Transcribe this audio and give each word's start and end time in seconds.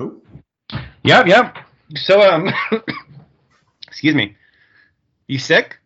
Oh, 0.00 0.16
Yep, 1.04 1.26
yep. 1.26 1.58
So, 1.94 2.22
um, 2.22 2.48
excuse 3.86 4.14
me. 4.14 4.34
You 5.26 5.38
sick? 5.38 5.78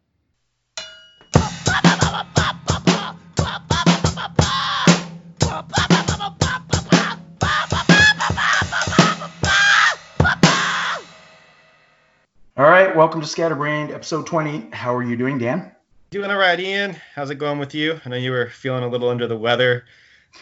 all 12.56 12.64
right. 12.64 12.94
Welcome 12.94 13.20
to 13.20 13.26
Scatterbrained, 13.26 13.90
episode 13.90 14.26
20. 14.26 14.70
How 14.72 14.94
are 14.94 15.02
you 15.02 15.16
doing, 15.16 15.38
Dan? 15.38 15.72
Doing 16.10 16.30
all 16.30 16.36
right, 16.36 16.58
Ian. 16.60 16.96
How's 17.14 17.30
it 17.30 17.36
going 17.36 17.58
with 17.58 17.74
you? 17.74 18.00
I 18.04 18.08
know 18.08 18.16
you 18.16 18.30
were 18.30 18.48
feeling 18.48 18.84
a 18.84 18.88
little 18.88 19.08
under 19.08 19.26
the 19.26 19.36
weather 19.36 19.84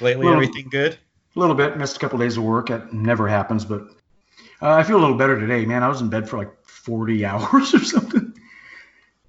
lately. 0.01 0.27
Well- 0.27 0.35
Everything 0.35 0.69
good? 0.71 0.99
A 1.35 1.39
little 1.39 1.55
bit. 1.55 1.77
Missed 1.79 1.97
a 1.97 2.01
couple 2.01 2.21
of 2.21 2.27
days 2.27 2.37
of 2.37 2.45
work. 2.45 2.71
It 2.71 2.93
never 2.93 3.27
happens, 3.27 3.65
but 3.65 3.83
uh, 4.61 4.71
I 4.71 4.83
feel 4.83 4.97
a 4.97 5.01
little 5.01 5.17
better 5.17 5.39
today, 5.39 5.65
man. 5.65 5.83
I 5.83 5.89
was 5.89 6.01
in 6.01 6.09
bed 6.09 6.29
for 6.29 6.39
like 6.39 6.51
40 6.65 7.25
hours 7.27 7.75
or 7.75 7.81
something. 7.81 8.35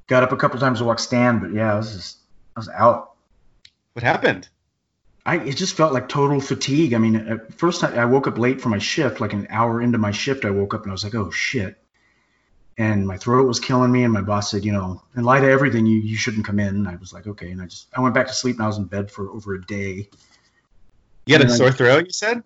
Got 0.08 0.24
up 0.24 0.32
a 0.32 0.38
couple 0.38 0.60
times 0.60 0.80
to 0.80 0.86
walk 0.86 1.00
stand, 1.00 1.42
but 1.42 1.54
yeah, 1.54 1.74
I 1.74 1.78
was 1.78 1.94
just 1.94 2.18
I 2.56 2.60
was 2.60 2.70
out. 2.70 3.14
What 3.94 4.04
happened? 4.04 4.50
I 5.26 5.38
it 5.38 5.56
just 5.56 5.78
felt 5.78 5.94
like 5.94 6.10
total 6.10 6.42
fatigue. 6.42 6.94
I 6.94 6.98
mean, 6.98 7.16
at 7.16 7.54
first 7.54 7.84
I, 7.84 7.96
I 7.96 8.06
woke 8.06 8.28
up 8.28 8.38
late 8.38 8.60
for 8.60 8.70
my 8.70 8.80
shift, 8.80 9.22
like 9.22 9.34
an 9.34 9.48
hour 9.50 9.82
into 9.82 9.98
my 9.98 10.12
shift, 10.12 10.46
I 10.46 10.50
woke 10.50 10.74
up 10.74 10.84
and 10.84 10.92
I 10.92 10.94
was 10.94 11.04
like, 11.04 11.16
oh 11.16 11.32
shit. 11.32 11.78
And 12.78 13.08
my 13.08 13.18
throat 13.18 13.48
was 13.48 13.60
killing 13.60 13.92
me, 13.92 14.04
and 14.04 14.12
my 14.12 14.22
boss 14.22 14.50
said, 14.50 14.66
you 14.66 14.72
know, 14.72 15.04
in 15.16 15.24
light 15.24 15.44
of 15.44 15.50
everything, 15.50 15.86
you 15.86 16.00
you 16.00 16.18
shouldn't 16.18 16.46
come 16.46 16.60
in. 16.60 16.76
And 16.76 16.88
I 16.88 16.96
was 16.98 17.14
like, 17.14 17.28
okay, 17.28 17.52
and 17.52 17.62
I 17.62 17.68
just 17.68 17.88
I 17.96 18.02
went 18.02 18.16
back 18.16 18.28
to 18.28 18.34
sleep 18.34 18.58
and 18.58 18.64
I 18.64 18.68
was 18.68 18.78
in 18.78 18.86
bed 18.86 19.10
for 19.10 19.30
over 19.30 19.54
a 19.54 19.66
day. 19.66 20.10
You 21.26 21.38
had 21.38 21.46
a 21.46 21.50
sore 21.50 21.72
throat, 21.72 22.06
you 22.08 22.12
said? 22.14 22.44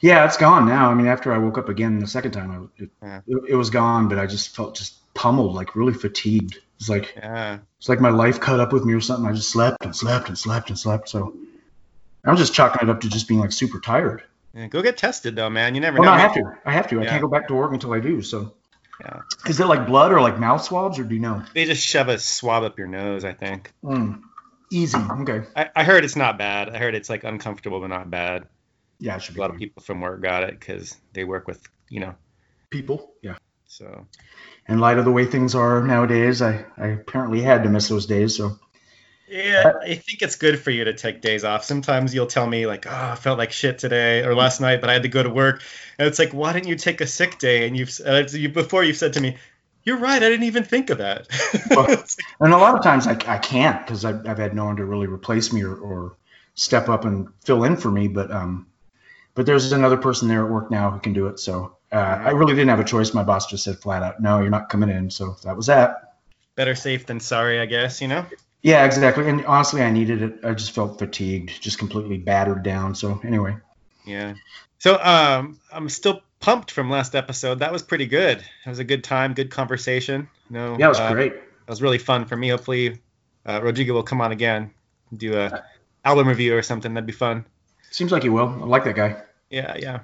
Yeah, 0.00 0.24
it's 0.24 0.36
gone 0.36 0.66
now. 0.66 0.90
I 0.90 0.94
mean, 0.94 1.06
after 1.06 1.32
I 1.32 1.38
woke 1.38 1.58
up 1.58 1.68
again 1.68 1.98
the 1.98 2.06
second 2.06 2.32
time, 2.32 2.50
I, 2.78 2.82
it, 2.82 2.90
Yeah. 3.02 3.20
it, 3.48 3.54
was 3.54 3.70
gone, 3.70 4.08
but 4.08 4.18
I 4.18 4.26
just 4.26 4.54
felt 4.54 4.74
just 4.76 4.94
pummeled, 5.14 5.54
like 5.54 5.74
really 5.76 5.94
fatigued. 5.94 6.58
It's 6.78 6.88
like 6.88 7.14
Yeah. 7.16 7.58
it's 7.78 7.88
like 7.88 8.00
my 8.00 8.10
life 8.10 8.40
caught 8.40 8.60
up 8.60 8.72
with 8.72 8.84
me 8.84 8.92
or 8.94 9.00
something. 9.00 9.26
I 9.28 9.32
just 9.32 9.50
slept 9.50 9.84
and 9.84 9.94
slept 9.94 10.28
and 10.28 10.38
slept 10.38 10.68
and 10.70 10.78
slept. 10.78 11.08
So 11.08 11.34
I'm 12.24 12.36
just 12.36 12.54
chalking 12.54 12.88
it 12.88 12.90
up 12.90 13.00
to 13.02 13.08
just 13.08 13.28
being 13.28 13.40
like 13.40 13.52
super 13.52 13.78
tired. 13.80 14.22
yeah. 14.54 14.66
Go 14.68 14.82
get 14.82 14.96
tested, 14.96 15.36
though, 15.36 15.50
man. 15.50 15.74
You 15.74 15.80
never 15.80 15.98
Well, 15.98 16.10
know. 16.10 16.16
no, 16.16 16.16
I 16.16 16.20
have 16.20 16.34
to. 16.34 16.42
I 16.66 16.72
have 16.72 16.88
to. 16.88 17.00
I 17.00 17.06
can't 17.06 17.22
go 17.22 17.28
back 17.28 17.48
to 17.48 17.54
work 17.54 17.72
until 17.72 17.92
I 17.92 18.00
do. 18.00 18.22
So 18.22 18.52
Yeah. 19.00 19.20
is 19.46 19.60
it 19.60 19.66
like 19.66 19.86
blood 19.86 20.12
or 20.12 20.20
like 20.20 20.38
mouth 20.38 20.62
swabs 20.62 20.98
or 20.98 21.04
do 21.04 21.14
you 21.14 21.20
know? 21.20 21.42
They 21.54 21.64
just 21.64 21.84
shove 21.86 22.08
a 22.08 22.18
swab 22.18 22.62
up 22.64 22.78
your 22.78 22.86
nose, 22.88 23.24
I 23.24 23.32
think. 23.32 23.72
Mm. 23.82 24.20
Easy. 24.70 24.98
Okay. 24.98 25.42
I, 25.56 25.70
I 25.76 25.84
heard 25.84 26.04
it's 26.04 26.16
not 26.16 26.38
bad. 26.38 26.68
I 26.68 26.78
heard 26.78 26.94
it's 26.94 27.10
like 27.10 27.24
uncomfortable, 27.24 27.80
but 27.80 27.88
not 27.88 28.10
bad. 28.10 28.46
Yeah, 28.98 29.16
it 29.16 29.22
should 29.22 29.32
A 29.32 29.34
be 29.34 29.40
lot 29.40 29.50
of 29.50 29.56
people 29.56 29.82
from 29.82 30.00
work 30.00 30.22
got 30.22 30.44
it 30.44 30.58
because 30.58 30.96
they 31.12 31.24
work 31.24 31.46
with, 31.46 31.62
you 31.88 32.00
know, 32.00 32.14
people. 32.70 33.12
Yeah. 33.22 33.36
so. 33.66 34.06
In 34.68 34.78
light 34.78 34.98
of 34.98 35.04
the 35.04 35.12
way 35.12 35.26
things 35.26 35.54
are 35.54 35.82
nowadays, 35.82 36.40
I, 36.40 36.64
I 36.78 36.88
apparently 36.88 37.42
had 37.42 37.64
to 37.64 37.68
miss 37.68 37.88
those 37.88 38.06
days. 38.06 38.36
So 38.36 38.58
Yeah, 39.28 39.72
I 39.82 39.94
think 39.94 40.22
it's 40.22 40.36
good 40.36 40.58
for 40.58 40.70
you 40.70 40.84
to 40.84 40.94
take 40.94 41.20
days 41.20 41.44
off. 41.44 41.64
Sometimes 41.64 42.14
you'll 42.14 42.26
tell 42.26 42.46
me 42.46 42.66
like, 42.66 42.86
"Oh, 42.86 42.90
I 43.12 43.14
felt 43.16 43.38
like 43.38 43.52
shit 43.52 43.78
today 43.78 44.22
or 44.22 44.34
last 44.34 44.60
night, 44.60 44.80
but 44.80 44.90
I 44.90 44.94
had 44.94 45.02
to 45.02 45.08
go 45.08 45.22
to 45.22 45.30
work," 45.30 45.62
and 45.98 46.06
it's 46.08 46.18
like, 46.18 46.32
"Why 46.32 46.52
didn't 46.52 46.68
you 46.68 46.76
take 46.76 47.00
a 47.00 47.06
sick 47.06 47.38
day?" 47.38 47.66
And 47.66 47.76
you've 47.76 48.00
uh, 48.04 48.24
you 48.30 48.48
before 48.48 48.84
you've 48.84 48.96
said 48.96 49.14
to 49.14 49.20
me, 49.20 49.36
"You're 49.84 49.98
right, 49.98 50.22
I 50.22 50.28
didn't 50.28 50.46
even 50.46 50.64
think 50.64 50.90
of 50.90 50.98
that." 50.98 51.28
Well- 51.70 52.04
And 52.40 52.52
a 52.52 52.58
lot 52.58 52.74
of 52.74 52.82
times 52.82 53.06
I, 53.06 53.12
I 53.26 53.38
can't 53.38 53.84
because 53.84 54.04
I've, 54.04 54.26
I've 54.26 54.38
had 54.38 54.54
no 54.54 54.64
one 54.66 54.76
to 54.76 54.84
really 54.84 55.06
replace 55.06 55.52
me 55.52 55.62
or, 55.62 55.74
or 55.74 56.16
step 56.54 56.88
up 56.88 57.04
and 57.04 57.28
fill 57.44 57.64
in 57.64 57.76
for 57.76 57.90
me. 57.90 58.08
But 58.08 58.30
um, 58.30 58.66
but 59.34 59.46
there's 59.46 59.72
another 59.72 59.96
person 59.96 60.28
there 60.28 60.44
at 60.44 60.50
work 60.50 60.70
now 60.70 60.90
who 60.90 61.00
can 61.00 61.12
do 61.12 61.26
it. 61.28 61.38
So 61.40 61.76
uh, 61.92 61.96
I 61.96 62.30
really 62.30 62.54
didn't 62.54 62.68
have 62.70 62.80
a 62.80 62.84
choice. 62.84 63.14
My 63.14 63.22
boss 63.22 63.46
just 63.46 63.64
said 63.64 63.78
flat 63.78 64.02
out, 64.02 64.20
no, 64.20 64.40
you're 64.40 64.50
not 64.50 64.68
coming 64.68 64.90
in. 64.90 65.10
So 65.10 65.36
that 65.44 65.56
was 65.56 65.66
that. 65.66 66.14
Better 66.56 66.74
safe 66.74 67.06
than 67.06 67.20
sorry, 67.20 67.58
I 67.60 67.66
guess. 67.66 68.00
You 68.00 68.08
know. 68.08 68.26
Yeah, 68.62 68.84
exactly. 68.84 69.28
And 69.28 69.44
honestly, 69.44 69.82
I 69.82 69.90
needed 69.90 70.22
it. 70.22 70.38
I 70.42 70.54
just 70.54 70.70
felt 70.72 70.98
fatigued, 70.98 71.60
just 71.60 71.78
completely 71.78 72.16
battered 72.16 72.62
down. 72.62 72.94
So 72.94 73.20
anyway, 73.22 73.56
Yeah. 74.06 74.34
So 74.78 74.98
um, 75.02 75.58
I'm 75.72 75.88
still 75.88 76.22
pumped 76.44 76.70
from 76.70 76.90
last 76.90 77.14
episode. 77.14 77.60
That 77.60 77.72
was 77.72 77.82
pretty 77.82 78.04
good. 78.04 78.36
It 78.36 78.68
was 78.68 78.78
a 78.78 78.84
good 78.84 79.02
time, 79.02 79.32
good 79.32 79.50
conversation. 79.50 80.28
No. 80.50 80.76
yeah, 80.78 80.86
it 80.86 80.88
was 80.90 81.00
uh, 81.00 81.10
great. 81.10 81.32
It 81.32 81.42
was 81.66 81.80
really 81.80 81.96
fun 81.96 82.26
for 82.26 82.36
me. 82.36 82.50
Hopefully, 82.50 83.00
uh, 83.46 83.60
Rodrigo 83.62 83.94
will 83.94 84.02
come 84.02 84.20
on 84.20 84.30
again, 84.30 84.70
do 85.16 85.38
a 85.38 85.64
album 86.04 86.28
review 86.28 86.54
or 86.54 86.60
something. 86.60 86.92
That'd 86.92 87.06
be 87.06 87.14
fun. 87.14 87.46
Seems 87.90 88.12
like 88.12 88.24
he 88.24 88.28
will. 88.28 88.48
I 88.48 88.66
like 88.66 88.84
that 88.84 88.94
guy. 88.94 89.22
Yeah, 89.48 89.74
yeah. 89.78 90.00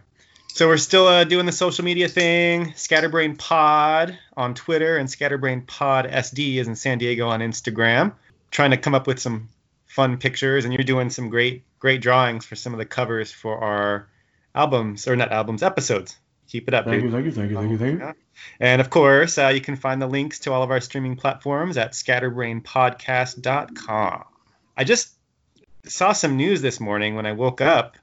So 0.48 0.66
we're 0.66 0.78
still 0.78 1.06
uh, 1.06 1.24
doing 1.24 1.44
the 1.44 1.52
social 1.52 1.84
media 1.84 2.08
thing. 2.08 2.72
Scatterbrain 2.74 3.36
Pod 3.36 4.18
on 4.34 4.54
Twitter 4.54 4.96
and 4.96 5.10
Scatterbrain 5.10 5.66
Pod 5.66 6.06
SD 6.06 6.56
is 6.56 6.68
in 6.68 6.74
San 6.74 6.96
Diego 6.96 7.28
on 7.28 7.40
Instagram. 7.40 8.14
Trying 8.50 8.70
to 8.70 8.78
come 8.78 8.94
up 8.94 9.06
with 9.06 9.20
some 9.20 9.50
fun 9.88 10.16
pictures, 10.16 10.64
and 10.64 10.72
you're 10.72 10.84
doing 10.84 11.10
some 11.10 11.28
great, 11.28 11.64
great 11.78 12.00
drawings 12.00 12.46
for 12.46 12.56
some 12.56 12.72
of 12.72 12.78
the 12.78 12.86
covers 12.86 13.30
for 13.30 13.58
our 13.58 14.08
albums 14.54 15.06
or 15.06 15.16
not 15.16 15.32
albums, 15.32 15.62
episodes. 15.62 16.16
Keep 16.50 16.66
it 16.66 16.74
up, 16.74 16.84
Thank 16.84 17.02
dude. 17.02 17.04
you, 17.04 17.10
thank 17.12 17.26
you, 17.26 17.32
thank 17.32 17.50
you, 17.50 17.56
thank 17.56 17.70
you, 17.70 17.78
thank 17.78 18.00
you. 18.00 18.14
And 18.58 18.80
of 18.80 18.90
course, 18.90 19.38
uh, 19.38 19.48
you 19.48 19.60
can 19.60 19.76
find 19.76 20.02
the 20.02 20.08
links 20.08 20.40
to 20.40 20.52
all 20.52 20.64
of 20.64 20.70
our 20.72 20.80
streaming 20.80 21.14
platforms 21.14 21.76
at 21.76 21.92
scatterbrainpodcast.com. 21.92 24.24
I 24.76 24.84
just 24.84 25.14
saw 25.86 26.12
some 26.12 26.36
news 26.36 26.60
this 26.60 26.80
morning 26.80 27.14
when 27.14 27.24
I 27.24 27.32
woke 27.32 27.60
up, 27.60 27.96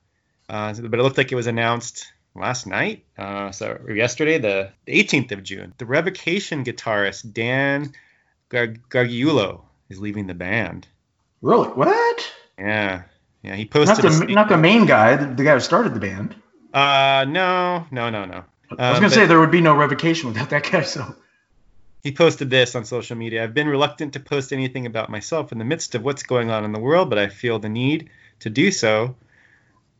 uh, 0.47 0.73
but 0.73 0.97
it 0.97 1.03
looked 1.03 1.17
like 1.17 1.33
it 1.33 1.35
was 1.35 1.47
announced 1.47 2.07
last 2.35 2.67
night, 2.67 3.03
uh, 3.17 3.51
so 3.51 3.81
yesterday, 3.93 4.37
the, 4.37 4.71
the 4.85 5.03
18th 5.03 5.33
of 5.33 5.43
June. 5.43 5.73
The 5.77 5.85
Revocation 5.85 6.63
guitarist 6.63 7.33
Dan 7.33 7.91
Gar- 8.47 8.75
Gargiulo 8.89 9.63
is 9.89 9.99
leaving 9.99 10.27
the 10.27 10.33
band. 10.33 10.87
Really? 11.41 11.67
What? 11.67 12.31
Yeah, 12.57 13.01
yeah. 13.41 13.55
He 13.55 13.63
Not 13.63 13.71
posted. 13.71 14.29
the 14.29 14.33
not 14.33 14.47
the 14.47 14.57
main 14.57 14.85
guy, 14.85 15.17
the 15.17 15.43
guy 15.43 15.55
who 15.55 15.59
started 15.59 15.93
the 15.93 15.99
band. 15.99 16.33
Uh, 16.77 17.25
no, 17.25 17.85
no, 17.91 18.09
no, 18.09 18.25
no. 18.25 18.43
I 18.77 18.89
was 18.91 18.97
Uh, 18.97 19.01
gonna 19.01 19.09
say 19.09 19.25
there 19.25 19.39
would 19.39 19.51
be 19.51 19.61
no 19.61 19.75
revocation 19.75 20.27
without 20.29 20.49
that 20.49 20.69
guy. 20.69 20.81
So 20.81 21.15
He 22.03 22.11
posted 22.11 22.49
this 22.49 22.75
on 22.75 22.85
social 22.85 23.17
media. 23.17 23.43
I've 23.43 23.53
been 23.53 23.67
reluctant 23.67 24.13
to 24.13 24.19
post 24.19 24.53
anything 24.53 24.85
about 24.85 25.09
myself 25.09 25.51
in 25.51 25.57
the 25.57 25.65
midst 25.65 25.95
of 25.95 26.03
what's 26.03 26.23
going 26.23 26.49
on 26.51 26.63
in 26.65 26.71
the 26.71 26.79
world, 26.79 27.09
but 27.09 27.17
I 27.17 27.27
feel 27.27 27.59
the 27.59 27.69
need 27.69 28.09
to 28.41 28.49
do 28.49 28.71
so 28.71 29.15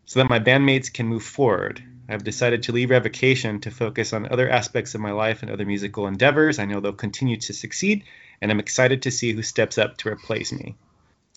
so 0.05 0.19
that 0.19 0.29
my 0.29 0.39
bandmates 0.39 0.93
can 0.93 1.07
move 1.07 1.23
forward. 1.23 1.83
I've 2.09 2.23
decided 2.23 2.63
to 2.63 2.71
leave 2.71 2.89
Revocation 2.91 3.59
to 3.61 3.71
focus 3.71 4.13
on 4.13 4.31
other 4.31 4.49
aspects 4.49 4.95
of 4.95 5.01
my 5.01 5.11
life 5.11 5.41
and 5.41 5.51
other 5.51 5.65
musical 5.65 6.07
endeavors. 6.07 6.59
I 6.59 6.65
know 6.65 6.79
they'll 6.79 6.93
continue 6.93 7.35
to 7.37 7.53
succeed, 7.53 8.03
and 8.41 8.49
I'm 8.49 8.59
excited 8.61 9.01
to 9.01 9.11
see 9.11 9.33
who 9.33 9.41
steps 9.41 9.77
up 9.77 9.97
to 9.97 10.09
replace 10.09 10.53
me. 10.53 10.75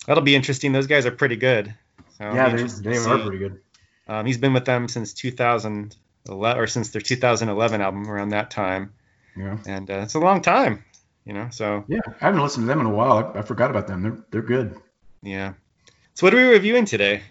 That'll 0.07 0.23
be 0.23 0.37
interesting. 0.37 0.73
Those 0.73 0.87
guys 0.87 1.07
are 1.07 1.11
pretty 1.11 1.37
good. 1.37 1.75
So 2.19 2.25
yeah, 2.33 2.47
they, 2.47 2.53
interesting 2.53 2.91
they 2.91 2.99
to 2.99 3.11
are 3.11 3.19
pretty 3.19 3.39
good. 3.39 3.61
Um, 4.11 4.27
he's 4.27 4.39
been 4.39 4.53
with 4.53 4.65
them 4.65 4.89
since 4.89 5.13
2011, 5.13 6.61
or 6.61 6.67
since 6.67 6.91
their 6.91 7.01
2011 7.01 7.81
album, 7.81 8.11
around 8.11 8.31
that 8.31 8.51
time, 8.51 8.93
Yeah, 9.37 9.59
and 9.69 9.89
uh, 9.89 10.01
it's 10.01 10.15
a 10.15 10.19
long 10.19 10.43
time, 10.43 10.85
you 11.25 11.33
know. 11.33 11.47
So 11.53 11.85
yeah. 11.87 12.01
I 12.21 12.25
haven't 12.25 12.43
listened 12.43 12.65
to 12.65 12.67
them 12.67 12.81
in 12.81 12.87
a 12.87 12.91
while. 12.91 13.33
I, 13.33 13.39
I 13.39 13.43
forgot 13.43 13.71
about 13.71 13.87
them. 13.87 14.03
They're 14.03 14.19
they're 14.33 14.43
good. 14.43 14.77
Yeah. 15.23 15.53
So 16.15 16.27
what 16.27 16.35
are 16.35 16.39
we 16.39 16.43
reviewing 16.43 16.87
today? 16.87 17.23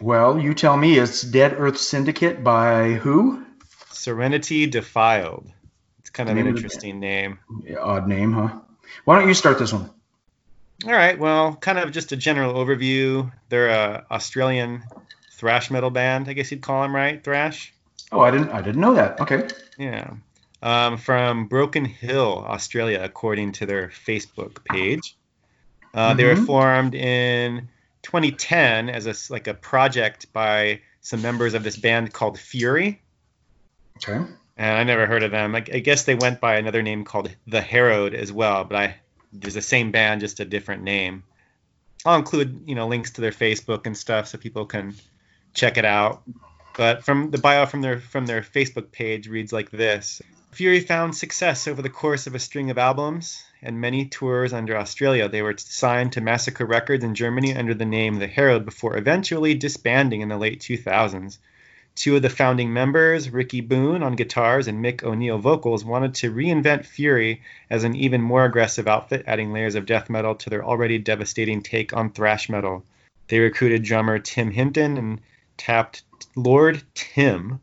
Well, 0.00 0.38
you 0.38 0.54
tell 0.54 0.76
me. 0.76 0.96
It's 0.96 1.22
Dead 1.22 1.54
Earth 1.58 1.78
Syndicate 1.78 2.44
by 2.44 2.92
who? 2.92 3.44
Serenity 3.90 4.68
Defiled. 4.68 5.50
It's 5.98 6.10
kind 6.10 6.30
of 6.30 6.36
an 6.36 6.46
interesting 6.46 7.00
name. 7.00 7.40
Yeah, 7.64 7.78
odd 7.80 8.06
name, 8.06 8.32
huh? 8.32 8.60
Why 9.04 9.18
don't 9.18 9.26
you 9.26 9.34
start 9.34 9.58
this 9.58 9.72
one? 9.72 9.90
All 10.84 10.92
right. 10.92 11.18
Well, 11.18 11.56
kind 11.56 11.80
of 11.80 11.90
just 11.90 12.12
a 12.12 12.16
general 12.16 12.54
overview. 12.54 13.32
They're 13.48 13.70
a 13.70 14.06
Australian 14.08 14.84
thrash 15.38 15.70
metal 15.70 15.90
band. 15.90 16.28
I 16.28 16.34
guess 16.34 16.50
you'd 16.50 16.60
call 16.62 16.82
them, 16.82 16.94
right? 16.94 17.22
Thrash. 17.24 17.72
Oh, 18.12 18.20
I 18.20 18.30
didn't 18.30 18.50
I 18.50 18.60
didn't 18.60 18.80
know 18.80 18.94
that. 18.94 19.20
Okay. 19.20 19.48
Yeah. 19.78 20.10
Um, 20.62 20.98
from 20.98 21.46
Broken 21.46 21.84
Hill, 21.84 22.44
Australia, 22.46 23.00
according 23.02 23.52
to 23.52 23.66
their 23.66 23.88
Facebook 23.88 24.64
page. 24.64 25.16
Uh, 25.94 26.14
They 26.14 26.24
were 26.24 26.34
Mhm. 26.34 26.46
formed 26.46 26.94
in 26.94 27.68
2010 28.02 28.88
as 28.90 29.06
a 29.06 29.14
like 29.32 29.46
a 29.46 29.54
project 29.54 30.32
by 30.32 30.80
some 31.00 31.22
members 31.22 31.54
of 31.54 31.62
this 31.62 31.76
band 31.76 32.12
called 32.12 32.38
Fury. 32.38 33.00
Okay. 33.96 34.20
And 34.56 34.76
I 34.76 34.82
never 34.82 35.06
heard 35.06 35.22
of 35.22 35.30
them. 35.30 35.54
I, 35.54 35.58
I 35.58 35.78
guess 35.78 36.02
they 36.04 36.14
went 36.16 36.40
by 36.40 36.56
another 36.56 36.82
name 36.82 37.04
called 37.04 37.30
The 37.46 37.60
Herod 37.60 38.14
as 38.14 38.32
well, 38.32 38.64
but 38.64 38.76
I 38.76 38.96
there's 39.32 39.54
the 39.54 39.62
same 39.62 39.90
band, 39.92 40.20
just 40.22 40.40
a 40.40 40.44
different 40.44 40.82
name. 40.82 41.22
I'll 42.04 42.16
include 42.18 42.62
you 42.66 42.74
know 42.74 42.88
links 42.88 43.12
to 43.12 43.20
their 43.20 43.32
Facebook 43.32 43.86
and 43.86 43.96
stuff 43.96 44.26
so 44.28 44.38
people 44.38 44.66
can 44.66 44.94
check 45.58 45.76
it 45.76 45.84
out. 45.84 46.22
But 46.76 47.04
from 47.04 47.30
the 47.32 47.38
bio 47.38 47.66
from 47.66 47.82
their 47.82 47.98
from 47.98 48.26
their 48.26 48.42
Facebook 48.42 48.92
page 48.92 49.28
reads 49.28 49.52
like 49.52 49.70
this: 49.70 50.22
Fury 50.52 50.80
found 50.80 51.16
success 51.16 51.66
over 51.66 51.82
the 51.82 51.90
course 51.90 52.26
of 52.26 52.34
a 52.34 52.38
string 52.38 52.70
of 52.70 52.78
albums 52.78 53.42
and 53.60 53.80
many 53.80 54.06
tours 54.06 54.52
under 54.52 54.76
Australia. 54.76 55.28
They 55.28 55.42
were 55.42 55.56
signed 55.58 56.12
to 56.12 56.20
Massacre 56.20 56.64
Records 56.64 57.02
in 57.02 57.16
Germany 57.16 57.56
under 57.56 57.74
the 57.74 57.84
name 57.84 58.20
The 58.20 58.28
Herald 58.28 58.64
before 58.64 58.96
eventually 58.96 59.54
disbanding 59.54 60.20
in 60.20 60.28
the 60.28 60.38
late 60.38 60.60
2000s. 60.60 61.38
Two 61.96 62.14
of 62.14 62.22
the 62.22 62.30
founding 62.30 62.72
members, 62.72 63.28
Ricky 63.28 63.60
Boone 63.60 64.04
on 64.04 64.14
guitars 64.14 64.68
and 64.68 64.84
Mick 64.84 65.02
O'Neill 65.02 65.38
vocals, 65.38 65.84
wanted 65.84 66.14
to 66.14 66.32
reinvent 66.32 66.86
Fury 66.86 67.42
as 67.68 67.82
an 67.82 67.96
even 67.96 68.22
more 68.22 68.44
aggressive 68.44 68.86
outfit, 68.86 69.24
adding 69.26 69.52
layers 69.52 69.74
of 69.74 69.86
death 69.86 70.08
metal 70.08 70.36
to 70.36 70.48
their 70.48 70.64
already 70.64 70.98
devastating 70.98 71.60
take 71.60 71.92
on 71.92 72.12
thrash 72.12 72.48
metal. 72.48 72.84
They 73.26 73.40
recruited 73.40 73.82
drummer 73.82 74.20
Tim 74.20 74.52
Hinton 74.52 74.96
and 74.96 75.20
tapped 75.58 76.02
Lord 76.34 76.82
Tim 76.94 77.60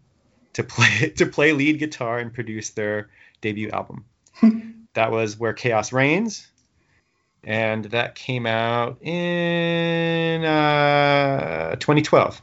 to 0.53 0.63
play 0.63 1.09
to 1.17 1.25
play 1.25 1.53
lead 1.53 1.79
guitar 1.79 2.19
and 2.19 2.33
produce 2.33 2.71
their 2.71 3.09
debut 3.41 3.69
album. 3.71 4.05
that 4.93 5.11
was 5.11 5.39
Where 5.39 5.53
Chaos 5.53 5.91
Reigns, 5.91 6.47
and 7.43 7.85
that 7.85 8.15
came 8.15 8.45
out 8.45 9.01
in 9.01 10.43
uh, 10.43 11.75
2012. 11.75 12.41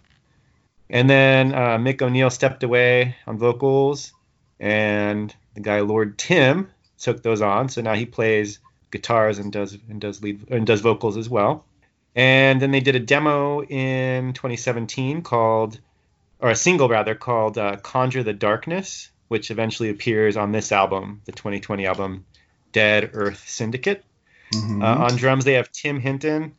And 0.90 1.08
then 1.08 1.54
uh, 1.54 1.78
Mick 1.78 2.02
O'Neill 2.02 2.30
stepped 2.30 2.62
away 2.62 3.16
on 3.26 3.38
vocals, 3.38 4.12
and 4.60 5.34
the 5.54 5.60
guy 5.60 5.80
Lord 5.80 6.18
Tim 6.18 6.70
took 6.98 7.22
those 7.22 7.40
on. 7.40 7.68
So 7.68 7.80
now 7.80 7.94
he 7.94 8.06
plays 8.06 8.58
guitars 8.90 9.38
and 9.38 9.50
does 9.50 9.76
and 9.88 10.00
does 10.00 10.22
lead 10.22 10.50
and 10.50 10.66
does 10.66 10.80
vocals 10.80 11.16
as 11.16 11.28
well. 11.28 11.64
And 12.14 12.60
then 12.60 12.70
they 12.70 12.80
did 12.80 12.94
a 12.94 13.00
demo 13.00 13.62
in 13.62 14.32
2017 14.34 15.22
called, 15.22 15.80
or 16.40 16.50
a 16.50 16.56
single 16.56 16.88
rather 16.88 17.14
called 17.14 17.56
uh, 17.56 17.76
"Conjure 17.76 18.22
the 18.22 18.32
Darkness," 18.32 19.10
which 19.28 19.50
eventually 19.50 19.88
appears 19.88 20.36
on 20.36 20.52
this 20.52 20.72
album, 20.72 21.22
the 21.24 21.32
2020 21.32 21.86
album 21.86 22.26
Dead 22.72 23.10
Earth 23.14 23.48
Syndicate. 23.48 24.04
Mm-hmm. 24.52 24.82
Uh, 24.82 24.94
on 24.94 25.16
drums, 25.16 25.44
they 25.44 25.54
have 25.54 25.72
Tim 25.72 26.00
Hinton. 26.00 26.54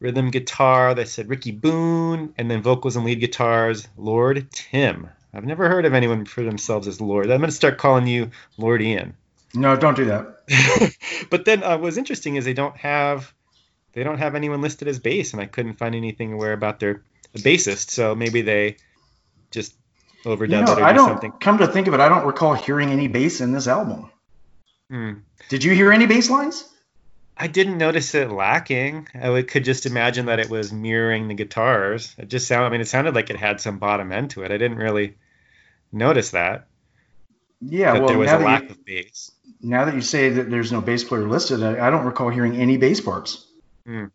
Rhythm 0.00 0.30
guitar, 0.30 0.94
they 0.94 1.04
said 1.04 1.28
Ricky 1.28 1.50
Boone. 1.50 2.34
And 2.38 2.50
then 2.50 2.62
vocals 2.62 2.96
and 2.96 3.04
lead 3.04 3.20
guitars, 3.20 3.88
Lord 3.96 4.50
Tim. 4.52 5.08
I've 5.34 5.44
never 5.44 5.68
heard 5.68 5.84
of 5.84 5.94
anyone 5.94 6.20
refer 6.20 6.44
themselves 6.44 6.88
as 6.88 7.00
Lord. 7.00 7.30
I'm 7.30 7.40
going 7.40 7.50
to 7.50 7.56
start 7.56 7.78
calling 7.78 8.06
you 8.06 8.30
Lord 8.56 8.80
Ian. 8.80 9.14
No, 9.54 9.76
don't 9.76 9.96
do 9.96 10.06
that. 10.06 10.96
but 11.30 11.44
then 11.44 11.62
uh, 11.62 11.78
what's 11.78 11.96
interesting 11.96 12.36
is 12.36 12.44
they 12.44 12.54
don't 12.54 12.76
have 12.76 13.32
they 13.98 14.04
don't 14.04 14.18
have 14.18 14.36
anyone 14.36 14.60
listed 14.60 14.86
as 14.86 15.00
bass, 15.00 15.32
and 15.32 15.42
I 15.42 15.46
couldn't 15.46 15.74
find 15.74 15.92
anything 15.96 16.32
aware 16.32 16.52
about 16.52 16.78
their 16.78 17.02
bassist. 17.34 17.90
So 17.90 18.14
maybe 18.14 18.42
they 18.42 18.76
just 19.50 19.74
overdub 20.24 20.50
you 20.50 20.64
know, 20.64 20.72
it 20.72 20.78
or 20.78 20.84
I 20.84 20.92
don't, 20.92 21.08
something. 21.08 21.32
Come 21.32 21.58
to 21.58 21.66
think 21.66 21.88
of 21.88 21.94
it, 21.94 22.00
I 22.00 22.08
don't 22.08 22.24
recall 22.24 22.54
hearing 22.54 22.90
any 22.90 23.08
bass 23.08 23.40
in 23.40 23.50
this 23.50 23.66
album. 23.66 24.08
Hmm. 24.88 25.12
Did 25.48 25.64
you 25.64 25.74
hear 25.74 25.90
any 25.90 26.06
bass 26.06 26.30
lines? 26.30 26.72
I 27.36 27.48
didn't 27.48 27.78
notice 27.78 28.14
it 28.14 28.30
lacking. 28.30 29.08
I 29.20 29.30
would, 29.30 29.48
could 29.48 29.64
just 29.64 29.84
imagine 29.84 30.26
that 30.26 30.38
it 30.38 30.48
was 30.48 30.72
mirroring 30.72 31.26
the 31.26 31.34
guitars. 31.34 32.14
It 32.18 32.28
just 32.28 32.46
sounded. 32.46 32.66
I 32.66 32.70
mean, 32.70 32.80
it 32.80 32.86
sounded 32.86 33.16
like 33.16 33.30
it 33.30 33.36
had 33.36 33.60
some 33.60 33.80
bottom 33.80 34.12
end 34.12 34.30
to 34.30 34.44
it. 34.44 34.52
I 34.52 34.58
didn't 34.58 34.78
really 34.78 35.16
notice 35.90 36.30
that. 36.30 36.68
Yeah, 37.60 37.94
that 37.94 37.98
well, 37.98 38.08
there 38.10 38.18
was 38.18 38.30
a 38.30 38.38
lack 38.38 38.62
you, 38.62 38.68
of 38.68 38.84
bass. 38.84 39.32
Now 39.60 39.86
that 39.86 39.96
you 39.96 40.02
say 40.02 40.28
that 40.28 40.50
there's 40.50 40.70
no 40.70 40.80
bass 40.80 41.02
player 41.02 41.26
listed, 41.26 41.64
I, 41.64 41.88
I 41.88 41.90
don't 41.90 42.06
recall 42.06 42.28
hearing 42.28 42.54
any 42.54 42.76
bass 42.76 43.00
parts 43.00 43.47
mm. 43.88 44.10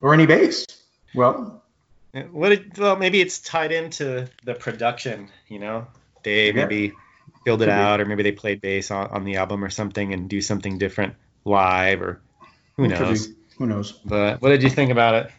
or 0.00 0.14
any 0.14 0.26
bass. 0.26 0.66
Well, 1.14 1.62
what? 2.30 2.52
It, 2.52 2.78
well, 2.78 2.96
maybe 2.96 3.20
it's 3.20 3.40
tied 3.40 3.72
into 3.72 4.28
the 4.44 4.54
production. 4.54 5.28
You 5.48 5.58
know, 5.58 5.86
they 6.22 6.52
maybe 6.52 6.92
filled 7.44 7.62
it 7.62 7.68
out, 7.68 8.00
or 8.00 8.04
maybe 8.04 8.22
they 8.22 8.32
played 8.32 8.60
bass 8.60 8.90
on, 8.90 9.08
on 9.08 9.24
the 9.24 9.36
album 9.36 9.64
or 9.64 9.70
something 9.70 10.12
and 10.12 10.28
do 10.28 10.40
something 10.40 10.78
different 10.78 11.14
live 11.44 12.02
or 12.02 12.20
who 12.76 12.88
knows. 12.88 13.28
Who 13.58 13.66
knows? 13.66 13.92
But 13.92 14.40
what 14.40 14.50
did 14.50 14.62
you 14.62 14.70
think 14.70 14.90
about 14.90 15.14
it? 15.14 15.32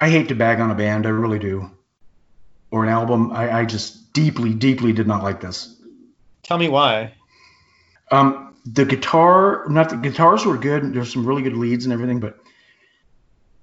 I 0.00 0.08
hate 0.08 0.28
to 0.28 0.34
bag 0.34 0.60
on 0.60 0.70
a 0.70 0.74
band, 0.74 1.06
I 1.06 1.10
really 1.10 1.38
do. 1.38 1.70
Or 2.70 2.84
an 2.84 2.88
album. 2.88 3.32
I, 3.32 3.60
I 3.60 3.64
just 3.64 4.12
deeply, 4.12 4.54
deeply 4.54 4.92
did 4.92 5.06
not 5.06 5.22
like 5.22 5.40
this. 5.40 5.76
Tell 6.42 6.56
me 6.56 6.68
why. 6.68 7.14
Um, 8.10 8.49
the 8.64 8.84
guitar, 8.84 9.66
not 9.68 9.88
the 9.88 9.96
guitars 9.96 10.44
were 10.44 10.56
good. 10.56 10.92
There's 10.92 11.12
some 11.12 11.26
really 11.26 11.42
good 11.42 11.56
leads 11.56 11.84
and 11.84 11.92
everything, 11.92 12.20
but 12.20 12.38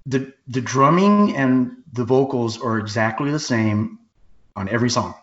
the 0.06 0.32
the 0.46 0.60
drumming 0.60 1.36
and 1.36 1.76
the 1.92 2.04
vocals 2.04 2.60
are 2.60 2.78
exactly 2.78 3.30
the 3.30 3.38
same 3.38 3.98
on 4.56 4.68
every 4.68 4.90
song. 4.90 5.14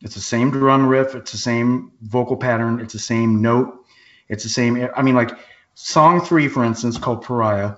It's 0.00 0.14
the 0.14 0.20
same 0.20 0.50
drum 0.50 0.86
riff. 0.86 1.14
It's 1.14 1.32
the 1.32 1.38
same 1.38 1.92
vocal 2.00 2.36
pattern. 2.36 2.80
It's 2.80 2.92
the 2.92 2.98
same 2.98 3.42
note. 3.42 3.84
It's 4.28 4.44
the 4.44 4.50
same. 4.50 4.88
I 4.94 5.02
mean, 5.02 5.14
like 5.14 5.30
song 5.74 6.20
three, 6.20 6.48
for 6.48 6.64
instance, 6.64 6.98
called 6.98 7.22
Pariah. 7.22 7.76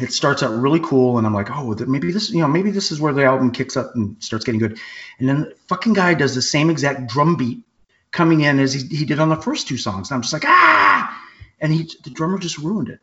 It 0.00 0.10
starts 0.10 0.42
out 0.42 0.58
really 0.58 0.80
cool, 0.80 1.18
and 1.18 1.26
I'm 1.26 1.34
like, 1.34 1.50
oh, 1.50 1.74
maybe 1.86 2.12
this, 2.12 2.30
you 2.30 2.40
know, 2.40 2.48
maybe 2.48 2.70
this 2.70 2.92
is 2.92 3.00
where 3.00 3.12
the 3.12 3.24
album 3.24 3.50
kicks 3.50 3.76
up 3.76 3.94
and 3.94 4.16
starts 4.22 4.46
getting 4.46 4.58
good. 4.60 4.78
And 5.18 5.28
then 5.28 5.40
the 5.42 5.54
fucking 5.68 5.92
guy 5.92 6.14
does 6.14 6.34
the 6.34 6.40
same 6.40 6.70
exact 6.70 7.08
drum 7.08 7.36
beat 7.36 7.64
coming 8.12 8.42
in 8.42 8.58
as 8.60 8.72
he, 8.72 8.86
he 8.96 9.04
did 9.04 9.18
on 9.18 9.28
the 9.28 9.36
first 9.36 9.66
two 9.66 9.76
songs. 9.76 10.10
And 10.10 10.16
I'm 10.16 10.22
just 10.22 10.32
like, 10.32 10.44
ah! 10.46 11.20
And 11.60 11.72
he, 11.72 11.90
the 12.04 12.10
drummer 12.10 12.38
just 12.38 12.58
ruined 12.58 12.88
it. 12.88 13.00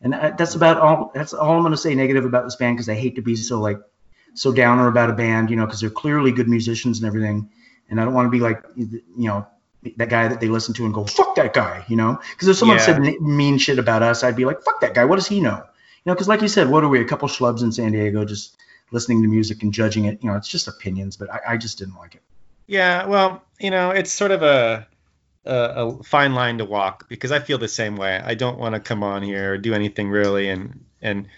And 0.00 0.12
that's 0.12 0.56
about 0.56 0.78
all. 0.78 1.12
That's 1.14 1.32
all 1.32 1.56
I'm 1.56 1.62
going 1.62 1.72
to 1.72 1.76
say 1.76 1.94
negative 1.94 2.24
about 2.24 2.44
this 2.44 2.56
band 2.56 2.76
because 2.76 2.88
I 2.88 2.94
hate 2.94 3.16
to 3.16 3.22
be 3.22 3.36
so 3.36 3.60
like 3.60 3.78
so 4.34 4.52
downer 4.52 4.88
about 4.88 5.10
a 5.10 5.12
band, 5.12 5.50
you 5.50 5.56
know, 5.56 5.64
because 5.64 5.80
they're 5.80 5.90
clearly 5.90 6.32
good 6.32 6.48
musicians 6.48 6.98
and 6.98 7.06
everything. 7.06 7.50
And 7.88 8.00
I 8.00 8.04
don't 8.04 8.14
want 8.14 8.26
to 8.26 8.30
be 8.30 8.40
like, 8.40 8.64
you 8.76 9.02
know, 9.16 9.46
that 9.96 10.08
guy 10.08 10.28
that 10.28 10.40
they 10.40 10.48
listen 10.48 10.74
to 10.74 10.84
and 10.84 10.94
go, 10.94 11.04
fuck 11.04 11.34
that 11.36 11.52
guy, 11.52 11.84
you 11.88 11.96
know? 11.96 12.18
Because 12.30 12.48
if 12.48 12.56
someone 12.56 12.78
yeah. 12.78 12.84
said 12.84 13.02
mean 13.20 13.58
shit 13.58 13.78
about 13.78 14.02
us, 14.02 14.24
I'd 14.24 14.36
be 14.36 14.44
like, 14.44 14.62
fuck 14.62 14.80
that 14.80 14.94
guy. 14.94 15.04
What 15.04 15.16
does 15.16 15.26
he 15.26 15.40
know? 15.40 15.56
You 15.56 16.10
know, 16.10 16.14
because 16.14 16.28
like 16.28 16.40
you 16.40 16.48
said, 16.48 16.68
what 16.68 16.84
are 16.84 16.88
we? 16.88 17.00
A 17.00 17.04
couple 17.04 17.28
schlubs 17.28 17.62
in 17.62 17.70
San 17.70 17.92
Diego 17.92 18.24
just 18.24 18.56
listening 18.90 19.22
to 19.22 19.28
music 19.28 19.62
and 19.62 19.72
judging 19.72 20.06
it. 20.06 20.22
You 20.22 20.30
know, 20.30 20.36
it's 20.36 20.48
just 20.48 20.68
opinions, 20.68 21.16
but 21.16 21.30
I, 21.30 21.40
I 21.50 21.56
just 21.56 21.78
didn't 21.78 21.96
like 21.96 22.14
it. 22.14 22.22
Yeah, 22.66 23.06
well, 23.06 23.42
you 23.62 23.70
know, 23.70 23.90
it's 23.90 24.12
sort 24.12 24.32
of 24.32 24.42
a, 24.42 24.86
a, 25.44 25.54
a 25.54 26.02
fine 26.02 26.34
line 26.34 26.58
to 26.58 26.64
walk 26.64 27.08
because 27.08 27.32
I 27.32 27.38
feel 27.38 27.58
the 27.58 27.68
same 27.68 27.96
way. 27.96 28.20
I 28.22 28.34
don't 28.34 28.58
want 28.58 28.74
to 28.74 28.80
come 28.80 29.02
on 29.02 29.22
here 29.22 29.54
or 29.54 29.58
do 29.58 29.72
anything 29.72 30.10
really 30.10 30.48
and 30.48 30.84
and 31.00 31.28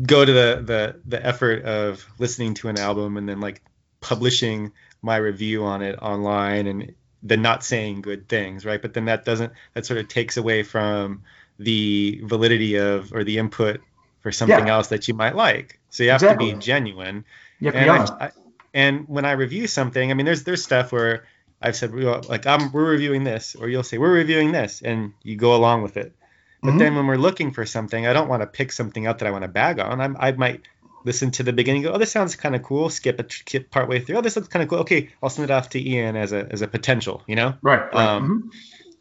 go 0.00 0.24
to 0.24 0.32
the 0.32 0.62
the 0.64 1.00
the 1.06 1.24
effort 1.26 1.64
of 1.64 2.06
listening 2.18 2.54
to 2.54 2.68
an 2.68 2.78
album 2.78 3.16
and 3.16 3.28
then 3.28 3.40
like 3.40 3.62
publishing 4.00 4.72
my 5.02 5.16
review 5.16 5.64
on 5.64 5.82
it 5.82 5.98
online 6.00 6.66
and 6.66 6.94
then 7.22 7.42
not 7.42 7.64
saying 7.64 8.00
good 8.02 8.28
things, 8.28 8.64
right? 8.64 8.80
But 8.80 8.94
then 8.94 9.06
that 9.06 9.24
doesn't 9.24 9.52
that 9.74 9.84
sort 9.84 9.98
of 9.98 10.08
takes 10.08 10.36
away 10.36 10.62
from 10.62 11.22
the 11.58 12.20
validity 12.24 12.76
of 12.76 13.12
or 13.12 13.24
the 13.24 13.38
input 13.38 13.80
for 14.20 14.30
something 14.30 14.66
yeah. 14.66 14.74
else 14.74 14.88
that 14.88 15.08
you 15.08 15.14
might 15.14 15.34
like. 15.34 15.80
So 15.90 16.04
you 16.04 16.10
have 16.10 16.22
exactly. 16.22 16.50
to 16.50 16.56
be 16.56 16.62
genuine. 16.62 17.24
Yeah, 17.60 17.72
and, 17.74 17.90
I, 17.90 18.26
I, 18.26 18.30
and 18.72 19.08
when 19.08 19.24
I 19.24 19.32
review 19.32 19.66
something, 19.66 20.10
I 20.10 20.14
mean, 20.14 20.26
there's 20.26 20.44
there's 20.44 20.62
stuff 20.62 20.92
where 20.92 21.24
I've 21.60 21.76
said 21.76 21.92
like 21.92 22.46
I'm 22.46 22.72
we're 22.72 22.90
reviewing 22.90 23.24
this, 23.24 23.56
or 23.56 23.68
you'll 23.68 23.82
say 23.82 23.98
we're 23.98 24.12
reviewing 24.12 24.52
this, 24.52 24.82
and 24.82 25.12
you 25.22 25.36
go 25.36 25.54
along 25.56 25.82
with 25.82 25.96
it. 25.96 26.14
But 26.60 26.70
mm-hmm. 26.70 26.78
then 26.78 26.94
when 26.96 27.06
we're 27.06 27.16
looking 27.16 27.52
for 27.52 27.64
something, 27.66 28.06
I 28.06 28.12
don't 28.12 28.28
want 28.28 28.42
to 28.42 28.46
pick 28.46 28.72
something 28.72 29.06
out 29.06 29.18
that 29.18 29.28
I 29.28 29.30
want 29.30 29.42
to 29.42 29.48
bag 29.48 29.78
on. 29.78 30.00
I'm, 30.00 30.16
I 30.18 30.32
might 30.32 30.62
listen 31.04 31.30
to 31.32 31.42
the 31.42 31.52
beginning, 31.52 31.82
go, 31.82 31.92
oh, 31.92 31.98
this 31.98 32.10
sounds 32.10 32.36
kind 32.36 32.56
of 32.56 32.62
cool. 32.62 32.90
Skip 32.90 33.20
it, 33.20 33.30
skip 33.30 33.70
part 33.70 33.88
way 33.88 34.00
through. 34.00 34.16
Oh, 34.16 34.20
this 34.20 34.36
looks 34.36 34.48
kind 34.48 34.62
of 34.62 34.68
cool. 34.68 34.80
Okay, 34.80 35.10
I'll 35.22 35.30
send 35.30 35.48
it 35.48 35.52
off 35.52 35.70
to 35.70 35.80
Ian 35.80 36.16
as 36.16 36.32
a 36.32 36.46
as 36.50 36.62
a 36.62 36.68
potential. 36.68 37.22
You 37.26 37.36
know. 37.36 37.54
Right. 37.62 37.80
right. 37.80 37.94
Um, 37.94 38.22
mm-hmm. 38.24 38.48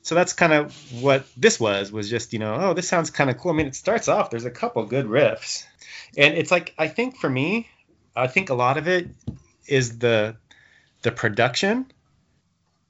So 0.04 0.16
that's 0.16 0.34
kind 0.34 0.54
of 0.54 1.02
what 1.02 1.26
this 1.36 1.60
was. 1.60 1.92
Was 1.92 2.10
just 2.10 2.34
you 2.34 2.40
know, 2.40 2.56
oh, 2.56 2.74
this 2.74 2.88
sounds 2.88 3.10
kind 3.10 3.30
of 3.30 3.38
cool. 3.38 3.52
I 3.52 3.56
mean, 3.56 3.68
it 3.68 3.76
starts 3.76 4.08
off. 4.08 4.30
There's 4.30 4.46
a 4.46 4.52
couple 4.52 4.86
good 4.86 5.06
riffs, 5.06 5.66
and 6.16 6.34
it's 6.34 6.52
like 6.52 6.74
I 6.78 6.88
think 6.88 7.18
for 7.18 7.30
me, 7.30 7.68
I 8.16 8.28
think 8.28 8.50
a 8.50 8.54
lot 8.54 8.78
of 8.78 8.88
it 8.88 9.10
is 9.68 9.98
the 9.98 10.38
the 11.02 11.12
production, 11.12 11.92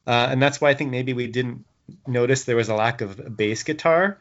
uh, 0.07 0.27
and 0.31 0.41
that's 0.41 0.61
why 0.61 0.69
I 0.69 0.73
think 0.73 0.89
maybe 0.89 1.13
we 1.13 1.27
didn't 1.27 1.65
notice 2.07 2.45
there 2.45 2.55
was 2.55 2.69
a 2.69 2.75
lack 2.75 3.01
of 3.01 3.35
bass 3.35 3.63
guitar, 3.63 4.19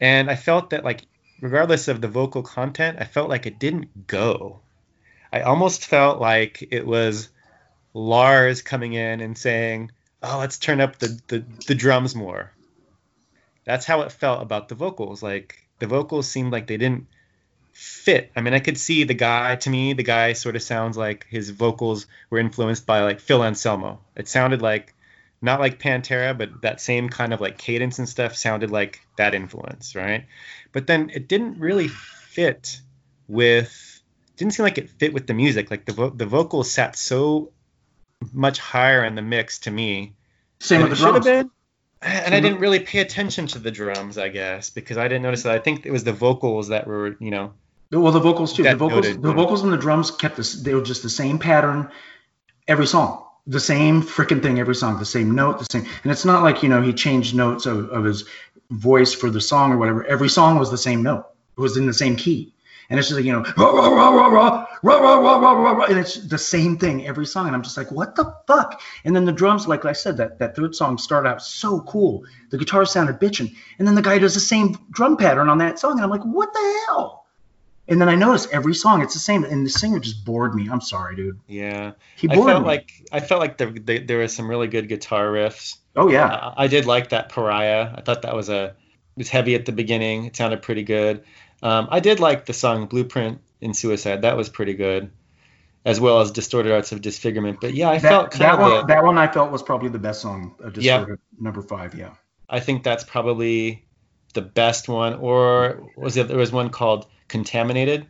and 0.00 0.28
I 0.28 0.34
felt 0.34 0.70
that 0.70 0.84
like 0.84 1.02
regardless 1.40 1.88
of 1.88 2.00
the 2.00 2.08
vocal 2.08 2.42
content, 2.42 2.98
I 3.00 3.04
felt 3.04 3.28
like 3.28 3.46
it 3.46 3.58
didn't 3.58 4.06
go. 4.08 4.60
I 5.32 5.42
almost 5.42 5.86
felt 5.86 6.20
like 6.20 6.66
it 6.70 6.86
was 6.86 7.28
Lars 7.94 8.62
coming 8.62 8.94
in 8.94 9.20
and 9.20 9.38
saying, 9.38 9.92
"Oh, 10.22 10.38
let's 10.38 10.58
turn 10.58 10.80
up 10.80 10.98
the 10.98 11.20
the, 11.28 11.44
the 11.68 11.74
drums 11.74 12.14
more." 12.16 12.52
That's 13.64 13.86
how 13.86 14.02
it 14.02 14.10
felt 14.10 14.42
about 14.42 14.68
the 14.68 14.74
vocals. 14.74 15.22
Like 15.22 15.68
the 15.78 15.86
vocals 15.86 16.28
seemed 16.28 16.52
like 16.52 16.66
they 16.66 16.78
didn't 16.78 17.06
fit. 17.72 18.32
I 18.34 18.40
mean, 18.40 18.54
I 18.54 18.60
could 18.60 18.78
see 18.78 19.04
the 19.04 19.14
guy. 19.14 19.54
To 19.56 19.70
me, 19.70 19.92
the 19.92 20.02
guy 20.02 20.32
sort 20.32 20.56
of 20.56 20.62
sounds 20.62 20.96
like 20.96 21.26
his 21.28 21.50
vocals 21.50 22.06
were 22.28 22.38
influenced 22.38 22.86
by 22.86 23.02
like 23.02 23.20
Phil 23.20 23.44
Anselmo. 23.44 24.00
It 24.16 24.26
sounded 24.26 24.62
like 24.62 24.94
not 25.42 25.60
like 25.60 25.80
Pantera, 25.80 26.36
but 26.36 26.62
that 26.62 26.80
same 26.80 27.08
kind 27.08 27.34
of 27.34 27.40
like 27.40 27.58
cadence 27.58 27.98
and 27.98 28.08
stuff 28.08 28.36
sounded 28.36 28.70
like 28.70 29.00
that 29.16 29.34
influence, 29.34 29.94
right? 29.94 30.24
but 30.72 30.86
then 30.86 31.10
it 31.14 31.28
didn't 31.28 31.58
really 31.58 31.88
fit 31.88 32.80
with 33.28 34.00
didn't 34.36 34.54
seem 34.54 34.64
like 34.64 34.78
it 34.78 34.90
fit 34.90 35.12
with 35.12 35.26
the 35.26 35.34
music 35.34 35.70
like 35.70 35.84
the 35.84 35.92
vo- 35.92 36.10
the 36.10 36.26
vocals 36.26 36.70
sat 36.70 36.96
so 36.96 37.52
much 38.32 38.58
higher 38.58 39.04
in 39.04 39.14
the 39.14 39.22
mix 39.22 39.60
to 39.60 39.70
me 39.70 40.14
same 40.58 40.82
with 40.82 40.90
the 40.90 40.96
drums 40.96 41.24
been. 41.24 41.50
and 42.00 42.34
I 42.34 42.38
mm-hmm. 42.38 42.44
didn't 42.44 42.60
really 42.60 42.80
pay 42.80 43.00
attention 43.00 43.46
to 43.48 43.58
the 43.58 43.70
drums, 43.70 44.16
I 44.18 44.28
guess, 44.28 44.70
because 44.70 44.96
I 44.96 45.08
didn't 45.08 45.22
notice 45.22 45.42
that. 45.42 45.54
I 45.54 45.58
think 45.58 45.86
it 45.86 45.90
was 45.90 46.04
the 46.04 46.12
vocals 46.12 46.68
that 46.68 46.86
were, 46.86 47.16
you 47.18 47.30
know. 47.32 47.52
Well, 47.90 48.12
the 48.12 48.20
vocals 48.20 48.52
too. 48.52 48.62
The 48.62 48.76
vocals, 48.76 49.06
noted, 49.06 49.22
the 49.22 49.32
vocals 49.32 49.62
and 49.64 49.72
the 49.72 49.76
drums 49.76 50.12
kept 50.12 50.36
this. 50.36 50.54
They 50.54 50.72
were 50.72 50.82
just 50.82 51.02
the 51.02 51.10
same 51.10 51.40
pattern 51.40 51.90
every 52.68 52.86
song, 52.86 53.24
the 53.46 53.60
same 53.60 54.02
freaking 54.02 54.42
thing 54.42 54.58
every 54.58 54.74
song, 54.74 54.98
the 54.98 55.04
same 55.04 55.34
note, 55.34 55.58
the 55.58 55.66
same. 55.70 55.86
And 56.02 56.12
it's 56.12 56.24
not 56.24 56.42
like 56.42 56.62
you 56.62 56.68
know 56.68 56.82
he 56.82 56.92
changed 56.92 57.34
notes 57.34 57.66
of, 57.66 57.90
of 57.90 58.04
his 58.04 58.24
voice 58.70 59.12
for 59.12 59.30
the 59.30 59.40
song 59.40 59.72
or 59.72 59.78
whatever. 59.78 60.04
Every 60.04 60.28
song 60.28 60.58
was 60.58 60.70
the 60.70 60.78
same 60.78 61.02
note. 61.02 61.26
It 61.56 61.60
was 61.60 61.76
in 61.76 61.86
the 61.86 61.94
same 61.94 62.16
key. 62.16 62.54
And 62.90 62.98
it's 62.98 63.08
just 63.08 63.18
like, 63.18 63.24
you 63.24 63.32
know, 63.32 63.44
rah, 63.56 63.70
rah, 63.70 63.88
rah, 63.88 64.26
rah, 64.26 64.66
rah, 64.82 64.96
rah, 64.98 65.18
rah, 65.18 65.36
rah, 65.38 65.52
rah, 65.52 65.72
rah, 65.72 65.84
and 65.86 65.98
it's 65.98 66.16
the 66.26 66.36
same 66.36 66.76
thing 66.76 67.06
every 67.06 67.24
song. 67.24 67.46
And 67.46 67.56
I'm 67.56 67.62
just 67.62 67.76
like, 67.76 67.90
what 67.90 68.16
the 68.16 68.34
fuck? 68.46 68.82
And 69.04 69.16
then 69.16 69.24
the 69.24 69.32
drums, 69.32 69.66
like 69.66 69.84
I 69.84 69.92
said, 69.92 70.16
that, 70.18 70.38
that 70.40 70.56
third 70.56 70.74
song 70.74 70.98
started 70.98 71.28
out 71.28 71.42
so 71.42 71.80
cool. 71.80 72.24
The 72.50 72.58
guitar 72.58 72.84
sounded 72.84 73.18
bitching. 73.18 73.54
And 73.78 73.88
then 73.88 73.94
the 73.94 74.02
guy 74.02 74.18
does 74.18 74.34
the 74.34 74.40
same 74.40 74.76
drum 74.90 75.16
pattern 75.16 75.48
on 75.48 75.58
that 75.58 75.78
song. 75.78 75.92
And 75.92 76.02
I'm 76.02 76.10
like, 76.10 76.22
what 76.22 76.52
the 76.52 76.82
hell? 76.86 77.21
And 77.88 78.00
then 78.00 78.08
I 78.08 78.14
noticed 78.14 78.48
every 78.52 78.74
song 78.74 79.02
it's 79.02 79.14
the 79.14 79.20
same, 79.20 79.42
and 79.44 79.66
the 79.66 79.70
singer 79.70 79.98
just 79.98 80.24
bored 80.24 80.54
me. 80.54 80.68
I'm 80.70 80.80
sorry, 80.80 81.16
dude. 81.16 81.40
Yeah, 81.48 81.92
He 82.16 82.28
I 82.28 82.34
bored 82.36 82.48
felt 82.48 82.62
me. 82.62 82.66
like 82.68 82.92
I 83.10 83.20
felt 83.20 83.40
like 83.40 83.58
there 83.58 83.72
there, 83.72 83.98
there 84.00 84.18
was 84.18 84.34
some 84.34 84.48
really 84.48 84.68
good 84.68 84.88
guitar 84.88 85.26
riffs. 85.26 85.78
oh 85.96 86.08
yeah, 86.08 86.26
I, 86.26 86.64
I 86.64 86.66
did 86.68 86.86
like 86.86 87.08
that 87.10 87.28
Pariah. 87.30 87.92
I 87.96 88.00
thought 88.02 88.22
that 88.22 88.34
was 88.36 88.48
a 88.48 88.64
it 88.66 88.74
was 89.18 89.28
heavy 89.28 89.54
at 89.56 89.66
the 89.66 89.72
beginning. 89.72 90.26
It 90.26 90.36
sounded 90.36 90.62
pretty 90.62 90.84
good. 90.84 91.24
Um, 91.62 91.88
I 91.90 92.00
did 92.00 92.20
like 92.20 92.46
the 92.46 92.52
song 92.52 92.86
Blueprint 92.86 93.40
in 93.60 93.74
Suicide. 93.74 94.22
That 94.22 94.36
was 94.36 94.48
pretty 94.48 94.74
good, 94.74 95.10
as 95.84 96.00
well 96.00 96.20
as 96.20 96.30
Distorted 96.30 96.72
Arts 96.72 96.92
of 96.92 97.00
Disfigurement. 97.02 97.60
But 97.60 97.74
yeah, 97.74 97.90
I 97.90 97.98
felt 97.98 98.30
that, 98.30 98.38
kind 98.38 98.58
that 98.58 98.64
of 98.64 98.72
one 98.78 98.86
that 98.86 99.04
one 99.04 99.18
I 99.18 99.26
felt 99.26 99.50
was 99.50 99.62
probably 99.62 99.88
the 99.90 99.98
best 99.98 100.22
song. 100.22 100.54
Uh, 100.64 100.70
Yeah. 100.76 101.04
Number 101.38 101.62
five. 101.62 101.94
Yeah. 101.96 102.14
I 102.48 102.60
think 102.60 102.84
that's 102.84 103.02
probably 103.04 103.84
the 104.34 104.42
best 104.42 104.88
one. 104.88 105.14
Or 105.14 105.82
was 105.96 106.16
it 106.16 106.28
there 106.28 106.38
was 106.38 106.52
one 106.52 106.70
called 106.70 107.06
Contaminated? 107.28 108.06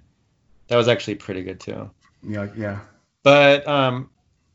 That 0.69 0.77
was 0.77 0.89
actually 0.89 1.17
pretty 1.17 1.43
good 1.43 1.61
too. 1.61 1.91
Yeah, 2.23 2.49
yeah. 2.57 2.81
But 3.23 3.67
um, 3.69 4.11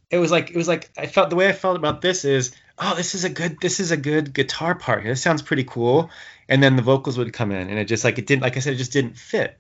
it 0.10 0.18
was 0.18 0.32
like 0.32 0.50
it 0.52 0.56
was 0.58 0.68
like 0.68 0.90
I 0.98 1.08
felt 1.08 1.30
the 1.30 1.36
way 1.36 1.48
I 1.48 1.54
felt 1.54 1.78
about 1.78 2.02
this 2.02 2.26
is 2.26 2.56
oh 2.78 2.96
this 2.96 3.16
is 3.16 3.24
a 3.24 3.30
good 3.30 3.58
this 3.62 3.80
is 3.80 3.92
a 3.92 3.98
good 3.98 4.34
guitar 4.34 4.76
part. 4.76 5.04
This 5.04 5.22
sounds 5.22 5.42
pretty 5.42 5.64
cool. 5.64 6.10
And 6.50 6.64
then 6.64 6.76
the 6.78 6.82
vocals 6.82 7.18
would 7.18 7.34
come 7.34 7.52
in, 7.52 7.70
and 7.70 7.78
it 7.78 7.86
just 7.86 8.04
like 8.04 8.18
it 8.18 8.26
didn't 8.26 8.42
like 8.42 8.56
I 8.58 8.62
said 8.62 8.74
it 8.74 8.78
just 8.78 8.94
didn't 8.94 9.18
fit, 9.18 9.58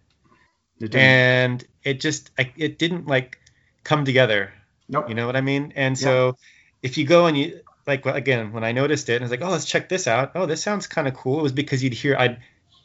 It 0.80 0.92
didn't- 0.92 0.96
and 1.00 1.68
it 1.84 2.00
just 2.00 2.32
I, 2.40 2.52
it 2.56 2.80
didn't 2.80 3.08
like 3.08 3.38
come 3.84 4.06
together. 4.06 4.54
nope. 4.90 5.10
You 5.10 5.16
know 5.16 5.26
what 5.26 5.36
I 5.36 5.42
mean? 5.42 5.74
And 5.76 5.98
so 5.98 6.38
if 6.82 6.98
you 6.98 7.06
go 7.06 7.26
and 7.28 7.38
you 7.38 7.62
like 7.86 8.06
again 8.06 8.52
when 8.54 8.64
I 8.64 8.72
noticed 8.72 9.10
it, 9.10 9.16
and 9.16 9.24
I 9.24 9.26
was 9.26 9.32
like, 9.32 9.42
oh, 9.42 9.50
let's 9.52 9.66
check 9.66 9.90
this 9.90 10.08
out. 10.08 10.32
Oh, 10.36 10.46
this 10.46 10.64
sounds 10.64 10.88
kind 10.88 11.08
of 11.08 11.14
cool. 11.14 11.40
It 11.40 11.44
was 11.44 11.52
because 11.52 11.84
you'd 11.84 11.94
hear 11.94 12.16
I'd 12.18 12.40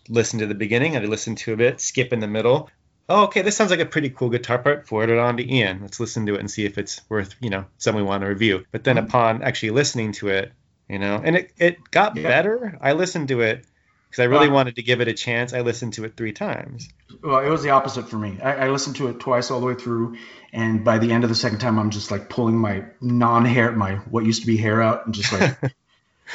listen 0.09 0.39
to 0.41 0.47
the 0.47 0.55
beginning, 0.55 0.97
I'd 0.97 1.05
listen 1.09 1.35
to 1.37 1.53
a 1.53 1.57
bit, 1.57 1.81
skip 1.81 2.13
in 2.13 2.21
the 2.21 2.27
middle. 2.29 2.71
Oh, 3.09 3.25
okay, 3.25 3.43
this 3.43 3.57
sounds 3.57 3.71
like 3.71 3.81
a 3.81 3.87
pretty 3.87 4.11
cool 4.11 4.31
guitar 4.31 4.59
part. 4.59 4.87
Forward 4.87 5.11
it 5.11 5.19
on 5.19 5.37
to 5.37 5.55
Ian. 5.55 5.81
Let's 5.83 6.01
listen 6.01 6.27
to 6.27 6.35
it 6.35 6.41
and 6.41 6.51
see 6.51 6.65
if 6.65 6.79
it's 6.79 7.01
worth 7.09 7.35
you 7.41 7.51
know 7.51 7.67
something 7.79 8.03
we 8.03 8.09
want 8.09 8.23
to 8.23 8.29
review. 8.29 8.65
But 8.73 8.85
then 8.85 8.97
Mhm. 8.97 9.05
upon 9.07 9.43
actually 9.43 9.71
listening 9.71 10.13
to 10.13 10.29
it, 10.29 10.53
you 10.89 10.99
know, 10.99 11.21
and 11.23 11.37
it 11.37 11.53
it 11.59 11.79
got 11.91 12.17
Yeah. 12.17 12.23
better. 12.23 12.79
I 12.81 12.93
listened 12.93 13.29
to 13.29 13.41
it 13.41 13.67
because 14.11 14.23
I 14.23 14.27
really 14.27 14.49
Uh, 14.49 14.53
wanted 14.53 14.77
to 14.77 14.83
give 14.83 15.01
it 15.01 15.09
a 15.09 15.15
chance. 15.15 15.53
I 15.53 15.61
listened 15.63 15.95
to 15.95 16.05
it 16.05 16.17
three 16.17 16.33
times. 16.33 16.89
Well, 17.23 17.41
it 17.41 17.49
was 17.51 17.63
the 17.63 17.71
opposite 17.71 18.09
for 18.09 18.17
me. 18.17 18.39
I, 18.43 18.67
I 18.67 18.71
listened 18.71 18.97
to 18.97 19.09
it 19.09 19.21
twice 19.21 19.51
all 19.51 19.61
the 19.61 19.67
way 19.67 19.75
through, 19.75 20.17
and 20.53 20.83
by 20.85 20.99
the 20.99 21.13
end 21.13 21.25
of 21.25 21.31
the 21.31 21.37
second 21.37 21.59
time, 21.59 21.79
I'm 21.79 21.91
just 21.91 22.11
like 22.11 22.29
pulling 22.31 22.57
my 22.57 22.85
non-hair, 23.03 23.73
my 23.73 23.97
what 23.97 24.25
used 24.25 24.41
to 24.43 24.47
be 24.47 24.57
hair 24.57 24.81
out, 24.81 25.05
and 25.07 25.15
just 25.15 25.33
like 25.33 25.59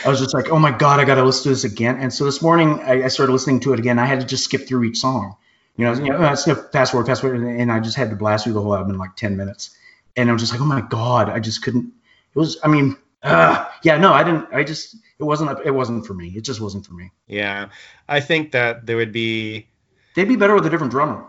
I 0.05 0.09
was 0.09 0.19
just 0.19 0.33
like, 0.33 0.49
oh 0.49 0.59
my 0.59 0.71
god, 0.71 0.99
I 0.99 1.05
got 1.05 1.15
to 1.15 1.23
listen 1.23 1.43
to 1.43 1.49
this 1.49 1.63
again. 1.63 1.97
And 1.99 2.13
so 2.13 2.23
this 2.25 2.41
morning, 2.41 2.79
I, 2.81 3.03
I 3.03 3.07
started 3.07 3.31
listening 3.33 3.59
to 3.61 3.73
it 3.73 3.79
again. 3.79 3.97
I 3.99 4.05
had 4.05 4.19
to 4.19 4.25
just 4.25 4.43
skip 4.43 4.67
through 4.67 4.83
each 4.83 4.97
song. 4.99 5.35
You 5.75 5.85
know, 5.85 5.93
you 5.93 6.09
know, 6.11 6.17
uh, 6.17 6.35
skip, 6.35 6.71
fast 6.71 6.91
forward, 6.91 7.07
fast 7.07 7.21
forward, 7.21 7.39
and, 7.39 7.61
and 7.61 7.71
I 7.71 7.79
just 7.79 7.95
had 7.97 8.09
to 8.09 8.15
blast 8.15 8.43
through 8.43 8.53
the 8.53 8.61
whole 8.61 8.75
album 8.75 8.91
in 8.93 8.97
like 8.97 9.15
10 9.15 9.37
minutes. 9.37 9.75
And 10.15 10.29
I 10.29 10.33
was 10.33 10.41
just 10.41 10.51
like, 10.51 10.61
oh 10.61 10.65
my 10.65 10.81
god, 10.81 11.29
I 11.29 11.39
just 11.39 11.61
couldn't. 11.61 11.91
It 12.35 12.39
was, 12.39 12.57
I 12.63 12.67
mean, 12.67 12.97
uh, 13.23 13.65
yeah, 13.83 13.97
no, 13.97 14.11
I 14.13 14.23
didn't. 14.23 14.47
I 14.51 14.63
just, 14.63 14.95
it 15.19 15.23
wasn't, 15.23 15.59
it 15.65 15.71
wasn't 15.71 16.05
for 16.07 16.13
me. 16.13 16.29
It 16.35 16.41
just 16.41 16.59
wasn't 16.61 16.85
for 16.85 16.93
me. 16.93 17.11
Yeah, 17.27 17.69
I 18.07 18.19
think 18.21 18.51
that 18.53 18.85
there 18.85 18.97
would 18.97 19.11
be 19.11 19.67
They'd 20.15 20.27
be 20.27 20.35
better 20.35 20.55
with 20.55 20.65
a 20.65 20.69
different 20.71 20.91
drummer. 20.91 21.23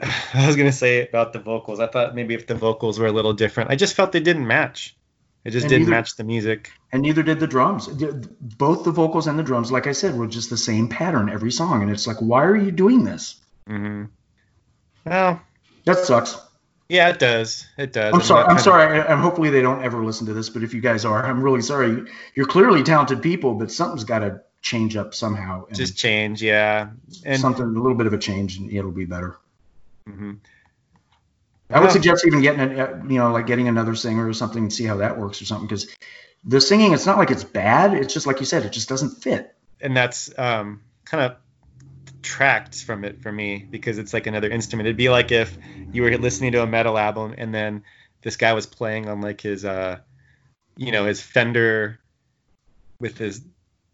I 0.34 0.46
was 0.46 0.56
gonna 0.56 0.70
say 0.72 1.06
about 1.08 1.32
the 1.32 1.40
vocals. 1.40 1.80
I 1.80 1.86
thought 1.88 2.14
maybe 2.14 2.34
if 2.34 2.46
the 2.46 2.54
vocals 2.54 2.98
were 3.00 3.06
a 3.06 3.12
little 3.12 3.32
different, 3.32 3.70
I 3.70 3.76
just 3.76 3.94
felt 3.94 4.12
they 4.12 4.20
didn't 4.20 4.46
match. 4.46 4.96
It 5.44 5.50
just 5.50 5.64
And 5.64 5.70
didn't 5.70 5.82
neither- 5.86 5.90
match 5.90 6.16
the 6.16 6.24
music. 6.24 6.70
And 6.92 7.02
neither 7.02 7.22
did 7.22 7.40
the 7.40 7.46
drums. 7.46 7.86
Both 7.88 8.84
the 8.84 8.90
vocals 8.90 9.26
and 9.26 9.38
the 9.38 9.42
drums, 9.42 9.70
like 9.70 9.86
I 9.86 9.92
said, 9.92 10.16
were 10.16 10.26
just 10.26 10.50
the 10.50 10.56
same 10.56 10.88
pattern 10.88 11.28
every 11.30 11.52
song, 11.52 11.82
and 11.82 11.90
it's 11.90 12.06
like, 12.06 12.18
why 12.18 12.44
are 12.44 12.56
you 12.56 12.70
doing 12.70 13.04
this? 13.04 13.36
Mm-hmm. 13.68 14.04
Well, 15.06 15.40
That 15.84 15.98
sucks. 15.98 16.36
yeah, 16.88 17.08
it 17.08 17.18
does. 17.18 17.66
It 17.78 17.92
does. 17.92 18.12
I'm 18.14 18.20
sorry. 18.22 18.42
I'm 18.42 18.48
kind 18.50 18.60
sorry. 18.60 19.00
And 19.00 19.20
hopefully 19.20 19.50
they 19.50 19.62
don't 19.62 19.82
ever 19.82 20.04
listen 20.04 20.26
to 20.26 20.34
this. 20.34 20.48
But 20.50 20.62
if 20.62 20.74
you 20.74 20.80
guys 20.80 21.04
are, 21.04 21.24
I'm 21.24 21.42
really 21.42 21.62
sorry. 21.62 22.04
You're 22.34 22.46
clearly 22.46 22.82
talented 22.82 23.22
people, 23.22 23.54
but 23.54 23.70
something's 23.70 24.04
got 24.04 24.18
to 24.20 24.42
change 24.60 24.96
up 24.96 25.14
somehow. 25.14 25.64
And 25.66 25.76
Just 25.76 25.96
change, 25.96 26.42
yeah. 26.42 26.90
And 27.24 27.40
something, 27.40 27.64
a 27.64 27.68
little 27.68 27.94
bit 27.96 28.06
of 28.06 28.12
a 28.12 28.18
change, 28.18 28.58
and 28.58 28.70
it'll 28.72 28.90
be 28.90 29.06
better. 29.06 29.38
Mm-hmm. 30.08 30.32
I 31.70 31.78
would 31.78 31.84
Well- 31.84 31.92
suggest 31.92 32.26
even 32.26 32.42
getting, 32.42 32.60
a, 32.78 33.02
you 33.08 33.18
know, 33.18 33.30
like 33.32 33.46
getting 33.46 33.68
another 33.68 33.94
singer 33.94 34.26
or 34.28 34.32
something 34.34 34.64
and 34.64 34.72
see 34.72 34.84
how 34.84 34.96
that 34.96 35.16
works 35.18 35.40
or 35.40 35.44
something. 35.46 35.68
Because 35.68 35.86
the 36.44 36.60
singing, 36.60 36.92
it's 36.92 37.06
not 37.06 37.18
like 37.18 37.30
it's 37.30 37.44
bad. 37.44 37.94
It's 37.94 38.12
just 38.14 38.26
like 38.26 38.40
you 38.40 38.46
said, 38.46 38.64
it 38.64 38.72
just 38.72 38.88
doesn't 38.88 39.22
fit. 39.22 39.54
and 39.80 39.96
that's 39.96 40.30
um, 40.38 40.80
kind 41.04 41.24
of 41.24 41.36
detracts 42.06 42.82
from 42.82 43.04
it 43.04 43.22
for 43.22 43.30
me 43.32 43.66
because 43.70 43.98
it's 43.98 44.12
like 44.12 44.26
another 44.26 44.48
instrument. 44.50 44.86
It'd 44.86 44.96
be 44.96 45.08
like 45.10 45.32
if 45.32 45.56
you 45.92 46.02
were 46.02 46.16
listening 46.18 46.52
to 46.52 46.62
a 46.62 46.66
metal 46.66 46.98
album 46.98 47.34
and 47.38 47.54
then 47.54 47.82
this 48.22 48.36
guy 48.36 48.52
was 48.52 48.66
playing 48.66 49.08
on 49.08 49.20
like 49.20 49.40
his, 49.40 49.64
uh, 49.64 49.98
you 50.76 50.92
know, 50.92 51.06
his 51.06 51.20
Fender 51.20 51.98
with 52.98 53.16
his 53.18 53.42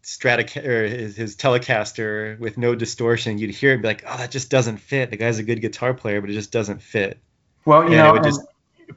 Stratocaster 0.03 0.65
or 0.65 0.87
his, 0.87 1.15
his 1.17 1.35
Telecaster 1.35 2.37
with 2.39 2.57
no 2.57 2.75
distortion. 2.75 3.37
You'd 3.37 3.51
hear 3.51 3.71
it 3.71 3.75
and 3.75 3.81
be 3.81 3.87
like, 3.89 4.03
oh, 4.07 4.17
that 4.17 4.31
just 4.31 4.49
doesn't 4.49 4.77
fit. 4.77 5.09
The 5.11 5.17
guy's 5.17 5.39
a 5.39 5.43
good 5.43 5.61
guitar 5.61 5.93
player, 5.93 6.21
but 6.21 6.29
it 6.29 6.33
just 6.33 6.51
doesn't 6.51 6.81
fit. 6.81 7.17
Well, 7.65 7.83
you 7.89 7.97
And 7.97 8.17
it 8.17 8.19
know, 8.21 8.23
just- 8.23 8.41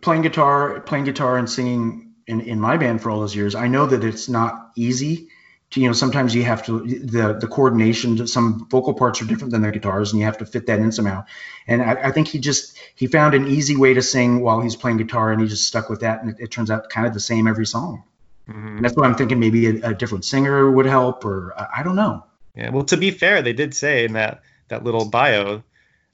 playing 0.03 0.23
guitar, 0.23 0.81
playing 0.81 1.05
guitar 1.05 1.37
and 1.37 1.51
singing 1.51 2.10
in, 2.31 2.41
in 2.53 2.61
my 2.61 2.77
band 2.77 3.03
for 3.03 3.11
all 3.11 3.21
those 3.21 3.37
years, 3.37 3.55
I 3.55 3.67
know 3.69 3.87
that 3.87 4.05
it's 4.05 4.29
not 4.29 4.71
easy. 4.77 5.29
To, 5.71 5.81
you 5.81 5.89
know, 5.89 5.93
sometimes 5.93 6.35
you 6.35 6.43
have 6.43 6.65
to 6.67 6.81
the 7.17 7.39
the 7.41 7.47
coordination. 7.47 8.27
Some 8.27 8.67
vocal 8.69 8.95
parts 8.95 9.23
are 9.23 9.27
different 9.27 9.53
than 9.53 9.63
their 9.63 9.71
guitars, 9.71 10.13
and 10.13 10.19
you 10.21 10.27
have 10.27 10.39
to 10.39 10.47
fit 10.47 10.67
that 10.67 10.79
in 10.81 10.91
somehow. 10.93 11.25
And 11.67 11.81
I, 11.83 12.09
I 12.09 12.11
think 12.11 12.29
he 12.29 12.39
just 12.41 12.77
he 12.97 13.07
found 13.07 13.35
an 13.35 13.47
easy 13.47 13.77
way 13.77 13.95
to 13.95 14.03
sing 14.03 14.41
while 14.41 14.61
he's 14.61 14.77
playing 14.77 14.99
guitar, 14.99 15.31
and 15.33 15.41
he 15.41 15.47
just 15.47 15.67
stuck 15.69 15.89
with 15.89 16.01
that, 16.01 16.23
and 16.23 16.31
it, 16.31 16.37
it 16.41 16.51
turns 16.51 16.71
out 16.71 16.91
kind 16.91 17.07
of 17.07 17.15
the 17.15 17.21
same 17.21 17.47
every 17.47 17.67
song. 17.67 18.03
Mhm. 18.49 18.77
And 18.77 18.85
that's 18.85 18.97
why 18.97 19.07
I'm 19.07 19.15
thinking 19.15 19.39
maybe 19.39 19.67
a, 19.67 19.91
a 19.91 19.95
different 19.95 20.25
singer 20.25 20.71
would 20.71 20.87
help, 20.87 21.25
or 21.25 21.55
I, 21.57 21.81
I 21.81 21.83
don't 21.85 21.97
know. 21.97 22.25
Yeah. 22.57 22.71
Well, 22.71 22.85
to 22.85 22.97
be 22.97 23.13
fair, 23.13 23.43
they 23.43 23.53
did 23.53 23.75
say 23.75 24.05
in 24.05 24.15
that 24.15 24.43
that 24.69 24.83
little 24.83 25.09
bio 25.09 25.63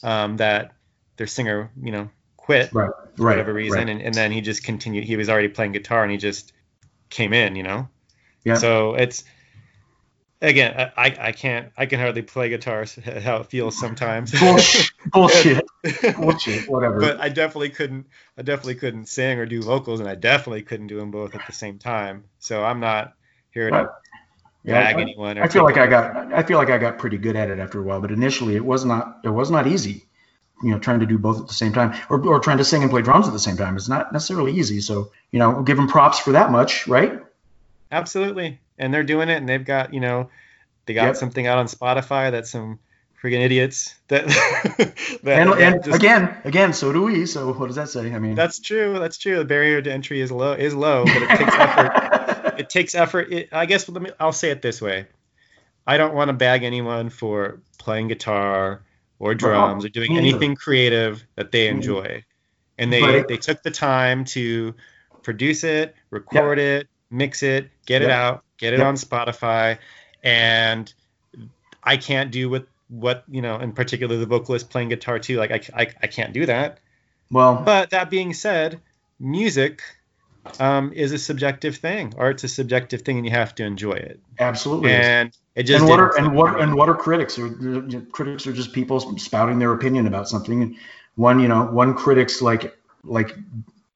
um, 0.02 0.36
that 0.36 0.72
their 1.16 1.26
singer, 1.26 1.70
you 1.82 1.92
know, 1.92 2.10
quit 2.46 2.72
Right, 2.72 2.90
for 3.16 3.24
whatever 3.26 3.52
reason, 3.52 3.78
right. 3.78 3.88
and, 3.88 4.00
and 4.00 4.14
then 4.14 4.32
he 4.32 4.40
just 4.40 4.64
continued. 4.64 5.04
He 5.04 5.16
was 5.16 5.28
already 5.28 5.48
playing 5.48 5.72
guitar, 5.72 6.02
and 6.02 6.10
he 6.12 6.16
just 6.18 6.52
came 7.10 7.32
in, 7.32 7.56
you 7.56 7.62
know. 7.62 7.88
Yeah. 8.44 8.54
So 8.54 8.94
it's 8.94 9.24
again, 10.40 10.90
I, 10.96 11.16
I 11.18 11.32
can't 11.32 11.72
I 11.76 11.86
can 11.86 11.98
hardly 11.98 12.22
play 12.22 12.48
guitar 12.48 12.84
how 13.22 13.38
it 13.38 13.46
feels 13.46 13.78
sometimes. 13.78 14.32
Bullshit, 14.40 14.90
bullshit, 15.12 15.64
bullshit, 16.16 16.68
whatever. 16.70 17.00
but 17.00 17.20
I 17.20 17.28
definitely 17.28 17.70
couldn't 17.70 18.06
I 18.38 18.42
definitely 18.42 18.76
couldn't 18.76 19.06
sing 19.06 19.38
or 19.38 19.46
do 19.46 19.62
vocals, 19.62 20.00
and 20.00 20.08
I 20.08 20.14
definitely 20.14 20.62
couldn't 20.62 20.86
do 20.88 20.98
them 20.98 21.10
both 21.10 21.34
at 21.34 21.46
the 21.46 21.52
same 21.52 21.78
time. 21.78 22.24
So 22.38 22.62
I'm 22.64 22.80
not 22.80 23.14
here 23.50 23.70
Right. 23.70 23.82
to 23.84 23.90
Yeah, 24.62 24.80
I- 24.80 25.00
anyone. 25.00 25.38
I 25.38 25.48
feel 25.48 25.64
like 25.64 25.78
I 25.78 25.86
got 25.86 26.32
I 26.32 26.42
feel 26.42 26.58
like 26.58 26.70
I 26.70 26.78
got 26.78 26.98
pretty 26.98 27.18
good 27.18 27.36
at 27.36 27.50
it 27.50 27.58
after 27.58 27.80
a 27.80 27.82
while, 27.82 28.00
but 28.00 28.10
initially 28.12 28.54
it 28.56 28.64
was 28.64 28.84
not 28.84 29.18
it 29.24 29.30
was 29.30 29.50
not 29.50 29.66
easy. 29.66 30.05
You 30.62 30.70
know, 30.70 30.78
trying 30.78 31.00
to 31.00 31.06
do 31.06 31.18
both 31.18 31.40
at 31.40 31.48
the 31.48 31.54
same 31.54 31.72
time, 31.72 31.94
or, 32.08 32.18
or 32.26 32.40
trying 32.40 32.58
to 32.58 32.64
sing 32.64 32.80
and 32.82 32.90
play 32.90 33.02
drums 33.02 33.26
at 33.26 33.32
the 33.32 33.38
same 33.38 33.56
time. 33.56 33.76
It's 33.76 33.88
not 33.88 34.12
necessarily 34.12 34.52
easy. 34.52 34.80
So 34.80 35.10
you 35.30 35.38
know, 35.38 35.62
give 35.62 35.76
them 35.76 35.86
props 35.88 36.18
for 36.18 36.32
that 36.32 36.50
much, 36.50 36.86
right? 36.88 37.20
Absolutely. 37.92 38.58
And 38.78 38.92
they're 38.92 39.04
doing 39.04 39.28
it 39.28 39.36
and 39.36 39.48
they've 39.48 39.64
got, 39.64 39.94
you 39.94 40.00
know, 40.00 40.28
they 40.86 40.94
got 40.94 41.06
Yep. 41.06 41.16
something 41.16 41.46
out 41.46 41.58
on 41.58 41.66
Spotify 41.66 42.30
that 42.32 42.46
some 42.46 42.78
friggin' 43.22 43.40
idiots 43.40 43.94
that, 44.08 44.26
that, 45.22 45.38
And, 45.40 45.50
and 45.50 45.84
just- 45.84 45.96
again, 45.96 46.36
again, 46.44 46.72
so 46.72 46.92
do 46.92 47.02
we. 47.02 47.26
So 47.26 47.52
what 47.52 47.66
does 47.66 47.76
that 47.76 47.88
say? 47.88 48.12
I 48.12 48.18
mean, 48.18 48.34
that's 48.34 48.58
true. 48.58 48.98
That's 48.98 49.18
true. 49.18 49.38
The 49.38 49.44
barrier 49.44 49.80
to 49.82 49.92
entry 49.92 50.20
is 50.20 50.30
low 50.32 50.52
is 50.52 50.74
low, 50.74 51.04
but 51.04 51.22
it 51.22 51.28
takes 51.38 51.54
effort. 51.54 52.02
It 52.56 52.70
takes 52.70 52.94
effort. 52.94 53.30
It, 53.30 53.48
I 53.52 53.66
guess 53.66 53.86
let 53.86 54.00
me 54.00 54.10
I'll 54.18 54.32
say 54.32 54.50
it 54.50 54.62
this 54.62 54.80
way. 54.80 55.04
I 55.86 55.98
don't 55.98 56.14
want 56.14 56.28
to 56.28 56.32
bag 56.32 56.62
anyone 56.62 57.10
for 57.10 57.60
playing 57.78 58.08
guitar 58.08 58.80
or 59.18 59.34
drums 59.34 59.84
or 59.84 59.88
doing 59.88 60.16
anything 60.16 60.54
creative 60.54 61.24
that 61.36 61.52
they 61.52 61.68
enjoy. 61.68 62.24
And 62.78 62.92
they 62.92 63.22
they 63.28 63.36
took 63.36 63.62
the 63.62 63.70
time 63.70 64.24
to 64.26 64.74
produce 65.22 65.64
it, 65.64 65.94
record 66.10 66.58
it, 66.58 66.88
mix 67.10 67.42
it, 67.42 67.70
get 67.86 68.02
it 68.02 68.10
out, 68.10 68.44
get 68.58 68.74
it 68.74 68.78
Yep. 68.78 68.86
on 68.86 68.94
Spotify, 68.94 69.78
and 70.22 70.92
I 71.82 71.96
can't 71.96 72.30
do 72.30 72.50
what 72.50 72.66
what 72.88 73.24
you 73.28 73.42
know, 73.42 73.58
in 73.58 73.72
particular 73.72 74.16
the 74.16 74.26
vocalist 74.26 74.70
playing 74.70 74.90
guitar 74.90 75.18
too. 75.18 75.36
Like 75.38 75.50
I, 75.50 75.60
I, 75.82 75.86
I 76.02 76.06
can't 76.06 76.32
do 76.32 76.46
that. 76.46 76.78
well, 77.30 77.62
But 77.64 77.90
that 77.90 78.10
being 78.10 78.34
said, 78.34 78.80
music 79.18 79.82
um, 80.60 80.92
is 80.92 81.12
a 81.12 81.18
subjective 81.18 81.76
thing. 81.76 82.14
Art's 82.16 82.44
a 82.44 82.48
subjective 82.48 83.02
thing, 83.02 83.16
and 83.18 83.26
you 83.26 83.32
have 83.32 83.54
to 83.56 83.64
enjoy 83.64 83.94
it. 83.94 84.20
Absolutely. 84.38 84.90
And 84.92 85.36
it 85.56 85.62
just 85.64 85.80
and 85.80 85.88
what 85.88 85.98
are 85.98 86.16
and 86.18 86.34
what 86.34 86.60
and 86.60 86.74
what 86.74 86.88
are 86.88 86.94
critics? 86.94 87.36
They're- 87.36 88.02
critics 88.12 88.46
are 88.46 88.52
just 88.52 88.72
people 88.72 89.00
spouting 89.18 89.58
their 89.58 89.72
opinion 89.72 90.06
about 90.06 90.28
something. 90.28 90.62
And 90.62 90.76
one, 91.16 91.40
you 91.40 91.48
know, 91.48 91.64
one 91.64 91.94
critic's 91.94 92.42
like 92.42 92.78
like 93.02 93.34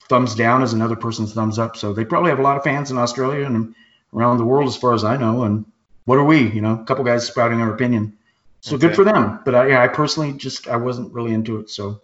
thumbs 0.08 0.34
down 0.34 0.62
is 0.62 0.72
another 0.72 0.96
person's 0.96 1.34
thumbs 1.34 1.58
up. 1.58 1.76
So 1.76 1.92
they 1.92 2.04
probably 2.04 2.30
have 2.30 2.38
a 2.38 2.42
lot 2.42 2.56
of 2.56 2.64
fans 2.64 2.90
in 2.90 2.98
Australia 2.98 3.44
and 3.44 3.74
around 4.14 4.38
the 4.38 4.44
world, 4.44 4.68
as 4.68 4.76
far 4.76 4.94
as 4.94 5.04
I 5.04 5.16
know. 5.18 5.44
And 5.44 5.66
what 6.06 6.18
are 6.18 6.24
we? 6.24 6.50
You 6.50 6.62
know, 6.62 6.80
a 6.80 6.84
couple 6.84 7.04
guys 7.04 7.26
spouting 7.26 7.60
our 7.60 7.72
opinion. 7.72 8.16
So 8.62 8.72
That's 8.72 8.82
good 8.82 8.92
it. 8.92 8.96
for 8.96 9.04
them. 9.04 9.40
But 9.44 9.54
I, 9.54 9.68
yeah, 9.68 9.82
I 9.82 9.88
personally 9.88 10.32
just 10.32 10.66
I 10.66 10.76
wasn't 10.76 11.12
really 11.12 11.34
into 11.34 11.60
it. 11.60 11.68
So 11.70 12.00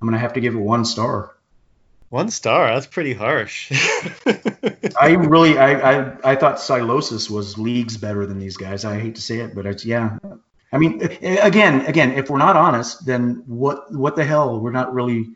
I'm 0.00 0.08
gonna 0.08 0.18
have 0.18 0.34
to 0.34 0.40
give 0.40 0.54
it 0.54 0.58
one 0.58 0.84
star. 0.84 1.34
One 2.10 2.28
star. 2.30 2.74
That's 2.74 2.86
pretty 2.86 3.14
harsh. 3.14 3.70
I 5.00 5.12
really, 5.12 5.56
I, 5.56 5.74
I, 5.74 6.32
I 6.32 6.36
thought 6.36 6.60
Silosis 6.60 7.30
was 7.30 7.56
leagues 7.56 7.96
better 7.96 8.26
than 8.26 8.40
these 8.40 8.56
guys. 8.56 8.84
I 8.84 8.98
hate 8.98 9.14
to 9.14 9.22
say 9.22 9.38
it, 9.38 9.54
but 9.54 9.64
it's 9.64 9.84
yeah. 9.84 10.18
I 10.72 10.78
mean, 10.78 11.00
again, 11.02 11.86
again, 11.86 12.12
if 12.12 12.28
we're 12.28 12.38
not 12.38 12.56
honest, 12.56 13.06
then 13.06 13.44
what, 13.46 13.92
what 13.94 14.16
the 14.16 14.24
hell? 14.24 14.58
We're 14.60 14.72
not 14.72 14.92
really. 14.92 15.30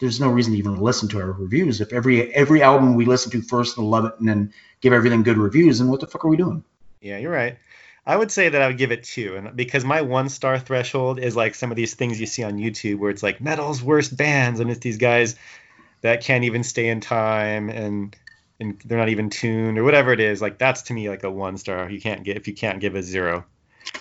There's 0.00 0.20
no 0.20 0.28
reason 0.28 0.52
to 0.52 0.58
even 0.58 0.80
listen 0.80 1.08
to 1.10 1.20
our 1.20 1.30
reviews. 1.30 1.80
If 1.80 1.92
every 1.92 2.34
every 2.34 2.60
album 2.60 2.96
we 2.96 3.04
listen 3.04 3.30
to 3.30 3.40
first 3.40 3.78
and 3.78 3.88
love 3.88 4.04
it, 4.04 4.14
and 4.18 4.28
then 4.28 4.52
give 4.80 4.92
everything 4.92 5.22
good 5.22 5.38
reviews, 5.38 5.78
then 5.78 5.88
what 5.88 6.00
the 6.00 6.08
fuck 6.08 6.24
are 6.24 6.28
we 6.28 6.36
doing? 6.36 6.64
Yeah, 7.00 7.18
you're 7.18 7.30
right. 7.30 7.56
I 8.04 8.16
would 8.16 8.32
say 8.32 8.48
that 8.48 8.60
I 8.60 8.66
would 8.66 8.78
give 8.78 8.90
it 8.90 9.04
two, 9.04 9.36
and 9.36 9.56
because 9.56 9.84
my 9.84 10.02
one 10.02 10.28
star 10.28 10.58
threshold 10.58 11.20
is 11.20 11.36
like 11.36 11.54
some 11.54 11.70
of 11.70 11.76
these 11.76 11.94
things 11.94 12.20
you 12.20 12.26
see 12.26 12.42
on 12.42 12.58
YouTube 12.58 12.98
where 12.98 13.10
it's 13.10 13.22
like 13.22 13.40
metal's 13.40 13.80
worst 13.80 14.16
bands, 14.16 14.58
and 14.58 14.70
it's 14.70 14.80
these 14.80 14.98
guys 14.98 15.36
that 16.06 16.22
can't 16.22 16.44
even 16.44 16.62
stay 16.62 16.88
in 16.88 17.00
time 17.00 17.68
and 17.68 18.16
and 18.58 18.80
they're 18.86 18.96
not 18.98 19.10
even 19.10 19.28
tuned 19.28 19.76
or 19.78 19.84
whatever 19.84 20.12
it 20.12 20.20
is. 20.20 20.40
Like 20.40 20.58
that's 20.58 20.82
to 20.82 20.94
me 20.94 21.08
like 21.10 21.22
a 21.24 21.30
one 21.30 21.58
star. 21.58 21.90
You 21.90 22.00
can't 22.00 22.24
get 22.24 22.36
if 22.36 22.48
you 22.48 22.54
can't 22.54 22.80
give 22.80 22.94
a 22.94 23.02
zero. 23.02 23.44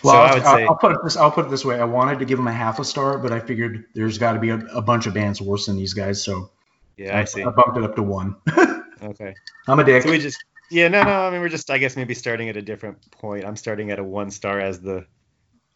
Well, 0.03 0.13
so 0.13 0.17
I'll, 0.19 0.33
would 0.33 0.43
I'll- 0.43 0.55
say 0.55 0.65
I'll 0.65 0.75
put 0.75 0.91
it 0.93 0.97
this. 1.03 1.17
I'll 1.17 1.31
put 1.31 1.45
it 1.45 1.49
this 1.51 1.65
way. 1.65 1.79
I 1.79 1.83
wanted 1.83 2.19
to 2.19 2.25
give 2.25 2.37
them 2.37 2.47
a 2.47 2.53
half 2.53 2.79
a 2.79 2.83
star, 2.85 3.17
but 3.17 3.31
I 3.31 3.39
figured 3.39 3.85
there's 3.93 4.17
got 4.17 4.33
to 4.33 4.39
be 4.39 4.49
a, 4.49 4.57
a 4.73 4.81
bunch 4.81 5.05
of 5.07 5.13
bands 5.13 5.41
worse 5.41 5.65
than 5.67 5.75
these 5.77 5.93
guys, 5.93 6.23
so 6.23 6.49
yeah, 6.97 7.17
I 7.19 7.25
see. 7.25 7.43
I 7.43 7.49
bumped 7.49 7.77
it 7.77 7.83
up 7.83 7.95
to 7.97 8.03
one. 8.03 8.35
Okay, 9.03 9.35
I'm 9.67 9.77
a 9.79 9.83
dick. 9.83 10.03
so 10.03 10.09
we 10.09 10.17
just 10.17 10.43
yeah 10.71 10.87
no 10.87 11.03
no 11.03 11.27
I 11.27 11.29
mean 11.29 11.41
we're 11.41 11.49
just 11.49 11.69
I 11.69 11.77
guess 11.77 11.95
maybe 11.97 12.13
starting 12.15 12.47
at 12.49 12.55
a 12.57 12.61
different 12.61 13.11
point. 13.11 13.43
I'm 13.45 13.57
starting 13.57 13.91
at 13.91 13.99
a 13.99 14.03
one 14.03 14.31
star 14.31 14.59
as 14.59 14.79
the 14.79 15.05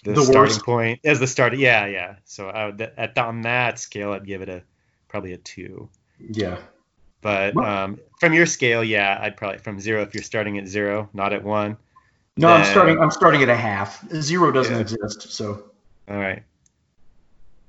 the, 0.04 0.14
The 0.14 0.22
starting 0.24 0.40
worst. 0.54 0.64
point 0.66 1.00
as 1.04 1.20
the 1.20 1.28
start. 1.28 1.56
Yeah 1.58 1.86
yeah. 1.86 2.16
So 2.24 2.48
I 2.48 2.68
would, 2.68 2.82
at 2.82 3.16
on 3.18 3.42
that 3.42 3.78
scale 3.78 4.14
I'd 4.14 4.26
give 4.26 4.42
it 4.42 4.48
a 4.50 4.64
probably 5.10 5.34
a 5.34 5.38
two. 5.38 5.90
Yeah. 6.20 6.58
But 7.22 7.56
um, 7.58 8.00
from 8.20 8.34
your 8.34 8.46
scale, 8.46 8.84
yeah, 8.84 9.20
I'd 9.22 9.36
probably 9.36 9.58
from 9.60 9.80
zero 9.80 10.02
if 10.02 10.14
you're 10.14 10.24
starting 10.24 10.58
at 10.58 10.68
zero, 10.68 11.10
not 11.14 11.34
at 11.34 11.44
one. 11.44 11.78
No, 12.38 12.48
I'm 12.48 12.64
starting. 12.66 13.00
I'm 13.00 13.12
starting 13.12 13.44
at 13.44 13.50
a 13.50 13.56
half. 13.56 14.10
Zero 14.14 14.52
doesn't 14.52 14.74
Yeah. 14.74 14.80
exist. 14.82 15.32
So, 15.34 15.64
All 16.10 16.18
right. 16.18 16.44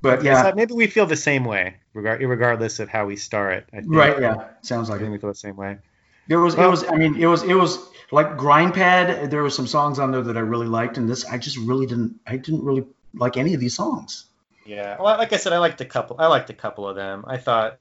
but 0.02 0.20
So 0.20 0.26
yeah, 0.26 0.52
maybe 0.54 0.74
we 0.74 0.86
feel 0.86 1.06
the 1.06 1.16
same 1.16 1.44
way, 1.44 1.76
regard 1.94 2.20
regardless 2.22 2.78
of 2.78 2.88
how 2.88 3.06
we 3.06 3.16
start. 3.16 3.68
I 3.72 3.80
think. 3.80 3.92
right. 3.92 4.20
Yeah, 4.20 4.44
sounds 4.62 4.88
I 4.88 4.92
like 4.92 5.00
think 5.00 5.08
it. 5.08 5.12
we 5.12 5.18
feel 5.18 5.30
the 5.30 5.34
same 5.36 5.56
way. 5.56 5.78
There 6.28 6.38
was. 6.38 6.54
Well- 6.56 6.68
it 6.68 6.70
was. 6.70 6.84
I 6.84 6.94
mean, 6.96 7.16
it 7.16 7.26
was. 7.26 7.42
It 7.42 7.54
was 7.54 7.78
like 8.12 8.36
Grindpad. 8.36 9.30
There 9.30 9.42
were 9.42 9.50
some 9.50 9.66
songs 9.66 9.98
on 9.98 10.12
there 10.12 10.22
that 10.22 10.36
I 10.36 10.40
really 10.40 10.68
liked, 10.68 10.96
and 10.96 11.08
this 11.10 11.24
I 11.24 11.38
just 11.38 11.56
really 11.56 11.86
didn't. 11.86 12.20
I 12.26 12.36
didn't 12.36 12.62
really 12.62 12.84
like 13.14 13.36
any 13.36 13.54
of 13.54 13.60
these 13.60 13.74
songs. 13.74 14.26
Yeah. 14.64 14.96
Well, 15.00 15.18
like 15.18 15.32
I 15.32 15.36
said, 15.38 15.52
I 15.52 15.58
liked 15.58 15.80
a 15.80 15.84
couple. 15.84 16.14
I 16.20 16.28
liked 16.28 16.48
a 16.50 16.54
couple 16.54 16.86
of 16.88 16.94
them. 16.94 17.24
I 17.26 17.38
thought, 17.38 17.80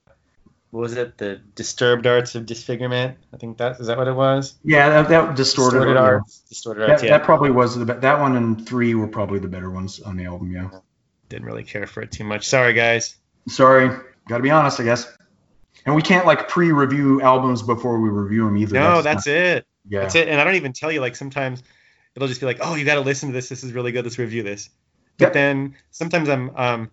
what 0.71 0.81
was 0.81 0.95
it? 0.97 1.17
The 1.17 1.41
Disturbed 1.55 2.05
Arts 2.05 2.35
of 2.35 2.45
Disfigurement. 2.45 3.17
I 3.33 3.37
think 3.37 3.57
that 3.57 3.79
is 3.79 3.87
that 3.87 3.97
what 3.97 4.07
it 4.07 4.15
was. 4.15 4.55
Yeah, 4.63 4.89
that, 4.89 5.09
that 5.09 5.35
distorted. 5.35 5.87
yeah. 5.89 5.97
Arts. 5.99 6.39
Distorted 6.49 6.81
That, 6.81 6.89
Arts. 6.91 7.03
Yeah. 7.03 7.17
that 7.17 7.23
probably 7.23 7.51
was 7.51 7.75
the 7.77 7.85
be- 7.85 7.93
that 7.99 8.19
one 8.19 8.35
and 8.37 8.67
three 8.67 8.93
were 8.95 9.07
probably 9.07 9.39
the 9.39 9.47
better 9.47 9.69
ones 9.71 9.99
on 9.99 10.15
the 10.17 10.25
album. 10.25 10.51
Yeah. 10.51 10.69
Didn't 11.29 11.45
really 11.45 11.63
care 11.63 11.87
for 11.87 12.01
it 12.01 12.11
too 12.11 12.23
much. 12.23 12.47
Sorry, 12.47 12.73
guys. 12.73 13.15
Sorry, 13.47 13.87
got 14.27 14.37
to 14.37 14.43
be 14.43 14.51
honest, 14.51 14.79
I 14.79 14.83
guess. 14.83 15.11
And 15.85 15.95
we 15.95 16.01
can't 16.01 16.25
like 16.25 16.47
pre-review 16.49 17.21
albums 17.21 17.61
before 17.63 17.99
we 17.99 18.09
review 18.09 18.45
them 18.45 18.57
either. 18.57 18.73
No, 18.73 19.01
that's 19.01 19.27
it. 19.27 19.65
yeah. 19.87 20.01
That's 20.01 20.15
it. 20.15 20.27
And 20.27 20.39
I 20.41 20.43
don't 20.43 20.55
even 20.55 20.73
tell 20.73 20.91
you. 20.91 20.99
Like 21.01 21.15
sometimes 21.15 21.63
it'll 22.15 22.27
just 22.27 22.39
be 22.41 22.45
like, 22.45 22.57
oh, 22.61 22.75
you 22.75 22.85
got 22.85 22.95
to 22.95 23.01
listen 23.01 23.29
to 23.29 23.33
this. 23.33 23.49
This 23.49 23.63
is 23.63 23.71
really 23.73 23.91
good. 23.91 24.03
Let's 24.05 24.19
review 24.19 24.43
this. 24.43 24.69
But 25.17 25.25
Yep. 25.27 25.33
then 25.33 25.75
sometimes 25.91 26.29
I'm 26.29 26.51
um 26.55 26.91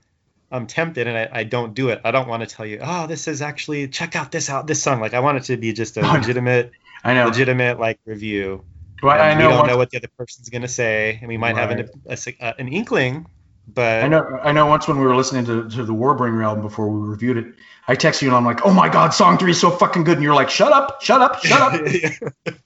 I'm 0.50 0.66
tempted 0.66 1.06
and 1.06 1.16
I, 1.18 1.28
I 1.40 1.44
don't 1.44 1.74
do 1.74 1.88
it. 1.88 2.00
I 2.04 2.10
don't 2.10 2.28
want 2.28 2.48
to 2.48 2.54
tell 2.54 2.64
you, 2.66 2.78
oh, 2.82 3.06
this 3.06 3.26
is 3.28 3.42
actually 3.42 3.88
check 3.88 4.14
out 4.16 4.30
this 4.30 4.48
out 4.48 4.66
this 4.66 4.82
song. 4.82 5.00
Like 5.00 5.14
I 5.14 5.20
want 5.20 5.38
it 5.38 5.44
to 5.44 5.56
be 5.56 5.72
just 5.72 5.96
a 5.96 6.00
legitimate 6.12 6.72
I 7.04 7.14
know. 7.14 7.26
legitimate 7.26 7.78
like 7.80 7.98
review. 8.06 8.64
Well, 9.02 9.20
I 9.20 9.34
know. 9.34 9.48
We 9.48 9.54
don't 9.54 9.66
know 9.66 9.76
what 9.76 9.90
the 9.90 9.98
other 9.98 10.08
person's 10.16 10.48
gonna 10.48 10.68
say, 10.68 11.18
and 11.20 11.28
we 11.28 11.36
might 11.36 11.56
have 11.56 11.70
an, 11.70 11.88
a, 12.08 12.12
a- 12.16 12.44
uh, 12.44 12.52
an 12.58 12.68
inkling, 12.68 13.26
but 13.68 14.02
I 14.02 14.08
know. 14.08 14.24
I 14.42 14.52
know. 14.52 14.66
Once 14.66 14.88
when 14.88 14.98
we 14.98 15.04
were 15.04 15.14
listening 15.14 15.44
to, 15.46 15.68
to 15.68 15.84
the 15.84 15.92
Warbringer 15.92 16.42
album 16.42 16.62
before 16.62 16.88
we 16.88 17.06
reviewed 17.06 17.36
it, 17.36 17.54
I 17.88 17.94
texted 17.94 18.22
you 18.22 18.28
and 18.28 18.36
I'm 18.36 18.44
like, 18.46 18.64
"Oh 18.64 18.72
my 18.72 18.88
God, 18.88 19.10
song 19.10 19.36
three 19.36 19.50
is 19.50 19.60
so 19.60 19.70
fucking 19.70 20.04
good," 20.04 20.14
and 20.14 20.22
you're 20.24 20.34
like, 20.34 20.48
"Shut 20.48 20.72
up, 20.72 21.02
shut 21.02 21.20
up, 21.20 21.44
shut 21.44 21.60
up." 21.60 22.54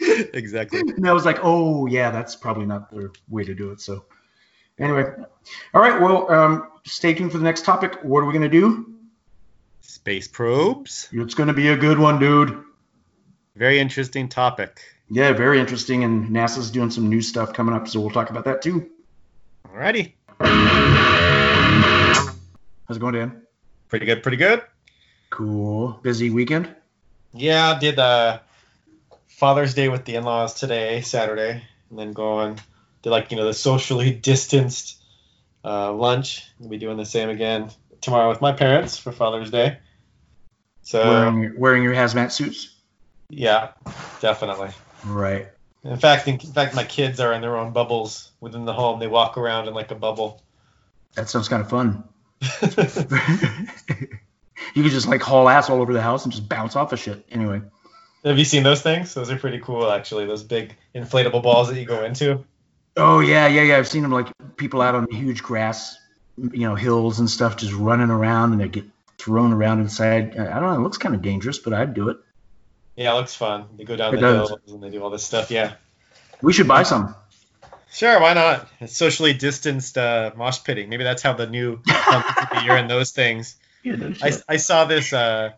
exactly. 0.34 0.80
and 0.80 1.06
I 1.08 1.12
was 1.12 1.24
like, 1.24 1.38
"Oh 1.42 1.86
yeah, 1.86 2.10
that's 2.10 2.36
probably 2.36 2.66
not 2.66 2.90
the 2.90 3.10
way 3.28 3.44
to 3.44 3.54
do 3.54 3.70
it." 3.72 3.80
So, 3.80 4.04
anyway, 4.80 5.04
all 5.74 5.80
right. 5.80 6.00
Well, 6.00 6.30
um, 6.30 6.68
stay 6.84 7.14
tuned 7.14 7.32
for 7.32 7.38
the 7.38 7.44
next 7.44 7.64
topic. 7.64 8.02
What 8.02 8.20
are 8.20 8.26
we 8.26 8.32
gonna 8.32 8.48
do? 8.48 8.94
Space 9.80 10.26
probes. 10.26 11.08
It's 11.12 11.34
gonna 11.34 11.54
be 11.54 11.68
a 11.68 11.76
good 11.76 11.98
one, 11.98 12.18
dude. 12.18 12.64
Very 13.56 13.78
interesting 13.78 14.28
topic. 14.28 14.80
Yeah, 15.08 15.32
very 15.32 15.60
interesting. 15.60 16.04
And 16.04 16.30
NASA's 16.30 16.70
doing 16.70 16.90
some 16.90 17.08
new 17.08 17.20
stuff 17.20 17.52
coming 17.52 17.74
up, 17.74 17.88
so 17.88 18.00
we'll 18.00 18.10
talk 18.10 18.30
about 18.30 18.44
that 18.44 18.62
too. 18.62 18.90
Alrighty. 19.68 20.12
How's 22.88 22.96
it 22.96 23.00
going, 23.00 23.14
Dan? 23.14 23.42
Pretty 23.88 24.06
good. 24.06 24.22
Pretty 24.22 24.36
good. 24.36 24.62
Cool. 25.30 25.98
Busy 26.02 26.30
weekend. 26.30 26.74
Yeah, 27.32 27.78
did 27.78 27.98
uh, 27.98 28.40
Father's 29.28 29.74
Day 29.74 29.88
with 29.88 30.04
the 30.04 30.16
in-laws 30.16 30.54
today, 30.54 31.00
Saturday, 31.02 31.62
and 31.90 31.98
then 31.98 32.12
going 32.12 32.58
did 33.02 33.10
like 33.10 33.30
you 33.30 33.36
know 33.36 33.46
the 33.46 33.54
socially 33.54 34.10
distanced 34.22 35.00
uh, 35.64 35.92
lunch. 35.92 36.44
We'll 36.58 36.70
be 36.70 36.78
doing 36.78 36.96
the 36.96 37.06
same 37.06 37.28
again 37.28 37.70
tomorrow 38.00 38.28
with 38.28 38.40
my 38.40 38.52
parents 38.52 38.96
for 38.96 39.12
Father's 39.12 39.50
Day. 39.50 39.78
So 40.82 41.06
wearing 41.06 41.42
your, 41.42 41.58
wearing 41.58 41.82
your 41.82 41.94
hazmat 41.94 42.32
suits. 42.32 42.74
yeah, 43.28 43.72
definitely. 44.20 44.70
Right. 45.04 45.48
In 45.84 45.96
fact, 45.96 46.28
in, 46.28 46.34
in 46.34 46.52
fact, 46.52 46.74
my 46.74 46.84
kids 46.84 47.20
are 47.20 47.32
in 47.32 47.40
their 47.40 47.56
own 47.56 47.72
bubbles 47.72 48.30
within 48.40 48.64
the 48.64 48.72
home. 48.72 49.00
They 49.00 49.06
walk 49.06 49.38
around 49.38 49.68
in 49.68 49.74
like 49.74 49.90
a 49.90 49.94
bubble. 49.94 50.42
That 51.14 51.28
sounds 51.28 51.48
kind 51.48 51.62
of 51.62 51.70
fun. 51.70 52.04
you 54.74 54.82
could 54.82 54.92
just 54.92 55.08
like 55.08 55.22
haul 55.22 55.48
ass 55.48 55.70
all 55.70 55.80
over 55.80 55.92
the 55.92 56.02
house 56.02 56.24
and 56.24 56.32
just 56.32 56.48
bounce 56.48 56.76
off 56.76 56.92
of 56.92 56.98
shit. 56.98 57.24
Anyway. 57.30 57.62
Have 58.24 58.38
you 58.38 58.44
seen 58.44 58.62
those 58.62 58.82
things? 58.82 59.14
Those 59.14 59.30
are 59.30 59.38
pretty 59.38 59.60
cool, 59.60 59.90
actually. 59.90 60.26
Those 60.26 60.42
big 60.42 60.76
inflatable 60.94 61.42
balls 61.42 61.68
that 61.68 61.78
you 61.78 61.86
go 61.86 62.04
into. 62.04 62.44
Oh 62.96 63.20
yeah, 63.20 63.46
yeah, 63.46 63.62
yeah. 63.62 63.78
I've 63.78 63.88
seen 63.88 64.02
them 64.02 64.10
like 64.12 64.28
people 64.56 64.82
out 64.82 64.94
on 64.94 65.10
huge 65.10 65.42
grass, 65.42 65.96
you 66.36 66.68
know, 66.68 66.74
hills 66.74 67.20
and 67.20 67.30
stuff, 67.30 67.56
just 67.56 67.72
running 67.72 68.10
around 68.10 68.52
and 68.52 68.60
they 68.60 68.68
get 68.68 68.84
thrown 69.18 69.52
around 69.52 69.80
inside. 69.80 70.36
I 70.38 70.60
don't 70.60 70.62
know. 70.62 70.74
It 70.74 70.80
looks 70.82 70.98
kind 70.98 71.14
of 71.14 71.22
dangerous, 71.22 71.58
but 71.58 71.72
I'd 71.72 71.94
do 71.94 72.08
it. 72.08 72.18
Yeah, 72.96 73.12
it 73.12 73.16
looks 73.16 73.34
fun. 73.34 73.66
They 73.76 73.84
go 73.84 73.96
down 73.96 74.12
It 74.14 74.16
the 74.16 74.20
does. 74.22 74.48
hills 74.48 74.60
and 74.72 74.82
they 74.82 74.90
do 74.90 75.02
all 75.02 75.10
this 75.10 75.24
stuff. 75.24 75.50
Yeah. 75.50 75.74
We 76.42 76.52
should 76.52 76.68
buy 76.68 76.82
some. 76.82 77.14
Sure, 77.92 78.20
why 78.20 78.34
not? 78.34 78.68
It's 78.80 78.96
socially 78.96 79.32
distanced 79.34 79.98
uh, 79.98 80.30
mosh 80.36 80.62
pitting. 80.62 80.88
Maybe 80.88 81.02
that's 81.04 81.22
how 81.22 81.32
the 81.32 81.46
new 81.46 81.78
company 81.82 82.34
could 82.36 82.58
be. 82.60 82.64
You're 82.64 82.76
in 82.76 82.88
those 82.88 83.10
things. 83.12 83.56
Yeah, 83.82 83.96
no 83.96 84.12
I. 84.22 84.32
I 84.46 84.56
saw 84.58 84.84
this 84.84 85.10
uh, 85.10 85.52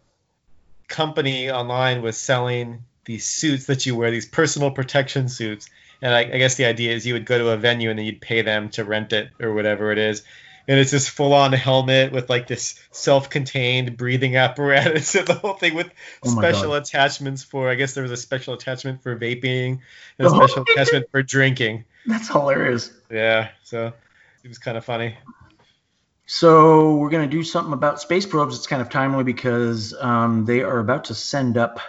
company 0.87 1.51
online 1.51 2.03
was 2.03 2.17
selling 2.17 2.85
these 3.05 3.25
suits 3.27 3.67
that 3.67 3.85
you 3.85 3.97
wear, 3.97 4.13
these 4.13 4.27
personal 4.27 4.71
protection 4.71 5.29
suits. 5.29 5.69
And 6.03 6.13
I, 6.13 6.21
I 6.21 6.39
guess 6.39 6.57
the 6.57 6.65
idea 6.67 6.93
is 6.93 7.07
you 7.07 7.15
would 7.15 7.25
go 7.27 7.39
to 7.39 7.51
a 7.51 7.57
venue 7.57 7.89
and 7.89 7.99
then 7.99 8.05
you'd 8.07 8.21
pay 8.21 8.43
them 8.43 8.69
to 8.71 8.85
rent 8.85 9.13
it 9.13 9.31
or 9.41 9.55
whatever 9.55 9.93
it 9.93 9.99
is. 9.99 10.23
And 10.69 10.79
it's 10.79 10.91
this 10.91 11.09
full 11.09 11.33
on 11.33 11.53
helmet 11.53 12.13
with 12.13 12.29
like 12.29 12.47
this 12.47 12.79
self 12.91 13.31
contained 13.31 13.97
breathing 13.97 14.37
apparatus 14.37 15.15
and 15.17 15.27
the 15.27 15.35
whole 15.35 15.55
thing 15.55 15.75
with 15.75 15.91
Oh 16.25 16.29
special 16.31 16.71
God. 16.71 16.83
attachments 16.83 17.43
for, 17.43 17.69
I 17.71 17.75
guess 17.77 17.95
there 17.95 18.03
was 18.03 18.13
a 18.13 18.17
special 18.17 18.55
attachment 18.55 19.03
for 19.03 19.17
vaping 19.19 19.79
and 20.19 20.27
a 20.29 20.31
Oh. 20.31 20.35
special 20.37 20.65
attachment 20.69 21.07
for 21.11 21.23
drinking. 21.23 21.85
That's 22.07 22.29
hilarious. 22.29 22.93
Yeah, 23.11 23.49
so 23.63 23.93
it 24.45 24.49
was 24.49 24.59
kind 24.59 24.77
of 24.77 24.85
funny. 24.85 25.17
So 26.27 26.95
we're 26.97 27.11
gonna 27.11 27.27
do 27.27 27.43
something 27.43 27.73
about 27.73 28.01
space 28.01 28.27
probes. 28.27 28.57
It's 28.57 28.67
kind 28.67 28.81
of 28.83 28.89
timely 28.89 29.25
because 29.25 29.95
um, 30.01 30.45
they 30.47 30.63
are 30.63 30.79
about 30.79 31.05
to 31.07 31.15
send 31.15 31.57
up 31.59 31.81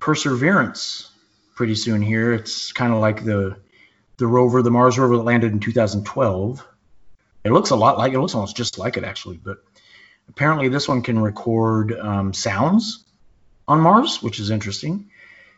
Perseverance 0.00 1.10
pretty 1.58 1.74
soon. 1.74 2.00
Here, 2.00 2.32
it's 2.32 2.70
kind 2.70 2.94
of 2.94 3.00
like 3.00 3.24
the 3.24 3.56
the 4.16 4.28
rover, 4.28 4.62
the 4.62 4.70
Mars 4.70 4.96
rover 4.96 5.16
that 5.16 5.24
landed 5.24 5.50
in 5.50 5.58
2012. 5.58 6.64
It 7.42 7.50
looks 7.50 7.70
a 7.70 7.76
lot 7.76 7.98
like 7.98 8.12
it 8.12 8.20
looks 8.20 8.36
almost 8.36 8.56
just 8.56 8.78
like 8.78 8.96
it 8.96 9.02
actually, 9.02 9.38
but 9.38 9.58
apparently 10.28 10.68
this 10.68 10.86
one 10.86 11.02
can 11.02 11.18
record 11.18 11.98
um, 11.98 12.32
sounds 12.32 13.04
on 13.66 13.80
Mars, 13.80 14.22
which 14.22 14.38
is 14.38 14.50
interesting. 14.50 15.10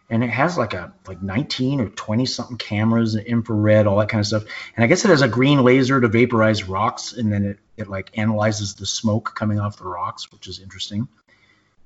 And 0.08 0.24
it 0.24 0.30
has 0.30 0.56
like 0.56 0.72
a 0.72 0.94
like 1.06 1.22
19 1.22 1.82
or 1.82 1.90
20 1.90 2.24
something 2.24 2.56
cameras, 2.56 3.14
infrared, 3.14 3.86
all 3.86 3.98
that 3.98 4.08
kind 4.08 4.20
of 4.20 4.26
stuff. 4.26 4.44
And 4.76 4.82
I 4.82 4.86
guess 4.86 5.04
it 5.04 5.08
has 5.08 5.20
a 5.20 5.28
green 5.28 5.62
laser 5.62 6.00
to 6.00 6.08
vaporize 6.08 6.64
rocks, 6.64 7.12
and 7.12 7.30
then 7.30 7.44
it, 7.44 7.58
it 7.76 7.88
like 7.88 8.16
analyzes 8.16 8.74
the 8.74 8.86
smoke 8.86 9.34
coming 9.34 9.60
off 9.60 9.76
the 9.76 9.84
rocks, 9.84 10.32
which 10.32 10.48
is 10.48 10.60
interesting. 10.60 11.08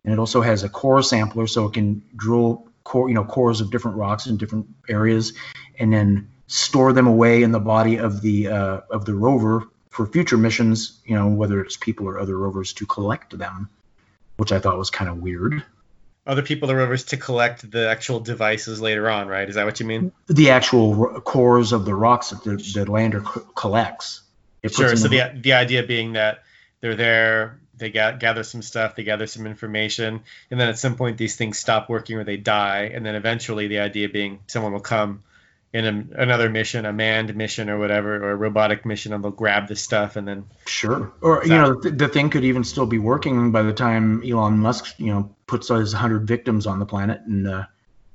And 0.04 0.12
it 0.12 0.20
also 0.20 0.40
has 0.40 0.62
a 0.62 0.68
core 0.68 1.02
sampler, 1.02 1.48
so 1.48 1.66
it 1.66 1.72
can 1.72 2.04
drill 2.14 2.68
core, 2.84 3.08
you 3.08 3.14
know, 3.14 3.24
cores 3.24 3.60
of 3.60 3.70
different 3.70 3.96
rocks 3.96 4.26
in 4.26 4.36
different 4.36 4.66
areas, 4.88 5.32
and 5.78 5.92
then 5.92 6.30
store 6.46 6.92
them 6.92 7.06
away 7.06 7.42
in 7.42 7.52
the 7.52 7.60
body 7.60 7.96
of 7.96 8.20
the 8.20 8.48
uh, 8.48 8.80
of 8.90 9.04
the 9.04 9.14
rover 9.14 9.64
for 9.90 10.06
future 10.06 10.36
missions. 10.36 11.00
You 11.04 11.16
know, 11.16 11.28
whether 11.28 11.60
it's 11.60 11.76
people 11.76 12.06
or 12.06 12.18
other 12.18 12.36
rovers 12.36 12.72
to 12.74 12.86
collect 12.86 13.36
them, 13.36 13.68
which 14.36 14.52
I 14.52 14.58
thought 14.58 14.78
was 14.78 14.90
kind 14.90 15.10
of 15.10 15.18
weird 15.18 15.64
other 16.26 16.42
people, 16.42 16.68
the 16.68 16.76
rovers, 16.76 17.04
to 17.04 17.16
collect 17.16 17.70
the 17.70 17.88
actual 17.88 18.20
devices 18.20 18.80
later 18.80 19.10
on, 19.10 19.28
right? 19.28 19.48
Is 19.48 19.56
that 19.56 19.66
what 19.66 19.78
you 19.80 19.86
mean? 19.86 20.12
The 20.26 20.50
actual 20.50 20.94
ro- 20.94 21.20
cores 21.20 21.72
of 21.72 21.84
the 21.84 21.94
rocks 21.94 22.30
that 22.30 22.42
the, 22.42 22.56
the 22.56 22.90
lander 22.90 23.20
co- 23.20 23.40
collects. 23.54 24.22
sure. 24.66 24.96
So 24.96 25.08
the 25.08 25.32
the 25.34 25.52
idea 25.52 25.82
being 25.82 26.14
that 26.14 26.44
they're 26.80 26.96
there, 26.96 27.60
they 27.78 27.90
ga- 27.90 28.16
gather 28.16 28.42
some 28.42 28.62
stuff, 28.62 28.96
they 28.96 29.04
gather 29.04 29.26
some 29.26 29.46
information, 29.46 30.22
and 30.50 30.60
then 30.60 30.68
at 30.68 30.78
some 30.78 30.96
point 30.96 31.18
these 31.18 31.36
things 31.36 31.58
stop 31.58 31.88
working 31.88 32.16
or 32.16 32.24
they 32.24 32.36
die, 32.36 32.90
and 32.94 33.04
then 33.04 33.14
eventually 33.14 33.68
the 33.68 33.80
idea 33.80 34.08
being 34.08 34.40
someone 34.46 34.72
will 34.72 34.80
come 34.80 35.22
in 35.74 35.84
a, 35.86 36.22
another 36.22 36.48
mission, 36.48 36.86
a 36.86 36.92
manned 36.92 37.34
mission 37.36 37.68
or 37.68 37.78
whatever, 37.78 38.14
or 38.24 38.30
a 38.30 38.36
robotic 38.36 38.86
mission, 38.86 39.12
and 39.12 39.24
they'll 39.24 39.32
grab 39.32 39.66
the 39.66 39.74
stuff 39.74 40.14
and 40.16 40.26
then. 40.26 40.46
Sure. 40.66 41.12
Or 41.20 41.42
you 41.44 41.50
know, 41.50 41.80
the, 41.80 41.90
the 41.90 42.08
thing 42.08 42.30
could 42.30 42.44
even 42.44 42.62
still 42.62 42.86
be 42.86 42.98
working 42.98 43.50
by 43.50 43.62
the 43.62 43.72
time 43.72 44.22
Elon 44.24 44.58
Musk, 44.58 44.94
you 44.98 45.12
know, 45.12 45.34
puts 45.46 45.68
his 45.68 45.92
hundred 45.92 46.28
victims 46.28 46.66
on 46.66 46.78
the 46.78 46.86
planet, 46.86 47.22
and 47.26 47.48
uh, 47.48 47.64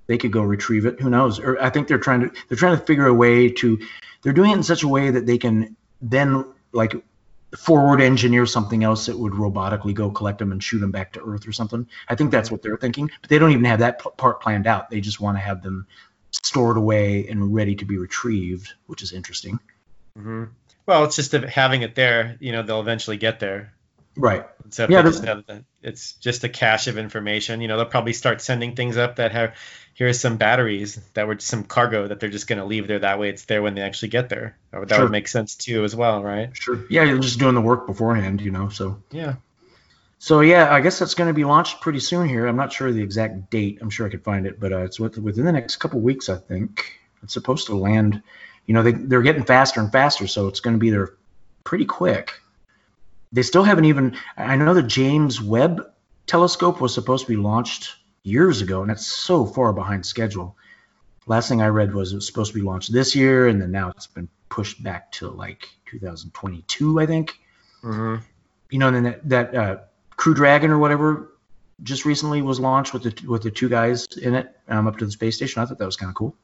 they 0.07 0.17
could 0.17 0.31
go 0.31 0.41
retrieve 0.41 0.85
it. 0.85 1.01
Who 1.01 1.09
knows? 1.09 1.37
Or 1.37 1.61
I 1.61 1.69
think 1.69 1.89
they're 1.89 1.99
trying 1.99 2.21
to 2.21 2.31
they're 2.47 2.57
trying 2.57 2.79
to 2.79 2.85
figure 2.85 3.07
a 3.07 3.13
way 3.13 3.49
to. 3.49 3.79
They're 4.21 4.33
doing 4.33 4.51
it 4.51 4.55
in 4.55 4.63
such 4.63 4.83
a 4.83 4.87
way 4.87 5.11
that 5.11 5.25
they 5.25 5.37
can 5.37 5.75
then 6.01 6.45
like 6.71 6.93
forward 7.57 8.01
engineer 8.01 8.45
something 8.45 8.83
else 8.83 9.07
that 9.07 9.17
would 9.17 9.33
robotically 9.33 9.93
go 9.93 10.11
collect 10.11 10.39
them 10.39 10.51
and 10.51 10.63
shoot 10.63 10.79
them 10.79 10.91
back 10.91 11.13
to 11.13 11.21
Earth 11.21 11.47
or 11.47 11.51
something. 11.51 11.87
I 12.07 12.15
think 12.15 12.31
that's 12.31 12.51
what 12.51 12.61
they're 12.61 12.77
thinking, 12.77 13.09
but 13.21 13.29
they 13.29 13.39
don't 13.39 13.51
even 13.51 13.65
have 13.65 13.79
that 13.79 14.01
p- 14.01 14.09
part 14.17 14.41
planned 14.41 14.67
out. 14.67 14.89
They 14.89 15.01
just 15.01 15.19
want 15.19 15.37
to 15.37 15.41
have 15.41 15.63
them 15.63 15.87
stored 16.31 16.77
away 16.77 17.27
and 17.27 17.53
ready 17.53 17.75
to 17.75 17.85
be 17.85 17.97
retrieved, 17.97 18.73
which 18.85 19.01
is 19.01 19.13
interesting. 19.13 19.59
Mm-hmm. 20.17 20.45
Well, 20.85 21.03
it's 21.03 21.15
just 21.15 21.31
having 21.31 21.81
it 21.81 21.95
there. 21.95 22.37
You 22.39 22.51
know, 22.51 22.63
they'll 22.63 22.81
eventually 22.81 23.17
get 23.17 23.39
there. 23.39 23.73
Right. 24.15 24.45
So 24.71 24.87
yeah, 24.89 25.01
just 25.01 25.25
it's 25.81 26.13
just 26.13 26.43
a 26.43 26.49
cache 26.49 26.87
of 26.87 26.97
information. 26.97 27.61
You 27.61 27.67
know, 27.67 27.77
they'll 27.77 27.85
probably 27.85 28.13
start 28.13 28.41
sending 28.41 28.75
things 28.75 28.97
up 28.97 29.15
that 29.15 29.31
have 29.31 29.55
here's 29.93 30.19
some 30.19 30.37
batteries 30.37 30.99
that 31.13 31.27
were 31.27 31.39
some 31.39 31.63
cargo 31.63 32.07
that 32.07 32.19
they're 32.19 32.29
just 32.29 32.47
going 32.47 32.59
to 32.59 32.65
leave 32.65 32.87
there. 32.87 32.99
That 32.99 33.19
way, 33.19 33.29
it's 33.29 33.45
there 33.45 33.61
when 33.61 33.75
they 33.75 33.81
actually 33.81 34.09
get 34.09 34.29
there. 34.29 34.57
That 34.71 34.89
sure. 34.89 35.01
would 35.03 35.11
make 35.11 35.27
sense 35.27 35.55
too, 35.55 35.83
as 35.83 35.95
well, 35.95 36.23
right? 36.23 36.55
Sure. 36.55 36.85
Yeah, 36.89 37.03
you're 37.03 37.19
just 37.19 37.39
doing 37.39 37.55
the 37.55 37.61
work 37.61 37.87
beforehand. 37.87 38.41
You 38.41 38.51
know, 38.51 38.69
so 38.69 39.01
yeah. 39.11 39.35
So 40.19 40.41
yeah, 40.41 40.73
I 40.73 40.81
guess 40.81 40.99
that's 40.99 41.15
going 41.15 41.29
to 41.29 41.33
be 41.33 41.45
launched 41.45 41.81
pretty 41.81 42.01
soon 42.01 42.27
here. 42.27 42.45
I'm 42.45 42.57
not 42.57 42.73
sure 42.73 42.91
the 42.91 43.01
exact 43.01 43.49
date. 43.49 43.79
I'm 43.81 43.89
sure 43.89 44.05
I 44.05 44.09
could 44.09 44.23
find 44.23 44.45
it, 44.45 44.59
but 44.59 44.73
uh, 44.73 44.79
it's 44.79 44.99
within 44.99 45.45
the 45.45 45.51
next 45.51 45.77
couple 45.77 46.01
weeks, 46.01 46.29
I 46.29 46.35
think. 46.35 46.99
It's 47.23 47.33
supposed 47.33 47.67
to 47.67 47.75
land. 47.75 48.21
You 48.65 48.73
know, 48.73 48.83
they 48.83 48.91
they're 48.91 49.21
getting 49.21 49.45
faster 49.45 49.79
and 49.79 49.91
faster, 49.91 50.27
so 50.27 50.47
it's 50.47 50.59
going 50.59 50.75
to 50.75 50.79
be 50.79 50.89
there 50.89 51.13
pretty 51.63 51.85
quick. 51.85 52.33
They 53.31 53.43
still 53.43 53.63
haven't 53.63 53.85
even. 53.85 54.17
I 54.37 54.55
know 54.55 54.73
the 54.73 54.83
James 54.83 55.41
Webb 55.41 55.81
telescope 56.25 56.81
was 56.81 56.93
supposed 56.93 57.25
to 57.25 57.31
be 57.31 57.37
launched 57.37 57.95
years 58.23 58.61
ago, 58.61 58.81
and 58.81 58.91
it's 58.91 59.05
so 59.05 59.45
far 59.45 59.73
behind 59.73 60.05
schedule. 60.05 60.55
Last 61.27 61.47
thing 61.49 61.61
I 61.61 61.67
read 61.67 61.93
was 61.93 62.11
it 62.11 62.15
was 62.15 62.25
supposed 62.27 62.53
to 62.53 62.59
be 62.59 62.65
launched 62.65 62.91
this 62.91 63.15
year, 63.15 63.47
and 63.47 63.61
then 63.61 63.71
now 63.71 63.89
it's 63.89 64.07
been 64.07 64.29
pushed 64.49 64.81
back 64.83 65.11
to 65.13 65.29
like 65.29 65.67
2022, 65.87 66.99
I 66.99 67.05
think. 67.05 67.39
Mm-hmm. 67.83 68.23
You 68.71 68.79
know, 68.79 68.87
and 68.87 68.95
then 68.95 69.03
that, 69.03 69.29
that 69.29 69.55
uh, 69.55 69.77
Crew 70.15 70.33
Dragon 70.33 70.71
or 70.71 70.79
whatever 70.79 71.33
just 71.83 72.05
recently 72.05 72.41
was 72.41 72.59
launched 72.59 72.93
with 72.93 73.03
the 73.03 73.27
with 73.27 73.43
the 73.43 73.51
two 73.51 73.69
guys 73.69 74.05
in 74.21 74.35
it 74.35 74.55
um, 74.67 74.87
up 74.87 74.97
to 74.97 75.05
the 75.05 75.11
space 75.11 75.35
station. 75.35 75.61
I 75.61 75.65
thought 75.65 75.77
that 75.77 75.85
was 75.85 75.95
kind 75.95 76.09
of 76.09 76.15
cool. 76.15 76.35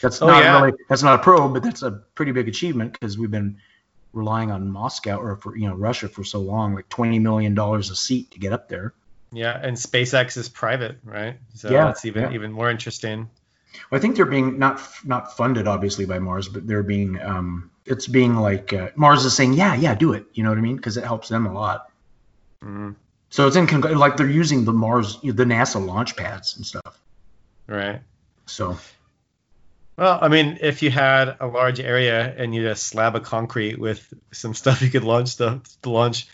That's 0.00 0.22
oh, 0.22 0.26
not 0.26 0.42
yeah. 0.42 0.60
really 0.60 0.78
that's 0.88 1.02
not 1.02 1.20
a 1.20 1.22
probe, 1.22 1.54
but 1.54 1.62
that's 1.62 1.82
a 1.82 1.90
pretty 1.90 2.32
big 2.32 2.48
achievement 2.48 2.92
because 2.92 3.18
we've 3.18 3.30
been 3.30 3.58
relying 4.12 4.50
on 4.50 4.70
Moscow 4.70 5.18
or 5.18 5.36
for 5.36 5.56
you 5.56 5.68
know 5.68 5.74
Russia 5.74 6.08
for 6.08 6.24
so 6.24 6.40
long, 6.40 6.74
like 6.74 6.88
twenty 6.88 7.18
million 7.18 7.54
dollars 7.54 7.90
a 7.90 7.96
seat 7.96 8.30
to 8.32 8.38
get 8.38 8.52
up 8.52 8.68
there. 8.68 8.94
Yeah, 9.32 9.58
and 9.60 9.76
SpaceX 9.76 10.36
is 10.36 10.48
private, 10.48 10.98
right? 11.04 11.36
So 11.54 11.70
yeah, 11.70 11.86
that's 11.86 12.04
even 12.04 12.24
yeah. 12.24 12.32
even 12.32 12.52
more 12.52 12.70
interesting. 12.70 13.28
Well, 13.90 13.98
I 13.98 14.00
think 14.00 14.16
they're 14.16 14.26
being 14.26 14.58
not 14.58 14.80
not 15.04 15.36
funded 15.36 15.66
obviously 15.66 16.06
by 16.06 16.18
Mars, 16.18 16.48
but 16.48 16.66
they're 16.66 16.82
being 16.82 17.20
um, 17.20 17.70
it's 17.84 18.06
being 18.06 18.36
like 18.36 18.72
uh, 18.72 18.90
Mars 18.96 19.24
is 19.24 19.34
saying, 19.34 19.54
yeah, 19.54 19.74
yeah, 19.74 19.94
do 19.94 20.12
it. 20.12 20.26
You 20.32 20.42
know 20.42 20.50
what 20.50 20.58
I 20.58 20.62
mean? 20.62 20.76
Because 20.76 20.96
it 20.96 21.04
helps 21.04 21.28
them 21.28 21.46
a 21.46 21.52
lot. 21.52 21.90
Mm-hmm. 22.62 22.92
So 23.30 23.46
it's 23.46 23.56
in 23.56 23.66
like 23.66 24.16
they're 24.16 24.28
using 24.28 24.64
the 24.64 24.72
Mars, 24.72 25.20
the 25.20 25.44
NASA 25.44 25.84
launch 25.84 26.16
pads 26.16 26.56
and 26.56 26.66
stuff. 26.66 26.98
Right. 27.66 28.00
So. 28.46 28.78
Well, 29.98 30.16
I 30.22 30.28
mean, 30.28 30.58
if 30.60 30.84
you 30.84 30.92
had 30.92 31.36
a 31.40 31.48
large 31.48 31.80
area 31.80 32.32
and 32.36 32.54
you 32.54 32.62
just 32.62 32.86
slab 32.86 33.16
of 33.16 33.24
concrete 33.24 33.80
with 33.80 34.14
some 34.30 34.54
stuff 34.54 34.80
you 34.82 34.90
could 34.90 35.02
launch 35.02 35.30
stuff 35.30 35.62
launch 35.84 36.28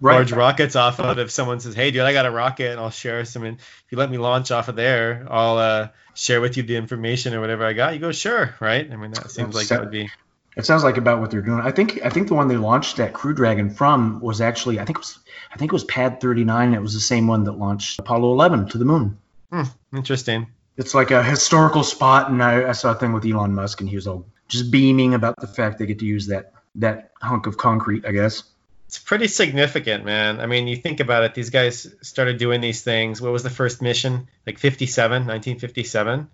right. 0.00 0.14
large 0.14 0.32
rockets 0.32 0.74
off 0.74 0.98
of. 0.98 1.20
If 1.20 1.30
someone 1.30 1.60
says, 1.60 1.74
"Hey, 1.76 1.92
dude, 1.92 2.02
I 2.02 2.12
got 2.12 2.26
a 2.26 2.30
rocket 2.32 2.72
and 2.72 2.80
I'll 2.80 2.90
share 2.90 3.24
some," 3.24 3.44
and 3.44 3.58
if 3.58 3.84
you 3.90 3.98
let 3.98 4.10
me 4.10 4.18
launch 4.18 4.50
off 4.50 4.66
of 4.66 4.74
there, 4.74 5.28
I'll 5.30 5.58
uh, 5.58 5.88
share 6.14 6.40
with 6.40 6.56
you 6.56 6.64
the 6.64 6.74
information 6.74 7.34
or 7.34 7.40
whatever 7.40 7.64
I 7.64 7.72
got. 7.72 7.94
You 7.94 8.00
go, 8.00 8.10
sure, 8.10 8.56
right? 8.58 8.90
I 8.90 8.96
mean, 8.96 9.12
that 9.12 9.30
seems 9.30 9.54
like 9.54 9.68
that 9.68 9.78
would 9.78 9.92
be. 9.92 10.10
It 10.56 10.66
sounds 10.66 10.82
like 10.82 10.96
about 10.96 11.20
what 11.20 11.30
they're 11.30 11.40
doing. 11.40 11.60
I 11.60 11.70
think 11.70 12.04
I 12.04 12.10
think 12.10 12.26
the 12.26 12.34
one 12.34 12.48
they 12.48 12.56
launched 12.56 12.96
that 12.96 13.12
Crew 13.12 13.32
Dragon 13.32 13.70
from 13.70 14.20
was 14.20 14.40
actually 14.40 14.80
I 14.80 14.84
think 14.84 14.98
it 14.98 15.02
was 15.02 15.20
I 15.52 15.56
think 15.56 15.70
it 15.70 15.74
was 15.74 15.84
Pad 15.84 16.20
39. 16.20 16.74
It 16.74 16.82
was 16.82 16.94
the 16.94 17.00
same 17.00 17.28
one 17.28 17.44
that 17.44 17.52
launched 17.52 18.00
Apollo 18.00 18.32
11 18.32 18.70
to 18.70 18.78
the 18.78 18.84
moon. 18.84 19.18
Hmm, 19.52 19.62
interesting. 19.96 20.48
It's 20.76 20.94
like 20.94 21.10
a 21.10 21.22
historical 21.22 21.84
spot, 21.84 22.30
and 22.30 22.42
I, 22.42 22.70
I, 22.70 22.72
saw 22.72 22.92
a 22.92 22.94
thing 22.94 23.12
with 23.12 23.24
Elon 23.24 23.54
Musk, 23.54 23.80
and 23.80 23.88
he 23.88 23.94
was 23.94 24.08
all 24.08 24.26
just 24.48 24.72
beaming 24.72 25.14
about 25.14 25.36
the 25.40 25.46
fact 25.46 25.78
they 25.78 25.86
get 25.86 26.00
to 26.00 26.04
use 26.04 26.26
that 26.26 26.52
that 26.76 27.12
hunk 27.22 27.46
of 27.46 27.56
concrete. 27.56 28.04
I 28.04 28.10
guess 28.10 28.42
it's 28.86 28.98
pretty 28.98 29.28
significant, 29.28 30.04
man. 30.04 30.40
I 30.40 30.46
mean, 30.46 30.68
you 30.68 30.76
think 30.76 31.00
about 31.00 31.24
it. 31.24 31.34
These 31.34 31.50
guys 31.50 31.92
started 32.02 32.38
doing 32.38 32.60
these 32.60 32.82
things. 32.82 33.20
What 33.20 33.32
was 33.32 33.42
the 33.42 33.50
first 33.50 33.82
mission? 33.82 34.28
Like 34.46 34.58
57, 34.58 35.26
1957. 35.26 36.28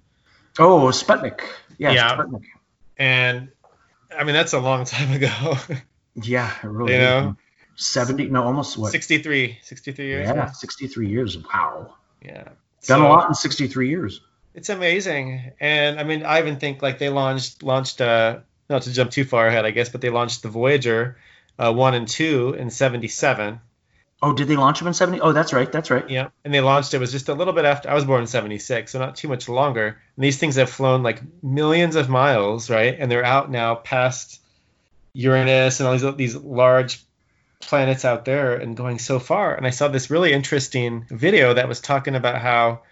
Oh, 0.58 0.88
Sputnik. 0.88 1.40
Yeah, 1.78 1.92
yeah. 1.92 2.16
Sputnik. 2.16 2.44
And 2.98 3.50
I 4.16 4.24
mean, 4.24 4.34
that's 4.34 4.52
a 4.52 4.58
long 4.58 4.84
time 4.84 5.12
ago. 5.12 5.56
yeah, 6.14 6.52
really. 6.62 6.92
You 6.92 6.98
know, 6.98 7.36
70, 7.76 8.26
no, 8.26 8.44
almost 8.44 8.76
what? 8.76 8.92
63, 8.92 9.58
63 9.62 10.06
years. 10.06 10.28
Yeah, 10.28 10.50
63 10.50 11.08
years. 11.08 11.38
Wow. 11.38 11.94
Yeah. 12.22 12.42
Done 12.42 12.54
so, 12.82 13.06
a 13.06 13.08
lot 13.08 13.28
in 13.28 13.34
63 13.34 13.88
years. 13.88 14.20
It's 14.60 14.68
amazing. 14.68 15.52
And 15.58 15.98
I 15.98 16.04
mean, 16.04 16.22
I 16.22 16.38
even 16.38 16.56
think 16.56 16.82
like 16.82 16.98
they 16.98 17.08
launched, 17.08 17.62
launched, 17.62 18.02
uh, 18.02 18.40
not 18.68 18.82
to 18.82 18.92
jump 18.92 19.10
too 19.10 19.24
far 19.24 19.46
ahead, 19.46 19.64
I 19.64 19.70
guess, 19.70 19.88
but 19.88 20.02
they 20.02 20.10
launched 20.10 20.42
the 20.42 20.50
Voyager 20.50 21.16
uh, 21.58 21.72
1 21.72 21.94
and 21.94 22.06
2 22.06 22.56
in 22.58 22.68
77. 22.68 23.58
Oh, 24.20 24.34
did 24.34 24.48
they 24.48 24.56
launch 24.56 24.78
them 24.78 24.88
in 24.88 24.92
70? 24.92 25.22
Oh, 25.22 25.32
that's 25.32 25.54
right. 25.54 25.72
That's 25.72 25.90
right. 25.90 26.10
Yeah. 26.10 26.28
And 26.44 26.52
they 26.52 26.60
launched 26.60 26.92
it 26.92 26.98
was 26.98 27.10
just 27.10 27.30
a 27.30 27.34
little 27.34 27.54
bit 27.54 27.64
after 27.64 27.88
I 27.88 27.94
was 27.94 28.04
born 28.04 28.20
in 28.20 28.26
76, 28.26 28.92
so 28.92 28.98
not 28.98 29.16
too 29.16 29.28
much 29.28 29.48
longer. 29.48 29.98
And 30.16 30.22
these 30.22 30.36
things 30.36 30.56
have 30.56 30.68
flown 30.68 31.02
like 31.02 31.22
millions 31.42 31.96
of 31.96 32.10
miles, 32.10 32.68
right? 32.68 32.94
And 32.98 33.10
they're 33.10 33.24
out 33.24 33.50
now 33.50 33.76
past 33.76 34.42
Uranus 35.14 35.80
and 35.80 35.86
all 35.86 35.96
these 35.96 36.16
these 36.16 36.36
large 36.36 37.02
planets 37.60 38.04
out 38.04 38.26
there 38.26 38.56
and 38.56 38.76
going 38.76 38.98
so 38.98 39.20
far. 39.20 39.54
And 39.54 39.66
I 39.66 39.70
saw 39.70 39.88
this 39.88 40.10
really 40.10 40.34
interesting 40.34 41.06
video 41.08 41.54
that 41.54 41.66
was 41.66 41.80
talking 41.80 42.14
about 42.14 42.42
how 42.42 42.82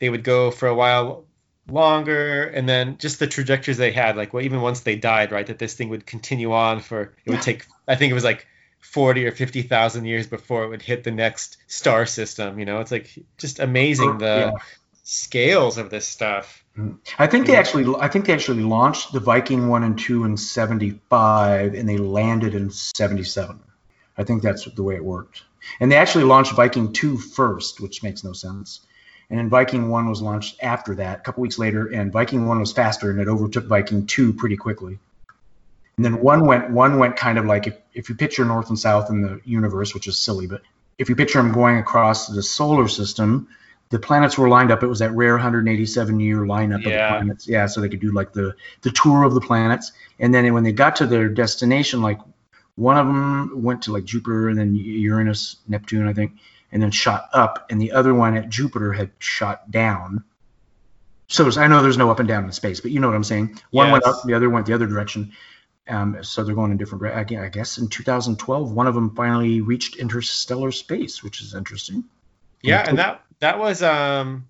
they 0.00 0.10
would 0.10 0.24
go 0.24 0.50
for 0.50 0.68
a 0.68 0.74
while 0.74 1.24
longer 1.68 2.46
and 2.46 2.68
then 2.68 2.98
just 2.98 3.20
the 3.20 3.28
trajectories 3.28 3.76
they 3.76 3.92
had 3.92 4.16
like 4.16 4.32
well 4.32 4.44
even 4.44 4.60
once 4.60 4.80
they 4.80 4.96
died 4.96 5.30
right 5.30 5.46
that 5.46 5.58
this 5.58 5.74
thing 5.74 5.88
would 5.88 6.04
continue 6.04 6.52
on 6.52 6.80
for 6.80 7.14
it 7.24 7.30
would 7.30 7.42
take 7.42 7.64
i 7.86 7.94
think 7.94 8.10
it 8.10 8.14
was 8.14 8.24
like 8.24 8.48
40 8.80 9.26
or 9.26 9.32
50,000 9.32 10.04
years 10.04 10.26
before 10.26 10.64
it 10.64 10.68
would 10.68 10.82
hit 10.82 11.04
the 11.04 11.10
next 11.10 11.58
star 11.66 12.06
system. 12.06 12.58
You 12.58 12.64
know, 12.64 12.80
it's 12.80 12.90
like 12.90 13.10
just 13.38 13.60
amazing 13.60 14.18
the 14.18 14.52
yeah. 14.52 14.62
scales 15.04 15.78
of 15.78 15.90
this 15.90 16.06
stuff. 16.06 16.64
Mm-hmm. 16.76 16.94
I 17.18 17.26
think 17.26 17.46
they 17.46 17.56
actually, 17.56 17.94
I 18.00 18.08
think 18.08 18.26
they 18.26 18.32
actually 18.32 18.62
launched 18.62 19.12
the 19.12 19.20
Viking 19.20 19.68
one 19.68 19.84
and 19.84 19.98
two 19.98 20.24
in 20.24 20.36
'75, 20.36 21.74
and 21.74 21.88
they 21.88 21.98
landed 21.98 22.54
in 22.54 22.70
'77. 22.70 23.60
I 24.16 24.24
think 24.24 24.42
that's 24.42 24.64
the 24.64 24.82
way 24.82 24.96
it 24.96 25.04
worked. 25.04 25.44
And 25.78 25.92
they 25.92 25.96
actually 25.96 26.24
launched 26.24 26.52
Viking 26.54 26.92
2 26.92 27.18
first, 27.18 27.80
which 27.80 28.02
makes 28.02 28.24
no 28.24 28.32
sense. 28.32 28.80
And 29.30 29.38
then 29.38 29.48
Viking 29.48 29.88
1 29.88 30.08
was 30.08 30.20
launched 30.20 30.58
after 30.62 30.96
that, 30.96 31.20
a 31.20 31.22
couple 31.22 31.40
weeks 31.42 31.58
later, 31.58 31.86
and 31.86 32.12
Viking 32.12 32.46
1 32.46 32.58
was 32.60 32.72
faster 32.72 33.10
and 33.10 33.20
it 33.20 33.28
overtook 33.28 33.66
Viking 33.66 34.06
2 34.06 34.32
pretty 34.32 34.56
quickly. 34.56 34.98
And 35.96 36.04
then 36.04 36.20
one 36.20 36.46
went 36.46 36.70
one 36.70 36.98
went 36.98 37.16
kind 37.16 37.38
of 37.38 37.44
like 37.44 37.66
if, 37.66 37.76
if 37.94 38.08
you 38.08 38.14
picture 38.14 38.44
north 38.44 38.70
and 38.70 38.78
south 38.78 39.10
in 39.10 39.22
the 39.22 39.40
universe, 39.44 39.94
which 39.94 40.08
is 40.08 40.18
silly, 40.18 40.46
but 40.46 40.62
if 40.98 41.08
you 41.08 41.14
picture 41.16 41.40
them 41.40 41.52
going 41.52 41.78
across 41.78 42.26
the 42.26 42.42
solar 42.42 42.88
system, 42.88 43.48
the 43.90 43.98
planets 43.98 44.38
were 44.38 44.48
lined 44.48 44.70
up. 44.72 44.82
It 44.82 44.86
was 44.86 45.00
that 45.00 45.12
rare 45.12 45.34
187 45.34 46.18
year 46.20 46.38
lineup 46.38 46.82
Yeah. 46.84 46.88
of 46.88 46.92
the 47.12 47.18
planets. 47.18 47.46
Yeah, 47.48 47.66
so 47.66 47.80
they 47.80 47.88
could 47.88 48.00
do 48.00 48.12
like 48.12 48.32
the 48.32 48.54
the 48.82 48.90
tour 48.90 49.24
of 49.24 49.34
the 49.34 49.40
planets. 49.40 49.92
And 50.18 50.32
then 50.34 50.52
when 50.54 50.62
they 50.64 50.72
got 50.72 50.96
to 50.96 51.06
their 51.06 51.28
destination, 51.28 52.00
like 52.00 52.18
one 52.76 52.96
of 52.96 53.06
them 53.06 53.62
went 53.62 53.82
to 53.82 53.92
like 53.92 54.04
Jupiter 54.04 54.48
and 54.48 54.58
then 54.58 54.74
Uranus, 54.74 55.56
Neptune, 55.68 56.06
I 56.08 56.14
think, 56.14 56.32
and 56.72 56.82
then 56.82 56.90
shot 56.90 57.28
up, 57.32 57.66
and 57.70 57.80
the 57.80 57.92
other 57.92 58.14
one 58.14 58.36
at 58.36 58.48
Jupiter 58.48 58.92
had 58.92 59.10
shot 59.18 59.70
down. 59.70 60.24
So 61.28 61.48
I 61.56 61.68
know 61.68 61.82
there's 61.82 61.98
no 61.98 62.10
up 62.10 62.18
and 62.18 62.28
down 62.28 62.44
in 62.44 62.52
space, 62.52 62.80
but 62.80 62.90
you 62.90 63.00
know 63.00 63.06
what 63.06 63.16
I'm 63.16 63.24
saying. 63.24 63.60
One 63.70 63.90
went 63.90 64.04
up, 64.04 64.22
the 64.24 64.34
other 64.34 64.50
went 64.50 64.66
the 64.66 64.74
other 64.74 64.86
direction. 64.86 65.32
Um, 65.88 66.22
so 66.22 66.44
they're 66.44 66.54
going 66.54 66.70
in 66.70 66.76
different. 66.76 67.04
I 67.04 67.44
I 67.44 67.48
guess 67.48 67.78
in 67.78 67.88
2012, 67.88 68.72
one 68.72 68.86
of 68.86 68.94
them 68.94 69.14
finally 69.14 69.60
reached 69.60 69.96
interstellar 69.96 70.72
space, 70.72 71.22
which 71.22 71.40
is 71.40 71.54
interesting. 71.54 72.04
Yeah, 72.62 72.84
and 72.86 72.98
that 72.98 73.22
that 73.40 73.58
was 73.58 73.82
um 73.82 74.49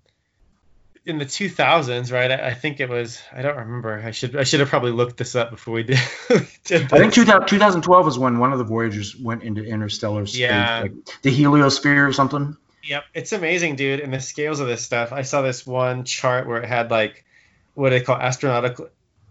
in 1.05 1.17
the 1.17 1.25
2000s, 1.25 2.11
right? 2.11 2.31
I, 2.31 2.49
I 2.49 2.53
think 2.53 2.79
it 2.79 2.89
was. 2.89 3.21
I 3.33 3.41
don't 3.41 3.57
remember. 3.57 4.01
I 4.05 4.11
should 4.11 4.35
I 4.35 4.43
should 4.43 4.59
have 4.59 4.69
probably 4.69 4.91
looked 4.91 5.17
this 5.17 5.35
up 5.35 5.49
before 5.49 5.73
we 5.73 5.83
did. 5.83 5.99
did 6.65 6.93
I 6.93 6.99
think 6.99 7.13
2000, 7.13 7.47
2012 7.47 8.07
is 8.07 8.19
when 8.19 8.39
one 8.39 8.51
of 8.53 8.59
the 8.59 8.65
Voyagers 8.65 9.15
went 9.15 9.43
into 9.43 9.63
interstellar 9.63 10.25
space, 10.25 10.39
Yeah. 10.39 10.81
like 10.83 10.93
the 11.23 11.31
heliosphere 11.31 12.07
or 12.07 12.13
something. 12.13 12.55
Yep, 12.83 13.03
it's 13.13 13.31
amazing, 13.31 13.75
dude. 13.75 13.99
And 13.99 14.13
the 14.13 14.19
scales 14.19 14.59
of 14.59 14.67
this 14.67 14.83
stuff. 14.83 15.11
I 15.11 15.21
saw 15.21 15.41
this 15.41 15.65
one 15.65 16.03
chart 16.03 16.47
where 16.47 16.61
it 16.61 16.67
had 16.67 16.91
like 16.91 17.25
what 17.73 17.91
they 17.91 18.01
call 18.01 18.17
astronautical 18.17 18.89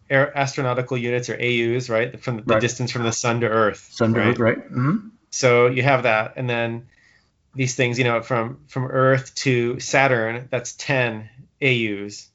air, 0.08 0.32
astronautical 0.36 1.00
units 1.00 1.28
or 1.28 1.34
AUs, 1.40 1.88
right? 1.88 2.20
From 2.20 2.38
the, 2.38 2.42
Right. 2.54 2.60
distance 2.60 2.90
from 2.90 3.02
the 3.04 3.12
sun 3.12 3.40
to 3.40 3.48
Earth. 3.48 3.88
Sun 3.92 4.14
to 4.14 4.20
right? 4.20 4.28
Earth, 4.28 4.38
right? 4.38 4.58
hmm 4.58 4.96
So 5.30 5.66
you 5.66 5.82
have 5.82 6.04
that, 6.04 6.34
and 6.36 6.48
then 6.48 6.88
these 7.54 7.74
things, 7.74 7.98
you 7.98 8.04
know, 8.04 8.22
from 8.22 8.60
from 8.68 8.86
Earth 8.86 9.34
to 9.36 9.80
Saturn, 9.80 10.48
that's 10.50 10.72
10 10.74 11.28
AUs, 11.62 12.28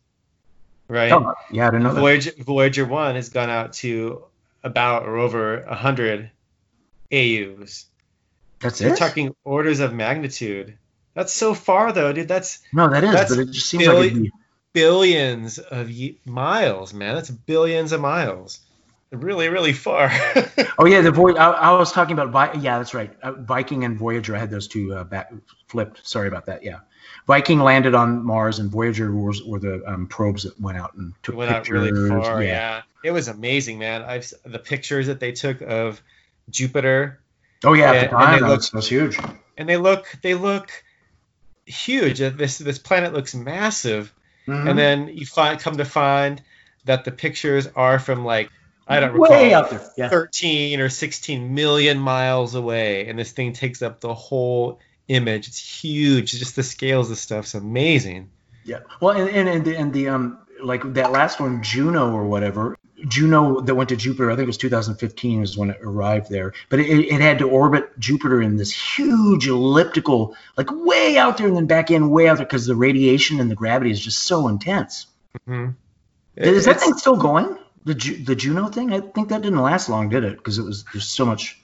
right? 0.88 1.12
Oh, 1.12 1.34
yeah, 1.52 1.68
I 1.68 1.72
didn't 1.72 1.84
know 1.84 1.94
that. 1.94 2.00
Voyager 2.00 2.32
Voyager 2.40 2.86
One 2.86 3.16
has 3.16 3.30
gone 3.30 3.50
out 3.50 3.74
to 3.74 4.24
about 4.64 5.04
or 5.04 5.18
over 5.18 5.64
100 5.68 6.32
AUs. 7.12 7.86
That's 8.60 8.82
You're 8.82 8.94
it. 8.94 8.98
talking 8.98 9.36
orders 9.44 9.80
of 9.80 9.94
magnitude. 9.94 10.78
That's 11.14 11.34
so 11.34 11.54
far 11.54 11.92
though, 11.92 12.12
dude. 12.14 12.28
That's 12.28 12.60
no, 12.74 12.90
that 12.90 13.04
is, 13.04 13.12
that's 13.14 13.36
but 13.36 13.40
it 13.42 13.52
just 13.52 13.70
seems 13.70 13.88
like 13.88 14.14
be, 14.14 14.32
billions 14.74 15.60
of 15.60 15.90
ye- 15.90 16.20
miles, 16.26 16.94
man. 16.94 17.16
That's 17.16 17.30
billions 17.30 17.92
of 17.92 18.02
miles. 18.02 18.60
Really, 19.12 19.50
really 19.50 19.74
far. 19.74 20.12
Oh 20.78 20.86
yeah, 20.86 21.00
the 21.00 21.12
Voy- 21.12 21.36
I, 21.36 21.52
I 21.52 21.78
was 21.78 21.94
talking 21.94 22.18
about 22.20 22.32
Vi- 22.32 22.60
yeah, 22.60 22.80
that's 22.80 22.94
right. 22.94 23.16
Uh, 23.24 23.32
Viking 23.32 23.86
and 23.86 23.98
Voyager 23.98 24.36
I 24.36 24.40
had 24.40 24.50
those 24.52 24.68
two 24.68 24.94
uh, 24.94 25.06
back 25.06 25.32
flipped. 25.68 26.06
Sorry 26.06 26.28
about 26.28 26.48
that. 26.48 26.64
Yeah, 26.64 26.80
Viking 27.28 27.60
landed 27.60 27.96
on 27.96 28.24
Mars, 28.24 28.60
and 28.60 28.70
Voyager 28.70 29.12
was, 29.12 29.44
were 29.44 29.60
the 29.60 29.84
um, 29.86 30.08
probes 30.08 30.44
that 30.44 30.60
went 30.60 30.78
out 30.78 30.94
and 30.96 31.14
took 31.24 31.36
went 31.36 31.52
out 31.52 31.64
pictures. 31.64 31.92
really 31.92 32.10
far. 32.10 32.44
Yeah. 32.44 32.82
it 33.04 33.12
was 33.12 33.28
amazing, 33.28 33.80
man. 33.80 34.02
I've 34.04 34.32
the 34.46 34.60
pictures 34.60 35.08
that 35.08 35.20
they 35.20 35.32
took 35.32 35.62
of 35.62 36.02
Jupiter, 36.50 37.20
Oh 37.64 37.74
yeah, 37.74 37.94
Yeah, 37.94 38.00
at 38.02 38.10
the 38.12 38.18
and 38.18 38.36
they 38.44 38.48
look- 38.48 38.74
was, 38.74 38.88
huge. 38.88 39.18
and 39.58 39.68
they 39.68 39.78
look 39.78 40.06
they 40.22 40.36
look 40.36 40.70
huge. 41.66 42.22
Uh, 42.22 42.30
This 42.30 42.58
this 42.58 42.78
planet 42.80 43.14
looks 43.14 43.34
massive, 43.34 44.14
Mhm. 44.48 44.70
and 44.70 44.78
then 44.80 45.08
you 45.10 45.26
find 45.26 45.60
come 45.60 45.78
to 45.78 45.86
find 45.86 46.42
that 46.86 47.04
the 47.06 47.12
pictures 47.12 47.68
are 47.76 47.98
from 48.00 48.24
like 48.26 48.50
I 48.88 49.00
don't 49.00 49.18
way 49.18 49.46
recall 49.46 49.56
out 49.64 49.70
there. 49.72 49.82
Yeah. 49.98 50.10
13 50.10 50.80
or 50.80 50.90
16 50.90 51.56
million 51.56 51.98
miles 51.98 52.54
away, 52.54 53.08
and 53.08 53.18
this 53.18 53.32
thing 53.32 53.54
takes 53.54 53.82
up 53.82 54.00
the 54.00 54.14
whole 54.14 54.80
image. 55.08 55.48
It's 55.48 55.84
huge. 55.84 56.32
Just 56.32 56.56
the 56.56 56.64
scales 56.64 57.12
of 57.12 57.18
stuff's 57.18 57.54
amazing. 57.54 58.30
Yeah. 58.64 58.80
Well, 59.00 59.16
and 59.16 59.30
and 59.30 59.48
and 59.48 59.66
the, 59.66 59.76
and 59.78 59.94
the 59.94 60.10
um 60.10 60.40
like 60.62 60.94
that 60.94 61.12
last 61.12 61.40
one, 61.40 61.62
Juno 61.64 62.12
or 62.12 62.26
whatever. 62.26 62.78
Juno 63.08 63.60
that 63.62 63.76
went 63.76 63.90
to 63.90 63.96
Jupiter, 63.96 64.32
I 64.32 64.36
think 64.36 64.44
it 64.44 64.48
was 64.48 64.58
2015 64.58 65.44
is 65.44 65.58
when 65.58 65.70
it 65.70 65.78
arrived 65.82 66.30
there. 66.30 66.54
But 66.70 66.80
it, 66.80 66.88
it 66.88 67.22
had 67.22 67.40
to 67.40 67.50
orbit 67.50 68.00
Jupiter 68.00 68.42
in 68.42 68.56
this 68.56 68.72
huge 68.72 69.48
elliptical, 69.48 70.36
like 70.58 70.70
way 70.72 71.18
out 71.18 71.38
there 71.38 71.48
and 71.48 71.56
then 71.56 71.66
back 71.68 71.92
in 71.92 72.10
way 72.10 72.28
out 72.28 72.38
there 72.38 72.46
because 72.46 72.66
the 72.66 72.76
radiation 72.76 73.40
and 73.40 73.52
the 73.52 73.56
gravity 73.56 73.92
is 73.92 74.00
just 74.00 74.24
so 74.24 74.48
intense. 74.48 75.08
hmm 75.46 75.70
Is 76.36 76.66
that 76.66 76.80
thing 76.80 76.98
still 76.98 77.18
going? 77.18 77.58
The 77.84 77.94
the 77.94 78.36
Juno 78.36 78.68
thing? 78.70 78.92
I 78.94 79.02
think 79.02 79.30
that 79.30 79.42
didn't 79.42 79.62
last 79.62 79.90
long, 79.90 80.10
did 80.10 80.24
it? 80.24 80.38
Because 80.38 80.58
it 80.58 80.64
was 80.64 80.86
there's 80.92 81.08
so 81.08 81.26
much 81.26 81.62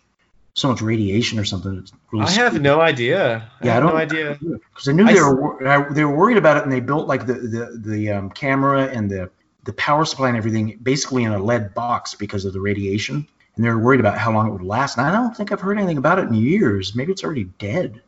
so 0.54 0.68
much 0.68 0.82
radiation 0.82 1.40
or 1.40 1.46
something. 1.46 1.88
Really 2.12 2.26
I 2.26 2.32
have 2.32 2.62
no 2.62 2.82
idea. 2.82 3.50
Yeah, 3.64 3.72
I 3.72 3.74
have 3.76 3.84
don't 3.84 3.94
no 3.94 3.98
idea. 3.98 4.38
because 4.40 4.88
I 4.88 4.92
knew 4.92 5.06
I 5.06 5.14
they 5.14 5.22
were 5.22 5.68
I- 5.68 5.94
they 5.94 6.04
were 6.04 6.16
worried 6.16 6.38
about 6.38 6.58
it, 6.58 6.64
and 6.64 6.72
they 6.72 6.80
built 6.80 7.08
like 7.08 7.26
the 7.26 7.34
the 7.34 7.82
the 7.84 8.10
um, 8.12 8.30
camera 8.30 8.86
and 8.88 9.10
the 9.10 9.30
the 9.64 9.74
power 9.74 10.06
supply 10.06 10.28
and 10.30 10.38
everything 10.38 10.80
basically 10.82 11.24
in 11.24 11.32
a 11.32 11.40
lead 11.40 11.74
box 11.74 12.16
because 12.16 12.46
of 12.46 12.54
the 12.54 12.60
radiation, 12.60 13.28
and 13.56 13.64
they 13.66 13.70
were 13.70 13.80
worried 13.80 14.00
about 14.00 14.18
how 14.18 14.32
long 14.32 14.48
it 14.48 14.52
would 14.52 14.64
last. 14.64 14.98
And 14.98 15.06
I 15.06 15.12
don't 15.12 15.36
think 15.36 15.52
I've 15.52 15.62
heard 15.62 15.78
anything 15.78 15.98
about 15.98 16.20
it 16.20 16.28
in 16.28 16.34
years. 16.34 16.96
Maybe 16.96 17.12
it's 17.12 17.24
already 17.24 17.46
dead. 17.46 18.02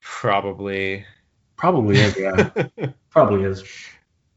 Probably. 0.00 1.04
Probably 1.56 1.96
is. 1.98 2.16
Yeah, 2.18 2.50
probably 3.10 3.44
is. 3.44 3.64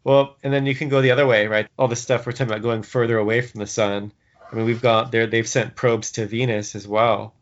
Well, 0.04 0.36
and 0.44 0.54
then 0.54 0.66
you 0.68 0.76
can 0.76 0.90
go 0.90 1.02
the 1.02 1.12
other 1.12 1.26
way, 1.26 1.48
right? 1.48 1.68
All 1.78 1.88
the 1.88 1.96
stuff 1.96 2.26
we're 2.26 2.32
talking 2.34 2.48
about 2.48 2.62
going 2.62 2.84
further 2.84 3.18
away 3.18 3.42
from 3.42 3.60
the 3.60 3.68
sun. 3.68 4.12
I 4.52 4.56
mean, 4.56 4.66
we've 4.66 4.82
got 4.82 5.12
there. 5.12 5.28
They've 5.28 5.48
sent 5.48 5.76
probes 5.76 6.12
to 6.14 6.26
Venus 6.26 6.76
as 6.76 6.88
well. 6.88 7.34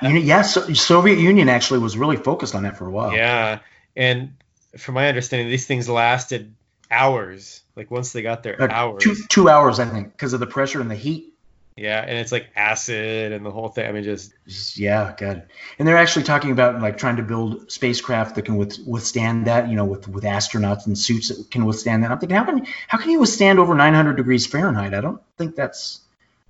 Yes, 0.00 0.24
yeah, 0.24 0.42
so, 0.42 0.72
Soviet 0.72 1.18
Union 1.18 1.48
actually 1.48 1.78
was 1.80 1.96
really 1.96 2.16
focused 2.16 2.54
on 2.54 2.64
that 2.64 2.76
for 2.76 2.86
a 2.86 2.90
while. 2.90 3.12
Yeah, 3.12 3.60
and 3.96 4.34
from 4.76 4.94
my 4.94 5.08
understanding, 5.08 5.48
these 5.48 5.66
things 5.66 5.88
lasted 5.88 6.54
hours. 6.90 7.62
Like 7.76 7.90
once 7.90 8.12
they 8.12 8.22
got 8.22 8.42
there, 8.42 8.60
Uh, 8.60 8.68
hours. 8.68 9.02
Two 9.02 9.14
two 9.28 9.48
hours, 9.48 9.78
I 9.78 9.86
think, 9.86 10.12
because 10.12 10.32
of 10.32 10.40
the 10.40 10.46
pressure 10.46 10.80
and 10.80 10.90
the 10.90 10.96
heat. 10.96 11.32
Yeah, 11.76 12.00
and 12.00 12.18
it's 12.18 12.32
like 12.32 12.48
acid 12.54 13.32
and 13.32 13.46
the 13.46 13.50
whole 13.50 13.68
thing. 13.68 13.88
I 13.88 13.92
mean, 13.92 14.04
just 14.04 14.34
Yeah, 14.76 15.14
good. 15.16 15.42
And 15.78 15.88
they're 15.88 15.96
actually 15.96 16.24
talking 16.24 16.50
about 16.50 16.82
like 16.82 16.98
trying 16.98 17.16
to 17.16 17.22
build 17.22 17.72
spacecraft 17.72 18.34
that 18.34 18.44
can 18.44 18.56
with, 18.56 18.78
withstand 18.86 19.46
that, 19.46 19.70
you 19.70 19.76
know, 19.76 19.86
with 19.86 20.06
with 20.06 20.24
astronauts 20.24 20.86
and 20.86 20.98
suits 20.98 21.28
that 21.28 21.50
can 21.50 21.64
withstand 21.64 22.04
that. 22.04 22.10
I'm 22.10 22.18
thinking, 22.18 22.36
how 22.36 22.44
can 22.44 22.66
how 22.88 22.98
can 22.98 23.10
you 23.10 23.20
withstand 23.20 23.58
over 23.58 23.74
900 23.74 24.16
degrees 24.16 24.46
Fahrenheit? 24.46 24.92
I 24.92 25.00
don't 25.00 25.22
think 25.38 25.56
that's. 25.56 26.01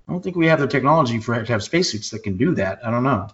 I 0.07 0.11
don't 0.11 0.21
think 0.23 0.35
we 0.35 0.47
have 0.47 0.59
the 0.59 0.67
technology 0.67 1.19
for 1.19 1.41
to 1.43 1.51
have 1.51 1.63
spacesuits 1.63 2.09
that 2.11 2.23
can 2.23 2.37
do 2.37 2.55
that. 2.55 2.85
I 2.85 2.91
don't 2.91 3.03
know. 3.03 3.29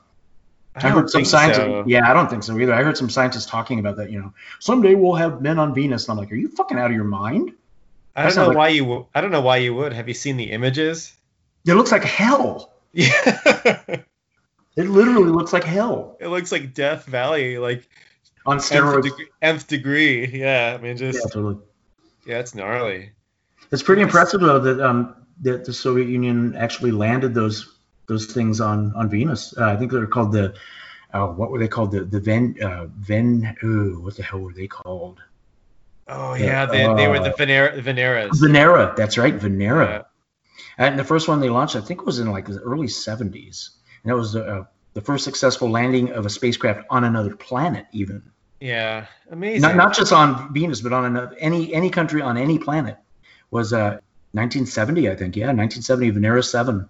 I, 0.75 0.87
I, 0.87 0.91
heard 0.91 1.09
some 1.09 1.25
scientists. 1.25 1.57
so. 1.57 1.83
Yeah, 1.87 2.09
I 2.09 2.13
don't 2.13 2.29
think 2.29 2.43
so 2.43 2.57
either. 2.59 2.73
I 2.73 2.83
heard 2.83 2.95
some 2.95 3.09
scientists 3.09 3.47
talking 3.47 3.79
about 3.79 3.97
that. 3.97 4.11
You 4.11 4.19
know, 4.21 4.33
someday 4.59 4.93
we'll 4.95 5.15
have 5.15 5.41
men 5.41 5.57
on 5.59 5.73
Venus. 5.73 6.07
And 6.07 6.11
I'm 6.11 6.17
like, 6.23 6.31
are 6.31 6.35
you 6.35 6.47
fucking 6.49 6.77
out 6.77 6.91
of 6.91 6.95
your 6.95 7.05
mind? 7.05 7.53
I 8.15 8.25
don't 8.27 8.35
know 8.35 8.47
like- 8.49 8.57
why 8.57 8.67
you. 8.69 8.83
w- 8.83 9.05
I 9.15 9.21
don't 9.21 9.31
know 9.31 9.41
why 9.41 9.57
you 9.57 9.73
would. 9.73 9.93
Have 9.93 10.07
you 10.07 10.13
seen 10.13 10.37
the 10.37 10.51
images? 10.51 11.13
It 11.65 11.73
looks 11.73 11.91
like 11.91 12.03
hell. 12.03 12.73
Yeah, 12.91 13.11
It 14.75 14.89
literally 14.89 15.29
looks 15.29 15.51
like 15.53 15.63
hell 15.63 16.17
it 16.19 16.27
looks 16.29 16.51
like 16.51 16.73
Death 16.73 17.05
Valley, 17.05 17.57
like 17.59 17.87
on 18.47 18.55
nth 18.57 18.63
steroids. 18.71 19.09
nth 19.43 19.67
degree. 19.67 20.25
Yeah, 20.27 20.75
I 20.79 20.81
mean, 20.81 20.97
just 20.97 21.19
Yeah, 21.19 21.25
totally. 21.31 21.57
yeah, 22.25 22.39
it's 22.39 22.55
gnarly. 22.55 23.11
It's 23.71 23.83
pretty 23.83 24.01
impressive 24.01 24.41
though 24.41 24.59
that 24.59 24.79
um 24.79 25.15
that 25.41 25.65
the 25.65 25.73
Soviet 25.73 26.07
Union 26.07 26.55
actually 26.55 26.91
landed 26.91 27.33
those 27.33 27.77
those 28.07 28.25
things 28.27 28.59
on 28.61 28.93
on 28.95 29.09
Venus. 29.09 29.55
Uh, 29.57 29.65
I 29.65 29.77
think 29.77 29.91
they're 29.91 30.07
called 30.07 30.31
the 30.31 30.55
uh, 31.13 31.27
what 31.27 31.51
were 31.51 31.59
they 31.59 31.67
called 31.67 31.91
the 31.91 32.03
the 32.05 32.19
Ven 32.19 32.55
uh, 32.61 32.85
Ven 32.87 33.55
ooh, 33.63 33.99
what 34.01 34.15
the 34.17 34.23
hell 34.23 34.39
were 34.39 34.53
they 34.53 34.67
called? 34.67 35.19
Oh 36.07 36.33
Yeah, 36.33 36.65
they, 36.65 36.91
they 36.95 37.07
were 37.07 37.19
the 37.19 37.31
uh, 37.31 37.35
Venera, 37.37 37.79
Veneras. 37.81 38.39
Venera. 38.41 38.95
That's 38.95 39.17
right, 39.17 39.37
Venera. 39.37 39.87
Yeah. 39.87 40.01
And 40.77 40.97
the 40.99 41.03
first 41.03 41.27
one 41.27 41.39
they 41.39 41.49
launched, 41.49 41.75
I 41.75 41.81
think, 41.81 42.05
was 42.05 42.19
in 42.19 42.31
like 42.31 42.47
the 42.47 42.59
early 42.59 42.87
70s, 42.87 43.69
and 44.03 44.11
that 44.11 44.15
was 44.15 44.35
uh, 44.35 44.63
the 44.93 45.01
first 45.01 45.23
successful 45.23 45.69
landing 45.69 46.11
of 46.11 46.25
a 46.25 46.29
spacecraft 46.29 46.85
on 46.89 47.03
another 47.03 47.35
planet, 47.35 47.85
even 47.91 48.31
Yeah, 48.59 49.05
amazing. 49.29 49.61
not 49.61 49.75
not 49.75 49.93
just 49.95 50.11
on 50.11 50.53
Venus, 50.53 50.81
but 50.81 50.93
on 50.93 51.05
another, 51.05 51.35
any 51.39 51.73
any 51.73 51.89
country 51.89 52.21
on 52.21 52.37
any 52.37 52.59
planet 52.59 52.97
was 53.51 53.73
uh 53.73 53.99
1970, 54.31 55.09
I 55.09 55.15
think. 55.15 55.35
Yeah, 55.35 55.47
1970 55.47 56.11
Venera 56.11 56.43
7. 56.43 56.87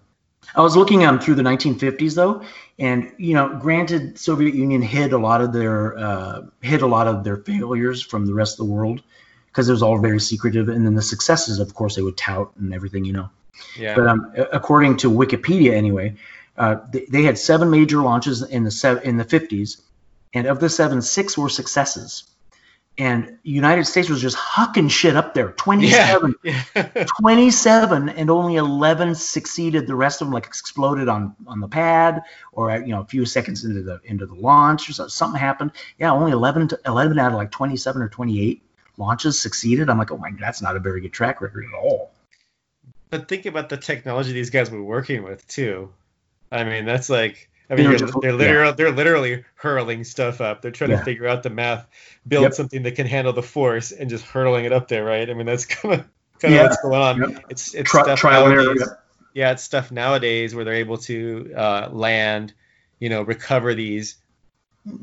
I 0.56 0.62
was 0.62 0.76
looking 0.76 1.06
um, 1.06 1.20
through 1.20 1.36
the 1.36 1.44
1950s 1.44 2.16
though, 2.16 2.42
and 2.78 3.12
you 3.18 3.34
know, 3.34 3.58
granted, 3.58 4.18
Soviet 4.18 4.56
Union 4.56 4.82
hid 4.82 5.14
a 5.14 5.18
lot 5.18 5.42
of 5.42 5.54
their 5.54 5.98
uh, 5.98 6.42
hid 6.62 6.82
a 6.82 6.88
lot 6.88 7.08
of 7.08 7.24
their 7.24 7.38
failures 7.38 8.02
from 8.02 8.26
the 8.26 8.34
rest 8.34 8.60
of 8.60 8.66
the 8.66 8.74
world 8.74 9.04
because 9.48 9.68
it 9.70 9.72
was 9.72 9.84
all 9.84 10.00
very 10.00 10.20
secretive, 10.20 10.70
and 10.70 10.86
then 10.86 10.96
the 10.96 11.02
successes, 11.02 11.60
of 11.60 11.74
course, 11.74 11.96
they 11.96 12.02
would 12.02 12.18
tout 12.18 12.52
and 12.58 12.74
everything, 12.74 13.06
you 13.06 13.14
know. 13.14 13.30
yeah. 13.78 13.96
But 13.96 14.08
um, 14.08 14.34
according 14.54 14.98
to 14.98 15.12
Wikipedia, 15.12 15.74
anyway, 15.74 16.16
uh, 16.58 16.78
they, 16.92 17.06
they 17.10 17.24
had 17.24 17.38
seven 17.38 17.70
major 17.70 18.02
launches 18.02 18.42
in 18.42 18.64
the 18.64 18.72
sev- 18.72 19.04
in 19.04 19.18
the 19.18 19.26
50s, 19.26 19.82
and 20.34 20.48
of 20.48 20.60
the 20.60 20.70
seven, 20.70 21.02
six 21.02 21.38
were 21.38 21.50
successes. 21.50 22.24
And 23.00 23.40
United 23.44 23.86
States 23.86 24.10
was 24.10 24.22
just 24.22 24.36
hucking 24.38 24.92
shit 24.92 25.16
up 25.16 25.34
there. 25.34 25.52
27, 25.54 26.36
Yeah. 26.44 26.62
27, 27.22 28.10
and 28.10 28.30
only 28.30 28.58
11 28.58 29.16
succeeded. 29.16 29.88
The 29.88 29.96
rest 29.96 30.22
of 30.22 30.28
them 30.28 30.34
like 30.34 30.46
exploded 30.46 31.08
on 31.08 31.34
on 31.48 31.62
the 31.62 31.68
pad, 31.68 32.22
or 32.52 32.70
you 32.78 32.88
know 32.88 33.02
a 33.02 33.06
few 33.06 33.26
seconds 33.26 33.64
into 33.64 33.82
the 33.82 34.02
into 34.04 34.26
the 34.26 34.36
launch, 34.36 34.90
or 34.90 34.94
so- 34.94 35.08
something 35.08 35.40
happened. 35.40 35.72
Yeah, 35.98 36.12
only 36.12 36.34
11 36.34 36.68
to 36.68 36.80
11 36.86 37.18
out 37.18 37.32
of 37.32 37.38
like 37.38 37.52
27 37.52 38.02
or 38.02 38.10
28 38.10 38.62
launches 38.98 39.40
succeeded. 39.40 39.90
I'm 39.90 39.98
like, 39.98 40.12
oh 40.12 40.18
my, 40.18 40.30
god, 40.32 40.40
that's 40.42 40.62
not 40.62 40.76
a 40.76 40.80
very 40.80 41.00
good 41.02 41.14
track 41.14 41.40
record 41.42 41.66
at 41.66 41.80
all. 41.82 42.12
But 43.10 43.28
think 43.30 43.46
about 43.46 43.70
the 43.70 43.78
technology 43.78 44.34
these 44.34 44.50
guys 44.50 44.70
were 44.70 44.84
working 44.84 45.24
with 45.24 45.48
too. 45.48 45.90
I 46.52 46.64
mean, 46.66 46.84
that's 46.86 47.10
like 47.10 47.50
I 47.70 47.76
mean, 47.76 47.90
They're 47.90 48.08
they're, 48.22 48.34
literally 48.34 48.74
they're 48.74 48.92
literally 48.92 49.44
hurling 49.56 50.04
stuff 50.04 50.42
up. 50.42 50.62
They're 50.62 50.72
trying 50.72 50.90
Yeah. 50.92 50.98
to 51.00 51.04
figure 51.06 51.28
out 51.28 51.44
the 51.44 51.50
math, 51.52 51.86
build 52.28 52.44
Yep. 52.44 52.54
something 52.54 52.84
that 52.84 52.96
can 52.96 53.06
handle 53.06 53.32
the 53.34 53.44
force, 53.44 53.92
and 53.92 54.10
just 54.10 54.26
hurling 54.26 54.66
it 54.66 54.74
up 54.74 54.88
there, 54.88 55.04
right? 55.04 55.30
I 55.30 55.34
mean, 55.34 55.46
that's 55.46 55.66
kind 55.66 55.96
of 56.02 56.08
kind 56.40 56.56
of 56.56 56.62
what's 56.62 56.82
going 56.82 57.02
on. 57.02 57.32
Yep. 57.34 57.46
It's 57.50 57.76
it's 57.76 57.92
Tri- 57.92 58.04
stuff 58.04 58.20
trial 58.20 58.46
and 58.46 58.54
error. 58.54 58.64
nowadays. 58.64 58.88
yeah. 58.88 58.96
Yeah, 59.36 59.52
it's 59.52 59.64
stuff 59.64 59.92
nowadays 59.92 60.56
where 60.56 60.66
they're 60.66 60.74
able 60.74 60.98
to 61.00 61.54
uh, 61.56 61.90
land, 61.92 62.54
you 63.00 63.10
know, 63.10 63.22
recover 63.22 63.76
these 63.76 64.16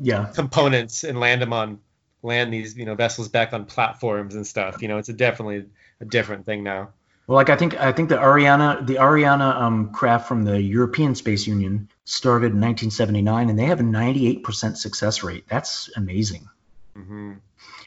Yeah. 0.01 0.25
components 0.35 1.03
and 1.05 1.19
land 1.19 1.41
them 1.41 1.53
on 1.53 1.79
land 2.23 2.51
these 2.51 2.75
you 2.75 2.83
know 2.83 2.95
vessels 2.95 3.29
back 3.29 3.53
on 3.53 3.65
platforms 3.65 4.35
and 4.35 4.45
stuff. 4.45 4.81
You 4.81 4.89
know, 4.89 4.97
it's 4.97 5.07
a 5.09 5.13
definitely 5.13 5.65
a 6.01 6.05
different 6.05 6.45
thing 6.45 6.63
now. 6.63 6.89
Well, 7.27 7.35
like 7.35 7.49
I 7.49 7.57
think 7.57 7.77
I 7.77 7.91
think 7.91 8.07
the 8.07 8.15
Ariana 8.15 8.87
the 8.87 8.95
Ariana 8.95 9.61
um, 9.61 9.91
craft 9.91 10.29
from 10.29 10.45
the 10.45 10.61
European 10.61 11.13
Space 11.13 11.45
Union 11.45 11.89
started 12.05 12.53
in 12.53 12.61
1979, 12.61 13.49
and 13.49 13.59
they 13.59 13.65
have 13.65 13.81
a 13.81 13.83
98% 13.83 14.77
success 14.77 15.23
rate. 15.23 15.43
That's 15.49 15.89
amazing. 15.97 16.47
hmm 16.95 17.33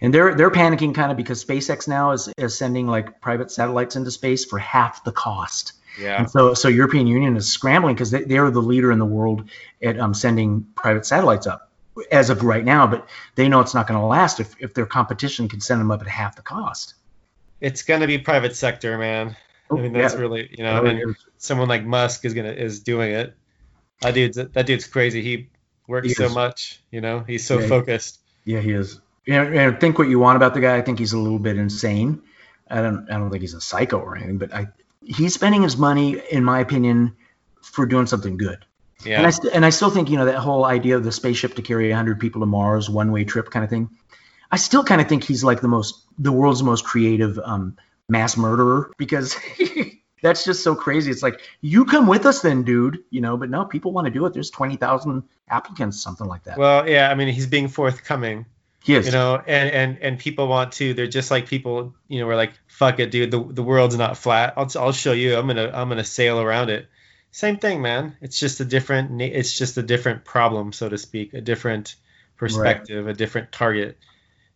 And 0.03 0.12
they're 0.12 0.35
they're 0.35 0.50
panicking 0.50 0.94
kind 0.94 1.11
of 1.11 1.16
because 1.16 1.42
SpaceX 1.42 1.88
now 1.88 2.11
is, 2.11 2.31
is 2.37 2.57
sending 2.57 2.87
like 2.87 3.22
private 3.22 3.50
satellites 3.50 3.96
into 3.96 4.11
space 4.11 4.44
for 4.44 4.59
half 4.59 5.05
the 5.05 5.12
cost. 5.12 5.72
Yeah. 5.98 6.18
And 6.18 6.31
so 6.31 6.53
so 6.53 6.68
European 6.68 7.07
Union 7.07 7.35
is 7.38 7.50
scrambling 7.50 7.94
because 7.94 8.11
they, 8.11 8.24
they're 8.24 8.50
the 8.50 8.61
leader 8.61 8.92
in 8.92 8.98
the 8.98 9.07
world 9.07 9.48
at 9.83 9.98
um, 9.98 10.12
sending 10.12 10.66
private 10.74 11.07
satellites 11.07 11.46
up 11.46 11.70
as 12.12 12.29
of 12.29 12.44
right 12.44 12.64
now. 12.64 12.87
But 12.87 13.09
they 13.37 13.48
know 13.48 13.61
it's 13.61 13.74
not 13.74 13.87
going 13.87 13.98
to 13.98 14.05
last 14.07 14.38
if, 14.38 14.55
if 14.61 14.74
their 14.74 14.87
competition 14.87 15.48
can 15.48 15.62
send 15.62 15.81
them 15.81 15.90
up 15.90 16.03
at 16.03 16.09
half 16.09 16.37
the 16.37 16.42
cost. 16.42 16.94
It's 17.61 17.83
gonna 17.83 18.07
be 18.07 18.18
private 18.18 18.57
sector, 18.57 18.96
man. 18.99 19.37
I 19.70 19.75
mean, 19.75 19.92
that's 19.92 20.14
Oh, 20.14 20.16
Yeah. 20.16 20.23
really 20.23 20.55
you 20.57 20.64
know, 20.64 20.81
Oh, 20.83 20.87
and 20.87 20.99
yeah. 20.99 21.05
someone 21.38 21.68
like 21.68 21.85
Musk 21.85 22.25
is 22.25 22.35
gonna 22.35 22.53
is 22.53 22.81
doing 22.81 23.12
it. 23.12 23.35
That 24.01 24.14
dude's 24.14 24.37
that 24.37 24.66
dude's 24.66 24.87
crazy. 24.87 25.23
He 25.23 25.49
works 25.87 26.09
He 26.09 26.14
so 26.14 26.29
much, 26.31 26.81
you 26.90 27.01
know. 27.01 27.25
He's 27.27 27.46
so 27.46 27.59
Yeah. 27.61 27.66
focused. 27.68 28.20
Yeah, 28.44 28.61
he 28.61 28.73
is. 28.73 29.01
And, 29.29 29.55
and 29.55 29.81
think 29.81 29.99
what 29.99 30.09
you 30.09 30.18
want 30.18 30.37
about 30.37 30.55
the 30.55 30.61
guy. 30.61 30.77
I 30.77 30.81
think 30.81 30.99
he's 30.99 31.12
a 31.12 31.18
little 31.18 31.38
bit 31.38 31.57
insane. 31.59 32.23
I 32.70 32.81
don't. 32.83 33.09
I 33.11 33.18
don't 33.18 33.31
think 33.31 33.42
he's 33.42 33.55
a 33.55 33.61
psycho 33.61 33.99
or 33.99 34.16
anything. 34.16 34.38
But 34.38 34.55
I, 34.55 34.68
he's 35.05 35.35
spending 35.35 35.62
his 35.62 35.77
money, 35.77 36.20
in 36.31 36.42
my 36.44 36.61
opinion, 36.61 37.14
for 37.62 37.85
doing 37.85 38.07
something 38.07 38.37
good. 38.38 38.64
Yeah. 39.05 39.18
And 39.18 39.27
I 39.27 39.31
st- 39.31 39.53
and 39.55 39.64
I 39.66 39.70
still 39.70 39.90
think 39.90 40.09
you 40.11 40.16
know 40.16 40.25
that 40.27 40.37
whole 40.38 40.64
idea 40.64 40.96
of 40.96 41.05
the 41.05 41.12
spaceship 41.12 41.55
to 41.57 41.62
carry 41.62 41.88
100 41.90 42.18
people 42.20 42.40
to 42.40 42.46
Mars, 42.46 42.88
one 42.88 43.12
way 43.12 43.25
trip 43.25 43.51
kind 43.51 43.62
of 43.64 43.70
thing. 43.70 43.90
I 44.51 44.57
still 44.57 44.85
kind 44.85 45.01
of 45.01 45.09
think 45.09 45.25
he's 45.25 45.45
like 45.45 45.61
the 45.61 45.69
most, 45.69 46.05
the 46.19 46.33
world's 46.33 46.63
most 46.63 46.85
creative 46.85 47.39
um, 47.39 47.77
mass 48.09 48.37
murderer 48.37 48.93
because 48.99 49.37
that's 50.23 50.45
just 50.45 50.63
so 50.65 50.75
crazy. 50.75 51.11
It's 51.11 51.23
like 51.23 51.41
you 51.61 51.85
come 51.85 52.07
with 52.07 52.27
us 52.27 52.43
then, 52.43 52.65
dude. 52.65 52.99
You 53.11 53.21
know, 53.21 53.37
but 53.37 53.51
no, 53.51 53.65
people 53.65 53.93
want 53.93 54.07
to 54.07 54.11
do 54.11 54.27
it. 54.27 54.35
There's 54.35 54.51
20,000 54.51 55.23
applicants, 55.49 56.03
something 56.03 56.27
like 56.27 56.45
that. 56.45 56.59
Well, 56.59 56.89
yeah. 56.89 57.11
I 57.11 57.15
mean, 57.15 57.29
he's 57.29 57.47
being 57.47 57.69
forthcoming. 57.69 58.47
he 58.83 58.95
is. 58.95 59.07
you 59.07 59.13
know 59.13 59.37
and 59.47 59.71
and 59.71 59.99
and 60.01 60.19
people 60.19 60.49
want 60.49 60.73
to 60.73 60.95
they're 60.95 61.07
just 61.07 61.31
like 61.31 61.47
people 61.47 61.95
you 62.09 62.19
know 62.19 62.27
we're 62.27 62.35
like 62.35 62.53
fuck 62.67 62.99
it 62.99 63.11
dude 63.11 63.31
the, 63.31 63.43
the 63.43 63.63
world's 63.63 63.97
not 63.97 64.17
flat 64.17 64.55
I'll, 64.57 64.71
I'll 64.77 64.93
show 64.93 65.13
you 65.13 65.37
i'm 65.37 65.47
gonna 65.47 65.71
i'm 65.75 65.91
gonna 65.91 66.03
sail 66.03 66.41
around 66.41 66.71
it 66.71 66.89
same 67.31 67.59
thing 67.59 67.83
man 67.83 68.17
it's 68.23 68.41
just 68.41 68.59
a 68.61 68.65
different 68.65 69.21
it's 69.21 69.53
just 69.53 69.77
a 69.77 69.83
different 69.83 70.25
problem 70.25 70.73
so 70.73 70.89
to 70.89 70.97
speak 70.97 71.35
a 71.35 71.43
different 71.43 71.95
perspective 72.39 73.07
a 73.07 73.13
different 73.13 73.53
target 73.53 73.99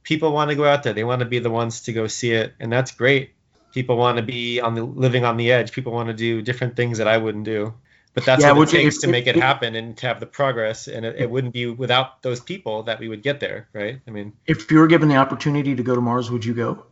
people 0.04 0.32
want 0.32 0.50
to 0.50 0.56
go 0.56 0.64
out 0.64 0.84
there 0.84 0.92
they 0.92 1.04
want 1.04 1.20
to 1.20 1.26
be 1.26 1.40
the 1.40 1.50
ones 1.50 1.82
to 1.82 1.92
go 1.92 2.06
see 2.06 2.32
it 2.32 2.54
and 2.60 2.72
that's 2.72 2.92
great 2.92 3.32
people 3.72 3.96
want 3.96 4.18
to 4.18 4.22
be 4.22 4.60
on 4.60 4.74
the 4.74 4.84
living 4.84 5.24
on 5.24 5.36
the 5.36 5.50
edge 5.52 5.72
people 5.72 5.92
want 5.92 6.08
to 6.08 6.14
do 6.14 6.42
different 6.42 6.76
things 6.76 6.98
that 6.98 7.08
i 7.08 7.18
wouldn't 7.18 7.44
do 7.44 7.74
but 8.14 8.24
that's 8.24 8.44
Yeah, 8.44 8.52
what 8.52 8.68
it 8.68 8.76
takes 8.76 8.98
to 8.98 9.08
make 9.08 9.26
it 9.26 9.34
happen 9.36 9.74
and 9.74 9.96
to 9.98 10.06
have 10.06 10.20
the 10.20 10.26
progress 10.26 10.86
and 10.86 11.04
it, 11.04 11.16
it 11.18 11.30
wouldn't 11.30 11.52
be 11.52 11.66
without 11.66 12.22
those 12.22 12.40
people 12.40 12.84
that 12.84 13.00
we 13.00 13.08
would 13.08 13.22
get 13.22 13.40
there 13.40 13.68
right 13.72 14.00
i 14.06 14.10
mean 14.10 14.32
if 14.46 14.70
you 14.70 14.78
were 14.78 14.86
given 14.86 15.08
the 15.08 15.16
opportunity 15.16 15.74
to 15.74 15.82
go 15.82 15.94
to 15.94 16.00
Mars, 16.00 16.30
would 16.30 16.44
you 16.44 16.54
go? 16.54 16.86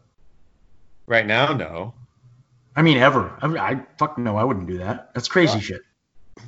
Right 1.06 1.26
now, 1.26 1.52
no. 1.52 1.94
I 2.74 2.82
mean, 2.82 2.96
ever? 2.96 3.36
I, 3.42 3.46
I 3.72 3.86
fuck 3.98 4.18
no, 4.18 4.36
I 4.36 4.44
wouldn't 4.44 4.66
do 4.66 4.78
that. 4.78 5.12
That's 5.14 5.28
crazy 5.28 5.54
Well, 5.54 5.60
shit. 5.60 5.82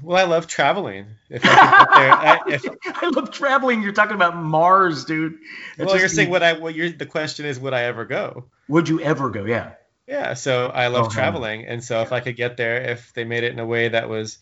Well, 0.02 0.16
I 0.16 0.28
love 0.28 0.46
traveling. 0.46 1.06
If 1.30 1.44
I 1.44 1.48
could 1.48 1.78
get 1.78 1.94
there, 1.94 2.12
I, 2.12 2.40
if, 2.50 2.64
I 3.02 3.08
love 3.08 3.30
traveling. 3.30 3.82
You're 3.82 3.92
talking 3.92 4.14
about 4.14 4.36
Mars, 4.36 5.04
dude. 5.04 5.34
Well, 5.78 5.98
you're 5.98 6.08
saying 6.08 6.30
what 6.30 6.42
I 6.42 6.54
what 6.54 6.74
you're 6.74 6.90
the 6.90 7.06
question 7.06 7.46
is 7.46 7.58
would 7.58 7.74
I 7.74 7.82
ever 7.82 8.04
go? 8.04 8.44
Would 8.68 8.88
you 8.88 9.00
ever 9.00 9.30
go? 9.30 9.44
Yeah. 9.44 9.72
Yeah, 10.06 10.34
so 10.34 10.66
I 10.66 10.88
love 10.88 11.06
Oh, 11.06 11.10
traveling, 11.10 11.64
and 11.66 11.82
so 11.82 12.02
if 12.02 12.12
I 12.12 12.20
could 12.20 12.36
get 12.36 12.58
there, 12.58 12.90
if 12.90 13.12
they 13.14 13.24
made 13.24 13.42
it 13.42 13.52
in 13.52 13.58
a 13.58 13.64
way 13.66 13.88
that 13.88 14.08
was 14.08 14.38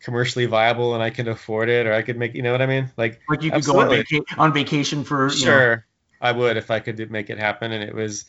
commercially 0.00 0.46
viable 0.46 0.94
and 0.94 1.02
I 1.02 1.10
could 1.10 1.28
afford 1.28 1.68
it, 1.68 1.86
or 1.86 1.92
I 1.92 2.02
could 2.02 2.16
make, 2.16 2.34
you 2.34 2.42
know 2.42 2.52
what 2.52 2.62
I 2.62 2.66
mean? 2.66 2.90
Like, 2.96 3.20
Like 3.28 3.42
you 3.42 3.50
could 3.50 3.64
go 3.64 3.80
on, 3.80 3.90
vaca- 3.90 4.24
on 4.38 4.52
vacation 4.52 5.04
for 5.04 5.28
you 5.28 5.28
know, 5.28 5.36
sure, 5.36 5.86
I 6.20 6.32
would 6.32 6.56
if 6.56 6.70
I 6.70 6.80
could 6.80 7.10
make 7.10 7.28
it 7.28 7.38
happen, 7.38 7.72
and 7.72 7.84
it 7.84 7.94
was 7.94 8.24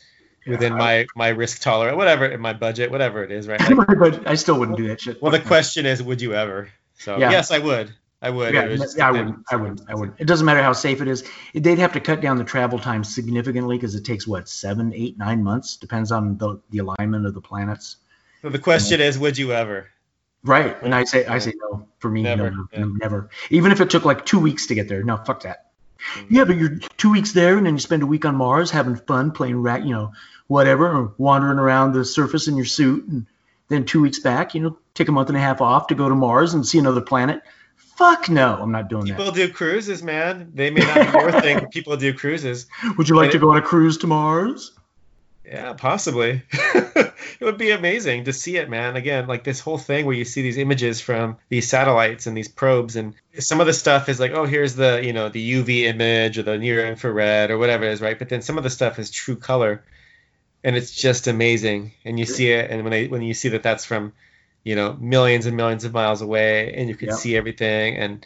within 0.48 0.74
Yeah, 0.74 0.78
my 0.78 1.06
my 1.16 1.30
risk 1.30 1.62
tolerance, 1.62 1.98
whatever, 1.98 2.26
in 2.26 2.40
my 2.40 2.54
budget, 2.54 2.92
whatever 2.92 3.24
it 3.24 3.32
is, 3.32 3.48
right? 3.48 3.60
Like, 3.76 4.00
but 4.00 4.28
I 4.28 4.36
still 4.36 4.58
wouldn't 4.60 4.78
do 4.78 4.88
that 4.88 5.02
shit. 5.02 5.22
well, 5.22 5.32
the 5.32 5.40
question 5.40 5.86
is, 5.86 6.02
would 6.02 6.22
you 6.22 6.34
ever? 6.34 6.70
So 6.96 7.18
Yeah. 7.18 7.32
yes, 7.32 7.52
I 7.52 7.60
would. 7.60 7.94
I 8.22 8.30
would. 8.30 8.54
Yeah, 8.54 8.76
yeah, 8.98 9.08
I 9.08 9.12
wouldn't. 9.12 9.46
I 9.52 9.56
wouldn't. 9.56 9.82
I 9.90 9.94
wouldn't. 9.96 10.20
It 10.20 10.26
doesn't 10.26 10.46
matter 10.46 10.64
how 10.64 10.74
safe 10.74 11.02
it 11.02 11.08
is. 11.08 11.24
They'd 11.54 11.78
have 11.80 11.94
to 11.94 12.00
cut 12.00 12.22
down 12.22 12.38
the 12.38 12.44
travel 12.44 12.80
time 12.80 13.04
significantly 13.04 13.78
because 13.78 13.94
it 13.94 14.04
takes 14.06 14.26
what 14.26 14.50
seven, 14.50 14.94
eight, 14.96 15.18
nine 15.18 15.44
months. 15.44 15.78
Depends 15.78 16.12
on 16.12 16.38
the, 16.38 16.60
the 16.72 16.80
alignment 16.80 17.28
of 17.28 17.34
the 17.36 17.42
planets. 17.42 17.98
So 18.42 18.50
the 18.50 18.58
question 18.58 19.02
is, 19.02 19.20
would 19.20 19.38
you 19.38 19.52
ever? 19.52 19.90
Right. 20.44 20.76
And 20.82 20.96
I 20.96 21.04
say 21.04 21.26
I 21.26 21.40
say 21.40 21.54
no. 21.60 21.88
For 22.00 22.10
me, 22.10 22.22
Never, 22.24 22.50
no, 22.52 22.58
no, 22.58 22.68
yeah. 22.72 22.86
never. 22.98 23.30
Even 23.50 23.72
if 23.72 23.82
it 23.82 23.90
took 23.90 24.06
like 24.06 24.26
two 24.26 24.40
weeks 24.40 24.68
to 24.68 24.76
get 24.76 24.88
there. 24.88 25.04
No, 25.04 25.18
fuck 25.18 25.42
that. 25.44 25.65
Yeah, 26.30 26.46
but 26.46 26.58
you're 26.58 26.80
two 26.98 27.12
weeks 27.12 27.32
there 27.32 27.58
and 27.58 27.66
then 27.66 27.76
you 27.76 27.80
spend 27.80 28.04
a 28.04 28.08
week 28.08 28.26
on 28.26 28.36
Mars 28.36 28.72
having 28.72 28.96
fun, 28.96 29.32
playing 29.32 29.62
rat, 29.62 29.86
you 29.86 29.94
know, 29.94 30.14
whatever, 30.48 30.92
or 30.92 31.14
wandering 31.18 31.60
around 31.60 31.94
the 31.94 32.06
surface 32.06 32.48
in 32.48 32.56
your 32.56 32.66
suit, 32.66 33.06
and 33.08 33.26
then 33.70 33.86
two 33.86 34.02
weeks 34.02 34.20
back, 34.20 34.56
you 34.56 34.62
know, 34.62 34.78
take 34.94 35.08
a 35.08 35.12
month 35.12 35.30
and 35.30 35.38
a 35.38 35.42
half 35.42 35.62
off 35.62 35.88
to 35.88 35.96
go 35.96 36.08
to 36.08 36.16
Mars 36.16 36.54
and 36.54 36.66
see 36.66 36.78
another 36.78 37.02
planet. 37.02 37.42
Fuck 37.98 38.30
no, 38.30 38.58
I'm 38.60 38.72
not 38.72 38.90
doing 38.90 39.06
that. 39.06 39.18
People 39.18 39.32
do 39.32 39.50
cruises, 39.50 40.04
man. 40.04 40.52
They 40.54 40.70
may 40.70 40.82
not 40.82 41.14
be 41.14 41.20
your 41.20 41.42
thing, 41.42 41.60
but 41.60 41.72
people 41.72 41.96
do 41.96 42.14
cruises. 42.14 42.68
Would 42.98 43.08
you 43.08 43.16
like 43.16 43.32
to 43.32 43.40
go 43.40 43.52
on 43.52 43.58
a 43.58 43.62
cruise 43.62 43.98
to 44.00 44.08
Mars? 44.08 44.72
Yeah, 45.48 45.74
possibly. 45.74 46.42
it 46.52 47.14
would 47.42 47.58
be 47.58 47.72
amazing 47.72 48.24
to 48.26 48.34
see 48.34 48.58
it, 48.58 48.70
man. 48.70 48.96
Again, 48.96 49.28
like 49.28 49.44
this 49.44 49.60
whole 49.60 49.78
thing 49.78 50.06
where 50.06 50.16
you 50.16 50.26
see 50.26 50.42
these 50.42 50.58
images 50.58 51.02
from 51.02 51.38
these 51.50 51.70
satellites 51.70 52.26
and 52.26 52.36
these 52.36 52.48
probes, 52.48 52.96
and 52.96 53.14
some 53.40 53.60
of 53.62 53.68
the 53.68 53.74
stuff 53.74 54.10
is 54.10 54.20
like, 54.20 54.32
oh, 54.32 54.46
here's 54.46 54.76
the 54.76 55.02
you 55.04 55.14
know 55.14 55.30
the 55.30 55.54
UV 55.54 55.84
image 55.84 56.38
or 56.40 56.44
the 56.44 56.58
near 56.58 56.86
infrared 56.88 57.52
or 57.52 57.58
whatever 57.58 57.84
it 57.86 57.92
is, 57.94 58.02
right? 58.02 58.18
But 58.18 58.30
then 58.30 58.42
some 58.42 58.58
of 58.58 58.64
the 58.64 58.70
stuff 58.70 58.98
is 58.98 59.12
true 59.12 59.36
color, 59.36 59.84
and 60.64 60.76
it's 60.76 60.92
just 60.92 61.28
amazing. 61.28 61.92
And 62.04 62.18
you 62.18 62.26
see 62.26 62.52
it, 62.52 62.72
and 62.72 62.84
when 62.84 62.94
I 62.94 63.06
when 63.06 63.22
you 63.22 63.34
see 63.36 63.50
that 63.50 63.62
that's 63.64 63.86
from 63.86 64.14
you 64.64 64.76
know 64.76 64.94
millions 65.00 65.46
and 65.46 65.56
millions 65.56 65.86
of 65.86 65.94
miles 65.94 66.22
away, 66.22 66.74
and 66.74 66.90
you 66.90 66.96
can 66.96 67.10
Yep. 67.10 67.18
see 67.20 67.38
everything, 67.38 67.98
and 67.98 68.26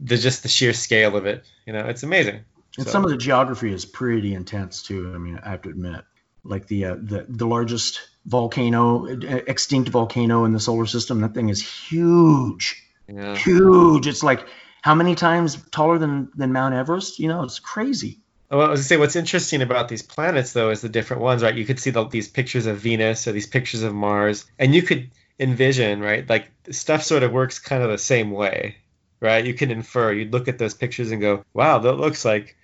the 0.00 0.16
just 0.16 0.42
the 0.42 0.48
sheer 0.48 0.72
scale 0.72 1.14
of 1.16 1.26
it, 1.26 1.44
you 1.66 1.72
know, 1.74 1.80
it's 1.86 2.02
amazing. 2.02 2.40
And 2.78 2.86
So- 2.86 2.90
some 2.92 3.04
of 3.04 3.10
the 3.10 3.16
geography 3.18 3.72
is 3.72 3.84
pretty 3.84 4.34
intense 4.34 4.82
too. 4.82 5.12
I 5.14 5.18
mean, 5.18 5.38
I 5.44 5.50
have 5.50 5.62
to 5.62 5.68
admit, 5.68 6.04
like 6.44 6.66
the 6.66 6.84
uh, 6.86 6.94
the 6.94 7.26
the 7.28 7.46
largest 7.46 8.00
volcano, 8.26 9.06
extinct 9.06 9.88
volcano 9.88 10.44
in 10.44 10.52
the 10.52 10.60
solar 10.60 10.86
system, 10.86 11.20
that 11.20 11.34
thing 11.34 11.48
is 11.48 11.62
huge, 11.62 12.82
yeah. 13.08 13.36
huge. 13.36 14.06
It's 14.06 14.22
like 14.22 14.46
how 14.82 14.94
many 14.94 15.14
times 15.14 15.56
taller 15.70 15.98
than 15.98 16.30
than 16.34 16.52
Mount 16.52 16.74
Everest? 16.74 17.18
You 17.18 17.28
know, 17.28 17.42
it's 17.42 17.58
crazy. 17.58 18.20
Well, 18.50 18.66
I 18.66 18.70
was 18.70 18.80
gonna 18.80 18.84
say 18.84 18.96
what's 18.98 19.16
interesting 19.16 19.62
about 19.62 19.88
these 19.88 20.02
planets 20.02 20.52
though 20.52 20.70
is 20.70 20.80
the 20.80 20.88
different 20.88 21.22
ones, 21.22 21.42
right? 21.42 21.54
You 21.54 21.64
could 21.64 21.80
see 21.80 21.90
the, 21.90 22.04
these 22.04 22.28
pictures 22.28 22.66
of 22.66 22.78
Venus 22.78 23.26
or 23.26 23.32
these 23.32 23.46
pictures 23.46 23.82
of 23.82 23.94
Mars, 23.94 24.44
and 24.58 24.74
you 24.74 24.82
could 24.82 25.10
envision, 25.38 26.00
right? 26.00 26.28
Like 26.28 26.50
stuff 26.70 27.02
sort 27.02 27.22
of 27.22 27.32
works 27.32 27.58
kind 27.58 27.82
of 27.82 27.90
the 27.90 27.98
same 27.98 28.30
way, 28.30 28.76
right? 29.20 29.44
You 29.44 29.54
can 29.54 29.70
infer. 29.70 30.12
You'd 30.12 30.32
look 30.32 30.48
at 30.48 30.58
those 30.58 30.74
pictures 30.74 31.10
and 31.10 31.20
go, 31.20 31.44
"Wow, 31.54 31.78
that 31.78 31.94
looks 31.94 32.24
like 32.24 32.56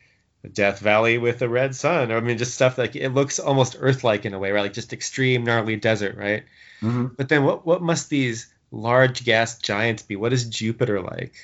Death 0.52 0.80
Valley 0.80 1.18
with 1.18 1.42
a 1.42 1.48
red 1.48 1.74
sun." 1.74 2.10
Or 2.12 2.16
I 2.16 2.20
mean, 2.20 2.38
just 2.38 2.54
stuff 2.54 2.78
like 2.78 2.96
it 2.96 3.10
looks 3.10 3.38
almost 3.38 3.76
Earth-like 3.78 4.24
in 4.26 4.34
a 4.34 4.38
way, 4.38 4.52
right? 4.52 4.62
Like 4.62 4.72
just 4.72 4.92
extreme 4.92 5.44
gnarly 5.44 5.76
desert, 5.76 6.16
right? 6.16 6.44
hmm 6.80 7.06
But 7.16 7.28
then 7.28 7.44
what 7.44 7.66
what 7.66 7.82
must 7.82 8.08
these 8.10 8.52
large 8.70 9.24
gas 9.24 9.58
giants 9.58 10.02
be? 10.02 10.16
What 10.16 10.32
is 10.32 10.46
Jupiter 10.48 11.00
like? 11.00 11.34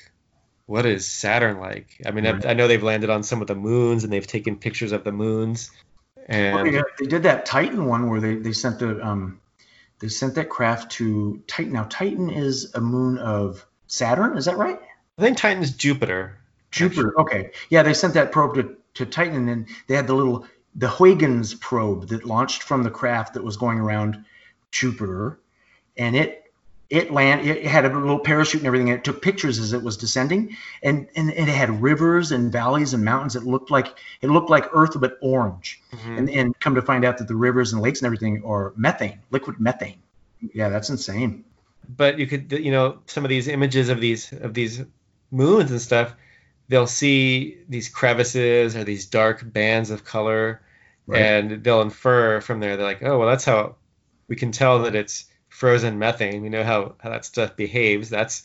What 0.66 0.86
is 0.86 1.06
Saturn 1.06 1.58
like? 1.60 2.00
I 2.04 2.10
mean, 2.10 2.26
I, 2.26 2.32
Right. 2.32 2.46
I 2.46 2.54
know 2.54 2.66
they've 2.68 2.82
landed 2.82 3.10
on 3.10 3.22
some 3.22 3.40
of 3.40 3.46
the 3.46 3.54
moons 3.54 4.04
and 4.04 4.12
they've 4.12 4.26
taken 4.26 4.56
pictures 4.56 4.92
of 4.92 5.04
the 5.04 5.12
moons. 5.12 5.70
And 6.28 6.54
Well, 6.54 6.64
they, 6.64 6.82
they 6.98 7.06
did 7.06 7.22
that 7.22 7.46
Titan 7.46 7.86
one 7.86 8.10
where 8.10 8.20
they, 8.20 8.34
they 8.34 8.52
sent 8.52 8.80
the 8.80 9.04
um, 9.06 9.40
they 10.00 10.08
sent 10.08 10.34
that 10.34 10.48
craft 10.48 10.92
to 10.92 11.42
Titan. 11.46 11.72
Now 11.72 11.86
Titan 11.88 12.30
is 12.30 12.74
a 12.74 12.80
moon 12.80 13.18
of 13.18 13.64
Saturn. 13.86 14.36
Is 14.36 14.46
that 14.46 14.56
right? 14.56 14.80
I 15.18 15.22
think 15.22 15.38
Titan's 15.38 15.70
Jupiter. 15.70 16.36
Jupiter. 16.70 17.18
Okay. 17.20 17.52
Yeah, 17.70 17.82
they 17.82 17.94
sent 17.94 18.14
that 18.14 18.32
probe 18.32 18.56
to, 18.56 18.76
to 18.96 19.06
Titan, 19.06 19.34
and 19.36 19.48
then 19.48 19.66
they 19.86 19.94
had 19.94 20.06
the 20.06 20.14
little 20.14 20.46
the 20.74 20.88
Huygens 20.88 21.54
probe 21.54 22.08
that 22.08 22.24
launched 22.26 22.62
from 22.62 22.82
the 22.82 22.90
craft 22.90 23.34
that 23.34 23.42
was 23.44 23.56
going 23.56 23.78
around 23.78 24.24
Jupiter, 24.70 25.38
and 25.96 26.14
it 26.16 26.42
it 26.88 27.10
land 27.10 27.46
it 27.46 27.64
had 27.66 27.84
a 27.84 27.88
little 27.98 28.18
parachute 28.20 28.60
and 28.60 28.66
everything. 28.66 28.90
And 28.90 28.98
it 28.98 29.04
took 29.04 29.20
pictures 29.22 29.58
as 29.58 29.72
it 29.72 29.82
was 29.82 29.96
descending, 29.96 30.56
and, 30.82 31.08
and 31.16 31.30
it 31.30 31.48
had 31.48 31.82
rivers 31.82 32.30
and 32.30 32.52
valleys 32.52 32.94
and 32.94 33.04
mountains. 33.04 33.34
It 33.36 33.42
looked 33.42 33.70
like 33.70 33.88
it 34.20 34.28
looked 34.28 34.50
like 34.50 34.68
Earth 34.72 34.98
but 35.00 35.18
orange. 35.20 35.82
Mhm. 35.92 36.18
And 36.18 36.30
and 36.30 36.60
come 36.60 36.74
to 36.76 36.82
find 36.82 37.04
out 37.04 37.18
that 37.18 37.26
the 37.28 37.34
rivers 37.34 37.72
and 37.72 37.82
lakes 37.82 38.00
and 38.00 38.06
everything 38.06 38.42
are 38.44 38.72
methane, 38.76 39.18
liquid 39.30 39.58
methane. 39.58 39.98
Yeah, 40.54 40.68
that's 40.68 40.90
insane. 40.90 41.44
but 41.96 42.18
you 42.18 42.26
could 42.26 42.52
you 42.52 42.70
know 42.72 42.98
some 43.06 43.24
of 43.24 43.28
these 43.30 43.48
images 43.48 43.88
of 43.88 44.00
these 44.00 44.32
of 44.32 44.52
these 44.54 44.82
moons 45.30 45.70
and 45.70 45.80
stuff 45.80 46.14
they'll 46.68 46.86
see 46.86 47.58
these 47.68 47.88
crevices 47.88 48.76
or 48.76 48.84
these 48.84 49.06
dark 49.06 49.42
bands 49.52 49.90
of 49.90 50.04
color 50.04 50.62
Right. 51.08 51.22
and 51.22 51.62
they'll 51.62 51.82
infer 51.82 52.40
from 52.40 52.58
there 52.58 52.76
they're 52.76 52.84
like 52.84 53.02
oh 53.02 53.18
well 53.20 53.28
that's 53.28 53.44
how 53.44 53.76
we 54.28 54.34
can 54.34 54.50
tell 54.50 54.82
that 54.82 54.94
it's 54.96 55.26
frozen 55.56 55.98
methane. 55.98 56.42
We 56.42 56.50
know 56.50 56.64
how, 56.64 56.94
how 56.98 57.10
that 57.10 57.24
stuff 57.24 57.56
behaves. 57.56 58.10
That's 58.10 58.42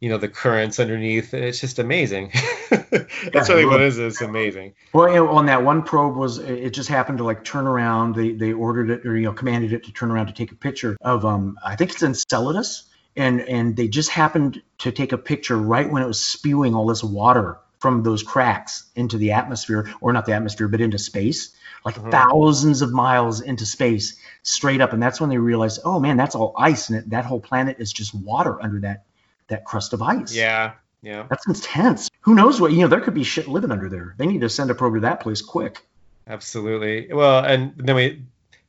you 0.00 0.10
know 0.10 0.18
the 0.18 0.28
currents 0.28 0.78
underneath. 0.78 1.32
And 1.32 1.44
it's 1.44 1.60
just 1.60 1.78
amazing. 1.78 2.32
That's 2.70 3.48
really 3.48 3.64
what 3.64 3.80
it 3.80 3.86
is. 3.86 3.98
It's 3.98 4.20
amazing. 4.20 4.74
Well, 4.92 5.28
on 5.28 5.46
that 5.46 5.64
one 5.64 5.82
probe 5.82 6.16
was 6.16 6.38
it 6.38 6.70
just 6.70 6.88
happened 6.88 7.18
to 7.18 7.24
like 7.24 7.44
turn 7.44 7.66
around. 7.66 8.14
They 8.14 8.32
they 8.32 8.52
ordered 8.52 8.90
it 8.90 9.06
or 9.06 9.16
you 9.16 9.24
know 9.24 9.32
commanded 9.32 9.72
it 9.72 9.84
to 9.84 9.92
turn 9.92 10.10
around 10.10 10.26
to 10.26 10.34
take 10.34 10.52
a 10.52 10.56
picture 10.56 10.96
of 11.00 11.24
um 11.24 11.56
I 11.64 11.76
think 11.76 11.92
it's 11.92 12.02
Enceladus, 12.02 12.84
and 13.16 13.40
and 13.40 13.76
they 13.76 13.88
just 13.88 14.10
happened 14.10 14.62
to 14.78 14.92
take 14.92 15.12
a 15.12 15.18
picture 15.18 15.56
right 15.56 15.90
when 15.90 16.02
it 16.02 16.06
was 16.06 16.20
spewing 16.20 16.74
all 16.74 16.86
this 16.86 17.02
water 17.04 17.58
from 17.78 18.02
those 18.02 18.22
cracks 18.22 18.84
into 18.96 19.18
the 19.18 19.32
atmosphere, 19.32 19.92
or 20.00 20.12
not 20.12 20.24
the 20.24 20.32
atmosphere, 20.32 20.68
but 20.68 20.80
into 20.80 20.98
space, 20.98 21.54
like 21.84 21.96
Mhm. 21.96 22.10
thousands 22.10 22.80
of 22.80 22.90
miles 22.92 23.42
into 23.42 23.66
space, 23.66 24.16
straight 24.42 24.80
up. 24.80 24.94
And 24.94 25.02
that's 25.02 25.20
when 25.20 25.28
they 25.28 25.36
realized, 25.36 25.80
oh 25.84 26.00
man, 26.00 26.16
that's 26.16 26.34
all 26.34 26.54
ice, 26.56 26.88
and 26.88 26.98
it, 26.98 27.10
that 27.10 27.26
whole 27.26 27.40
planet 27.40 27.76
is 27.78 27.92
just 27.92 28.14
water 28.14 28.60
under 28.62 28.80
that 28.80 29.04
that 29.48 29.64
crust 29.66 29.92
of 29.92 30.00
ice. 30.00 30.34
yeah 30.34 30.72
yeah 31.02 31.26
That's 31.28 31.46
intense. 31.46 32.08
Who 32.22 32.34
knows 32.34 32.58
what, 32.58 32.72
you 32.72 32.80
know, 32.80 32.88
there 32.88 33.02
could 33.02 33.12
be 33.12 33.24
shit 33.24 33.46
living 33.46 33.70
under 33.70 33.90
there. 33.90 34.14
They 34.16 34.26
need 34.26 34.40
to 34.40 34.48
send 34.48 34.70
a 34.70 34.74
probe 34.74 34.94
to 34.94 35.00
that 35.00 35.20
place 35.20 35.42
quick. 35.42 35.84
Absolutely. 36.26 37.12
Well, 37.12 37.44
and 37.44 37.74
then 37.76 37.94
we 37.96 38.22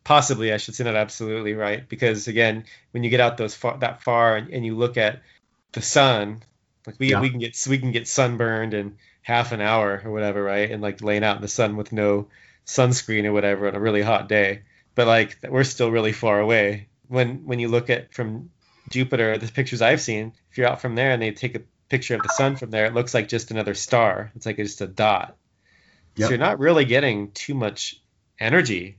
possibly 0.06 0.54
I 0.54 0.58
should 0.58 0.76
say 0.76 0.86
not 0.86 0.96
absolutely 0.96 1.54
right 1.54 1.88
because 1.90 2.30
again, 2.30 2.64
when 2.92 3.04
you 3.04 3.10
get 3.10 3.20
out 3.20 3.36
those 3.36 3.56
far, 3.56 3.78
that 3.80 4.02
far 4.04 4.38
and, 4.38 4.50
and 4.52 4.66
you 4.66 4.78
look 4.78 4.96
at 4.96 5.22
the 5.74 5.82
sun, 5.82 6.42
like 6.88 6.96
we 6.98 7.12
Yeah. 7.12 7.20
we 7.20 7.30
can 7.30 7.40
get 7.40 7.58
we 7.70 7.78
can 7.78 7.92
get 7.92 8.08
sunburned 8.08 8.74
in 8.74 8.98
half 9.24 9.52
an 9.52 9.60
hour 9.60 10.02
or 10.06 10.12
whatever, 10.12 10.42
right? 10.42 10.72
And 10.72 10.82
like 10.82 11.02
laying 11.02 11.26
out 11.26 11.36
in 11.36 11.42
the 11.42 11.50
sun 11.50 11.76
with 11.76 11.92
no 11.92 12.28
sunscreen 12.66 13.26
or 13.26 13.34
whatever 13.34 13.68
on 13.68 13.76
a 13.76 13.80
really 13.80 14.02
hot 14.02 14.30
day. 14.30 14.62
But 14.94 15.08
like 15.08 15.38
we're 15.44 15.66
still 15.66 15.92
really 15.92 16.14
far 16.14 16.40
away. 16.40 16.88
When 17.10 17.46
when 17.46 17.60
you 17.60 17.68
look 17.68 17.90
at 17.90 18.14
from 18.14 18.52
Jupiter, 18.90 19.38
the 19.38 19.52
pictures 19.52 19.82
I've 19.82 20.02
seen, 20.02 20.34
if 20.52 20.58
you're 20.58 20.70
out 20.70 20.82
from 20.82 20.96
there 20.96 21.12
and 21.12 21.22
they 21.22 21.32
take 21.32 21.56
a 21.56 21.62
picture 21.90 22.16
of 22.16 22.22
the 22.22 22.30
sun 22.30 22.56
from 22.56 22.70
there, 22.72 22.86
it 22.86 22.94
looks 22.94 23.14
like 23.14 23.28
just 23.28 23.52
another 23.52 23.74
star. 23.74 24.32
It's 24.36 24.46
like 24.46 24.58
just 24.58 24.82
a 24.82 24.88
dot. 24.88 25.36
Yep. 26.16 26.26
So 26.26 26.30
you're 26.30 26.40
not 26.40 26.60
really 26.60 26.86
getting 26.86 27.32
too 27.32 27.56
much 27.56 28.00
energy, 28.40 28.98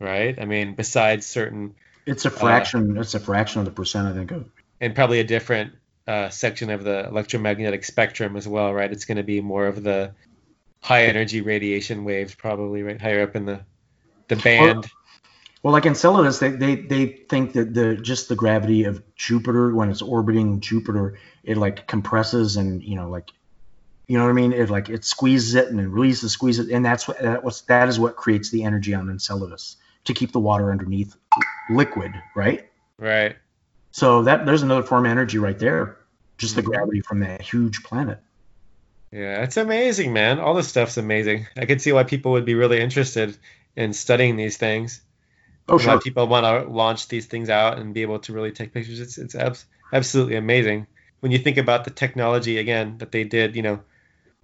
right? 0.00 0.38
I 0.40 0.44
mean, 0.44 0.74
besides 0.74 1.26
certain 1.26 1.74
It's 2.04 2.24
a 2.24 2.30
fraction. 2.30 2.96
it's 2.96 3.14
a 3.14 3.20
fraction 3.20 3.60
of 3.60 3.64
the 3.64 3.72
percent, 3.72 4.08
I 4.08 4.12
think. 4.12 4.30
Of, 4.30 4.48
and 4.80 4.94
probably 4.94 5.20
a 5.20 5.24
different 5.24 5.72
uh, 6.06 6.28
section 6.28 6.70
of 6.70 6.84
the 6.84 7.06
electromagnetic 7.08 7.84
spectrum 7.84 8.36
as 8.36 8.46
well, 8.46 8.72
right? 8.72 8.90
It's 8.90 9.04
going 9.04 9.16
to 9.16 9.24
be 9.24 9.40
more 9.40 9.66
of 9.66 9.82
the 9.82 10.12
high 10.80 11.04
energy 11.04 11.40
radiation 11.40 12.04
waves, 12.04 12.34
probably 12.34 12.82
right 12.82 13.00
higher 13.00 13.22
up 13.22 13.36
in 13.36 13.44
the 13.44 13.60
the 14.28 14.36
band. 14.36 14.86
well, 15.62 15.72
like 15.72 15.86
Enceladus, 15.86 16.38
they, 16.38 16.50
they 16.50 16.76
they 16.76 17.06
think 17.06 17.54
that 17.54 17.74
the 17.74 17.96
just 17.96 18.28
the 18.28 18.36
gravity 18.36 18.84
of 18.84 19.02
Jupiter 19.16 19.74
when 19.74 19.90
it's 19.90 20.02
orbiting 20.02 20.60
Jupiter, 20.60 21.18
it 21.42 21.56
like 21.56 21.86
compresses 21.86 22.56
and 22.56 22.82
you 22.82 22.96
know 22.96 23.08
like, 23.08 23.30
you 24.06 24.18
know 24.18 24.24
what 24.24 24.30
I 24.30 24.34
mean? 24.34 24.52
It 24.52 24.70
like 24.70 24.88
it 24.88 25.04
squeezes 25.04 25.54
it 25.54 25.68
and 25.68 25.78
then 25.78 25.90
releases, 25.90 26.32
squeezes, 26.32 26.68
it, 26.68 26.72
and 26.74 26.84
that's 26.84 27.08
what 27.08 27.18
that 27.20 27.42
was 27.42 27.62
that 27.62 27.88
is 27.88 27.98
what 27.98 28.16
creates 28.16 28.50
the 28.50 28.64
energy 28.64 28.94
on 28.94 29.08
Enceladus 29.08 29.76
to 30.06 30.14
keep 30.14 30.32
the 30.32 30.40
water 30.40 30.70
underneath 30.70 31.14
liquid, 31.70 32.12
right? 32.34 32.68
right. 32.98 33.36
So 33.90 34.22
that 34.24 34.46
there's 34.46 34.62
another 34.62 34.82
form 34.82 35.06
of 35.06 35.10
energy 35.10 35.38
right 35.38 35.58
there, 35.58 35.98
just 36.38 36.54
the 36.56 36.62
Mhm. 36.62 36.66
gravity 36.66 37.00
from 37.00 37.20
that 37.20 37.42
huge 37.42 37.82
planet. 37.82 38.20
Yeah, 39.12 39.42
it's 39.42 39.56
amazing, 39.56 40.12
man. 40.12 40.38
All 40.40 40.54
this 40.54 40.68
stuff's 40.68 40.96
amazing. 40.96 41.46
I 41.56 41.64
can 41.64 41.78
see 41.78 41.92
why 41.92 42.04
people 42.04 42.32
would 42.32 42.44
be 42.44 42.54
really 42.54 42.80
interested 42.80 43.36
in 43.74 43.92
studying 43.92 44.36
these 44.36 44.56
things. 44.56 45.00
Oh 45.68 45.78
sure. 45.78 45.94
why 45.94 46.00
people 46.00 46.26
want 46.28 46.44
to 46.44 46.70
launch 46.70 47.08
these 47.08 47.26
things 47.26 47.50
out 47.50 47.78
and 47.78 47.92
be 47.92 48.02
able 48.02 48.20
to 48.20 48.32
really 48.32 48.52
take 48.52 48.72
pictures. 48.72 49.00
It's 49.00 49.18
it's 49.18 49.34
abs- 49.34 49.64
absolutely 49.92 50.36
amazing 50.36 50.86
when 51.20 51.32
you 51.32 51.38
think 51.38 51.56
about 51.56 51.84
the 51.84 51.90
technology 51.90 52.58
again 52.58 52.98
that 52.98 53.10
they 53.10 53.24
did, 53.24 53.56
you 53.56 53.62
know, 53.62 53.80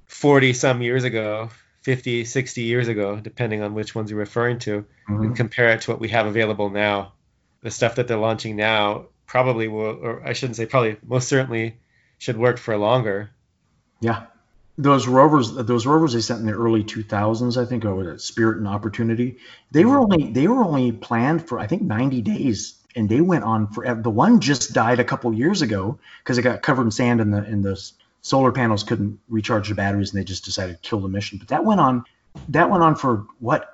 40 0.07 0.53
some 0.53 0.83
years 0.83 1.05
ago, 1.05 1.51
50, 1.83 2.25
60 2.25 2.63
years 2.63 2.89
ago, 2.89 3.17
depending 3.17 3.63
on 3.63 3.75
which 3.75 3.95
ones 3.95 4.11
you're 4.11 4.19
referring 4.19 4.59
to, 4.61 4.85
Mhm. 5.09 5.25
and 5.27 5.37
compare 5.37 5.69
it 5.71 5.83
to 5.83 5.91
what 5.91 6.01
we 6.01 6.09
have 6.09 6.27
available 6.27 6.71
now. 6.71 7.13
The 7.63 7.71
stuff 7.71 7.97
that 7.97 8.09
they're 8.09 8.17
launching 8.17 8.57
now 8.57 9.07
probably 9.27 9.69
will, 9.69 9.99
or 10.03 10.23
I 10.25 10.33
shouldn't 10.33 10.57
say 10.57 10.67
probably, 10.67 10.97
most 11.07 11.29
certainly 11.29 11.77
should 12.19 12.37
work 12.37 12.59
for 12.59 12.77
longer. 12.77 13.31
Yeah. 14.01 14.25
Those 14.79 15.07
rovers, 15.07 15.53
those 15.53 15.87
rovers 15.87 16.13
they 16.15 16.21
sent 16.21 16.41
in 16.41 16.47
the 16.47 16.53
early 16.53 16.83
2000s, 16.83 17.59
I 17.59 17.65
think, 17.65 17.85
over 17.85 18.17
Spirit 18.19 18.59
and 18.59 18.69
Opportunity, 18.69 19.37
they 19.71 19.85
were 19.85 19.99
only 19.99 20.33
they 20.33 20.49
were 20.49 20.65
only 20.65 20.93
planned 20.93 21.47
for 21.47 21.59
I 21.59 21.67
think 21.67 21.83
90 21.83 22.23
days, 22.23 22.75
and 22.97 23.09
they 23.09 23.21
went 23.21 23.45
on 23.45 23.67
forever. 23.69 24.01
The 24.01 24.11
one 24.11 24.41
just 24.41 24.73
died 24.73 24.99
a 24.99 25.05
couple 25.05 25.33
years 25.35 25.63
ago 25.63 25.99
because 26.23 26.39
it 26.39 26.43
got 26.43 26.63
covered 26.63 26.85
in 26.85 26.91
sand, 26.91 27.21
in 27.21 27.31
the 27.31 27.45
in 27.45 27.63
the 27.63 27.77
solar 28.23 28.53
panels 28.53 28.83
couldn't 28.85 29.21
recharge 29.29 29.69
the 29.69 29.75
batteries, 29.75 30.13
and 30.13 30.21
they 30.21 30.25
just 30.25 30.45
decided 30.45 30.83
to 30.83 30.89
kill 30.89 31.01
the 31.01 31.09
mission. 31.09 31.39
But 31.39 31.49
that 31.49 31.65
went 31.65 31.81
on, 31.81 32.05
that 32.49 32.71
went 32.71 32.83
on 32.83 32.95
for 32.97 33.27
what, 33.39 33.69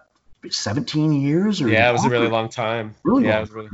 17 0.48 1.12
years 1.12 1.60
or 1.62 1.68
Yeah, 1.68 1.90
it 1.90 1.92
was 1.92 2.04
a 2.04 2.10
really 2.10 2.28
long 2.28 2.48
time. 2.48 2.94
Really 3.04 3.24
yeah, 3.24 3.30
long 3.30 3.38
it 3.38 3.40
was 3.42 3.50
really, 3.50 3.68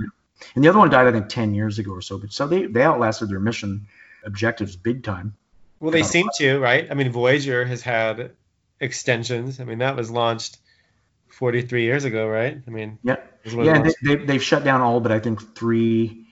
And 0.54 0.64
the 0.64 0.68
other 0.68 0.78
one 0.78 0.90
died 0.90 1.06
I 1.06 1.12
think 1.12 1.28
10 1.28 1.54
years 1.54 1.78
ago 1.78 1.92
or 1.92 2.00
so. 2.02 2.18
But 2.18 2.32
so 2.32 2.46
they 2.46 2.66
they 2.66 2.82
outlasted 2.82 3.28
their 3.28 3.38
mission 3.40 3.86
objectives 4.24 4.74
big 4.76 5.04
time. 5.04 5.34
Well, 5.80 5.90
they 5.92 6.02
seem 6.02 6.26
to, 6.38 6.58
right? 6.58 6.88
I 6.90 6.94
mean, 6.94 7.12
Voyager 7.12 7.64
has 7.66 7.82
had 7.82 8.30
extensions. 8.80 9.60
I 9.60 9.64
mean, 9.64 9.78
that 9.78 9.94
was 9.96 10.10
launched 10.10 10.56
43 11.28 11.82
years 11.82 12.04
ago, 12.04 12.26
right? 12.26 12.58
I 12.66 12.70
mean, 12.70 12.98
Yeah. 13.02 13.14
it 13.14 13.20
was 13.44 13.54
one 13.54 13.60
of 13.62 13.66
Yeah, 13.66 13.72
the 13.72 13.76
and 13.76 13.84
most- 13.86 13.96
they, 14.02 14.14
they, 14.16 14.24
they've 14.24 14.42
shut 14.42 14.64
down 14.64 14.80
all 14.80 15.00
but 15.00 15.12
I 15.12 15.20
think 15.20 15.54
three 15.54 16.23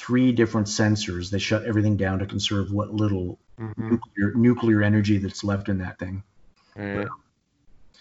three 0.00 0.32
different 0.32 0.66
sensors. 0.68 1.30
They 1.30 1.38
shut 1.38 1.64
everything 1.64 1.96
down 1.96 2.20
to 2.20 2.26
conserve 2.26 2.72
what 2.72 2.92
little 2.94 3.38
Mhm, 3.58 4.00
nuclear 4.16 4.34
nuclear 4.34 4.82
energy 4.82 5.18
that's 5.18 5.44
left 5.44 5.68
in 5.68 5.78
that 5.78 5.98
thing. 5.98 6.24
right. 6.92 7.10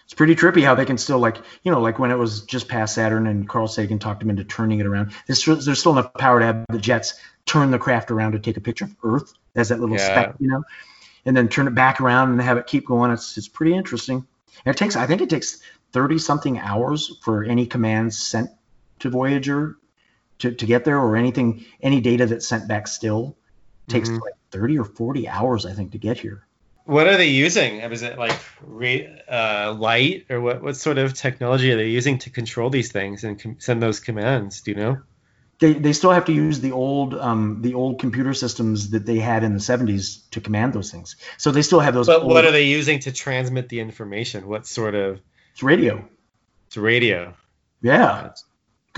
It's 0.05 0.15
pretty 0.15 0.35
trippy 0.35 0.63
how 0.63 0.73
they 0.73 0.85
can 0.85 0.97
still 0.97 1.19
like 1.19 1.37
you 1.63 1.71
know 1.71 1.81
like 1.81 1.99
when 1.99 2.11
it 2.11 2.17
was 2.17 2.41
just 2.45 2.67
past 2.67 2.95
Saturn 2.95 3.27
and 3.27 3.47
Carl 3.47 3.67
Sagan 3.67 3.99
talked 3.99 4.21
them 4.21 4.29
into 4.31 4.43
turning 4.43 4.79
it 4.79 4.87
around. 4.87 5.11
There's 5.27 5.41
still, 5.41 5.55
there's 5.55 5.79
still 5.79 5.91
enough 5.91 6.13
power 6.15 6.39
to 6.39 6.45
have 6.45 6.65
the 6.69 6.79
jets 6.79 7.13
turn 7.45 7.71
the 7.71 7.79
craft 7.79 8.09
around 8.11 8.31
to 8.33 8.39
take 8.39 8.57
a 8.57 8.61
picture 8.61 8.85
of 8.85 8.95
Earth 9.03 9.33
as 9.55 9.69
that 9.69 9.79
little 9.79 9.97
Yeah. 9.97 9.99
speck, 9.99 10.35
you 10.39 10.49
know, 10.49 10.63
and 11.25 11.37
then 11.37 11.49
turn 11.49 11.67
it 11.67 11.75
back 11.75 12.01
around 12.01 12.31
and 12.31 12.41
have 12.41 12.57
it 12.57 12.67
keep 12.67 12.87
going. 12.87 13.11
It's 13.11 13.37
it's 13.37 13.49
pretty 13.49 13.75
interesting. 13.75 14.27
And 14.65 14.75
it 14.75 14.79
takes 14.79 14.95
I 14.97 15.07
think 15.07 15.21
it 15.21 15.31
takes 15.31 15.61
thirty 15.93 16.19
something 16.19 16.59
hours 16.59 17.19
for 17.23 17.43
any 17.43 17.67
commands 17.67 18.17
sent 18.19 18.51
to 18.99 19.11
Voyager 19.11 19.78
to, 20.39 20.51
to 20.51 20.65
get 20.65 20.85
there 20.85 20.97
or 20.99 21.15
anything 21.15 21.65
any 21.81 22.01
data 22.01 22.25
that's 22.25 22.47
sent 22.47 22.67
back 22.67 22.87
still 22.87 23.37
takes 23.87 24.09
Mhm. 24.09 24.21
like 24.21 24.33
30 24.51 24.77
or 24.79 24.85
40 24.85 25.27
hours 25.27 25.65
I 25.65 25.73
think 25.73 25.91
to 25.91 25.97
get 25.97 26.17
here. 26.17 26.45
What 26.85 27.05
are 27.07 27.17
they 27.17 27.27
using? 27.27 27.79
Is 27.81 28.01
it 28.01 28.17
like 28.17 28.37
re, 28.65 29.07
uh, 29.31 29.75
light 29.77 30.25
or 30.29 30.41
what? 30.41 30.63
What 30.63 30.75
sort 30.75 30.97
of 30.97 31.13
technology 31.13 31.71
are 31.71 31.77
they 31.77 31.89
using 31.89 32.17
to 32.19 32.31
control 32.31 32.71
these 32.71 32.91
things 32.91 33.23
and 33.23 33.39
com- 33.39 33.57
send 33.59 33.81
those 33.83 33.99
commands? 33.99 34.61
Do 34.61 34.71
you 34.71 34.77
know? 34.77 34.97
They, 35.59 35.73
they 35.73 35.93
still 35.93 36.11
have 36.11 36.25
to 36.25 36.31
use 36.31 36.61
the 36.61 36.71
old 36.71 37.13
um, 37.13 37.61
the 37.61 37.73
old 37.75 37.99
computer 37.99 38.33
systems 38.33 38.89
that 38.91 39.05
they 39.05 39.19
had 39.19 39.43
in 39.43 39.53
the 39.53 39.59
70s 39.59 40.29
to 40.31 40.41
command 40.41 40.73
those 40.73 40.89
things. 40.89 41.15
So 41.37 41.51
they 41.51 41.61
still 41.61 41.79
have 41.81 41.93
those. 41.93 42.07
But 42.07 42.21
old, 42.23 42.31
what 42.31 42.45
are 42.45 42.51
they 42.51 42.63
using 42.63 42.99
to 43.01 43.11
transmit 43.11 43.69
the 43.69 43.81
information? 43.81 44.47
What 44.47 44.65
sort 44.65 44.95
of 44.95 45.19
It's 45.51 45.61
radio. 45.61 46.07
it's 46.67 46.77
radio? 46.77 47.35
Yeah, 47.83 48.31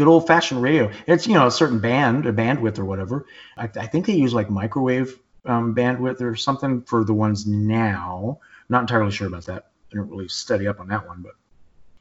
good 0.01 0.07
old 0.09 0.27
fashioned 0.27 0.61
radio. 0.63 0.91
It's 1.07 1.27
you 1.27 1.35
know 1.35 1.47
a 1.47 1.51
certain 1.51 1.79
band, 1.79 2.25
a 2.25 2.33
bandwidth 2.33 2.79
or 2.79 2.85
whatever. 2.85 3.25
I, 3.57 3.65
I 3.65 3.87
think 3.87 4.05
they 4.07 4.13
use 4.15 4.33
like 4.33 4.49
microwave 4.49 5.17
um, 5.45 5.75
bandwidth 5.75 6.21
or 6.21 6.35
something 6.35 6.81
for 6.83 7.03
the 7.05 7.13
ones 7.13 7.45
now. 7.45 8.39
Not 8.69 8.81
entirely 8.81 9.11
sure 9.11 9.27
about 9.27 9.45
that. 9.45 9.65
I 9.91 9.95
didn't 9.97 10.09
really 10.09 10.29
study 10.29 10.67
up 10.67 10.79
on 10.79 10.87
that 10.89 11.07
one, 11.07 11.21
but 11.21 11.33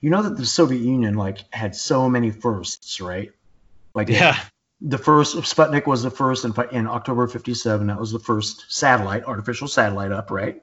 You 0.00 0.10
know 0.10 0.22
that 0.22 0.36
the 0.36 0.46
Soviet 0.46 0.80
Union 0.80 1.14
like 1.14 1.44
had 1.52 1.74
so 1.76 2.08
many 2.08 2.30
firsts, 2.30 3.00
right? 3.00 3.32
Like 3.94 4.08
Yeah. 4.08 4.38
the 4.80 4.98
first 4.98 5.36
Sputnik 5.36 5.86
was 5.86 6.02
the 6.02 6.10
first 6.10 6.44
in, 6.44 6.54
in 6.72 6.86
October 6.88 7.26
57. 7.28 7.86
That 7.88 8.00
was 8.00 8.12
the 8.12 8.18
first 8.20 8.66
satellite, 8.72 9.24
artificial 9.24 9.68
satellite 9.68 10.12
up, 10.12 10.30
right? 10.30 10.62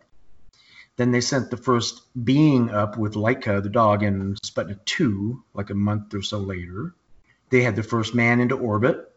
Then 0.98 1.12
they 1.12 1.22
sent 1.22 1.50
the 1.52 1.58
first 1.58 2.02
being 2.26 2.70
up 2.72 2.98
with 2.98 3.14
Laika, 3.16 3.62
the 3.64 3.70
dog, 3.70 4.04
in 4.04 4.36
Sputnik 4.46 4.84
2, 4.86 5.44
like 5.54 5.70
a 5.70 5.76
month 5.76 6.14
or 6.14 6.22
so 6.24 6.40
later. 6.40 6.96
They 7.50 7.62
had 7.62 7.76
the 7.76 7.84
first 7.84 8.14
man 8.14 8.39
into 8.39 8.58
orbit. 8.58 9.12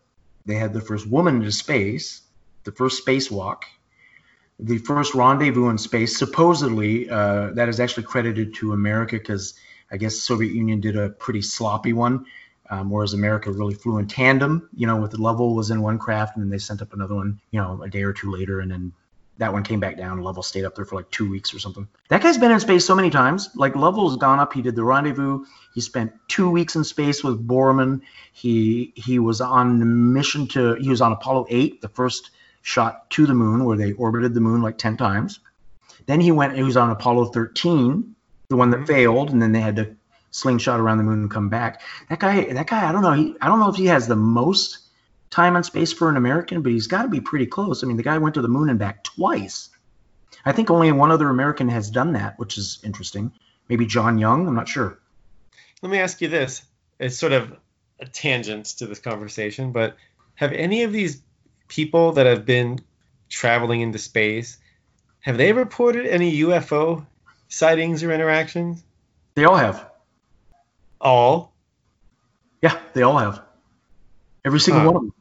They 0.46 0.54
had 0.54 0.72
the 0.72 0.80
first 0.80 1.06
woman 1.06 1.36
into 1.36 1.52
space, 1.52 2.22
the 2.64 2.72
first 2.72 3.04
spacewalk, 3.04 3.62
the 4.58 4.78
first 4.78 5.14
rendezvous 5.14 5.68
in 5.68 5.78
space. 5.78 6.16
Supposedly, 6.16 7.10
uh, 7.10 7.50
that 7.52 7.68
is 7.68 7.80
actually 7.80 8.04
credited 8.04 8.54
to 8.56 8.72
America 8.72 9.16
because 9.16 9.54
I 9.90 9.96
guess 9.96 10.14
the 10.14 10.20
Soviet 10.20 10.52
Union 10.52 10.80
did 10.80 10.96
a 10.96 11.10
pretty 11.10 11.42
sloppy 11.42 11.92
one 11.92 12.26
um, 12.70 12.88
whereas 12.88 13.12
America 13.12 13.50
really 13.50 13.74
flew 13.74 13.98
in 13.98 14.06
tandem. 14.06 14.68
You 14.74 14.86
know, 14.86 14.96
with 14.96 15.10
the 15.10 15.20
was 15.20 15.70
in 15.70 15.82
one 15.82 15.98
craft, 15.98 16.36
and 16.36 16.44
then 16.44 16.50
they 16.50 16.58
sent 16.58 16.80
up 16.80 16.92
another 16.92 17.16
one, 17.16 17.40
you 17.50 17.60
know, 17.60 17.82
a 17.82 17.90
day 17.90 18.04
or 18.04 18.12
two 18.12 18.30
later, 18.30 18.60
and 18.60 18.70
then 18.70 18.92
that 19.40 19.54
one 19.54 19.64
came 19.64 19.80
back 19.80 19.96
down. 19.96 20.20
Lovell 20.20 20.42
stayed 20.42 20.66
up 20.66 20.74
there 20.74 20.84
for 20.84 20.96
like 20.96 21.10
two 21.10 21.28
weeks 21.28 21.54
or 21.54 21.58
something. 21.58 21.88
That 22.08 22.22
guy's 22.22 22.36
been 22.36 22.52
in 22.52 22.60
space 22.60 22.84
so 22.84 22.94
many 22.94 23.08
times. 23.08 23.48
Like 23.54 23.74
Lovell's 23.74 24.18
gone 24.18 24.38
up. 24.38 24.52
He 24.52 24.60
did 24.60 24.76
the 24.76 24.84
rendezvous. 24.84 25.46
He 25.74 25.80
spent 25.80 26.12
two 26.28 26.50
weeks 26.50 26.76
in 26.76 26.84
space 26.84 27.24
with 27.24 27.46
Borman. 27.48 28.02
He 28.32 28.92
he 28.94 29.18
was 29.18 29.40
on 29.40 29.78
the 29.78 29.86
mission 29.86 30.46
to. 30.48 30.74
He 30.74 30.90
was 30.90 31.00
on 31.00 31.12
Apollo 31.12 31.46
8, 31.48 31.80
the 31.80 31.88
first 31.88 32.30
shot 32.60 33.08
to 33.10 33.26
the 33.26 33.32
moon, 33.32 33.64
where 33.64 33.78
they 33.78 33.92
orbited 33.92 34.34
the 34.34 34.42
moon 34.42 34.60
like 34.60 34.76
10 34.76 34.98
times. 34.98 35.40
Then 36.04 36.20
he 36.20 36.32
went. 36.32 36.54
He 36.54 36.62
was 36.62 36.76
on 36.76 36.90
Apollo 36.90 37.26
13, 37.26 38.14
the 38.48 38.56
one 38.56 38.70
that 38.70 38.78
mm-hmm. 38.78 38.86
failed, 38.86 39.30
and 39.30 39.40
then 39.40 39.52
they 39.52 39.60
had 39.60 39.76
to 39.76 39.96
slingshot 40.32 40.80
around 40.80 40.98
the 40.98 41.04
moon 41.04 41.22
and 41.22 41.30
come 41.30 41.48
back. 41.48 41.80
That 42.10 42.20
guy, 42.20 42.52
that 42.52 42.66
guy, 42.66 42.86
I 42.86 42.92
don't 42.92 43.02
know. 43.02 43.12
He, 43.12 43.34
I 43.40 43.48
don't 43.48 43.58
know 43.58 43.70
if 43.70 43.76
he 43.76 43.86
has 43.86 44.06
the 44.06 44.16
most 44.16 44.80
time 45.30 45.56
in 45.56 45.62
space 45.62 45.92
for 45.92 46.08
an 46.08 46.16
American, 46.16 46.62
but 46.62 46.72
he's 46.72 46.86
got 46.86 47.02
to 47.02 47.08
be 47.08 47.20
pretty 47.20 47.46
close. 47.46 47.82
I 47.82 47.86
mean, 47.86 47.96
the 47.96 48.02
guy 48.02 48.18
went 48.18 48.34
to 48.34 48.42
the 48.42 48.48
moon 48.48 48.68
and 48.68 48.78
back 48.78 49.04
twice. 49.04 49.68
I 50.44 50.52
think 50.52 50.70
only 50.70 50.90
one 50.92 51.10
other 51.10 51.28
American 51.28 51.68
has 51.68 51.90
done 51.90 52.12
that, 52.14 52.38
which 52.38 52.58
is 52.58 52.78
interesting. 52.82 53.32
Maybe 53.68 53.86
John 53.86 54.18
Young. 54.18 54.48
I'm 54.48 54.54
not 54.54 54.68
sure. 54.68 54.98
Let 55.82 55.92
me 55.92 55.98
ask 55.98 56.20
you 56.20 56.28
this. 56.28 56.62
It's 56.98 57.16
sort 57.16 57.32
of 57.32 57.56
a 58.00 58.06
tangent 58.06 58.66
to 58.78 58.86
this 58.86 58.98
conversation, 58.98 59.72
but 59.72 59.96
have 60.34 60.52
any 60.52 60.82
of 60.82 60.92
these 60.92 61.22
people 61.68 62.12
that 62.12 62.26
have 62.26 62.44
been 62.44 62.80
traveling 63.28 63.80
into 63.80 63.98
space 63.98 64.58
have 65.20 65.36
they 65.36 65.52
reported 65.52 66.06
any 66.06 66.38
UFO 66.38 67.06
sightings 67.48 68.02
or 68.02 68.10
interactions? 68.10 68.82
They 69.34 69.44
all 69.44 69.56
have. 69.56 69.90
All? 71.00 71.52
Yeah, 72.62 72.78
they 72.94 73.02
all 73.02 73.18
have. 73.18 73.42
Every 74.44 74.60
single 74.60 74.82
Huh. 74.82 74.90
one 74.90 74.96
of 74.96 75.02
them. 75.02 75.12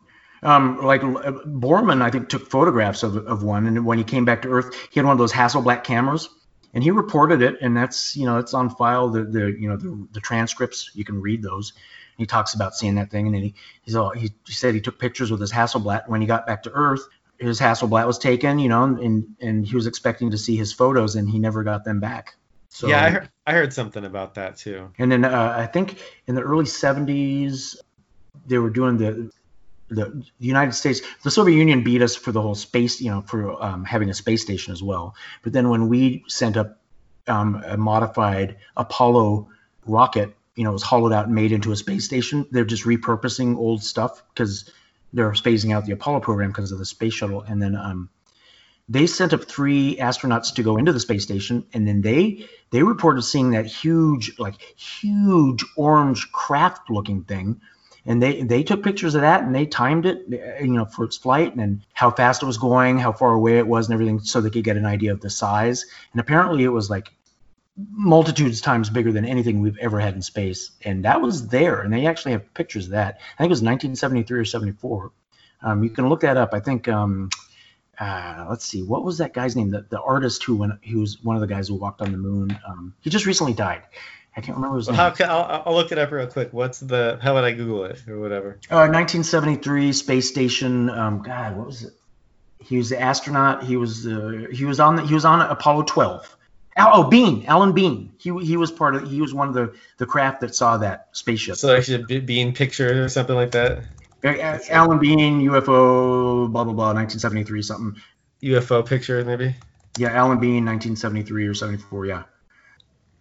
Um, 0.42 0.80
like 0.82 1.04
uh, 1.04 1.32
Borman, 1.46 2.02
I 2.02 2.10
think 2.10 2.30
took 2.30 2.50
photographs 2.50 3.04
of, 3.04 3.18
of 3.28 3.44
one, 3.44 3.68
and 3.68 3.86
when 3.86 3.98
he 3.98 4.04
came 4.04 4.26
back 4.26 4.42
to 4.44 4.50
Earth, 4.50 4.74
he 4.90 5.00
had 5.00 5.06
one 5.06 5.14
of 5.14 5.18
those 5.18 5.34
Hasselblad 5.34 5.84
cameras, 5.84 6.30
and 6.74 6.84
he 6.84 6.92
reported 6.92 7.42
it, 7.42 7.58
and 7.62 7.76
that's 7.76 8.16
you 8.16 8.26
know 8.26 8.38
it's 8.38 8.54
on 8.54 8.70
file. 8.70 9.10
The 9.10 9.24
the 9.24 9.56
you 9.60 9.70
know 9.70 9.78
the, 9.78 10.08
the 10.12 10.22
transcripts 10.22 10.92
you 10.94 11.04
can 11.04 11.22
read 11.22 11.42
those. 11.42 11.74
He 12.18 12.26
talks 12.26 12.54
about 12.54 12.76
seeing 12.76 12.96
that 12.96 13.12
thing, 13.12 13.28
and 13.28 13.36
then 13.36 13.44
he 13.44 13.56
he's 13.82 13.96
all, 13.96 14.12
he, 14.12 14.32
he 14.46 14.54
said 14.54 14.74
he 14.74 14.82
took 14.82 15.00
pictures 15.00 15.32
with 15.32 15.42
his 15.42 15.52
Hasselblad. 15.52 16.08
When 16.08 16.22
he 16.22 16.28
got 16.28 16.46
back 16.48 16.64
to 16.64 16.72
Earth, 16.72 17.02
his 17.38 17.60
Hasselblad 17.60 18.08
was 18.08 18.20
taken, 18.20 18.60
you 18.60 18.70
know, 18.70 18.84
and 18.84 19.36
and 19.42 19.66
he 19.66 19.76
was 19.76 19.88
expecting 19.88 20.32
to 20.32 20.38
see 20.38 20.56
his 20.56 20.72
photos, 20.72 21.16
and 21.16 21.30
he 21.30 21.40
never 21.40 21.64
got 21.64 21.84
them 21.84 22.00
back. 22.00 22.36
So, 22.70 22.88
yeah, 22.88 23.04
I 23.04 23.10
heard, 23.10 23.30
I 23.48 23.54
heard 23.54 23.74
something 23.74 24.06
about 24.06 24.36
that 24.36 24.56
too. 24.56 24.92
and 25.00 25.12
then 25.12 25.26
uh, 25.26 25.56
I 25.58 25.66
think 25.66 26.00
in 26.28 26.36
the 26.36 26.42
early 26.42 26.66
70s, 26.66 27.76
they 28.46 28.60
were 28.60 28.70
doing 28.70 28.98
the 28.98 29.32
the 29.90 30.24
United 30.40 30.74
States, 30.74 31.02
the 31.24 31.32
Soviet 31.32 31.58
Union 31.58 31.84
beat 31.84 32.02
us 32.02 32.16
for 32.16 32.32
the 32.32 32.42
whole 32.42 32.56
space, 32.56 33.02
you 33.02 33.12
know, 33.12 33.22
for 33.22 33.62
um, 33.64 33.86
having 33.86 34.10
a 34.10 34.14
space 34.14 34.42
station 34.42 34.74
as 34.74 34.82
well. 34.84 35.16
But 35.44 35.54
then 35.54 35.70
when 35.70 35.90
we 35.90 36.24
sent 36.28 36.58
up 36.58 36.80
um, 37.28 37.62
a 37.66 37.78
modified 37.78 38.58
Apollo 38.78 39.50
rocket, 39.86 40.36
you 40.56 40.64
know, 40.64 40.72
it 40.72 40.74
was 40.74 40.84
hollowed 40.84 41.14
out 41.14 41.26
and 41.26 41.36
made 41.36 41.52
into 41.52 41.72
a 41.72 41.76
space 41.76 42.06
station. 42.06 42.46
They're 42.52 42.66
just 42.66 42.84
repurposing 42.84 43.58
old 43.58 43.84
stuff 43.84 44.24
because 44.34 44.70
they're 45.14 45.32
phasing 45.32 45.74
out 45.74 45.86
the 45.86 45.94
Apollo 45.94 46.20
program 46.22 46.50
because 46.50 46.72
of 46.72 46.80
the 46.80 46.86
space 46.86 47.14
shuttle. 47.14 47.42
And 47.42 47.62
then 47.62 47.76
um, 47.76 48.10
they 48.88 49.08
sent 49.08 49.34
up 49.34 49.44
three 49.44 49.98
astronauts 49.98 50.56
to 50.56 50.64
go 50.64 50.78
into 50.78 50.92
the 50.92 51.00
space 51.00 51.24
station, 51.24 51.66
and 51.74 51.88
then 51.88 52.02
they 52.02 52.48
they 52.72 52.84
reported 52.84 53.22
seeing 53.22 53.52
that 53.52 53.68
huge, 53.68 54.38
like 54.40 54.60
huge 54.62 55.64
orange 55.76 56.32
craft-looking 56.32 57.24
thing, 57.24 57.62
and 58.06 58.22
they 58.22 58.41
they 58.41 58.64
took 58.64 58.84
pictures 58.84 59.16
of 59.16 59.22
that 59.22 59.43
and 59.43 59.54
they 59.54 59.66
timed 59.66 60.06
it, 60.06 60.26
you 60.62 60.68
know, 60.68 60.86
for 60.86 61.06
its 61.06 61.18
flight 61.18 61.56
and 61.56 61.82
how 61.93 62.12
fast 62.12 62.43
it 62.43 62.45
was 62.45 62.58
going, 62.58 62.97
how 62.97 63.12
far 63.12 63.34
away 63.34 63.58
it 63.58 63.68
was, 63.68 63.88
and 63.88 63.93
everything, 63.93 64.20
so 64.20 64.41
they 64.41 64.50
could 64.50 64.64
get 64.64 64.78
an 64.78 64.86
idea 64.86 65.12
of 65.12 65.22
the 65.22 65.30
size. 65.30 65.86
And 66.14 66.20
apparently, 66.20 66.64
it 66.64 66.70
was 66.70 66.89
like 66.89 67.12
multitudes 67.91 68.62
times 68.62 68.89
bigger 68.89 69.12
than 69.12 69.26
anything 69.26 69.62
we've 69.62 69.78
ever 69.78 70.00
had 70.00 70.16
in 70.16 70.22
space, 70.22 70.72
and 70.84 71.06
that 71.06 71.22
was 71.22 71.47
there. 71.47 71.82
And 71.82 71.93
they 71.93 72.06
actually 72.06 72.34
have 72.34 72.54
pictures 72.54 72.86
of 72.86 72.91
that. 72.91 73.20
I 73.36 73.43
think 73.43 73.50
it 73.50 73.58
was 73.58 73.62
1973 73.62 74.39
or 74.39 74.45
74. 74.45 75.12
Um, 75.62 75.84
you 75.84 75.89
can 75.89 76.08
look 76.10 76.22
that 76.22 76.38
up. 76.38 76.54
I 76.54 76.60
think. 76.60 76.88
Um, 76.88 77.30
uh, 78.00 78.45
let's 78.50 78.64
see, 78.64 78.82
what 78.82 79.04
was 79.04 79.18
that 79.18 79.34
guy's 79.34 79.58
name? 79.58 79.72
The, 79.72 79.86
the 79.89 80.02
artist 80.02 80.41
who 80.45 80.56
went, 80.56 80.74
he 80.82 80.95
was 80.95 81.22
one 81.22 81.36
of 81.36 81.41
the 81.41 81.47
guys 81.47 81.68
who 81.68 81.76
walked 81.76 82.02
on 82.02 82.14
the 82.14 82.18
moon. 82.18 82.58
Um, 82.66 82.93
he 83.02 83.10
just 83.10 83.26
recently 83.26 83.52
died. 83.52 83.82
I 84.36 84.41
can't 84.41 84.57
remember 84.57 84.77
his 84.77 84.88
Well, 84.88 84.95
name. 84.95 85.05
how 85.05 85.09
can, 85.11 85.30
I'll, 85.30 85.63
I'll 85.65 85.73
look 85.73 85.91
it 85.91 85.97
up 85.97 86.11
real 86.11 86.27
quick. 86.27 86.53
What's 86.53 86.80
the? 86.80 87.19
How 87.21 87.34
would 87.34 87.43
I 87.43 87.51
Google 87.51 87.86
it 87.86 88.07
or 88.07 88.19
whatever? 88.19 88.59
Uh, 88.69 88.88
1973 88.88 89.91
space 89.93 90.30
station. 90.30 90.89
Um, 90.89 91.21
God, 91.23 91.57
what 91.57 91.67
was 91.67 91.84
it? 91.84 91.93
He 92.61 92.77
was 92.77 92.89
the 92.89 93.01
astronaut. 93.01 93.63
He 93.63 93.77
was 93.77 94.03
the 94.03 94.47
he 94.51 94.65
was 94.65 94.80
on 94.80 94.97
the, 94.97 95.05
he 95.05 95.13
was 95.13 95.25
on 95.25 95.41
Apollo 95.41 95.84
12. 95.84 96.36
Al, 96.77 96.89
oh, 96.93 97.03
Bean, 97.09 97.45
Alan 97.47 97.73
Bean. 97.73 98.13
He 98.17 98.38
he 98.45 98.55
was 98.55 98.71
part 98.71 98.95
of 98.95 99.09
he 99.09 99.21
was 99.21 99.34
one 99.34 99.47
of 99.49 99.53
the 99.53 99.73
the 99.97 100.05
craft 100.05 100.41
that 100.41 100.55
saw 100.55 100.77
that 100.77 101.09
spaceship. 101.11 101.55
So 101.55 101.75
I 101.75 101.82
should 101.82 102.07
be, 102.07 102.19
be 102.19 102.39
in 102.39 102.53
picture 102.53 103.03
or 103.03 103.09
something 103.09 103.36
like 103.36 103.51
that. 103.51 103.84
Uh, 104.23 104.59
Alan 104.69 104.99
Bean, 104.99 105.41
UFO, 105.41 106.51
blah 106.51 106.63
blah 106.63 106.73
blah, 106.73 106.93
1973 106.93 107.61
something. 107.61 108.01
UFO 108.43 108.86
picture 108.86 109.23
maybe. 109.25 109.55
Yeah, 109.97 110.09
Alan 110.13 110.39
Bean, 110.39 110.65
1973 110.65 111.47
or 111.47 111.53
74. 111.53 112.05
Yeah. 112.05 112.23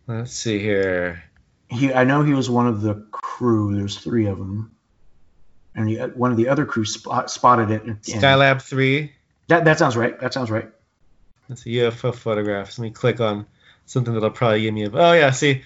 Let's 0.08 0.32
see 0.32 0.58
here. 0.58 1.22
he 1.68 1.92
I 1.92 2.04
know 2.04 2.22
he 2.22 2.32
was 2.32 2.48
one 2.48 2.66
of 2.66 2.80
the 2.80 2.94
crew. 3.12 3.76
There's 3.76 3.98
three 3.98 4.26
of 4.26 4.38
them, 4.38 4.74
and 5.74 5.86
the, 5.86 5.98
one 6.14 6.30
of 6.30 6.36
the 6.38 6.48
other 6.48 6.64
crew 6.64 6.84
spot, 6.86 7.30
spotted 7.30 7.70
it. 7.70 7.82
and- 7.84 8.00
Skylab 8.02 8.62
three. 8.62 9.12
that 9.48 9.64
that 9.66 9.78
sounds 9.78 9.96
right. 9.96 10.18
That 10.20 10.32
sounds 10.32 10.50
right. 10.50 10.68
That's 11.48 11.64
a 11.66 11.68
UFO 11.68 12.14
photographs. 12.14 12.78
Let 12.78 12.84
me 12.84 12.90
click 12.90 13.20
on 13.20 13.46
something 13.86 14.12
that'll 14.14 14.30
probably 14.30 14.62
give 14.62 14.74
me 14.74 14.84
a. 14.84 14.90
Oh 14.92 15.12
yeah, 15.12 15.30
see, 15.30 15.62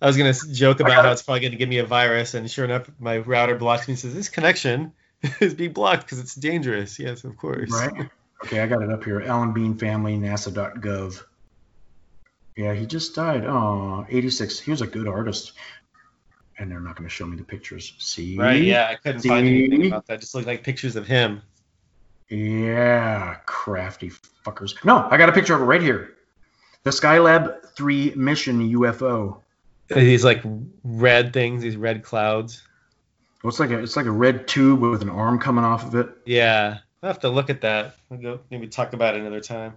I 0.00 0.06
was 0.06 0.16
gonna 0.18 0.34
joke 0.52 0.80
about 0.80 0.92
how 1.04 1.10
it's 1.12 1.22
probably 1.22 1.40
gonna 1.40 1.56
give 1.56 1.68
me 1.68 1.78
a 1.78 1.86
virus, 1.86 2.34
and 2.34 2.50
sure 2.50 2.66
enough, 2.66 2.90
my 3.00 3.18
router 3.18 3.54
blocks 3.56 3.88
me 3.88 3.92
and 3.92 3.98
says 3.98 4.14
this 4.14 4.28
connection 4.28 4.92
is 5.40 5.54
being 5.54 5.72
blocked 5.72 6.02
because 6.02 6.18
it's 6.18 6.34
dangerous. 6.34 6.98
Yes, 6.98 7.24
of 7.24 7.36
course. 7.38 7.70
Right. 7.72 8.10
Okay, 8.44 8.60
I 8.60 8.66
got 8.66 8.82
it 8.82 8.90
up 8.90 9.02
here. 9.04 9.22
Alan 9.22 9.52
Bean 9.54 9.76
family, 9.78 10.16
NASA.gov. 10.18 11.22
Yeah, 12.56 12.74
he 12.74 12.86
just 12.86 13.14
died. 13.14 13.44
Oh, 13.44 14.06
86. 14.08 14.58
He 14.58 14.70
was 14.70 14.80
a 14.80 14.86
good 14.86 15.06
artist. 15.06 15.52
And 16.58 16.70
they're 16.70 16.80
not 16.80 16.96
going 16.96 17.08
to 17.08 17.14
show 17.14 17.26
me 17.26 17.36
the 17.36 17.44
pictures. 17.44 17.92
See? 17.98 18.36
Right. 18.36 18.62
Yeah, 18.62 18.88
I 18.90 18.94
couldn't 18.94 19.20
find 19.20 19.46
anything 19.46 19.88
about 19.88 20.06
that. 20.06 20.20
Just 20.20 20.34
looked 20.34 20.46
like 20.46 20.62
pictures 20.62 20.96
of 20.96 21.06
him. 21.06 21.42
Yeah, 22.28 23.36
crafty 23.46 24.10
fuckers. 24.44 24.82
No, 24.84 25.06
I 25.10 25.16
got 25.18 25.28
a 25.28 25.32
picture 25.32 25.54
of 25.54 25.60
it 25.60 25.64
right 25.64 25.82
here. 25.82 26.14
The 26.82 26.90
Skylab 26.90 27.66
3 27.74 28.14
mission 28.16 28.72
UFO. 28.72 29.42
These 29.88 30.24
like 30.24 30.42
red 30.82 31.32
things, 31.32 31.62
these 31.62 31.76
red 31.76 32.02
clouds. 32.02 32.62
Well, 33.42 33.50
it's 33.50 33.60
like 33.60 33.70
a 33.70 33.78
it's 33.78 33.96
like 33.96 34.06
a 34.06 34.10
red 34.10 34.48
tube 34.48 34.80
with 34.80 35.02
an 35.02 35.10
arm 35.10 35.38
coming 35.38 35.64
off 35.64 35.84
of 35.86 35.94
it. 35.94 36.08
Yeah, 36.24 36.78
I 37.06 37.10
have 37.10 37.20
to 37.20 37.28
look 37.28 37.50
at 37.50 37.60
that. 37.60 37.94
We'll 38.10 38.20
go 38.20 38.40
maybe 38.50 38.66
talk 38.66 38.92
about 38.92 39.14
it 39.14 39.20
another 39.20 39.40
time. 39.40 39.74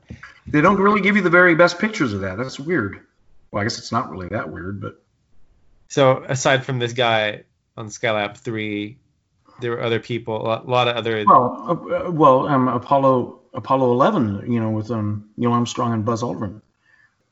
They 0.47 0.61
don't 0.61 0.77
really 0.79 0.99
give 1.01 1.15
you 1.15 1.21
the 1.21 1.29
very 1.29 1.53
best 1.53 1.77
pictures 1.77 2.11
of 2.11 2.21
that. 2.21 2.37
That's 2.37 2.59
weird. 2.59 3.01
Well, 3.51 3.61
I 3.61 3.65
guess 3.65 3.77
it's 3.77 3.91
not 3.91 4.09
really 4.09 4.27
that 4.29 4.49
weird, 4.51 4.81
but 4.81 4.99
So 5.89 6.23
aside 6.27 6.65
from 6.65 6.79
this 6.79 6.93
guy 6.93 7.43
on 7.77 7.87
Skylab 7.89 8.37
three, 8.37 8.97
there 9.61 9.71
were 9.71 9.81
other 9.83 9.99
people, 9.99 10.37
a 10.41 10.63
lot, 10.65 10.87
of 10.87 10.95
other. 10.95 11.23
well, 11.27 11.89
uh, 12.07 12.09
well, 12.11 12.47
um, 12.47 12.67
Apollo 12.67 13.39
Apollo 13.53 13.91
11, 13.91 14.51
you 14.51 14.59
know, 14.59 14.69
with 14.71 14.89
um, 14.91 15.29
Neil 15.37 15.51
Armstrong 15.51 15.93
and 15.93 16.05
Buzz 16.05 16.21
Aldrin, 16.23 16.61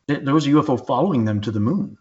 There- 0.07 0.19
there 0.19 0.33
was 0.33 0.45
a 0.47 0.49
UFO 0.51 0.77
following 0.85 1.25
them 1.25 1.41
to 1.41 1.51
the 1.51 1.59
moon. 1.59 1.97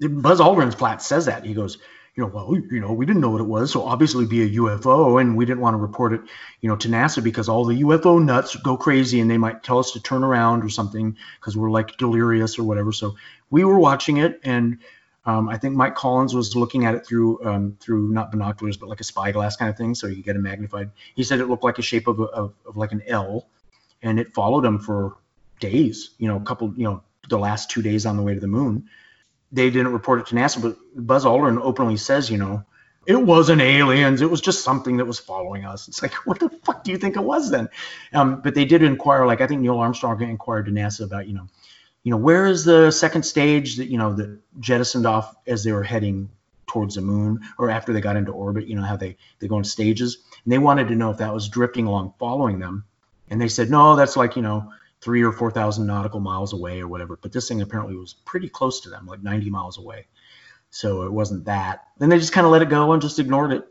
Buzz 0.00 0.40
Aldrin's 0.40 0.74
flat 0.74 1.00
says 1.02 1.26
that 1.26 1.44
he 1.44 1.54
goes, 1.54 1.78
you 2.16 2.22
know, 2.22 2.30
well, 2.32 2.56
you 2.70 2.80
know, 2.80 2.92
we 2.92 3.06
didn't 3.06 3.20
know 3.20 3.30
what 3.30 3.40
it 3.40 3.48
was, 3.48 3.72
so 3.72 3.82
obviously 3.82 4.24
be 4.26 4.42
a 4.42 4.50
UFO, 4.60 5.20
and 5.20 5.36
we 5.36 5.44
didn't 5.44 5.60
want 5.60 5.74
to 5.74 5.78
report 5.78 6.12
it, 6.12 6.20
you 6.60 6.68
know, 6.68 6.76
to 6.76 6.88
NASA 6.88 7.22
because 7.22 7.48
all 7.48 7.64
the 7.64 7.82
UFO 7.82 8.22
nuts 8.22 8.54
go 8.56 8.76
crazy 8.76 9.20
and 9.20 9.30
they 9.30 9.38
might 9.38 9.62
tell 9.62 9.78
us 9.78 9.92
to 9.92 10.00
turn 10.00 10.22
around 10.22 10.62
or 10.62 10.68
something 10.68 11.16
because 11.40 11.56
we're 11.56 11.70
like 11.70 11.96
delirious 11.96 12.58
or 12.58 12.64
whatever. 12.64 12.92
So 12.92 13.16
we 13.50 13.64
were 13.64 13.78
watching 13.78 14.18
it, 14.18 14.40
and 14.44 14.78
Um, 15.26 15.48
I 15.48 15.56
think 15.56 15.74
Mike 15.74 15.94
Collins 15.94 16.34
was 16.34 16.54
looking 16.54 16.84
at 16.84 16.94
it 16.94 17.06
through 17.06 17.42
um, 17.46 17.76
through 17.80 18.08
not 18.12 18.30
binoculars, 18.30 18.76
but 18.76 18.90
like 18.90 19.00
a 19.00 19.04
spyglass 19.04 19.56
kind 19.56 19.70
of 19.70 19.76
thing, 19.76 19.94
so 19.94 20.06
you 20.06 20.22
get 20.22 20.36
it 20.36 20.40
magnified. 20.40 20.90
He 21.14 21.24
said 21.24 21.40
it 21.40 21.48
looked 21.48 21.64
like 21.64 21.78
a 21.78 21.82
shape 21.82 22.06
of, 22.08 22.20
a, 22.20 22.24
of, 22.24 22.52
of 22.66 22.76
like 22.76 22.92
an 22.92 23.02
L, 23.06 23.48
and 24.02 24.20
it 24.20 24.34
followed 24.34 24.64
him 24.66 24.78
for 24.78 25.16
days. 25.60 26.10
You 26.18 26.28
know, 26.28 26.36
a 26.36 26.44
couple, 26.44 26.74
you 26.76 26.84
know, 26.84 27.02
the 27.30 27.38
last 27.38 27.70
two 27.70 27.80
days 27.80 28.04
on 28.04 28.16
the 28.18 28.22
way 28.22 28.34
to 28.34 28.40
the 28.40 28.46
moon. 28.58 28.90
They 29.54 29.70
didn't 29.70 29.92
report 29.92 30.20
it 30.20 30.26
to 30.26 30.34
NASA, 30.34 30.60
but 30.60 30.76
Buzz 30.94 31.24
Aldrin 31.24 31.60
openly 31.60 31.96
says, 31.96 32.30
you 32.30 32.38
know, 32.38 32.64
it 33.06 33.16
wasn't 33.16 33.60
aliens. 33.60 34.20
It 34.20 34.30
was 34.30 34.40
just 34.40 34.64
something 34.64 34.96
that 34.96 35.04
was 35.04 35.18
following 35.18 35.64
us. 35.64 35.88
It's 35.88 36.02
like, 36.02 36.14
what 36.26 36.40
the 36.40 36.48
fuck 36.64 36.84
do 36.84 36.90
you 36.90 36.98
think 36.98 37.16
it 37.16 37.22
was 37.22 37.50
then? 37.50 37.68
Um, 38.12 38.40
but 38.42 38.54
they 38.54 38.64
did 38.64 38.82
inquire, 38.82 39.26
like 39.26 39.40
I 39.40 39.46
think 39.46 39.60
Neil 39.60 39.78
Armstrong 39.78 40.20
inquired 40.22 40.66
to 40.66 40.72
NASA 40.72 41.04
about, 41.04 41.28
you 41.28 41.34
know, 41.34 41.48
you 42.04 42.10
know, 42.10 42.18
where 42.18 42.46
is 42.46 42.64
the 42.64 42.90
second 42.90 43.22
stage 43.24 43.76
that 43.76 43.86
you 43.86 43.96
know 43.96 44.12
that 44.12 44.38
jettisoned 44.60 45.06
off 45.06 45.34
as 45.46 45.64
they 45.64 45.72
were 45.72 45.82
heading 45.82 46.28
towards 46.66 46.96
the 46.96 47.00
moon 47.00 47.40
or 47.58 47.70
after 47.70 47.92
they 47.92 48.02
got 48.02 48.16
into 48.16 48.30
orbit? 48.30 48.66
You 48.66 48.76
know 48.76 48.82
how 48.82 48.96
they 48.96 49.16
they 49.38 49.48
go 49.48 49.56
in 49.56 49.64
stages, 49.64 50.18
and 50.44 50.52
they 50.52 50.58
wanted 50.58 50.88
to 50.88 50.94
know 50.94 51.10
if 51.10 51.18
that 51.18 51.32
was 51.32 51.48
drifting 51.48 51.86
along, 51.86 52.12
following 52.18 52.58
them, 52.58 52.84
and 53.30 53.40
they 53.40 53.48
said 53.48 53.70
no, 53.70 53.96
that's 53.96 54.18
like 54.18 54.36
you 54.36 54.42
know 54.42 54.70
three 55.04 55.22
or 55.22 55.32
four 55.32 55.50
thousand 55.50 55.86
nautical 55.86 56.18
miles 56.18 56.54
away 56.54 56.80
or 56.80 56.88
whatever. 56.88 57.18
But 57.20 57.30
this 57.30 57.46
thing 57.46 57.60
apparently 57.60 57.94
was 57.94 58.14
pretty 58.24 58.48
close 58.48 58.80
to 58.80 58.88
them, 58.88 59.06
like 59.06 59.22
90 59.22 59.50
miles 59.50 59.78
away. 59.78 60.06
So 60.70 61.02
it 61.02 61.12
wasn't 61.12 61.44
that. 61.44 61.84
Then 61.98 62.08
they 62.08 62.18
just 62.18 62.32
kind 62.32 62.46
of 62.46 62.52
let 62.52 62.62
it 62.62 62.70
go 62.70 62.92
and 62.92 63.02
just 63.02 63.18
ignored 63.18 63.52
it. 63.52 63.68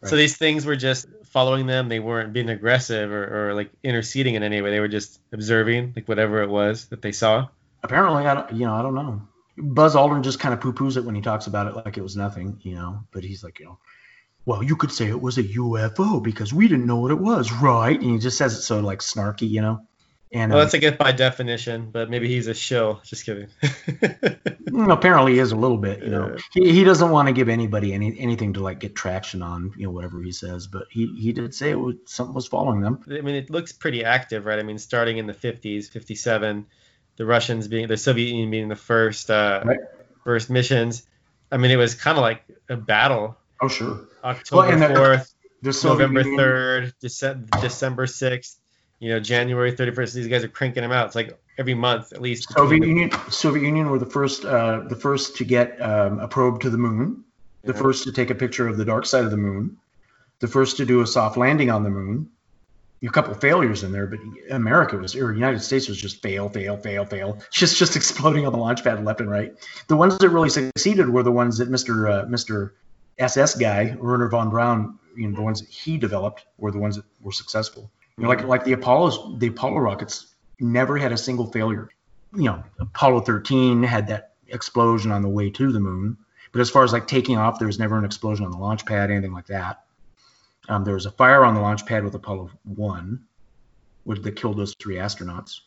Right. 0.00 0.10
So 0.10 0.16
these 0.16 0.36
things 0.36 0.64
were 0.64 0.74
just 0.74 1.06
following 1.26 1.66
them. 1.66 1.88
They 1.88 2.00
weren't 2.00 2.32
being 2.32 2.48
aggressive 2.48 3.12
or, 3.12 3.50
or 3.50 3.54
like 3.54 3.70
interceding 3.82 4.34
in 4.34 4.42
any 4.42 4.62
way. 4.62 4.70
They 4.70 4.80
were 4.80 4.88
just 4.88 5.20
observing 5.32 5.92
like 5.94 6.08
whatever 6.08 6.42
it 6.42 6.48
was 6.48 6.86
that 6.86 7.02
they 7.02 7.12
saw. 7.12 7.48
Apparently, 7.82 8.26
I 8.26 8.34
don't, 8.34 8.52
you 8.52 8.66
know 8.66 8.74
I 8.74 8.82
don't 8.82 8.94
know. 8.94 9.22
Buzz 9.56 9.94
Aldrin 9.94 10.24
just 10.24 10.40
kind 10.40 10.52
of 10.52 10.60
poo-poos 10.60 10.96
it 10.96 11.04
when 11.04 11.14
he 11.14 11.20
talks 11.20 11.46
about 11.46 11.68
it 11.68 11.76
like 11.76 11.96
it 11.96 12.02
was 12.02 12.16
nothing, 12.16 12.58
you 12.62 12.74
know. 12.74 13.04
But 13.12 13.22
he's 13.22 13.44
like, 13.44 13.60
you 13.60 13.66
know, 13.66 13.78
well, 14.46 14.62
you 14.62 14.76
could 14.76 14.92
say 14.92 15.06
it 15.08 15.20
was 15.20 15.38
a 15.38 15.44
UFO 15.44 16.22
because 16.22 16.52
we 16.52 16.68
didn't 16.68 16.86
know 16.86 16.96
what 16.96 17.10
it 17.10 17.18
was, 17.18 17.52
right? 17.52 17.98
And 17.98 18.10
he 18.10 18.18
just 18.18 18.36
says 18.36 18.54
it 18.54 18.62
so 18.62 18.80
like 18.80 19.00
snarky, 19.00 19.48
you 19.48 19.60
know. 19.60 19.86
And 20.34 20.50
well, 20.50 20.60
uh, 20.60 20.64
that's 20.64 20.74
I 20.74 20.78
guess 20.78 20.96
by 20.96 21.12
definition, 21.12 21.90
but 21.92 22.10
maybe 22.10 22.26
he's 22.26 22.48
a 22.48 22.54
shill. 22.54 23.00
Just 23.04 23.24
kidding. 23.24 23.48
Mm, 24.74 24.92
apparently, 24.92 25.34
he 25.34 25.38
is 25.38 25.52
a 25.52 25.56
little 25.56 25.76
bit. 25.76 26.02
You 26.02 26.10
know, 26.10 26.36
he, 26.52 26.72
he 26.72 26.82
doesn't 26.82 27.10
want 27.10 27.28
to 27.28 27.32
give 27.32 27.48
anybody 27.48 27.92
any 27.92 28.18
anything 28.18 28.54
to 28.54 28.60
like 28.60 28.80
get 28.80 28.96
traction 28.96 29.40
on. 29.40 29.72
You 29.76 29.86
know, 29.86 29.92
whatever 29.92 30.20
he 30.20 30.32
says, 30.32 30.66
but 30.66 30.86
he 30.90 31.06
he 31.16 31.32
did 31.32 31.54
say 31.54 31.70
it 31.70 31.78
was 31.78 31.94
something 32.06 32.34
was 32.34 32.48
following 32.48 32.80
them. 32.80 33.04
I 33.08 33.20
mean, 33.20 33.36
it 33.36 33.50
looks 33.50 33.70
pretty 33.70 34.04
active, 34.04 34.46
right? 34.46 34.58
I 34.58 34.64
mean, 34.64 34.78
starting 34.78 35.18
in 35.18 35.28
the 35.28 35.34
50s, 35.34 35.90
57, 35.90 36.66
the 37.16 37.24
Russians 37.24 37.68
being 37.68 37.86
the 37.86 37.96
Soviet 37.96 38.26
Union 38.30 38.50
being 38.50 38.68
the 38.68 38.74
first 38.74 39.30
uh, 39.30 39.62
right. 39.64 39.78
first 40.24 40.50
missions. 40.50 41.06
I 41.52 41.56
mean, 41.58 41.70
it 41.70 41.76
was 41.76 41.94
kind 41.94 42.18
of 42.18 42.22
like 42.22 42.42
a 42.68 42.76
battle. 42.76 43.36
Oh 43.60 43.68
sure. 43.68 44.08
October 44.24 44.94
fourth, 44.94 45.34
well, 45.62 45.92
November 45.92 46.24
third, 46.24 46.94
December 47.00 48.08
sixth 48.08 48.58
you 49.04 49.10
know, 49.10 49.20
January 49.20 49.70
31st, 49.70 50.14
these 50.14 50.28
guys 50.28 50.42
are 50.44 50.48
cranking 50.48 50.82
them 50.82 50.90
out. 50.90 51.04
It's 51.04 51.14
like 51.14 51.38
every 51.58 51.74
month 51.74 52.14
at 52.14 52.22
least. 52.22 52.50
Soviet 52.50 52.82
Union, 52.82 53.10
Soviet 53.28 53.62
Union 53.62 53.90
were 53.90 53.98
the 53.98 54.06
first, 54.06 54.46
uh, 54.46 54.80
the 54.88 54.96
first 54.96 55.36
to 55.36 55.44
get 55.44 55.78
um, 55.82 56.20
a 56.20 56.26
probe 56.26 56.62
to 56.62 56.70
the 56.70 56.78
moon, 56.78 57.22
the 57.64 57.74
yeah. 57.74 57.78
first 57.78 58.04
to 58.04 58.12
take 58.12 58.30
a 58.30 58.34
picture 58.34 58.66
of 58.66 58.78
the 58.78 58.84
dark 58.86 59.04
side 59.04 59.22
of 59.22 59.30
the 59.30 59.36
moon, 59.36 59.76
the 60.38 60.48
first 60.48 60.78
to 60.78 60.86
do 60.86 61.02
a 61.02 61.06
soft 61.06 61.36
landing 61.36 61.70
on 61.70 61.82
the 61.82 61.90
moon. 61.90 62.30
A 63.02 63.10
couple 63.10 63.34
failures 63.34 63.82
in 63.82 63.92
there, 63.92 64.06
but 64.06 64.20
America 64.50 64.96
was 64.96 65.14
or 65.14 65.34
United 65.34 65.60
States 65.60 65.86
was 65.86 66.00
just 66.00 66.22
fail, 66.22 66.48
fail, 66.48 66.78
fail, 66.78 67.04
fail, 67.04 67.38
just 67.52 67.76
just 67.76 67.96
exploding 67.96 68.46
on 68.46 68.52
the 68.54 68.58
launch 68.58 68.82
pad 68.82 69.04
left 69.04 69.20
and 69.20 69.28
right. 69.28 69.52
The 69.88 69.96
ones 69.96 70.16
that 70.16 70.30
really 70.30 70.48
succeeded 70.48 71.10
were 71.10 71.22
the 71.22 71.30
ones 71.30 71.58
that 71.58 71.70
Mr. 71.70 72.10
Uh, 72.10 72.24
Mr. 72.24 72.70
SS 73.18 73.56
guy, 73.56 73.94
Wernher 74.00 74.30
von 74.30 74.48
Braun, 74.48 74.98
you 75.14 75.28
know, 75.28 75.36
the 75.36 75.42
ones 75.42 75.60
that 75.60 75.68
he 75.68 75.98
developed 75.98 76.46
were 76.56 76.70
the 76.70 76.78
ones 76.78 76.96
that 76.96 77.04
were 77.20 77.32
successful. 77.32 77.90
You 78.16 78.24
know, 78.24 78.28
like 78.28 78.44
like 78.44 78.64
the 78.64 78.72
Apollo's 78.72 79.38
the 79.38 79.48
Apollo 79.48 79.78
rockets 79.78 80.34
never 80.60 80.96
had 80.96 81.12
a 81.12 81.16
single 81.16 81.46
failure. 81.50 81.90
You 82.34 82.44
know, 82.44 82.64
Apollo 82.78 83.20
13 83.22 83.82
had 83.82 84.08
that 84.08 84.34
explosion 84.48 85.10
on 85.10 85.22
the 85.22 85.28
way 85.28 85.50
to 85.50 85.72
the 85.72 85.80
moon, 85.80 86.16
but 86.52 86.60
as 86.60 86.70
far 86.70 86.84
as 86.84 86.92
like 86.92 87.06
taking 87.06 87.36
off, 87.38 87.58
there 87.58 87.66
was 87.66 87.78
never 87.78 87.98
an 87.98 88.04
explosion 88.04 88.44
on 88.44 88.52
the 88.52 88.58
launch 88.58 88.86
pad, 88.86 89.10
anything 89.10 89.32
like 89.32 89.46
that. 89.46 89.84
Um, 90.68 90.84
there 90.84 90.94
was 90.94 91.06
a 91.06 91.10
fire 91.10 91.44
on 91.44 91.54
the 91.54 91.60
launch 91.60 91.84
pad 91.86 92.04
with 92.04 92.14
Apollo 92.14 92.50
1, 92.64 93.20
which 94.04 94.22
that 94.22 94.36
killed 94.36 94.56
those 94.56 94.74
three 94.74 94.96
astronauts, 94.96 95.60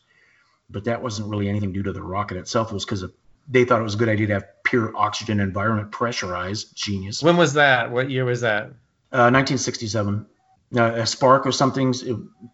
but 0.68 0.84
that 0.84 1.02
wasn't 1.02 1.28
really 1.28 1.48
anything 1.48 1.72
due 1.72 1.82
to 1.84 1.92
the 1.92 2.02
rocket 2.02 2.36
itself. 2.36 2.70
It 2.70 2.74
was 2.74 2.84
because 2.84 3.04
they 3.48 3.64
thought 3.64 3.80
it 3.80 3.84
was 3.84 3.94
a 3.94 3.98
good 3.98 4.08
idea 4.08 4.26
to 4.28 4.34
have 4.34 4.62
pure 4.64 4.92
oxygen 4.96 5.40
environment 5.40 5.92
pressurized. 5.92 6.74
Genius. 6.74 7.22
When 7.22 7.36
was 7.36 7.54
that? 7.54 7.90
What 7.90 8.10
year 8.10 8.24
was 8.24 8.40
that? 8.40 8.64
Uh, 9.10 9.32
1967 9.32 10.14
uh, 10.14 10.24
a 10.72 11.06
spark 11.06 11.46
or 11.46 11.52
something 11.52 11.94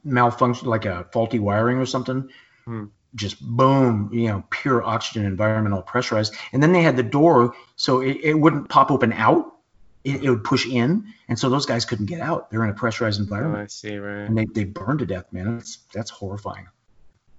malfunction, 0.04 0.68
like 0.68 0.84
a 0.84 1.06
faulty 1.12 1.38
wiring 1.38 1.78
or 1.78 1.86
something. 1.86 2.30
Hmm. 2.64 2.84
Just 3.14 3.40
boom, 3.40 4.10
you 4.12 4.28
know, 4.28 4.44
pure 4.50 4.82
oxygen 4.82 5.24
environmental 5.24 5.82
pressurized. 5.82 6.34
And 6.52 6.62
then 6.62 6.72
they 6.72 6.82
had 6.82 6.96
the 6.96 7.04
door, 7.04 7.54
so 7.76 8.00
it, 8.00 8.18
it 8.22 8.34
wouldn't 8.34 8.68
pop 8.68 8.90
open 8.90 9.12
out. 9.12 9.52
It, 10.02 10.22
it, 10.22 10.28
would 10.28 10.44
push 10.44 10.66
in, 10.66 11.06
and 11.28 11.38
so 11.38 11.48
those 11.48 11.64
guys 11.64 11.86
couldn't 11.86 12.06
get 12.06 12.20
out. 12.20 12.50
They're 12.50 12.62
in 12.62 12.68
a 12.68 12.74
pressurized 12.74 13.20
environment. 13.20 13.60
Oh, 13.60 13.64
I 13.64 13.66
see, 13.68 13.96
right. 13.96 14.26
And 14.26 14.36
they, 14.36 14.44
they 14.44 14.64
burned 14.64 14.98
to 14.98 15.06
death, 15.06 15.32
man. 15.32 15.56
That's 15.56 15.78
that's 15.94 16.10
horrifying. 16.10 16.66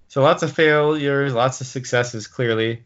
So 0.08 0.22
lots 0.22 0.42
of 0.42 0.52
failures, 0.52 1.32
lots 1.32 1.60
of 1.60 1.68
successes. 1.68 2.26
Clearly, 2.26 2.82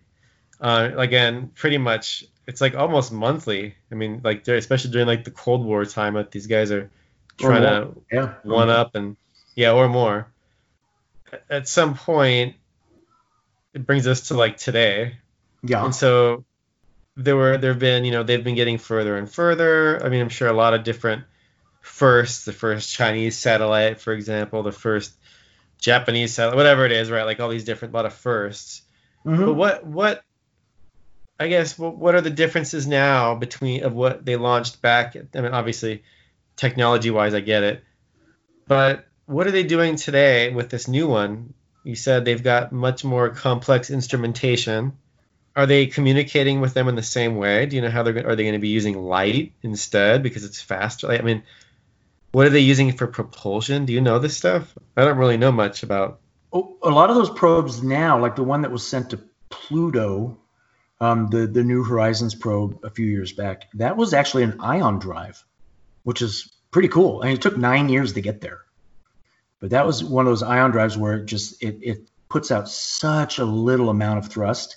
uh, 0.61 0.91
again, 0.97 1.53
pretty 1.55 1.79
much 1.79 2.25
it's 2.47 2.61
like 2.61 2.75
almost 2.75 3.11
monthly. 3.11 3.75
I 3.91 3.95
mean, 3.95 4.21
like 4.23 4.47
especially 4.49 4.91
during 4.91 5.07
like 5.07 5.25
the 5.25 5.31
Cold 5.31 5.65
War 5.65 5.85
time, 5.87 6.13
that 6.15 6.31
these 6.31 6.47
guys 6.47 6.71
are 6.71 6.91
trying 7.41 7.63
to 7.63 8.01
yeah. 8.11 8.35
one 8.43 8.71
up 8.71 8.95
and 8.95 9.17
yeah, 9.55 9.73
or 9.73 9.89
more. 9.89 10.29
At 11.49 11.69
some 11.69 11.95
point, 11.95 12.57
it 13.75 13.87
brings 13.87 14.07
us 14.07 14.29
to 14.29 14.35
like 14.35 14.57
today. 14.57 15.17
Yeah. 15.63 15.85
And 15.85 15.95
so 15.95 16.45
there 17.17 17.37
were 17.37 17.59
there 17.59 17.73
have 17.73 17.81
been 17.81 18.05
you 18.05 18.13
know 18.13 18.23
they've 18.23 18.43
been 18.43 18.55
getting 18.55 18.79
further 18.79 19.17
and 19.17 19.31
further. 19.31 20.05
I 20.05 20.09
mean, 20.09 20.21
I'm 20.21 20.29
sure 20.29 20.49
a 20.49 20.53
lot 20.53 20.75
of 20.75 20.85
different 20.85 21.25
firsts. 21.81 22.45
The 22.45 22.53
first 22.53 22.93
Chinese 22.93 23.37
satellite, 23.37 24.01
for 24.01 24.13
example, 24.13 24.63
the 24.63 24.73
first 24.73 25.13
Japanese 25.79 26.35
satellite, 26.35 26.57
whatever 26.57 26.87
it 26.87 26.93
is, 26.93 27.11
right? 27.11 27.25
Like 27.25 27.41
all 27.41 27.49
these 27.49 27.65
different, 27.65 27.95
a 27.95 27.97
lot 27.97 28.07
of 28.07 28.15
1st 28.15 28.83
mm-hmm. 29.27 29.45
But 29.45 29.55
what 29.55 29.87
what 29.87 30.25
I 31.39 31.49
guess 31.49 31.79
what, 31.79 31.97
what 31.97 32.15
are 32.15 32.21
the 32.21 32.31
differences 32.31 32.87
now 32.87 33.35
between 33.35 33.85
of 33.85 33.93
what 33.93 34.25
they 34.25 34.37
launched 34.37 34.83
back? 34.83 35.17
I 35.35 35.41
mean, 35.41 35.53
obviously 35.53 36.03
technology 36.61 37.11
wise, 37.11 37.33
I 37.35 37.41
get 37.41 37.63
it. 37.63 37.83
But 38.69 39.07
what 39.25 39.47
are 39.47 39.51
they 39.51 39.63
doing 39.63 39.97
today 39.97 40.53
with 40.53 40.69
this 40.69 40.87
new 40.87 41.09
one? 41.09 41.55
You 41.83 41.97
said 41.97 42.25
they've 42.25 42.43
got 42.43 42.71
much 42.71 43.03
more 43.03 43.31
complex 43.31 43.91
instrumentation. 43.91 44.93
Are 45.57 45.67
they 45.67 45.87
communicating 45.87 46.61
with 46.61 46.75
them 46.75 46.87
in 46.89 46.95
the 46.95 47.03
same 47.03 47.37
way? 47.37 47.67
Do 47.67 47.77
you 47.77 47.83
know 47.83 47.91
how 47.91 48.03
they're 48.03 48.29
are 48.29 48.37
they 48.37 48.45
going 48.45 48.53
to 48.53 48.61
be 48.61 48.69
using 48.69 49.03
light 49.03 49.55
instead 49.63 50.23
because 50.23 50.45
it's 50.45 50.61
faster? 50.61 51.11
I 51.11 51.23
mean, 51.23 51.43
what 52.31 52.47
are 52.47 52.51
they 52.51 52.61
using 52.61 52.93
for 52.93 53.07
propulsion? 53.07 53.87
Do 53.87 53.93
you 53.93 54.03
know 54.03 54.19
this 54.19 54.37
stuff? 54.37 54.77
I 54.97 55.05
don't 55.05 55.19
really 55.19 55.39
know 55.39 55.53
much 55.53 55.83
about. 55.83 56.21
Oh, 56.53 56.77
a 56.83 56.91
lot 56.91 57.11
of 57.11 57.17
those 57.17 57.31
probes 57.31 57.83
now, 57.83 58.21
like 58.21 58.37
the 58.37 58.45
one 58.45 58.63
that 58.63 58.71
was 58.71 58.87
sent 58.87 59.11
to 59.11 59.21
Pluto, 59.49 60.39
um, 61.01 61.29
the 61.29 61.47
the 61.47 61.65
New 61.65 61.83
Horizons 61.83 62.35
probe 62.35 62.85
a 62.85 62.91
few 62.91 63.07
years 63.07 63.33
back, 63.33 63.69
that 63.75 63.97
was 63.97 64.13
actually 64.13 64.43
an 64.43 64.61
ion 64.61 64.99
drive 64.99 65.43
which 66.03 66.23
is 66.23 66.53
pretty 66.71 66.89
cool. 66.89 67.23
And 67.23 67.33
it 67.33 67.43
took 67.43 67.57
nine 67.57 67.89
years 67.89 68.13
to 68.15 68.21
get 68.21 68.41
there. 68.41 68.61
But 69.61 69.71
that 69.71 69.87
was 69.87 70.03
one 70.03 70.27
of 70.27 70.31
those 70.31 70.43
ion 70.43 70.71
drives 70.71 70.97
where 70.97 71.19
it 71.19 71.27
just 71.27 71.63
it, 71.63 71.79
it 71.83 72.09
puts 72.29 72.51
out 72.51 72.69
such 72.69 73.39
a 73.39 73.45
little 73.45 73.91
amount 73.91 74.19
of 74.19 74.31
thrust, 74.31 74.77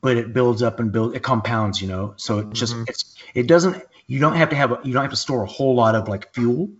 but 0.00 0.16
it 0.16 0.32
builds 0.32 0.62
up 0.62 0.80
and 0.80 0.90
builds 0.90 1.14
it 1.14 1.22
compounds, 1.22 1.80
you 1.80 1.88
know. 1.88 2.14
So 2.16 2.40
it 2.40 2.50
just 2.50 2.74
mm-hmm. 2.74 2.84
it's 2.88 3.14
it 3.34 3.46
doesn't 3.46 3.82
you 4.06 4.18
don't 4.18 4.36
have 4.36 4.50
to 4.50 4.56
have 4.56 4.72
a, 4.72 4.80
you 4.82 4.92
don't 4.92 5.02
have 5.02 5.12
to 5.12 5.16
store 5.16 5.44
a 5.44 5.48
whole 5.48 5.76
lot 5.76 5.94
of 5.94 6.08
like 6.08 6.34
fuel. 6.34 6.70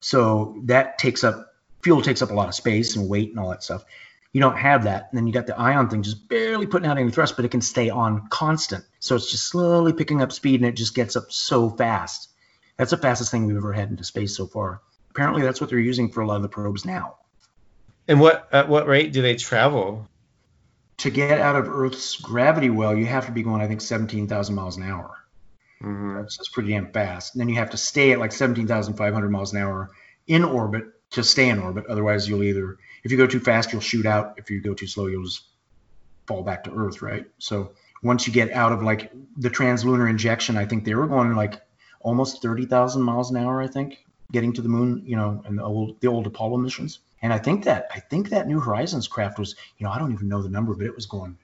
So 0.00 0.60
that 0.64 0.98
takes 0.98 1.24
up 1.24 1.54
fuel 1.82 2.02
takes 2.02 2.20
up 2.20 2.30
a 2.30 2.34
lot 2.34 2.48
of 2.48 2.54
space 2.54 2.96
and 2.96 3.08
weight 3.08 3.30
and 3.30 3.38
all 3.38 3.48
that 3.50 3.62
stuff. 3.62 3.84
You 4.32 4.40
don't 4.40 4.58
have 4.58 4.84
that. 4.84 5.08
And 5.10 5.16
then 5.16 5.26
you 5.26 5.32
got 5.32 5.46
the 5.46 5.58
ion 5.58 5.88
thing 5.88 6.02
just 6.02 6.28
barely 6.28 6.66
putting 6.66 6.86
out 6.86 6.98
any 6.98 7.10
thrust, 7.10 7.36
but 7.36 7.46
it 7.46 7.50
can 7.50 7.62
stay 7.62 7.88
on 7.88 8.28
constant. 8.28 8.84
So 8.98 9.14
it's 9.14 9.30
just 9.30 9.46
slowly 9.46 9.94
picking 9.94 10.20
up 10.20 10.30
speed 10.30 10.60
and 10.60 10.68
it 10.68 10.76
just 10.76 10.94
gets 10.94 11.16
up 11.16 11.32
so 11.32 11.70
fast. 11.70 12.28
That's 12.76 12.90
the 12.90 12.96
fastest 12.96 13.30
thing 13.30 13.46
we've 13.46 13.56
ever 13.56 13.72
had 13.72 13.90
into 13.90 14.04
space 14.04 14.36
so 14.36 14.46
far. 14.46 14.82
Apparently, 15.10 15.42
that's 15.42 15.60
what 15.60 15.70
they're 15.70 15.78
using 15.78 16.10
for 16.10 16.20
a 16.20 16.26
lot 16.26 16.36
of 16.36 16.42
the 16.42 16.48
probes 16.48 16.84
now. 16.84 17.16
And 18.08 18.20
what 18.20 18.48
at 18.52 18.68
what 18.68 18.86
rate 18.86 19.12
do 19.12 19.22
they 19.22 19.36
travel? 19.36 20.08
To 20.98 21.10
get 21.10 21.40
out 21.40 21.56
of 21.56 21.68
Earth's 21.68 22.16
gravity 22.16 22.70
well, 22.70 22.96
you 22.96 23.06
have 23.06 23.26
to 23.26 23.32
be 23.32 23.42
going, 23.42 23.60
I 23.60 23.68
think, 23.68 23.82
17,000 23.82 24.54
miles 24.54 24.76
an 24.78 24.82
hour. 24.84 25.14
Mm-hmm. 25.82 26.16
That's, 26.16 26.38
that's 26.38 26.48
pretty 26.48 26.70
damn 26.70 26.90
fast. 26.90 27.34
And 27.34 27.40
then 27.40 27.48
you 27.48 27.56
have 27.56 27.70
to 27.70 27.76
stay 27.76 28.12
at 28.12 28.18
like 28.18 28.32
17,500 28.32 29.30
miles 29.30 29.52
an 29.52 29.60
hour 29.60 29.90
in 30.26 30.42
orbit 30.42 30.84
to 31.10 31.22
stay 31.22 31.48
in 31.50 31.58
orbit. 31.58 31.84
Otherwise, 31.86 32.28
you'll 32.28 32.42
either, 32.42 32.78
if 33.04 33.12
you 33.12 33.18
go 33.18 33.26
too 33.26 33.40
fast, 33.40 33.72
you'll 33.72 33.82
shoot 33.82 34.06
out. 34.06 34.34
If 34.38 34.50
you 34.50 34.60
go 34.60 34.74
too 34.74 34.86
slow, 34.86 35.06
you'll 35.06 35.24
just 35.24 35.44
fall 36.26 36.42
back 36.42 36.64
to 36.64 36.74
Earth, 36.74 37.02
right? 37.02 37.26
So 37.38 37.72
once 38.02 38.26
you 38.26 38.32
get 38.32 38.52
out 38.52 38.72
of 38.72 38.82
like 38.82 39.12
the 39.36 39.50
translunar 39.50 40.08
injection, 40.08 40.56
I 40.56 40.64
think 40.64 40.84
they 40.84 40.94
were 40.94 41.06
going 41.06 41.34
like 41.34 41.60
almost 42.06 42.40
30,000 42.40 43.02
miles 43.02 43.32
an 43.32 43.36
hour. 43.36 43.60
I 43.60 43.66
think 43.66 43.98
getting 44.32 44.52
to 44.52 44.62
the 44.62 44.68
moon, 44.68 45.02
you 45.04 45.16
know, 45.16 45.42
and 45.44 45.58
the 45.58 45.64
old 45.64 46.00
the 46.00 46.06
old 46.06 46.26
Apollo 46.26 46.58
missions. 46.58 47.00
And 47.20 47.32
I 47.32 47.38
think 47.38 47.64
that 47.64 47.88
I 47.92 47.98
think 47.98 48.30
that 48.30 48.46
New 48.46 48.60
Horizons 48.60 49.08
craft 49.08 49.38
was, 49.38 49.56
you 49.76 49.84
know, 49.84 49.92
I 49.92 49.98
don't 49.98 50.12
even 50.12 50.28
know 50.28 50.40
the 50.40 50.48
number, 50.48 50.72
but 50.74 50.86
it 50.86 50.94
was 50.94 51.06
going 51.06 51.36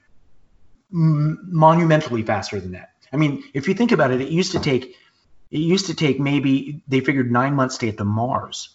monumentally 0.89 2.23
faster 2.23 2.59
than 2.61 2.71
that. 2.71 2.91
I 3.11 3.17
mean, 3.17 3.43
if 3.53 3.67
you 3.67 3.73
think 3.73 3.91
about 3.91 4.11
it, 4.11 4.21
it 4.21 4.29
used 4.29 4.53
to 4.53 4.59
take 4.59 4.95
it 5.51 5.59
used 5.59 5.87
to 5.87 5.95
take 5.95 6.19
maybe 6.19 6.81
they 6.87 7.01
figured 7.01 7.31
nine 7.31 7.55
months 7.55 7.77
to 7.79 7.85
get 7.85 7.97
to 7.97 8.05
Mars, 8.05 8.69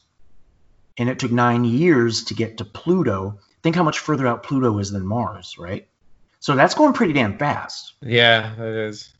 and 0.98 1.08
it 1.08 1.18
took 1.18 1.32
nine 1.32 1.64
years 1.64 2.24
to 2.24 2.34
get 2.34 2.58
to 2.58 2.64
Pluto. 2.66 3.40
Think 3.62 3.76
how 3.76 3.82
much 3.82 3.98
further 3.98 4.26
out 4.26 4.42
Pluto 4.42 4.78
is 4.78 4.90
than 4.90 5.06
Mars, 5.06 5.56
right? 5.58 5.88
So 6.40 6.54
that's 6.54 6.74
going 6.74 6.92
pretty 6.92 7.14
damn 7.14 7.38
fast. 7.38 7.94
Yeah, 8.00 8.52
it 8.52 8.76
is. 8.88 9.12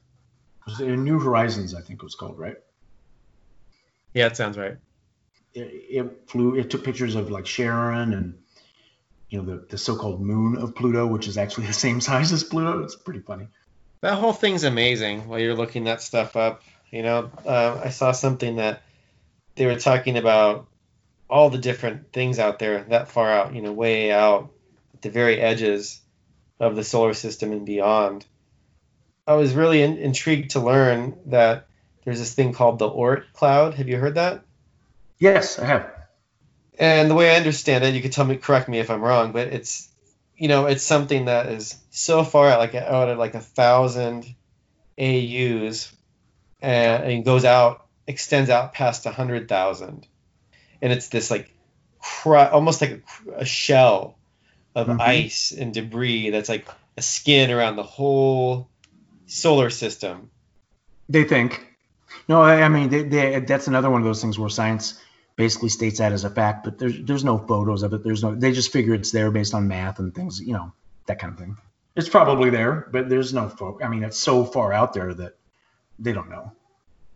New 0.79 1.19
Horizons, 1.19 1.75
I 1.75 1.81
think 1.81 2.01
it 2.01 2.05
was 2.05 2.15
called, 2.15 2.39
right? 2.39 2.57
Yeah, 4.15 4.27
it 4.27 4.37
sounds 4.37 4.59
right. 4.59 4.77
It, 5.55 5.61
it 5.61 6.29
flew. 6.29 6.57
It 6.57 6.71
took 6.71 6.85
pictures 6.85 7.15
of 7.15 7.31
like 7.31 7.45
Charon 7.45 8.13
and 8.15 8.39
you 9.31 9.39
know 9.39 9.45
the, 9.45 9.67
the 9.67 9.79
so-called 9.79 10.21
moon 10.21 10.57
of 10.57 10.75
Pluto, 10.75 11.07
which 11.07 11.29
is 11.29 11.39
actually 11.39 11.67
the 11.67 11.73
same 11.73 12.01
size 12.09 12.33
as 12.33 12.45
Pluto. 12.45 12.83
It's 12.83 12.97
pretty 12.97 13.21
funny. 13.21 13.49
That 14.01 14.15
whole 14.15 14.33
thing's 14.33 14.65
amazing. 14.65 15.29
While 15.29 15.41
you're 15.41 15.57
looking 15.57 15.85
that 15.85 16.01
stuff 16.03 16.37
up, 16.37 16.63
you 16.91 17.03
know, 17.03 17.31
uh, 17.45 17.81
I 17.85 17.91
saw 17.91 18.13
something 18.13 18.57
that 18.57 18.83
they 19.57 19.67
were 19.67 19.77
talking 19.77 20.17
about 20.17 20.69
all 21.29 21.51
the 21.51 21.59
different 21.59 22.13
things 22.13 22.39
out 22.39 22.59
there 22.59 22.85
that 22.85 23.09
far 23.09 23.31
out, 23.31 23.55
you 23.55 23.61
know, 23.61 23.73
way 23.73 24.11
out 24.11 24.51
at 24.95 25.03
the 25.03 25.11
very 25.11 25.41
edges 25.41 26.01
of 26.61 26.77
the 26.77 26.85
solar 26.85 27.15
system 27.15 27.53
and 27.53 27.67
beyond. 27.67 28.25
I 29.29 29.35
was 29.35 29.53
really 29.53 29.83
in, 29.83 29.99
intrigued 29.99 30.53
to 30.53 30.61
learn 30.61 31.19
that 31.27 31.67
there's 32.05 32.19
this 32.19 32.33
thing 32.33 32.55
called 32.55 32.79
the 32.79 32.89
Oort 32.89 33.25
cloud. 33.35 33.75
Have 33.75 33.87
you 33.87 33.99
heard 33.99 34.15
that? 34.15 34.43
Yes, 35.19 35.59
I 35.59 35.67
have. 35.67 35.93
And 36.79 37.11
the 37.11 37.15
way 37.15 37.31
I 37.31 37.37
understand 37.37 37.85
it, 37.85 37.95
you 37.95 38.01
could 38.01 38.13
tell 38.13 38.25
me, 38.25 38.37
correct 38.37 38.71
me 38.71 38.79
if 38.79 38.91
I'm 38.91 39.03
wrong, 39.03 39.33
but 39.33 39.49
it's, 39.49 39.87
you 40.35 40.49
know, 40.49 40.65
it's 40.65 40.83
something 40.83 41.27
that 41.27 41.47
is 41.47 41.77
so 41.91 42.25
far 42.25 42.49
out, 42.49 42.59
like 42.59 42.75
out 42.75 43.11
at 43.11 43.19
like 43.19 43.35
a 43.35 43.41
thousand 43.41 44.25
AUs, 44.99 45.93
and, 46.63 47.05
and 47.05 47.25
goes 47.25 47.45
out, 47.45 47.85
extends 48.07 48.49
out 48.49 48.73
past 48.73 49.05
a 49.05 49.11
hundred 49.11 49.47
thousand, 49.47 50.07
and 50.81 50.91
it's 50.91 51.09
this 51.09 51.31
like, 51.31 51.53
almost 52.25 52.81
like 52.81 53.03
a, 53.27 53.41
a 53.41 53.45
shell 53.45 54.17
of 54.75 54.87
mm-hmm. 54.87 55.01
ice 55.03 55.53
and 55.53 55.75
debris 55.75 56.31
that's 56.31 56.49
like 56.49 56.67
a 56.97 57.03
skin 57.03 57.51
around 57.51 57.77
the 57.77 57.83
whole 57.83 58.71
solar 59.29 59.71
system. 59.71 60.31
They 61.09 61.25
think. 61.25 61.65
No, 62.29 62.43
I 62.43 62.69
mean, 62.69 62.89
they, 62.89 63.03
they, 63.03 63.41
that's 63.41 63.69
another 63.69 63.91
one 63.91 64.01
of 64.01 64.07
those 64.07 64.21
things 64.21 64.39
where 64.39 64.49
science 64.49 65.01
basically 65.37 65.69
states 65.69 65.99
that 65.99 66.13
as 66.13 66.25
a 66.25 66.31
fact, 66.31 66.65
but 66.65 66.79
there's 66.79 67.01
there's 67.03 67.25
no 67.25 67.39
photos 67.39 67.83
of 67.83 67.95
it. 67.95 68.03
There's 68.03 68.23
no. 68.23 68.35
They 68.35 68.53
just 68.53 68.73
figure 68.73 68.95
it's 68.95 69.13
there 69.13 69.31
based 69.31 69.55
on 69.55 69.69
math 69.69 69.99
and 69.99 70.15
things, 70.15 70.41
you 70.41 70.53
know, 70.53 70.73
that 71.07 71.19
kind 71.19 71.33
of 71.33 71.39
thing. 71.39 71.57
It's 71.97 72.09
probably 72.09 72.51
there, 72.51 72.89
but 72.93 73.09
there's 73.09 73.33
no 73.33 73.49
photo. 73.49 73.85
I 73.85 73.89
mean, 73.89 74.05
it's 74.05 74.19
so 74.19 74.45
far 74.45 74.73
out 74.73 74.93
there 74.93 75.15
that 75.15 75.37
they 75.99 76.13
don't 76.13 76.31
know. 76.31 76.53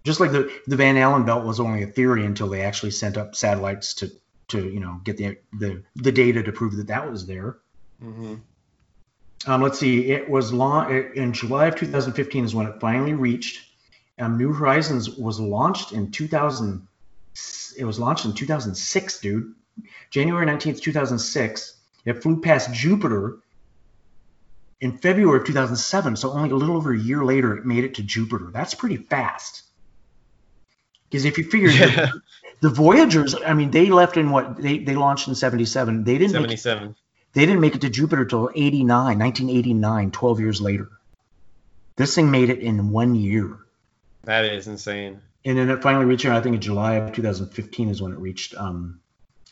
Just 0.04 0.20
like 0.20 0.32
the 0.32 0.52
the 0.66 0.76
Van 0.76 0.96
Allen 0.96 1.24
belt 1.24 1.44
was 1.44 1.60
only 1.60 1.82
a 1.82 1.86
theory 1.86 2.24
until 2.24 2.48
they 2.48 2.62
actually 2.62 2.90
sent 2.92 3.16
up 3.16 3.34
satellites 3.34 3.94
to 3.94 4.10
to 4.48 4.68
you 4.68 4.80
know 4.80 5.00
get 5.04 5.16
the 5.16 5.38
the, 5.52 5.82
the 5.96 6.12
data 6.12 6.42
to 6.42 6.52
prove 6.52 6.76
that 6.76 6.88
that 6.88 7.10
was 7.10 7.26
there. 7.26 7.58
Mm-hmm. 8.02 8.36
Um, 9.47 9.62
let's 9.62 9.78
see. 9.78 10.11
It 10.11 10.28
was 10.28 10.53
long 10.53 10.90
in 11.14 11.32
July 11.32 11.66
of 11.66 11.76
2015 11.76 12.45
is 12.45 12.55
when 12.55 12.66
it 12.66 12.80
finally 12.80 13.12
reached. 13.12 13.64
Um, 14.18 14.38
New 14.38 14.53
Horizons 14.53 15.11
was 15.11 15.40
launched 15.40 15.93
in 15.93 16.11
2000. 16.11 16.86
It 17.76 17.84
was 17.84 17.99
launched 17.99 18.24
in 18.24 18.34
2006, 18.34 19.20
dude. 19.20 19.55
January 20.11 20.47
19th, 20.47 20.80
2006. 20.80 21.76
It 22.05 22.22
flew 22.22 22.40
past 22.40 22.72
Jupiter 22.72 23.38
in 24.80 24.99
February 24.99 25.40
of 25.40 25.47
2007. 25.47 26.16
So 26.16 26.30
only 26.32 26.51
a 26.51 26.55
little 26.55 26.76
over 26.76 26.93
a 26.93 26.99
year 26.99 27.24
later, 27.24 27.57
it 27.57 27.64
made 27.64 27.84
it 27.84 27.95
to 27.95 28.03
Jupiter. 28.03 28.51
That's 28.53 28.74
pretty 28.74 28.97
fast. 28.97 29.62
Because 31.09 31.24
if 31.24 31.38
you 31.38 31.45
figure 31.45 31.68
yeah. 31.68 32.11
the, 32.61 32.68
the, 32.68 32.70
Voyagers, 32.70 33.34
I 33.34 33.55
mean, 33.55 33.70
they 33.70 33.90
left 33.90 34.16
in 34.16 34.30
what 34.30 34.57
they, 34.57 34.78
they 34.78 34.95
launched 34.95 35.28
in 35.28 35.34
77. 35.34 36.05
They 36.05 36.18
didn't 36.18 36.32
77. 36.32 36.86
Make, 36.88 36.97
they 37.32 37.46
didn't 37.46 37.60
make 37.60 37.74
it 37.74 37.80
to 37.82 37.90
Jupiter 37.90 38.24
till 38.24 38.50
89, 38.54 39.18
1989, 39.18 40.10
12 40.10 40.40
years 40.40 40.60
later. 40.60 40.88
This 41.96 42.14
thing 42.14 42.30
made 42.30 42.50
it 42.50 42.60
in 42.60 42.90
one 42.90 43.14
year. 43.14 43.58
That 44.24 44.44
is 44.44 44.66
insane. 44.66 45.20
And 45.44 45.58
then 45.58 45.70
it 45.70 45.82
finally 45.82 46.04
reached, 46.04 46.26
I 46.26 46.40
think 46.40 46.54
in 46.54 46.60
July 46.60 46.94
of 46.94 47.12
2015 47.12 47.88
is 47.88 48.00
when 48.00 48.12
it 48.12 48.18
reached 48.18 48.54
um, 48.54 49.00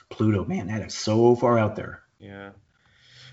Pluto. 0.09 0.45
Man, 0.45 0.69
that 0.69 0.83
is 0.83 0.95
so 0.95 1.35
far 1.35 1.59
out 1.59 1.77
there. 1.77 2.03
Yeah. 2.19 2.51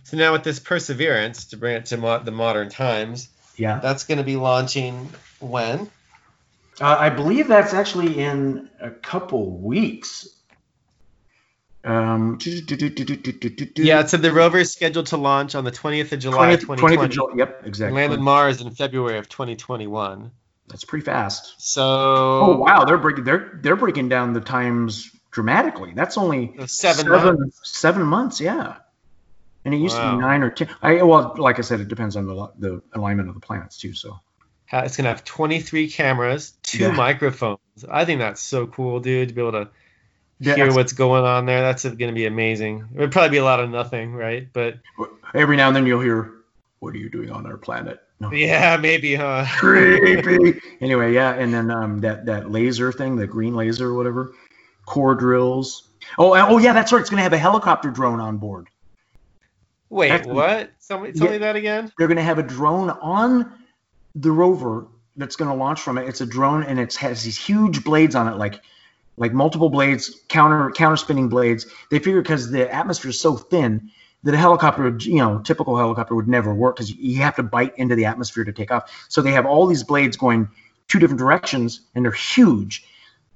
So 0.04 0.18
now 0.18 0.32
with 0.32 0.44
this 0.44 0.60
Perseverance, 0.60 1.46
to 1.46 1.58
bring 1.58 1.76
it 1.76 1.88
to 1.88 1.98
mo- 1.98 2.24
the 2.24 2.32
modern 2.32 2.70
times, 2.70 3.30
yeah, 3.58 3.80
that's 3.80 4.06
going 4.06 4.20
to 4.20 4.24
be 4.24 4.38
launching 4.38 5.10
when? 5.40 5.90
Uh, 6.80 6.96
I 6.98 7.10
believe 7.10 7.48
that's 7.48 7.74
actually 7.74 8.20
in 8.20 8.70
a 8.80 8.92
couple 8.92 9.58
weeks. 9.58 10.30
Um, 11.88 12.38
yeah, 12.44 14.06
so 14.06 14.18
the 14.18 14.32
rover 14.34 14.58
is 14.58 14.74
scheduled 14.74 15.06
to 15.08 15.18
launch 15.18 15.56
on 15.56 15.64
the 15.64 15.72
20th 15.72 16.12
of 16.12 16.20
July, 16.20 16.58
20th, 16.58 16.60
2020. 16.60 16.98
20th 16.98 17.06
of 17.06 17.10
July, 17.12 17.34
yep, 17.38 17.62
exactly. 17.64 17.96
Land 17.96 18.12
on 18.12 18.22
Mars 18.22 18.60
in 18.60 18.72
February 18.72 19.18
of 19.18 19.30
2021. 19.30 20.30
That's 20.68 20.84
pretty 20.84 21.06
fast. 21.06 21.54
So. 21.60 21.84
Oh 21.86 22.58
wow, 22.58 22.84
they're 22.84 22.98
breaking 22.98 23.24
they're 23.24 23.58
they're 23.62 23.78
breaking 23.78 24.10
down 24.10 24.34
the 24.34 24.42
times 24.42 25.10
dramatically. 25.32 25.94
That's 25.96 26.18
only 26.18 26.56
seven 26.68 27.06
seven 27.06 27.40
months. 27.40 27.62
seven 27.64 28.02
months, 28.02 28.42
yeah. 28.42 28.76
And 29.64 29.74
it 29.74 29.78
used 29.78 29.96
wow. 29.96 30.12
to 30.12 30.18
be 30.18 30.22
nine 30.22 30.44
or 30.44 30.50
ten. 30.50 30.68
I 30.82 31.04
well, 31.04 31.36
like 31.38 31.58
I 31.58 31.62
said, 31.62 31.80
it 31.80 31.88
depends 31.88 32.18
on 32.18 32.26
the 32.26 32.52
the 32.60 32.82
alignment 32.96 33.30
of 33.30 33.36
the 33.36 33.42
planets 33.42 33.78
too. 33.78 33.94
So. 33.94 34.20
It's 34.70 34.98
gonna 34.98 35.08
have 35.08 35.24
23 35.24 35.90
cameras, 35.90 36.52
two 36.62 36.80
yeah. 36.80 36.92
microphones. 36.92 37.60
I 37.90 38.04
think 38.04 38.20
that's 38.20 38.42
so 38.42 38.68
cool, 38.68 39.00
dude, 39.00 39.30
to 39.30 39.34
be 39.34 39.40
able 39.40 39.54
to 39.54 39.70
yeah, 40.40 40.56
hear 40.56 40.74
what's 40.74 40.94
going 40.94 41.24
on 41.24 41.46
there. 41.46 41.62
That's 41.62 41.84
going 41.84 41.98
to 41.98 42.14
be 42.14 42.26
amazing. 42.26 42.88
It 42.94 43.00
would 43.00 43.12
probably 43.12 43.30
be 43.30 43.38
a 43.38 43.44
lot 43.44 43.60
of 43.60 43.70
nothing, 43.70 44.14
right? 44.14 44.48
But 44.54 44.78
every 45.34 45.58
now 45.58 45.68
and 45.68 45.76
then 45.76 45.86
you'll 45.86 46.02
hear, 46.02 46.34
"What 46.80 46.94
are 46.94 46.98
you 46.98 47.10
doing 47.10 47.32
on 47.32 47.46
our 47.46 47.58
planet?" 47.58 48.02
No. 48.20 48.32
Yeah, 48.32 48.78
maybe, 48.78 49.16
huh? 49.16 49.46
Creepy. 49.58 50.60
anyway, 50.82 51.14
yeah, 51.14 51.34
and 51.34 51.54
then 51.54 51.70
um, 51.72 52.02
that 52.02 52.26
that 52.26 52.52
laser 52.52 52.92
thing, 52.92 53.16
the 53.16 53.28
green 53.28 53.56
laser 53.56 53.90
or 53.90 53.94
whatever, 53.94 54.34
core 54.86 55.16
drills. 55.16 55.90
Oh, 56.18 56.34
oh 56.36 56.58
yeah, 56.58 56.74
that's 56.74 56.92
right. 56.92 57.02
It's 57.02 57.10
gonna 57.10 57.22
have 57.22 57.34
a 57.34 57.38
helicopter 57.38 57.90
drone 57.90 58.20
on 58.20 58.38
board. 58.38 58.68
Wait, 59.90 60.12
Actually, 60.12 60.34
what? 60.34 60.70
Me, 61.02 61.12
tell 61.12 61.28
yeah, 61.28 61.32
me 61.32 61.38
that 61.38 61.56
again. 61.56 61.92
They're 61.98 62.08
gonna 62.08 62.24
have 62.24 62.40
a 62.40 62.44
drone 62.44 62.90
on 62.90 63.54
the 64.16 64.32
rover 64.32 64.88
that's 65.16 65.36
gonna 65.36 65.56
launch 65.56 65.80
from 65.80 65.98
it. 65.98 66.08
It's 66.08 66.22
a 66.22 66.26
drone 66.26 66.64
and 66.64 66.80
it 66.80 66.96
has 66.96 67.24
these 67.24 67.38
huge 67.38 67.84
blades 67.84 68.16
on 68.16 68.28
it, 68.28 68.38
like 68.38 68.62
like 69.18 69.34
multiple 69.34 69.70
blades, 69.70 70.16
counter 70.30 70.72
counter 70.72 70.98
spinning 70.98 71.30
blades. 71.30 71.66
They 71.90 72.00
figure 72.00 72.22
because 72.22 72.50
the 72.50 72.74
atmosphere 72.74 73.10
is 73.10 73.20
so 73.20 73.36
thin 73.36 73.92
that 74.24 74.34
a 74.34 74.38
helicopter, 74.38 74.96
you 75.00 75.18
know, 75.18 75.40
typical 75.40 75.78
helicopter 75.78 76.16
would 76.16 76.28
never 76.28 76.54
work 76.54 76.76
because 76.76 76.92
you 76.96 77.22
have 77.22 77.36
to 77.36 77.44
bite 77.44 77.78
into 77.78 77.96
the 77.96 78.06
atmosphere 78.06 78.44
to 78.44 78.54
take 78.54 78.72
off. 78.72 78.92
So 79.10 79.22
they 79.22 79.32
have 79.32 79.46
all 79.46 79.68
these 79.68 79.84
blades 79.84 80.18
going 80.18 80.50
two 80.88 81.00
different 81.00 81.20
directions, 81.20 81.82
and 81.96 82.06
they're 82.06 82.12
huge 82.12 82.86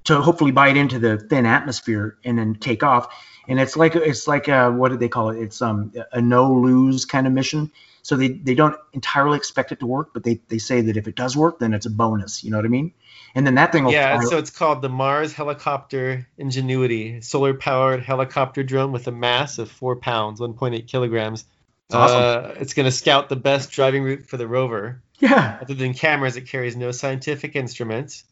to 0.04 0.20
hopefully 0.20 0.50
bite 0.50 0.76
into 0.76 0.98
the 0.98 1.18
thin 1.18 1.46
atmosphere 1.46 2.18
and 2.24 2.38
then 2.38 2.54
take 2.56 2.82
off. 2.82 3.14
And 3.48 3.60
it's 3.60 3.76
like 3.76 3.94
it's 3.96 4.28
like 4.28 4.48
a, 4.48 4.70
what 4.70 4.90
did 4.90 5.00
they 5.00 5.08
call 5.08 5.30
it? 5.30 5.40
It's 5.40 5.62
um, 5.62 5.92
a 6.12 6.20
no 6.20 6.52
lose 6.52 7.04
kind 7.04 7.26
of 7.26 7.32
mission. 7.32 7.70
So 8.02 8.16
they, 8.16 8.28
they 8.28 8.54
don't 8.54 8.76
entirely 8.92 9.36
expect 9.36 9.70
it 9.72 9.80
to 9.80 9.86
work, 9.86 10.10
but 10.12 10.24
they, 10.24 10.40
they 10.48 10.58
say 10.58 10.80
that 10.82 10.96
if 10.96 11.06
it 11.06 11.14
does 11.14 11.36
work, 11.36 11.60
then 11.60 11.72
it's 11.72 11.86
a 11.86 11.90
bonus. 11.90 12.42
You 12.42 12.50
know 12.50 12.58
what 12.58 12.66
I 12.66 12.68
mean? 12.68 12.92
and 13.34 13.46
then 13.46 13.54
that 13.54 13.72
thing 13.72 13.84
will 13.84 13.92
yeah 13.92 14.20
fly. 14.20 14.30
so 14.30 14.38
it's 14.38 14.50
called 14.50 14.82
the 14.82 14.88
mars 14.88 15.32
helicopter 15.32 16.26
ingenuity 16.38 17.20
solar 17.20 17.54
powered 17.54 18.02
helicopter 18.02 18.62
drone 18.62 18.92
with 18.92 19.06
a 19.06 19.12
mass 19.12 19.58
of 19.58 19.70
four 19.70 19.96
pounds 19.96 20.40
1.8 20.40 20.86
kilograms 20.86 21.44
awesome. 21.92 22.22
Uh, 22.22 22.54
it's 22.60 22.74
going 22.74 22.86
to 22.86 22.92
scout 22.92 23.28
the 23.28 23.36
best 23.36 23.70
driving 23.70 24.02
route 24.02 24.26
for 24.26 24.36
the 24.36 24.46
rover 24.46 25.02
yeah 25.18 25.58
other 25.60 25.74
than 25.74 25.94
cameras 25.94 26.36
it 26.36 26.46
carries 26.46 26.76
no 26.76 26.90
scientific 26.90 27.56
instruments 27.56 28.24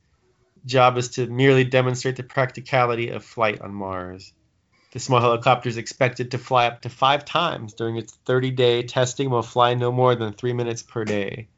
job 0.66 0.98
is 0.98 1.10
to 1.10 1.26
merely 1.26 1.64
demonstrate 1.64 2.16
the 2.16 2.22
practicality 2.22 3.08
of 3.10 3.24
flight 3.24 3.60
on 3.60 3.72
mars 3.72 4.32
the 4.92 4.98
small 4.98 5.20
helicopter 5.20 5.68
is 5.68 5.76
expected 5.76 6.32
to 6.32 6.38
fly 6.38 6.66
up 6.66 6.82
to 6.82 6.88
five 6.88 7.24
times 7.24 7.74
during 7.74 7.96
its 7.96 8.12
30 8.24 8.50
day 8.50 8.82
testing 8.82 9.30
will 9.30 9.42
fly 9.42 9.74
no 9.74 9.92
more 9.92 10.14
than 10.14 10.32
three 10.32 10.52
minutes 10.52 10.82
per 10.82 11.04
day 11.04 11.48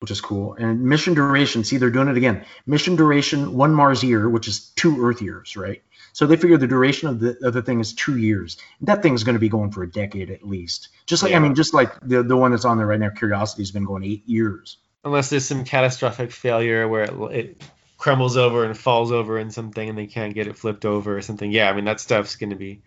which 0.00 0.10
is 0.10 0.20
cool. 0.20 0.54
And 0.54 0.82
mission 0.82 1.14
duration, 1.14 1.64
see, 1.64 1.76
they're 1.76 1.90
doing 1.90 2.08
it 2.08 2.16
again. 2.16 2.44
Mission 2.66 2.96
duration, 2.96 3.54
one 3.54 3.74
Mars 3.74 4.02
year, 4.02 4.28
which 4.28 4.48
is 4.48 4.70
two 4.76 5.04
Earth 5.04 5.20
years, 5.20 5.56
right? 5.56 5.82
So 6.12 6.26
they 6.26 6.36
figure 6.36 6.56
the 6.56 6.66
duration 6.66 7.08
of 7.08 7.20
the, 7.20 7.36
of 7.42 7.52
the 7.52 7.62
thing 7.62 7.80
is 7.80 7.92
two 7.92 8.16
years. 8.16 8.56
That 8.82 9.02
thing's 9.02 9.24
going 9.24 9.34
to 9.34 9.40
be 9.40 9.48
going 9.48 9.72
for 9.72 9.82
a 9.82 9.90
decade 9.90 10.30
at 10.30 10.46
least. 10.46 10.88
Just 11.06 11.22
like, 11.22 11.32
yeah. 11.32 11.38
I 11.38 11.40
mean, 11.40 11.54
just 11.54 11.74
like 11.74 11.98
the, 12.00 12.22
the 12.22 12.36
one 12.36 12.52
that's 12.52 12.64
on 12.64 12.78
there 12.78 12.86
right 12.86 12.98
now, 13.00 13.10
Curiosity 13.10 13.62
has 13.62 13.70
been 13.70 13.84
going 13.84 14.04
eight 14.04 14.28
years. 14.28 14.78
Unless 15.04 15.30
there's 15.30 15.46
some 15.46 15.64
catastrophic 15.64 16.32
failure 16.32 16.86
where 16.88 17.04
it, 17.04 17.12
it 17.32 17.62
crumbles 18.08 18.38
over 18.38 18.64
and 18.64 18.76
falls 18.76 19.12
over 19.12 19.38
in 19.38 19.50
something 19.50 19.86
and 19.86 19.98
they 19.98 20.06
can't 20.06 20.32
get 20.32 20.46
it 20.46 20.56
flipped 20.56 20.86
over 20.86 21.18
or 21.18 21.20
something. 21.20 21.52
Yeah, 21.52 21.68
I 21.68 21.74
mean 21.74 21.84
that 21.84 22.00
stuff's 22.00 22.36
going 22.36 22.50
to 22.50 22.56
be 22.56 22.80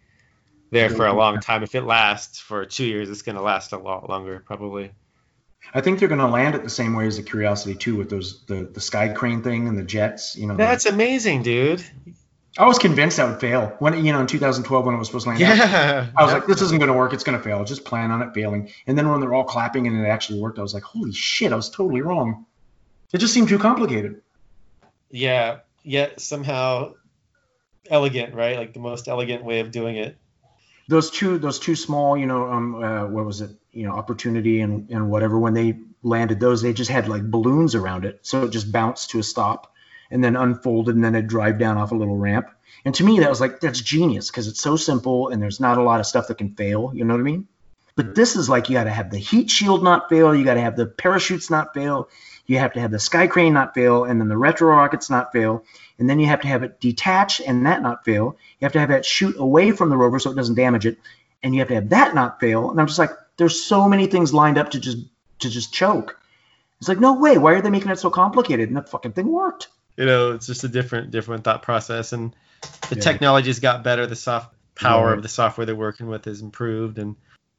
there 0.71 0.89
for 0.89 1.05
a 1.05 1.13
long 1.13 1.39
time. 1.39 1.61
If 1.61 1.75
it 1.75 1.83
lasts 1.83 2.39
for 2.39 2.65
two 2.65 2.85
years, 2.85 3.07
it's 3.07 3.21
going 3.21 3.35
to 3.35 3.41
last 3.43 3.71
a 3.71 3.77
lot 3.77 4.09
longer, 4.09 4.41
probably. 4.43 4.91
I 5.75 5.81
think 5.81 5.99
they're 5.99 6.07
going 6.07 6.21
to 6.21 6.27
land 6.27 6.55
it 6.55 6.63
the 6.63 6.71
same 6.71 6.95
way 6.95 7.05
as 7.05 7.17
the 7.17 7.23
Curiosity 7.23 7.75
too, 7.75 7.97
with 7.97 8.09
those 8.09 8.43
the 8.45 8.63
the 8.63 8.81
sky 8.81 9.09
crane 9.09 9.43
thing 9.43 9.67
and 9.67 9.77
the 9.77 9.83
jets. 9.83 10.35
You 10.35 10.47
know, 10.47 10.55
that's 10.55 10.87
amazing, 10.87 11.43
dude. 11.43 11.85
I 12.57 12.65
was 12.65 12.79
convinced 12.79 13.17
that 13.17 13.29
would 13.29 13.39
fail 13.39 13.75
when 13.77 14.03
you 14.03 14.11
know 14.11 14.21
in 14.21 14.27
2012 14.27 14.85
when 14.85 14.95
it 14.95 14.97
was 14.97 15.07
supposed 15.07 15.25
to 15.25 15.29
land. 15.29 15.39
Yeah, 15.39 16.07
out, 16.15 16.19
I 16.19 16.23
was 16.23 16.33
like, 16.33 16.47
this 16.47 16.63
isn't 16.63 16.79
going 16.79 16.91
to 16.91 16.97
work. 16.97 17.13
It's 17.13 17.23
going 17.23 17.37
to 17.37 17.43
fail. 17.43 17.63
Just 17.63 17.85
plan 17.85 18.09
on 18.09 18.23
it 18.23 18.33
failing. 18.33 18.71
And 18.87 18.97
then 18.97 19.07
when 19.07 19.21
they're 19.21 19.35
all 19.35 19.43
clapping 19.43 19.85
and 19.85 20.03
it 20.03 20.09
actually 20.09 20.41
worked, 20.41 20.57
I 20.57 20.63
was 20.63 20.73
like, 20.73 20.83
holy 20.83 21.13
shit, 21.13 21.53
I 21.53 21.55
was 21.55 21.69
totally 21.69 22.01
wrong. 22.01 22.47
It 23.13 23.19
just 23.19 23.35
seemed 23.35 23.49
too 23.49 23.59
complicated. 23.59 24.21
Yeah, 25.11 25.59
yet 25.83 26.19
somehow 26.21 26.93
elegant, 27.89 28.33
right? 28.33 28.57
Like 28.57 28.73
the 28.73 28.79
most 28.79 29.07
elegant 29.07 29.43
way 29.43 29.59
of 29.59 29.71
doing 29.71 29.97
it. 29.97 30.17
Those 30.87 31.11
two, 31.11 31.37
those 31.37 31.59
two 31.59 31.75
small, 31.75 32.17
you 32.17 32.25
know, 32.25 32.51
um, 32.51 32.83
uh, 32.83 33.05
what 33.07 33.25
was 33.25 33.41
it? 33.41 33.51
You 33.71 33.85
know, 33.87 33.93
opportunity 33.93 34.61
and 34.61 34.89
and 34.89 35.09
whatever. 35.09 35.39
When 35.39 35.53
they 35.53 35.79
landed 36.03 36.39
those, 36.39 36.61
they 36.61 36.73
just 36.73 36.91
had 36.91 37.07
like 37.07 37.23
balloons 37.23 37.75
around 37.75 38.05
it, 38.05 38.19
so 38.23 38.43
it 38.43 38.49
just 38.49 38.71
bounced 38.71 39.11
to 39.11 39.19
a 39.19 39.23
stop 39.23 39.71
and 40.11 40.23
then 40.23 40.35
unfolded 40.35 40.93
and 40.93 41.03
then 41.03 41.15
it'd 41.15 41.29
drive 41.29 41.57
down 41.57 41.77
off 41.77 41.91
a 41.91 41.95
little 41.95 42.17
ramp. 42.17 42.47
And 42.83 42.93
to 42.95 43.03
me, 43.03 43.19
that 43.19 43.29
was 43.29 43.39
like, 43.39 43.59
that's 43.59 43.79
genius 43.79 44.29
because 44.29 44.47
it's 44.47 44.61
so 44.61 44.75
simple 44.75 45.29
and 45.29 45.41
there's 45.41 45.59
not 45.59 45.77
a 45.77 45.83
lot 45.83 45.99
of 45.99 46.05
stuff 46.05 46.27
that 46.27 46.37
can 46.37 46.55
fail. 46.55 46.91
You 46.93 47.05
know 47.05 47.13
what 47.13 47.21
I 47.21 47.23
mean? 47.23 47.47
But 47.95 48.05
mm-hmm. 48.07 48.13
this 48.15 48.35
is 48.35 48.49
like 48.49 48.69
you 48.69 48.73
got 48.73 48.83
to 48.85 48.91
have 48.91 49.09
the 49.09 49.17
heat 49.17 49.49
shield 49.49 49.83
not 49.83 50.09
fail, 50.09 50.35
you 50.35 50.43
got 50.43 50.55
to 50.55 50.61
have 50.61 50.75
the 50.75 50.85
parachutes 50.85 51.49
not 51.49 51.73
fail, 51.73 52.09
you 52.45 52.57
have 52.59 52.73
to 52.73 52.79
have 52.79 52.91
the 52.91 52.99
sky 52.99 53.27
crane 53.27 53.53
not 53.53 53.73
fail, 53.73 54.03
and 54.03 54.19
then 54.19 54.27
the 54.27 54.37
retro 54.37 54.69
rockets 54.69 55.09
not 55.09 55.31
fail, 55.31 55.63
and 55.97 56.09
then 56.09 56.19
you 56.19 56.27
have 56.27 56.41
to 56.41 56.47
have 56.47 56.63
it 56.63 56.79
detach 56.79 57.41
and 57.41 57.65
that 57.65 57.81
not 57.81 58.05
fail. 58.05 58.37
You 58.59 58.65
have 58.65 58.73
to 58.73 58.79
have 58.79 58.89
that 58.89 59.05
shoot 59.05 59.35
away 59.37 59.71
from 59.71 59.89
the 59.89 59.97
rover 59.97 60.19
so 60.19 60.31
it 60.31 60.35
doesn't 60.35 60.55
damage 60.55 60.85
it, 60.85 60.97
and 61.43 61.53
you 61.53 61.59
have 61.59 61.69
to 61.69 61.75
have 61.75 61.89
that 61.89 62.15
not 62.15 62.39
fail. 62.39 62.71
And 62.71 62.79
I'm 62.79 62.87
just 62.87 62.99
like, 62.99 63.11
there's 63.37 63.63
so 63.63 63.87
many 63.87 64.07
things 64.07 64.33
lined 64.33 64.57
up 64.57 64.71
to 64.71 64.79
just 64.79 64.97
to 65.39 65.49
just 65.49 65.73
choke. 65.73 66.19
It's 66.79 66.87
like, 66.87 66.99
no 66.99 67.13
way. 67.13 67.37
Why 67.37 67.53
are 67.53 67.61
they 67.61 67.69
making 67.69 67.91
it 67.91 67.99
so 67.99 68.09
complicated? 68.09 68.69
And 68.69 68.77
the 68.77 68.81
fucking 68.81 69.13
thing 69.13 69.27
worked 69.27 69.67
you 69.97 70.05
know, 70.05 70.31
it's 70.31 70.47
just 70.47 70.63
a 70.63 70.67
different 70.67 71.11
different 71.11 71.43
thought 71.43 71.61
process, 71.61 72.13
and 72.13 72.33
the 72.89 72.95
yeah. 72.95 73.01
technology's 73.01 73.59
got 73.59 73.83
better. 73.83 74.07
The 74.07 74.15
soft 74.15 74.53
power 74.75 75.13
of 75.13 75.21
the 75.21 75.29
software 75.29 75.65
they're 75.65 75.75
working 75.75 76.07
with 76.07 76.25
is 76.27 76.41
improved, 76.41 76.97
and 76.97 77.15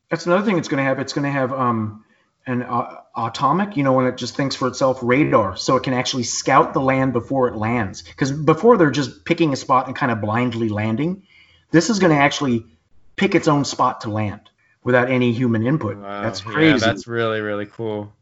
that's 0.09 0.27
another 0.27 0.45
thing 0.45 0.59
it's 0.59 0.69
going 0.69 0.79
to 0.79 0.85
have. 0.85 0.99
It's 0.99 1.13
going 1.13 1.25
to 1.25 1.31
have 1.31 1.53
um, 1.53 2.05
an 2.47 2.63
uh, 2.63 3.01
atomic, 3.17 3.77
you 3.77 3.85
know, 3.85 3.93
when 3.93 4.07
it 4.07 4.17
just 4.17 4.37
thinks 4.37 4.57
for 4.57 4.69
itself, 4.69 5.01
radar, 5.03 5.57
so 5.57 5.77
it 5.77 5.83
can 5.83 5.95
actually 5.95 6.25
scout 6.25 6.75
the 6.75 6.81
land 6.81 7.13
before 7.13 7.49
it 7.49 7.57
lands. 7.57 8.03
Because 8.03 8.33
before 8.33 8.77
they're 8.77 8.91
just 8.91 9.25
picking 9.25 9.53
a 9.53 9.57
spot 9.57 9.87
and 9.87 9.95
kind 9.95 10.11
of 10.11 10.21
blindly 10.21 10.69
landing, 10.69 11.23
this 11.71 11.91
is 11.91 11.99
going 11.99 12.13
to 12.13 12.21
actually 12.21 12.67
pick 13.17 13.35
its 13.35 13.49
own 13.49 13.65
spot 13.65 14.03
to 14.03 14.11
land 14.11 14.41
without 14.83 15.11
any 15.11 15.33
human 15.33 15.67
input. 15.67 15.97
Wow. 15.99 16.23
That's 16.23 16.41
crazy. 16.41 16.73
Yeah, 16.73 16.79
that's 16.79 17.07
really 17.07 17.41
really 17.41 17.67
cool. 17.67 18.13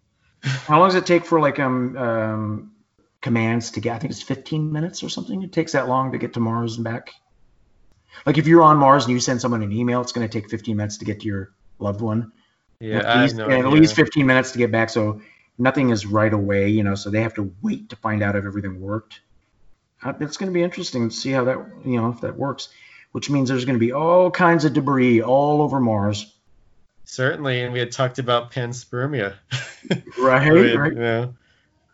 How 0.43 0.79
long 0.79 0.89
does 0.89 0.97
it 0.97 1.07
take 1.07 1.27
for 1.27 1.41
like 1.41 1.59
um, 1.59 1.97
um 1.97 2.73
commands 3.21 3.73
to 3.73 3.81
get. 3.81 3.95
I 3.95 3.99
think 3.99 4.13
it's 4.13 4.23
15 4.23 4.73
minutes 4.73 5.03
or 5.03 5.09
something. 5.09 5.43
It 5.43 5.53
takes 5.53 5.73
that 5.73 5.89
long 5.89 6.13
to 6.13 6.19
get 6.19 6.35
to 6.35 6.41
Mars 6.41 6.77
and 6.77 6.85
back. 6.85 7.13
Like 8.27 8.39
if 8.39 8.47
you're 8.47 8.63
on 8.63 8.79
Mars 8.79 9.05
and 9.05 9.13
you 9.13 9.21
send 9.21 9.41
someone 9.41 9.63
an 9.63 9.73
email, 9.73 10.01
it's 10.01 10.13
going 10.13 10.27
to 10.27 10.41
take 10.41 10.51
15 10.51 10.77
minutes 10.77 10.99
to 10.99 11.05
get 11.05 11.21
to 11.21 11.27
your 11.27 11.53
loved 11.79 12.01
one. 12.01 12.33
Yeah, 12.81 12.99
at 12.99 13.23
least, 13.23 13.37
no 13.37 13.49
at 13.49 13.67
least 13.67 13.95
15 13.95 14.27
minutes 14.27 14.53
to 14.53 14.59
get 14.59 14.73
back. 14.73 14.89
So 14.91 15.21
nothing 15.59 15.91
is 15.91 16.07
right 16.07 16.33
away, 16.33 16.69
you 16.69 16.83
know. 16.83 16.95
So 16.95 17.11
they 17.11 17.21
have 17.23 17.35
to 17.35 17.55
wait 17.63 17.91
to 17.91 17.97
find 17.97 18.23
out 18.23 18.37
if 18.37 18.45
everything 18.45 18.81
worked. 18.81 19.21
Uh, 20.03 20.15
it's 20.21 20.39
going 20.39 20.51
to 20.51 20.55
be 20.55 20.63
interesting 20.63 21.11
to 21.11 21.15
see 21.15 21.31
how 21.31 21.45
that, 21.45 21.59
you 21.85 22.01
know, 22.01 22.09
if 22.09 22.23
that 22.23 22.37
works. 22.37 22.71
Which 23.13 23.29
means 23.29 23.49
there's 23.49 23.65
going 23.65 23.75
to 23.75 23.85
be 23.85 23.93
all 23.93 24.31
kinds 24.31 24.65
of 24.65 24.73
debris 24.73 25.21
all 25.21 25.63
over 25.63 25.81
Mars. 25.81 26.33
Certainly, 27.05 27.63
and 27.63 27.73
we 27.73 27.81
had 27.81 27.91
talked 27.91 28.21
about 28.21 28.53
panspermia. 28.53 29.35
right, 30.19 30.49
right. 30.49 30.97
Yeah. 30.97 31.27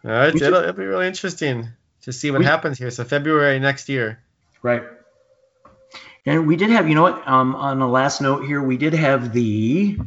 All 0.04 0.10
right, 0.10 0.34
it'll, 0.34 0.54
it'll, 0.54 0.72
be 0.74 0.84
really 0.84 1.06
interesting 1.06 1.68
to 2.02 2.12
see 2.12 2.30
what 2.30 2.40
we, 2.40 2.44
happens 2.44 2.78
here. 2.78 2.90
So 2.90 3.02
February 3.02 3.58
next 3.58 3.88
year. 3.88 4.20
Right. 4.62 4.84
And 6.26 6.46
we 6.46 6.56
did 6.56 6.70
have, 6.70 6.88
you 6.88 6.94
know 6.94 7.02
what? 7.02 7.26
Um, 7.26 7.54
on 7.54 7.78
the 7.78 7.88
last 7.88 8.20
note 8.20 8.44
here, 8.44 8.62
we 8.62 8.76
did 8.76 8.92
have 8.92 9.32
the, 9.32 9.98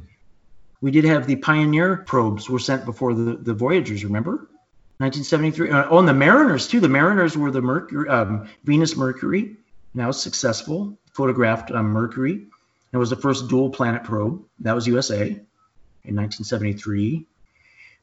we 0.82 0.92
did 0.92 1.06
have 1.06 1.28
the 1.28 1.36
Pioneer 1.36 1.98
probes 1.98 2.50
were 2.50 2.60
sent 2.60 2.86
before 2.86 3.14
the 3.14 3.36
the 3.36 3.54
Voyagers. 3.54 4.04
Remember? 4.04 4.50
1973. 4.98 5.72
Uh, 5.72 5.88
oh, 5.90 6.00
and 6.00 6.08
the 6.08 6.14
Mariners 6.14 6.68
too. 6.68 6.80
The 6.80 6.90
Mariners 6.90 7.38
were 7.38 7.52
the 7.52 7.62
Mercury, 7.62 8.10
um, 8.10 8.50
Venus 8.64 8.98
Mercury. 8.98 9.56
Now 9.94 10.12
successful. 10.12 10.98
Photographed 11.14 11.72
um, 11.72 11.88
Mercury. 11.88 12.48
It 12.92 12.98
was 12.98 13.10
the 13.10 13.16
first 13.16 13.48
dual 13.48 13.70
planet 13.70 14.04
probe. 14.04 14.44
That 14.60 14.76
was 14.76 14.88
USA 14.88 15.22
in 15.22 16.16
1973. 16.16 17.26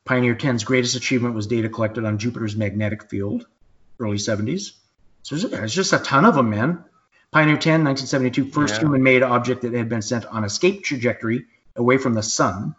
Pioneer 0.04 0.36
10's 0.36 0.64
greatest 0.64 0.94
achievement 0.94 1.34
was 1.34 1.48
data 1.48 1.68
collected 1.68 2.04
on 2.04 2.18
Jupiter's 2.18 2.56
magnetic 2.56 3.10
field, 3.10 3.46
early 3.98 4.18
70s. 4.18 4.72
So 5.22 5.34
there's 5.36 5.74
just 5.74 5.92
a 5.92 5.98
ton 5.98 6.24
of 6.24 6.36
them, 6.36 6.50
man. 6.50 6.84
Pioneer 7.32 7.56
10, 7.56 7.84
1972, 7.84 8.52
first 8.52 8.74
yeah. 8.74 8.80
human-made 8.80 9.24
object 9.24 9.62
that 9.62 9.74
had 9.74 9.88
been 9.88 10.02
sent 10.02 10.24
on 10.26 10.44
escape 10.44 10.84
trajectory 10.84 11.46
away 11.76 11.98
from 11.98 12.14
the 12.14 12.22
sun. 12.22 12.74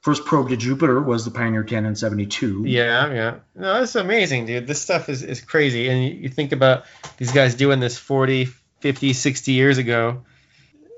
First 0.00 0.24
probe 0.24 0.48
to 0.48 0.56
Jupiter 0.56 1.00
was 1.00 1.24
the 1.24 1.30
Pioneer 1.30 1.62
10 1.62 1.86
in 1.86 1.94
72. 1.94 2.64
Yeah, 2.66 3.12
yeah. 3.12 3.34
No, 3.54 3.78
that's 3.78 3.94
amazing, 3.94 4.46
dude. 4.46 4.66
This 4.66 4.82
stuff 4.82 5.08
is, 5.08 5.22
is 5.22 5.40
crazy. 5.40 5.88
And 5.88 6.04
you, 6.04 6.22
you 6.22 6.28
think 6.28 6.50
about 6.50 6.84
these 7.18 7.30
guys 7.30 7.54
doing 7.54 7.78
this 7.78 7.96
40, 7.98 8.46
50, 8.80 9.12
60 9.12 9.52
years 9.52 9.78
ago. 9.78 10.24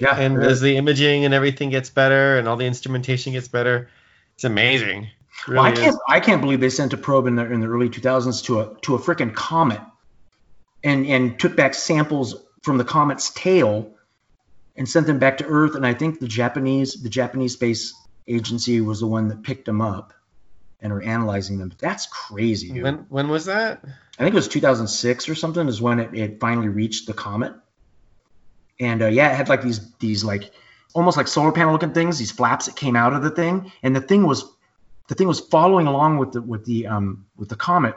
Yeah. 0.00 0.18
And 0.18 0.42
as 0.42 0.60
the 0.60 0.76
imaging 0.78 1.26
and 1.26 1.34
everything 1.34 1.70
gets 1.70 1.90
better 1.90 2.38
and 2.38 2.48
all 2.48 2.56
the 2.56 2.66
instrumentation 2.66 3.34
gets 3.34 3.48
better, 3.48 3.90
it's 4.34 4.44
amazing. 4.44 5.08
Really 5.46 5.56
well, 5.56 5.64
I 5.64 5.72
can't. 5.72 5.96
I 6.08 6.20
can't 6.20 6.40
believe 6.40 6.60
they 6.60 6.70
sent 6.70 6.92
a 6.92 6.96
probe 6.96 7.26
in 7.26 7.36
the 7.36 7.44
in 7.44 7.60
the 7.60 7.66
early 7.66 7.88
2000s 7.88 8.44
to 8.44 8.60
a 8.60 8.74
to 8.82 8.94
a 8.94 8.98
freaking 8.98 9.34
comet, 9.34 9.80
and 10.82 11.06
and 11.06 11.38
took 11.38 11.54
back 11.54 11.74
samples 11.74 12.36
from 12.62 12.78
the 12.78 12.84
comet's 12.84 13.30
tail, 13.30 13.93
and 14.76 14.88
sent 14.88 15.06
them 15.06 15.18
back 15.18 15.38
to 15.38 15.46
Earth. 15.46 15.74
And 15.74 15.86
I 15.86 15.94
think 15.94 16.20
the 16.20 16.28
Japanese 16.28 17.02
the 17.02 17.08
Japanese 17.08 17.52
space 17.52 17.94
agency 18.26 18.80
was 18.80 19.00
the 19.00 19.06
one 19.06 19.28
that 19.28 19.42
picked 19.42 19.66
them 19.66 19.80
up, 19.80 20.12
and 20.80 20.92
are 20.92 21.02
analyzing 21.02 21.58
them. 21.58 21.72
That's 21.78 22.06
crazy, 22.06 22.70
dude. 22.72 22.82
When 22.82 23.06
when 23.08 23.28
was 23.28 23.46
that? 23.46 23.84
I 24.18 24.22
think 24.22 24.32
it 24.32 24.36
was 24.36 24.48
2006 24.48 25.28
or 25.28 25.34
something. 25.34 25.66
Is 25.68 25.80
when 25.80 26.00
it, 26.00 26.14
it 26.14 26.40
finally 26.40 26.68
reached 26.68 27.06
the 27.06 27.14
comet. 27.14 27.54
And 28.80 29.02
uh, 29.02 29.06
yeah, 29.06 29.32
it 29.32 29.36
had 29.36 29.48
like 29.48 29.62
these 29.62 29.92
these 29.96 30.24
like 30.24 30.50
almost 30.94 31.16
like 31.16 31.28
solar 31.28 31.52
panel 31.52 31.72
looking 31.72 31.92
things, 31.92 32.18
these 32.18 32.30
flaps 32.30 32.66
that 32.66 32.76
came 32.76 32.96
out 32.96 33.12
of 33.12 33.22
the 33.22 33.30
thing, 33.30 33.72
and 33.82 33.94
the 33.94 34.00
thing 34.00 34.26
was 34.26 34.44
the 35.08 35.14
thing 35.14 35.28
was 35.28 35.40
following 35.40 35.86
along 35.86 36.18
with 36.18 36.32
the 36.32 36.42
with 36.42 36.64
the 36.64 36.86
um, 36.86 37.26
with 37.36 37.48
the 37.48 37.56
comet, 37.56 37.94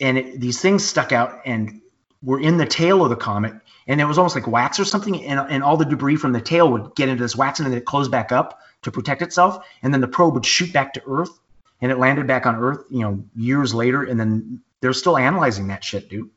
and 0.00 0.18
it, 0.18 0.40
these 0.40 0.60
things 0.60 0.84
stuck 0.84 1.12
out 1.12 1.40
and 1.44 1.80
were 2.22 2.40
in 2.40 2.56
the 2.56 2.66
tail 2.66 3.02
of 3.02 3.10
the 3.10 3.16
comet, 3.16 3.54
and 3.86 4.00
it 4.00 4.04
was 4.04 4.18
almost 4.18 4.34
like 4.34 4.46
wax 4.46 4.80
or 4.80 4.84
something, 4.84 5.24
and, 5.24 5.40
and 5.50 5.62
all 5.62 5.76
the 5.76 5.84
debris 5.84 6.16
from 6.16 6.32
the 6.32 6.40
tail 6.40 6.70
would 6.72 6.94
get 6.94 7.08
into 7.08 7.22
this 7.22 7.36
wax, 7.36 7.60
and 7.60 7.70
then 7.70 7.76
it 7.76 7.84
closed 7.84 8.10
back 8.10 8.32
up 8.32 8.60
to 8.82 8.90
protect 8.90 9.22
itself, 9.22 9.64
and 9.82 9.92
then 9.92 10.00
the 10.00 10.08
probe 10.08 10.34
would 10.34 10.46
shoot 10.46 10.72
back 10.72 10.94
to 10.94 11.02
Earth, 11.06 11.30
and 11.80 11.92
it 11.92 11.98
landed 11.98 12.26
back 12.26 12.46
on 12.46 12.56
Earth, 12.56 12.84
you 12.90 13.00
know, 13.00 13.24
years 13.34 13.74
later, 13.74 14.02
and 14.02 14.18
then 14.18 14.60
they're 14.80 14.92
still 14.92 15.16
analyzing 15.16 15.68
that 15.68 15.84
shit, 15.84 16.08
dude. 16.08 16.30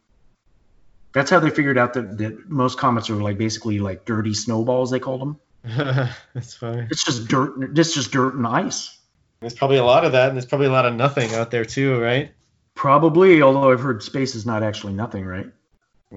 That's 1.14 1.30
how 1.32 1.40
they 1.40 1.50
figured 1.50 1.78
out 1.78 1.94
that, 1.94 2.18
that 2.20 2.50
most 2.50 2.78
comets 2.78 3.10
are 3.10 3.16
like 3.16 3.38
basically 3.38 3.80
like 3.80 4.06
dirty 4.06 4.34
snowballs, 4.34 4.92
they 4.92 5.00
called 5.00 5.22
them. 5.22 5.40
That's 6.34 6.54
funny. 6.54 6.88
It's 6.90 7.04
just 7.04 7.28
dirt. 7.28 7.78
It's 7.78 7.94
just 7.94 8.12
dirt 8.12 8.36
and 8.36 8.46
ice. 8.46 8.98
There's 9.42 9.56
probably 9.56 9.78
a 9.78 9.84
lot 9.84 10.06
of 10.06 10.12
that, 10.12 10.28
and 10.28 10.38
there's 10.38 10.46
probably 10.46 10.68
a 10.68 10.72
lot 10.72 10.86
of 10.86 10.94
nothing 10.94 11.34
out 11.34 11.50
there 11.50 11.66
too, 11.66 12.00
right? 12.00 12.32
Probably, 12.76 13.42
although 13.42 13.72
I've 13.72 13.80
heard 13.80 14.04
space 14.04 14.36
is 14.36 14.46
not 14.46 14.64
actually 14.64 14.94
nothing, 14.94 15.26
right? 15.26 15.48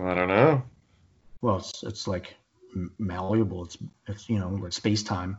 I 0.01 0.15
don't 0.15 0.29
know. 0.29 0.63
Well, 1.41 1.57
it's 1.59 1.83
it's 1.83 2.09
like 2.09 2.37
malleable. 2.99 3.65
It's 3.65 3.79
it's 4.07 4.29
you 4.29 4.39
know 4.39 4.49
like 4.49 4.73
space 4.73 5.03
time. 5.03 5.39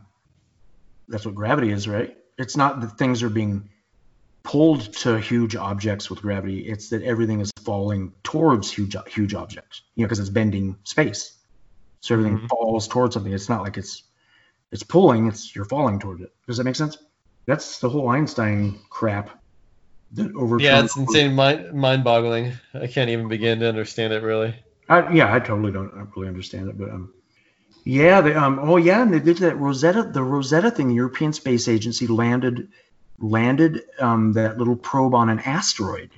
That's 1.08 1.26
what 1.26 1.34
gravity 1.34 1.70
is, 1.70 1.88
right? 1.88 2.16
It's 2.38 2.56
not 2.56 2.80
that 2.80 2.98
things 2.98 3.22
are 3.22 3.28
being 3.28 3.68
pulled 4.42 4.92
to 4.92 5.18
huge 5.18 5.56
objects 5.56 6.08
with 6.10 6.22
gravity. 6.22 6.60
It's 6.60 6.90
that 6.90 7.02
everything 7.02 7.40
is 7.40 7.50
falling 7.62 8.12
towards 8.22 8.70
huge 8.70 8.96
huge 9.08 9.34
objects. 9.34 9.82
You 9.94 10.02
know, 10.02 10.06
because 10.06 10.20
it's 10.20 10.30
bending 10.30 10.76
space. 10.84 11.36
So 12.00 12.14
everything 12.14 12.36
mm-hmm. 12.38 12.46
falls 12.46 12.86
towards 12.86 13.14
something. 13.14 13.32
It's 13.32 13.48
not 13.48 13.62
like 13.62 13.76
it's 13.76 14.02
it's 14.70 14.82
pulling. 14.82 15.28
It's 15.28 15.54
you're 15.54 15.64
falling 15.64 15.98
towards 15.98 16.22
it. 16.22 16.32
Does 16.46 16.58
that 16.58 16.64
make 16.64 16.76
sense? 16.76 16.98
That's 17.46 17.78
the 17.80 17.88
whole 17.88 18.08
Einstein 18.08 18.78
crap. 18.90 19.42
That. 20.12 20.58
Yeah, 20.60 20.84
it's 20.84 20.96
insane, 20.96 21.34
mind 21.34 21.72
mind-boggling. 21.72 22.52
I 22.72 22.86
can't 22.86 23.10
even 23.10 23.28
begin 23.28 23.60
to 23.60 23.68
understand 23.68 24.12
it 24.12 24.22
really. 24.22 24.54
I, 24.88 25.12
yeah, 25.12 25.34
I 25.34 25.40
totally 25.40 25.72
don't 25.72 25.92
I 25.94 26.04
really 26.14 26.28
understand 26.28 26.68
it, 26.68 26.78
but 26.78 26.90
um, 26.90 27.12
yeah, 27.84 28.20
they 28.20 28.34
um, 28.34 28.58
oh 28.60 28.76
yeah, 28.76 29.02
and 29.02 29.12
they 29.12 29.18
did 29.18 29.38
that 29.38 29.56
Rosetta, 29.56 30.04
the 30.04 30.22
Rosetta 30.22 30.70
thing. 30.70 30.88
The 30.88 30.94
European 30.94 31.32
Space 31.32 31.68
Agency 31.68 32.06
landed 32.06 32.68
landed 33.18 33.82
um, 33.98 34.32
that 34.34 34.58
little 34.58 34.76
probe 34.76 35.14
on 35.14 35.28
an 35.28 35.40
asteroid 35.40 36.10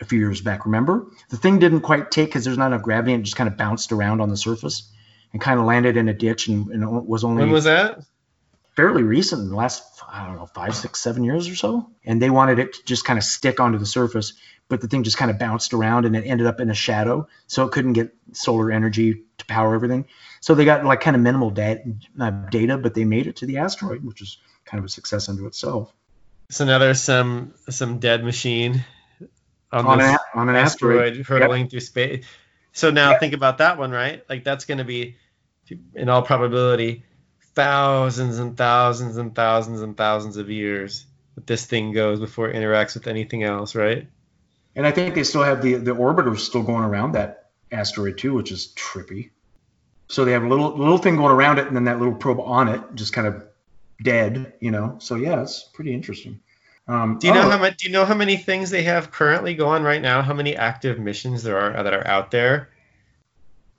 a 0.00 0.04
few 0.04 0.18
years 0.18 0.40
back. 0.40 0.64
Remember, 0.64 1.06
the 1.30 1.36
thing 1.36 1.58
didn't 1.58 1.80
quite 1.80 2.10
take 2.10 2.28
because 2.28 2.44
there's 2.44 2.58
not 2.58 2.68
enough 2.68 2.82
gravity, 2.82 3.12
and 3.14 3.20
it 3.22 3.24
just 3.24 3.36
kind 3.36 3.48
of 3.48 3.56
bounced 3.56 3.92
around 3.92 4.20
on 4.20 4.28
the 4.28 4.36
surface 4.36 4.90
and 5.32 5.40
kind 5.40 5.58
of 5.58 5.66
landed 5.66 5.96
in 5.96 6.08
a 6.08 6.14
ditch 6.14 6.48
and, 6.48 6.68
and 6.70 7.06
was 7.06 7.24
only. 7.24 7.42
When 7.42 7.52
was 7.52 7.64
that? 7.64 8.00
Fairly 8.78 9.02
recent, 9.02 9.42
in 9.42 9.48
the 9.48 9.56
last 9.56 9.82
I 10.08 10.24
don't 10.24 10.36
know 10.36 10.46
five, 10.46 10.72
six, 10.72 11.00
seven 11.00 11.24
years 11.24 11.48
or 11.48 11.56
so. 11.56 11.90
And 12.04 12.22
they 12.22 12.30
wanted 12.30 12.60
it 12.60 12.74
to 12.74 12.84
just 12.84 13.04
kind 13.04 13.18
of 13.18 13.24
stick 13.24 13.58
onto 13.58 13.76
the 13.76 13.84
surface, 13.86 14.34
but 14.68 14.80
the 14.80 14.86
thing 14.86 15.02
just 15.02 15.18
kind 15.18 15.32
of 15.32 15.36
bounced 15.36 15.74
around 15.74 16.04
and 16.04 16.14
it 16.14 16.20
ended 16.20 16.46
up 16.46 16.60
in 16.60 16.70
a 16.70 16.74
shadow, 16.74 17.26
so 17.48 17.66
it 17.66 17.72
couldn't 17.72 17.94
get 17.94 18.14
solar 18.30 18.70
energy 18.70 19.24
to 19.38 19.46
power 19.46 19.74
everything. 19.74 20.06
So 20.40 20.54
they 20.54 20.64
got 20.64 20.84
like 20.84 21.00
kind 21.00 21.16
of 21.16 21.22
minimal 21.22 21.50
da- 21.50 21.82
uh, 22.20 22.30
data, 22.30 22.78
but 22.78 22.94
they 22.94 23.04
made 23.04 23.26
it 23.26 23.34
to 23.38 23.46
the 23.46 23.58
asteroid, 23.58 24.04
which 24.04 24.22
is 24.22 24.38
kind 24.64 24.78
of 24.78 24.84
a 24.84 24.88
success 24.88 25.28
unto 25.28 25.46
itself. 25.46 25.92
So 26.48 26.64
now 26.64 26.78
there's 26.78 27.02
some 27.02 27.54
some 27.68 27.98
dead 27.98 28.22
machine 28.22 28.84
on, 29.72 29.86
On, 29.86 30.00
on 30.36 30.48
an 30.48 30.54
asteroid. 30.54 31.18
asteroid 31.18 31.26
hurtling 31.26 31.68
through 31.68 31.80
space. 31.80 32.24
So 32.72 32.92
now 32.92 33.18
think 33.18 33.34
about 33.34 33.58
that 33.58 33.76
one, 33.76 33.90
right? 33.90 34.22
Like 34.28 34.44
that's 34.44 34.66
going 34.66 34.78
to 34.78 34.84
be, 34.84 35.16
in 35.96 36.08
all 36.08 36.22
probability, 36.22 37.02
thousands 37.58 38.38
and 38.38 38.56
thousands 38.56 39.16
and 39.16 39.34
thousands 39.34 39.82
and 39.82 39.96
thousands 39.96 40.36
of 40.36 40.48
years 40.48 41.04
that 41.34 41.48
this 41.48 41.66
thing 41.66 41.92
goes 41.92 42.20
before 42.20 42.48
it 42.48 42.54
interacts 42.54 42.94
with 42.94 43.08
anything 43.08 43.42
else, 43.42 43.74
right? 43.74 44.06
And 44.76 44.86
I 44.86 44.92
think 44.92 45.16
they 45.16 45.24
still 45.24 45.42
have 45.42 45.60
the 45.60 45.74
the 45.74 45.90
orbiters 45.90 46.38
still 46.38 46.62
going 46.62 46.84
around 46.84 47.12
that 47.12 47.50
asteroid 47.72 48.16
too, 48.16 48.32
which 48.32 48.52
is 48.52 48.72
trippy. 48.76 49.30
So 50.06 50.24
they 50.24 50.32
have 50.32 50.44
a 50.44 50.48
little 50.48 50.76
little 50.76 50.98
thing 50.98 51.16
going 51.16 51.32
around 51.32 51.58
it, 51.58 51.66
and 51.66 51.74
then 51.74 51.84
that 51.84 51.98
little 51.98 52.14
probe 52.14 52.38
on 52.38 52.68
it, 52.68 52.80
just 52.94 53.12
kind 53.12 53.26
of 53.26 53.44
dead, 54.00 54.52
you 54.60 54.70
know. 54.70 54.98
So 55.00 55.16
yeah, 55.16 55.42
it's 55.42 55.64
pretty 55.64 55.92
interesting. 55.92 56.38
Um, 56.86 57.18
Do 57.18 57.26
you 57.26 57.34
know 57.34 57.48
oh, 57.48 57.50
how 57.50 57.58
much? 57.58 57.78
Do 57.78 57.88
you 57.88 57.92
know 57.92 58.04
how 58.04 58.14
many 58.14 58.36
things 58.36 58.70
they 58.70 58.84
have 58.84 59.10
currently 59.10 59.54
going 59.54 59.82
right 59.82 60.00
now? 60.00 60.22
How 60.22 60.32
many 60.32 60.54
active 60.54 61.00
missions 61.00 61.42
there 61.42 61.58
are 61.58 61.82
that 61.82 61.92
are 61.92 62.06
out 62.06 62.30
there? 62.30 62.70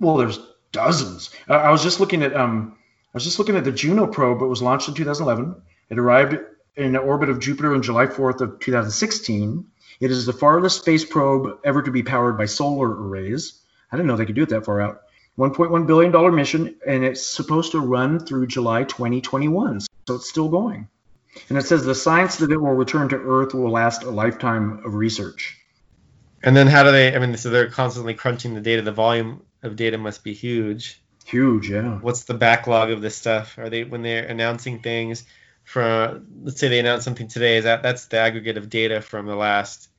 Well, 0.02 0.18
there's 0.18 0.38
dozens. 0.74 1.30
Uh, 1.50 1.54
I 1.54 1.72
was 1.72 1.82
just 1.82 2.02
looking 2.02 2.24
at 2.24 2.36
um, 2.36 2.76
I 2.76 2.79
was 3.14 3.24
just 3.24 3.40
looking 3.40 3.56
at 3.56 3.64
the 3.64 3.72
Juno 3.72 4.08
probe. 4.08 4.42
It 4.42 4.48
was 4.48 4.62
launched 4.62 4.88
in 4.88 4.94
2011. 4.94 5.62
It 5.90 6.00
arrived 6.00 6.38
in 6.76 6.94
the 6.94 7.00
orbit 7.00 7.30
of 7.30 7.40
Jupiter 7.40 7.74
on 7.74 7.82
July 7.82 8.06
4th 8.06 8.42
of 8.42 8.60
2016. 8.60 9.66
It 10.00 10.12
is 10.12 10.26
the 10.26 10.34
farthest 10.34 10.80
space 10.80 11.04
probe 11.04 11.60
ever 11.64 11.82
to 11.82 11.92
be 11.92 12.04
powered 12.04 12.38
by 12.38 12.46
solar 12.46 12.90
arrays. 12.90 13.60
I 13.92 13.98
didn't 13.98 14.08
know 14.08 14.16
they 14.16 14.26
could 14.26 14.36
do 14.36 14.44
it 14.44 14.50
that 14.50 14.66
far 14.66 14.80
out. 14.80 15.02
1.1 15.38 15.88
billion 15.88 16.12
dollar 16.12 16.32
mission, 16.32 16.76
and 16.86 17.04
it's 17.04 17.26
supposed 17.26 17.72
to 17.72 17.80
run 17.80 18.20
through 18.20 18.48
July 18.48 18.84
2021. 18.84 19.80
So 19.80 20.16
it's 20.16 20.30
still 20.30 20.50
going. 20.50 20.88
And 21.48 21.58
it 21.58 21.66
says 21.66 21.86
the 21.86 21.96
science 21.96 22.38
that 22.38 22.52
it 22.52 22.58
will 22.58 22.74
return 22.74 23.10
to 23.10 23.16
Earth 23.16 23.54
will 23.54 23.72
last 23.72 24.04
a 24.04 24.10
lifetime 24.10 24.82
of 24.86 24.96
research. 24.96 25.58
And 26.44 26.56
then 26.56 26.68
how 26.68 26.84
do 26.84 26.92
they? 26.92 27.16
I 27.16 27.20
mean, 27.20 27.36
so 27.38 27.50
they're 27.50 27.70
constantly 27.70 28.14
crunching 28.14 28.54
the 28.54 28.62
data. 28.62 28.82
The 28.82 28.92
volume 28.92 29.44
of 29.64 29.76
data 29.76 29.98
must 29.98 30.24
be 30.24 30.34
huge. 30.34 31.02
Huge, 31.30 31.70
yeah. 31.70 32.00
What's 32.00 32.24
the 32.24 32.34
backlog 32.34 32.90
of 32.92 33.02
this 33.02 33.16
stuff? 33.16 33.58
Are 33.58 33.70
they 33.70 33.84
when 33.84 34.02
they're 34.02 34.26
announcing 34.26 34.80
things 34.82 35.24
from? 35.64 36.26
Let's 36.44 36.60
say 36.60 36.70
they 36.70 36.80
announce 36.80 37.04
something 37.04 37.28
today. 37.28 37.58
Is 37.58 37.66
that 37.66 37.84
that's 37.84 38.06
the 38.08 38.18
aggregate 38.18 38.58
of 38.58 38.70
data 38.70 39.00
from 39.02 39.28
the 39.28 39.36
last 39.36 39.90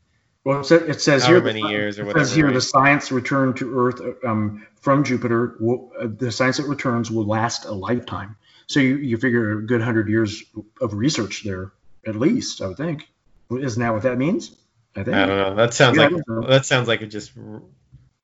Well, 0.45 0.61
it 0.61 0.65
says, 0.65 0.83
it 0.83 1.01
says 1.01 1.27
here 1.27 1.41
many 1.41 1.63
the- 1.63 1.69
years 1.69 1.99
or 1.99 2.03
it 2.03 2.07
whatever? 2.07 2.25
says 2.25 2.35
here 2.35 2.47
right? 2.47 2.55
the 2.55 2.61
science 2.61 3.13
returned 3.13 3.57
to 3.59 3.79
Earth 3.79 4.01
um, 4.25 4.67
from 4.81 5.05
Jupiter. 5.05 5.57
Will, 5.61 5.93
uh, 6.01 6.09
the 6.11 6.33
science 6.33 6.57
that 6.57 6.67
returns 6.67 7.11
will 7.11 7.27
last 7.27 7.65
a 7.65 7.73
lifetime. 7.73 8.37
So 8.67 8.81
you, 8.81 8.97
you 8.97 9.17
figure 9.17 9.59
a 9.59 9.63
good 9.63 9.83
hundred 9.83 10.09
years 10.09 10.43
of 10.81 10.95
research 10.95 11.43
there, 11.45 11.73
at 12.07 12.17
least. 12.17 12.61
I 12.63 12.67
would 12.69 12.77
think. 12.77 13.09
Isn't 13.51 13.81
that 13.83 13.93
what 13.93 14.03
that 14.03 14.19
means? 14.19 14.57
I 14.97 15.05
think. 15.05 15.17
I 15.17 15.27
don't 15.27 15.37
know. 15.37 15.55
That 15.55 15.75
sounds 15.75 15.97
Yeah, 15.97 16.09
like 16.09 16.49
that 16.49 16.67
sounds 16.67 16.89
like 16.89 17.03
it 17.03 17.07
just 17.09 17.33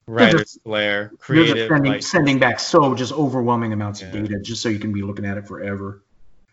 writer's 0.06 0.58
flair, 0.62 1.12
creative. 1.18 1.68
sending, 1.68 1.92
like, 1.92 2.02
sending 2.02 2.38
back 2.38 2.60
so 2.60 2.94
just 2.94 3.12
overwhelming 3.12 3.72
amounts 3.72 4.02
of 4.02 4.12
data, 4.12 4.38
just 4.40 4.62
so 4.62 4.68
you 4.68 4.78
can 4.78 4.92
be 4.92 5.02
looking 5.02 5.24
at 5.26 5.36
it 5.38 5.46
forever. 5.46 6.02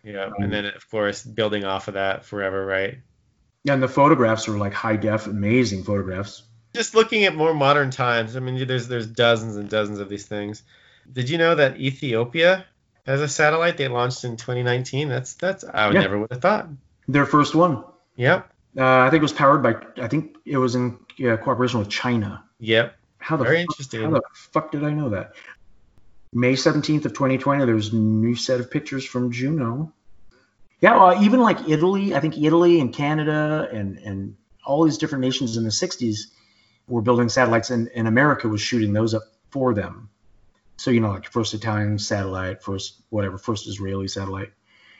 yeah, 0.04 0.30
and 0.40 0.52
then 0.52 0.66
of 0.66 0.90
course 0.90 1.24
building 1.24 1.64
off 1.64 1.88
of 1.88 1.94
that 1.94 2.26
forever, 2.26 2.66
right? 2.66 2.98
Yeah, 3.64 3.74
And 3.74 3.84
the 3.84 3.88
photographs 3.88 4.48
are 4.50 4.58
like 4.58 4.74
high 4.74 4.98
def, 4.98 5.28
amazing 5.28 5.84
photographs. 5.84 6.44
Just 6.76 6.96
looking 6.96 7.24
at 7.26 7.36
more 7.36 7.54
modern 7.54 7.92
times. 7.92 8.36
I 8.36 8.40
mean, 8.40 8.68
there's 8.68 8.88
there's 8.88 9.08
dozens 9.08 9.56
and 9.56 9.70
dozens 9.70 10.00
of 10.00 10.10
these 10.10 10.26
things. 10.26 10.64
Did 11.12 11.30
you 11.30 11.38
know 11.38 11.54
that 11.56 11.78
Ethiopia 11.80 12.66
has 13.06 13.22
a 13.22 13.28
satellite 13.28 13.78
they 13.78 13.88
launched 13.88 14.24
in 14.24 14.36
2019? 14.38 15.08
That's 15.08 15.36
that's 15.36 15.64
I 15.64 15.86
would 15.88 15.94
Yeah. 15.96 16.02
never 16.02 16.18
would 16.20 16.32
have 16.32 16.42
thought. 16.42 16.68
Their 17.08 17.26
first 17.28 17.54
one. 17.54 17.84
Yep, 18.16 18.50
Uh, 18.78 18.84
I 19.00 19.10
think 19.12 19.22
it 19.22 19.24
was 19.24 19.34
powered 19.34 19.62
by. 19.64 19.76
I 20.02 20.08
think 20.08 20.36
it 20.46 20.58
was 20.58 20.74
in 20.76 20.98
yeah, 21.18 21.38
cooperation 21.38 21.80
with 21.80 21.90
China. 21.90 22.44
yep. 22.60 22.96
How 23.24 23.38
the 23.38 23.46
Very 23.46 23.62
fuck, 23.62 23.72
interesting. 23.72 24.02
How 24.04 24.10
the 24.10 24.22
fuck 24.34 24.72
did 24.72 24.84
I 24.84 24.92
know 24.92 25.10
that? 25.12 25.36
May 26.34 26.54
17th 26.54 27.06
of 27.06 27.14
2020, 27.14 27.66
there's 27.66 27.94
a 27.94 27.96
new 27.96 28.36
set 28.36 28.60
of 28.60 28.70
pictures 28.70 29.06
from 29.06 29.32
Juno. 29.32 29.94
Yeah, 30.82 30.98
well, 30.98 31.24
even 31.24 31.40
like 31.40 31.70
Italy, 31.70 32.14
I 32.14 32.20
think 32.20 32.38
Italy 32.38 32.82
and 32.82 32.94
Canada 32.94 33.70
and, 33.72 33.98
and 34.00 34.36
all 34.66 34.84
these 34.84 34.98
different 34.98 35.22
nations 35.22 35.56
in 35.56 35.64
the 35.64 35.70
60s 35.70 36.18
were 36.90 37.02
building 37.02 37.30
satellites, 37.30 37.70
and, 37.70 37.90
and 37.96 38.10
America 38.10 38.50
was 38.50 38.60
shooting 38.60 38.92
those 38.92 39.14
up 39.14 39.24
for 39.52 39.74
them. 39.74 40.10
So, 40.76 40.92
you 40.92 41.00
know, 41.00 41.12
like 41.12 41.26
first 41.26 41.54
Italian 41.54 41.98
satellite, 42.00 42.62
first 42.62 43.04
whatever, 43.10 43.38
first 43.38 43.68
Israeli 43.68 44.10
satellite. 44.10 44.52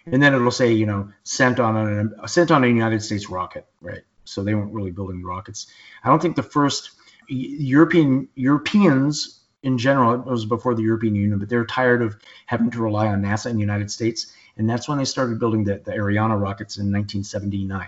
And 0.06 0.24
then 0.24 0.34
it'll 0.34 0.52
say, 0.52 0.72
you 0.72 0.86
know, 0.86 1.12
sent 1.24 1.60
on 1.60 2.14
a 2.22 2.28
sent 2.28 2.52
on 2.52 2.64
a 2.64 2.68
United 2.68 3.04
States 3.04 3.30
rocket, 3.30 3.66
right? 3.82 4.04
So 4.24 4.44
they 4.44 4.56
weren't 4.56 4.74
really 4.74 4.92
building 4.92 5.24
rockets. 5.24 5.68
I 6.04 6.10
don't 6.10 6.22
think 6.22 6.38
the 6.38 6.44
first 6.44 6.92
European 7.34 8.28
Europeans 8.36 9.40
in 9.64 9.78
general, 9.78 10.14
it 10.14 10.26
was 10.26 10.46
before 10.46 10.76
the 10.76 10.84
European 10.84 11.16
Union, 11.16 11.40
but 11.40 11.48
they're 11.48 11.66
tired 11.66 12.02
of 12.02 12.18
having 12.46 12.70
to 12.72 12.82
rely 12.82 13.08
on 13.08 13.22
NASA 13.22 13.46
and 13.46 13.56
the 13.56 13.62
United 13.62 13.90
States, 13.90 14.34
and 14.58 14.70
that's 14.70 14.90
when 14.90 14.98
they 14.98 15.06
started 15.06 15.40
building 15.40 15.64
the, 15.64 15.82
the 15.84 15.94
Ariane 15.94 16.32
rockets 16.32 16.78
in 16.78 16.92
1979, 16.92 17.88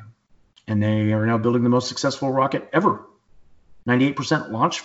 and 0.68 0.82
they 0.82 1.12
are 1.12 1.26
now 1.26 1.38
building 1.38 1.64
the 1.64 1.70
most 1.70 1.89
successful 1.89 2.32
rocket 2.32 2.70
ever, 2.72 3.06
98% 3.88 4.52
launch 4.52 4.84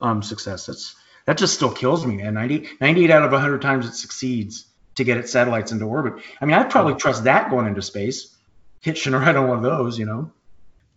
um, 0.00 0.22
success. 0.22 0.66
That's 0.66 0.96
that 1.26 1.38
just 1.38 1.54
still 1.54 1.70
kills 1.70 2.04
me, 2.04 2.16
man. 2.16 2.34
90, 2.34 2.68
98 2.80 3.10
out 3.10 3.22
of 3.22 3.32
100 3.32 3.62
times 3.62 3.86
it 3.86 3.94
succeeds 3.94 4.66
to 4.96 5.04
get 5.04 5.18
its 5.18 5.30
satellites 5.30 5.72
into 5.72 5.84
orbit. 5.84 6.22
I 6.40 6.44
mean, 6.44 6.54
I'd 6.54 6.70
probably 6.70 6.94
trust 6.94 7.24
that 7.24 7.50
going 7.50 7.66
into 7.66 7.82
space, 7.82 8.36
hitching 8.80 9.14
a 9.14 9.18
ride 9.18 9.36
on 9.36 9.48
one 9.48 9.58
of 9.58 9.62
those, 9.62 9.98
you 9.98 10.06
know. 10.06 10.32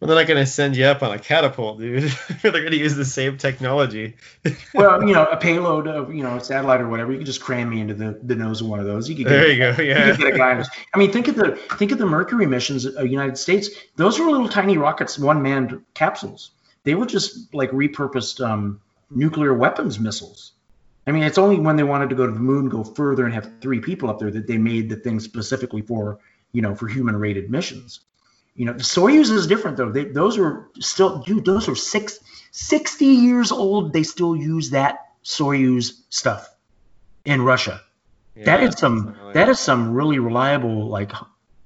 Well, 0.05 0.15
they're 0.15 0.23
not 0.23 0.27
going 0.31 0.45
to 0.45 0.51
send 0.51 0.77
you 0.77 0.85
up 0.85 1.01
on 1.01 1.11
a 1.13 1.17
catapult, 1.17 1.79
dude. 1.79 2.03
they're 2.43 2.51
going 2.51 2.69
to 2.69 2.77
use 2.77 2.95
the 2.95 3.05
same 3.05 3.37
technology. 3.37 4.15
Well, 4.75 5.01
you 5.07 5.13
know, 5.13 5.25
a 5.25 5.37
payload 5.37 5.87
of 5.87 6.13
you 6.13 6.21
know 6.21 6.35
a 6.35 6.43
satellite 6.43 6.79
or 6.81 6.87
whatever, 6.89 7.11
you 7.11 7.17
could 7.17 7.25
just 7.25 7.41
cram 7.41 7.69
me 7.71 7.79
into 7.79 7.93
the, 7.95 8.19
the 8.21 8.35
nose 8.35 8.61
of 8.61 8.67
one 8.67 8.79
of 8.79 8.85
those. 8.85 9.09
You 9.09 9.15
could 9.15 9.23
get, 9.23 9.29
there 9.29 9.51
you 9.51 9.57
go. 9.57 9.81
you 9.81 9.89
Yeah. 9.89 10.11
could 10.11 10.19
get 10.19 10.33
a 10.35 10.37
guy. 10.37 10.59
in- 10.59 10.65
I 10.93 10.97
mean, 10.99 11.11
think 11.11 11.27
of 11.29 11.35
the 11.35 11.55
think 11.77 11.91
of 11.91 11.97
the 11.97 12.05
Mercury 12.05 12.45
missions 12.45 12.85
of 12.85 12.93
the 12.95 13.07
United 13.07 13.37
States. 13.37 13.69
Those 13.95 14.19
were 14.19 14.29
little 14.29 14.49
tiny 14.49 14.77
rockets, 14.77 15.17
one 15.17 15.41
manned 15.41 15.81
capsules. 15.95 16.51
They 16.83 16.93
were 16.93 17.05
just 17.07 17.51
like 17.55 17.71
repurposed 17.71 18.45
um, 18.45 18.81
nuclear 19.09 19.53
weapons 19.55 19.99
missiles. 19.99 20.51
I 21.07 21.11
mean, 21.13 21.23
it's 21.23 21.37
only 21.39 21.59
when 21.59 21.77
they 21.77 21.83
wanted 21.83 22.09
to 22.09 22.15
go 22.15 22.27
to 22.27 22.33
the 22.33 22.39
moon, 22.39 22.69
go 22.69 22.83
further, 22.83 23.25
and 23.25 23.33
have 23.33 23.49
three 23.61 23.79
people 23.79 24.09
up 24.09 24.19
there 24.19 24.29
that 24.31 24.45
they 24.45 24.57
made 24.59 24.89
the 24.89 24.97
thing 24.97 25.19
specifically 25.19 25.81
for 25.81 26.19
you 26.51 26.61
know 26.61 26.75
for 26.75 26.87
human 26.87 27.15
rated 27.15 27.49
missions. 27.49 28.01
You 28.55 28.65
know, 28.65 28.73
the 28.73 28.83
Soyuz 28.83 29.31
is 29.31 29.47
different 29.47 29.77
though. 29.77 29.91
They, 29.91 30.05
those 30.05 30.37
are 30.37 30.69
still, 30.79 31.19
dude, 31.19 31.45
those 31.45 31.67
are 31.67 31.75
six, 31.75 32.19
60 32.51 33.05
years 33.05 33.51
old. 33.51 33.91
They 33.91 34.03
still 34.03 34.35
use 34.35 34.69
that 34.69 35.11
Soyuz 35.23 35.91
stuff 36.09 36.49
in 37.25 37.41
Russia. 37.41 37.81
that 38.35 38.61
Yeah, 38.61 38.67
is 38.67 38.77
some, 38.77 39.17
like 39.23 39.33
that 39.33 39.49
is 39.49 39.59
some 39.59 39.93
really 39.93 40.19
reliable, 40.19 40.87
like 40.87 41.11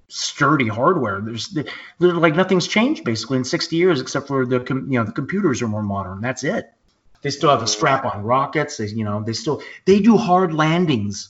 sturdy 0.08 0.68
hardware. 0.68 1.22
There's, 1.22 1.50
there, 1.50 2.14
like 2.14 2.36
nothing's 2.36 2.68
changed 2.68 3.04
basically 3.04 3.38
in 3.38 3.44
60 3.44 3.76
years 3.76 4.02
except 4.02 4.28
for 4.28 4.46
the, 4.46 4.60
com- 4.60 4.92
you 4.92 4.98
know, 4.98 5.06
the 5.06 5.12
computers 5.12 5.62
are 5.62 5.68
more 5.68 5.84
modern. 5.84 6.22
That's 6.22 6.44
it. 6.44 6.74
They 7.22 7.30
still 7.30 7.52
have 7.52 7.60
the 7.60 7.68
strap-on 7.68 8.24
rockets. 8.24 8.78
They, 8.78 8.88
you 8.88 9.04
know, 9.04 9.22
they 9.22 9.34
still, 9.34 9.62
they 9.86 10.00
do 10.00 10.18
hard 10.18 10.54
landings 10.54 11.30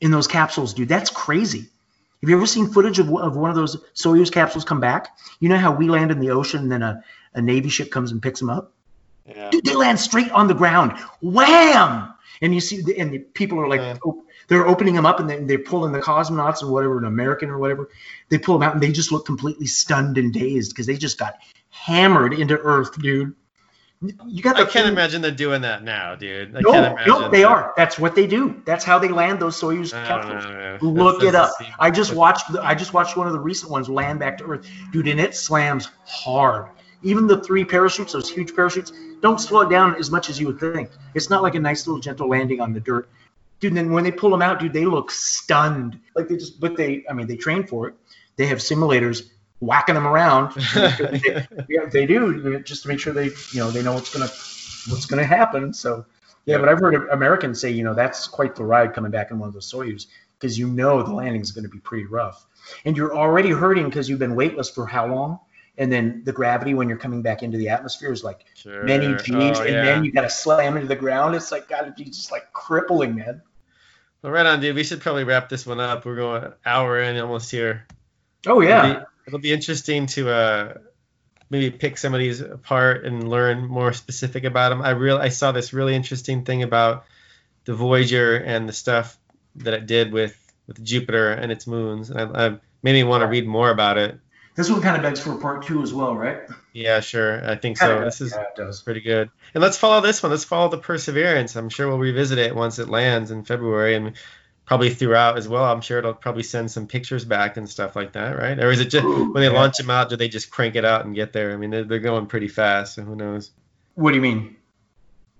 in 0.00 0.10
those 0.10 0.26
capsules, 0.26 0.74
dude. 0.74 0.88
That's 0.88 1.10
crazy. 1.10 1.68
Have 2.22 2.30
you 2.30 2.36
ever 2.36 2.46
seen 2.46 2.66
footage 2.66 2.98
of, 2.98 3.12
of 3.14 3.36
one 3.36 3.50
of 3.50 3.56
those 3.56 3.76
Soyuz 3.94 4.32
capsules 4.32 4.64
come 4.64 4.80
back? 4.80 5.16
You 5.40 5.48
know 5.48 5.56
how 5.56 5.72
we 5.72 5.88
land 5.88 6.10
in 6.10 6.18
the 6.18 6.30
ocean 6.30 6.60
and 6.60 6.72
then 6.72 6.82
a, 6.82 7.02
a 7.34 7.40
Navy 7.40 7.68
ship 7.68 7.90
comes 7.90 8.10
and 8.10 8.20
picks 8.20 8.40
them 8.40 8.50
up? 8.50 8.72
Yeah. 9.24 9.50
Dude, 9.50 9.64
they 9.64 9.74
land 9.74 10.00
straight 10.00 10.30
on 10.32 10.48
the 10.48 10.54
ground. 10.54 10.98
Wham! 11.20 12.14
And 12.40 12.54
you 12.54 12.60
see, 12.60 12.80
the, 12.82 12.98
and 12.98 13.12
the 13.12 13.18
people 13.18 13.60
are 13.60 13.68
like, 13.68 13.80
Yeah. 13.80 13.98
op- 14.04 14.24
they're 14.48 14.66
opening 14.66 14.94
them 14.94 15.06
up 15.06 15.20
and 15.20 15.28
they, 15.28 15.38
they're 15.44 15.58
pulling 15.58 15.92
the 15.92 16.00
cosmonauts 16.00 16.62
or 16.62 16.72
whatever, 16.72 16.98
an 16.98 17.04
American 17.04 17.50
or 17.50 17.58
whatever. 17.58 17.90
They 18.30 18.38
pull 18.38 18.58
them 18.58 18.66
out 18.66 18.74
and 18.74 18.82
they 18.82 18.90
just 18.90 19.12
look 19.12 19.26
completely 19.26 19.66
stunned 19.66 20.16
and 20.18 20.32
dazed 20.32 20.72
because 20.72 20.86
they 20.86 20.96
just 20.96 21.18
got 21.18 21.34
hammered 21.70 22.32
into 22.32 22.58
Earth, 22.58 22.98
dude. 23.00 23.34
You 24.00 24.42
got. 24.42 24.54
I 24.56 24.60
can't 24.60 24.72
thing- 24.84 24.92
imagine 24.92 25.22
they're 25.22 25.30
doing 25.32 25.62
that 25.62 25.82
now, 25.82 26.14
dude. 26.14 26.56
I 26.56 26.60
No, 26.60 26.70
can't 26.72 27.06
no, 27.06 27.28
they 27.30 27.42
that. 27.42 27.48
are. 27.48 27.72
That's 27.76 27.98
what 27.98 28.14
they 28.14 28.28
do. 28.28 28.62
That's 28.64 28.84
how 28.84 28.98
they 28.98 29.08
land 29.08 29.40
those 29.40 29.60
Soyuz 29.60 29.92
I 29.92 30.06
don't 30.06 30.30
capsules. 30.30 30.82
Look 30.82 31.22
it 31.24 31.34
up. 31.34 31.50
I 31.80 31.90
just 31.90 32.14
watched. 32.14 32.52
The, 32.52 32.62
I 32.64 32.74
just 32.76 32.92
watched 32.94 33.16
one 33.16 33.26
of 33.26 33.32
the 33.32 33.40
recent 33.40 33.72
ones 33.72 33.88
land 33.88 34.20
back 34.20 34.38
to 34.38 34.44
Earth, 34.44 34.68
dude, 34.92 35.08
and 35.08 35.18
it 35.18 35.34
slams 35.34 35.88
hard. 36.06 36.66
Even 37.02 37.26
the 37.26 37.40
three 37.42 37.64
parachutes, 37.64 38.12
those 38.12 38.30
huge 38.30 38.54
parachutes, 38.54 38.92
don't 39.20 39.40
slow 39.40 39.62
it 39.62 39.70
down 39.70 39.96
as 39.96 40.10
much 40.12 40.30
as 40.30 40.38
you 40.38 40.46
would 40.46 40.60
think. 40.60 40.90
It's 41.14 41.28
not 41.30 41.42
like 41.42 41.56
a 41.56 41.60
nice 41.60 41.86
little 41.86 42.00
gentle 42.00 42.28
landing 42.28 42.60
on 42.60 42.72
the 42.72 42.80
dirt, 42.80 43.08
dude. 43.58 43.70
And 43.72 43.76
then 43.76 43.92
when 43.92 44.04
they 44.04 44.12
pull 44.12 44.30
them 44.30 44.42
out, 44.42 44.60
dude, 44.60 44.72
they 44.72 44.84
look 44.84 45.10
stunned. 45.10 45.98
Like 46.14 46.28
they 46.28 46.36
just, 46.36 46.60
but 46.60 46.76
they, 46.76 47.04
I 47.10 47.14
mean, 47.14 47.26
they 47.26 47.36
train 47.36 47.66
for 47.66 47.88
it. 47.88 47.94
They 48.36 48.46
have 48.46 48.58
simulators 48.58 49.28
whacking 49.60 49.94
them 49.94 50.06
around. 50.06 50.54
yeah, 51.68 51.86
they 51.90 52.06
do 52.06 52.60
just 52.60 52.82
to 52.82 52.88
make 52.88 53.00
sure 53.00 53.12
they, 53.12 53.26
you 53.52 53.60
know, 53.60 53.70
they 53.70 53.82
know 53.82 53.92
what's 53.94 54.12
gonna, 54.12 54.30
what's 54.92 55.06
gonna 55.06 55.24
happen. 55.24 55.72
So. 55.72 56.06
Yeah, 56.46 56.56
but 56.56 56.70
I've 56.70 56.78
heard 56.78 57.10
Americans 57.10 57.60
say, 57.60 57.70
you 57.70 57.84
know, 57.84 57.92
that's 57.92 58.26
quite 58.26 58.56
the 58.56 58.64
ride 58.64 58.94
coming 58.94 59.10
back 59.10 59.30
in 59.30 59.38
one 59.38 59.48
of 59.48 59.52
those 59.52 59.70
Soyuz 59.70 60.06
because 60.38 60.58
you 60.58 60.68
know 60.68 61.02
the 61.02 61.12
landing 61.12 61.42
is 61.42 61.52
going 61.52 61.64
to 61.64 61.68
be 61.68 61.78
pretty 61.80 62.06
rough. 62.06 62.46
And 62.86 62.96
you're 62.96 63.14
already 63.14 63.50
hurting 63.50 63.84
because 63.84 64.08
you've 64.08 64.18
been 64.18 64.34
weightless 64.34 64.70
for 64.70 64.86
how 64.86 65.06
long? 65.06 65.40
And 65.76 65.92
then 65.92 66.22
the 66.24 66.32
gravity 66.32 66.72
when 66.72 66.88
you're 66.88 66.98
coming 66.98 67.20
back 67.20 67.42
into 67.42 67.58
the 67.58 67.68
atmosphere 67.68 68.12
is 68.12 68.24
like 68.24 68.46
Sure. 68.54 68.82
many 68.82 69.14
G's, 69.16 69.58
Oh, 69.58 69.62
and 69.62 69.74
yeah. 69.74 69.84
then 69.84 70.04
you 70.04 70.10
got 70.10 70.22
to 70.22 70.30
slam 70.30 70.76
into 70.76 70.88
the 70.88 70.96
ground. 70.96 71.34
It's 71.34 71.52
like 71.52 71.68
got 71.68 71.82
to 71.82 71.92
be 71.92 72.04
just 72.04 72.32
like 72.32 72.50
crippling, 72.52 73.14
man. 73.14 73.42
Well, 74.22 74.32
right 74.32 74.46
on, 74.46 74.60
dude. 74.60 74.74
We 74.74 74.84
should 74.84 75.00
probably 75.00 75.24
wrap 75.24 75.48
this 75.48 75.66
one 75.66 75.80
up. 75.80 76.04
We're 76.04 76.16
going 76.16 76.44
an 76.44 76.54
hour 76.64 76.98
in 77.00 77.18
almost 77.18 77.50
here. 77.50 77.86
Oh 78.46 78.60
yeah, 78.60 79.04
it'll 79.28 79.38
be 79.38 79.52
interesting 79.52 80.06
to 80.06 80.30
uh, 80.30 80.74
maybe 81.50 81.70
pick 81.70 81.98
some 81.98 82.14
of 82.14 82.18
these 82.18 82.40
apart 82.40 83.04
and 83.04 83.28
learn 83.28 83.66
more 83.66 83.92
specific 83.92 84.44
about 84.44 84.70
them. 84.70 84.82
I 84.82 84.90
real 84.90 85.18
I 85.18 85.28
saw 85.28 85.52
this 85.52 85.72
really 85.72 85.94
interesting 85.94 86.44
thing 86.44 86.62
about 86.62 87.04
the 87.66 87.74
Voyager 87.74 88.36
and 88.36 88.66
the 88.66 88.72
stuff 88.72 89.16
that 89.56 89.74
it 89.74 89.86
did 89.86 90.12
with 90.12 90.36
with 90.66 90.82
Jupiter 90.82 91.30
and 91.30 91.52
its 91.52 91.66
moons, 91.66 92.10
and 92.10 92.36
I, 92.36 92.46
I 92.46 92.48
made 92.82 92.94
me 92.94 93.04
want 93.04 93.20
to 93.20 93.26
read 93.26 93.46
more 93.46 93.70
about 93.70 93.98
it. 93.98 94.18
this 94.56 94.70
one 94.70 94.80
kind 94.80 94.96
of 94.96 95.02
begs 95.02 95.20
for 95.20 95.36
part 95.36 95.66
two 95.66 95.82
as 95.82 95.92
well, 95.92 96.16
right? 96.16 96.40
Yeah, 96.72 97.00
sure. 97.00 97.48
I 97.48 97.56
think 97.56 97.76
so. 97.76 98.04
This 98.04 98.22
is 98.22 98.34
yeah, 98.34 98.72
pretty 98.84 99.02
good. 99.02 99.30
And 99.54 99.62
let's 99.62 99.76
follow 99.76 100.00
this 100.00 100.22
one. 100.22 100.32
Let's 100.32 100.44
follow 100.44 100.70
the 100.70 100.78
Perseverance. 100.78 101.54
I'm 101.54 101.68
sure 101.68 101.86
we'll 101.88 101.98
revisit 101.98 102.38
it 102.38 102.54
once 102.54 102.78
it 102.78 102.88
lands 102.88 103.30
in 103.30 103.44
February 103.44 103.94
and 103.94 104.14
probably 104.68 104.90
throughout 104.90 105.38
as 105.38 105.48
well. 105.48 105.64
I'm 105.64 105.80
sure 105.80 105.98
it'll 105.98 106.12
probably 106.12 106.42
send 106.42 106.70
some 106.70 106.86
pictures 106.86 107.24
back 107.24 107.56
and 107.56 107.68
stuff 107.68 107.96
like 107.96 108.12
that, 108.12 108.36
right? 108.36 108.58
Or 108.62 108.70
is 108.70 108.80
it 108.80 108.90
just 108.90 109.04
when 109.06 109.32
they 109.32 109.44
Yeah. 109.46 109.58
launch 109.58 109.78
them 109.78 109.88
out, 109.90 110.10
do 110.10 110.16
they 110.16 110.28
just 110.28 110.50
crank 110.50 110.76
it 110.76 110.84
out 110.84 111.06
and 111.06 111.14
get 111.14 111.32
there? 111.32 111.52
I 111.52 111.56
mean, 111.56 111.70
they're, 111.70 111.84
they're 111.84 111.98
going 111.98 112.26
pretty 112.26 112.48
fast, 112.48 112.94
so 112.96 113.02
who 113.02 113.16
knows? 113.16 113.50
What 113.94 114.10
do 114.10 114.16
you 114.16 114.22
mean? 114.22 114.56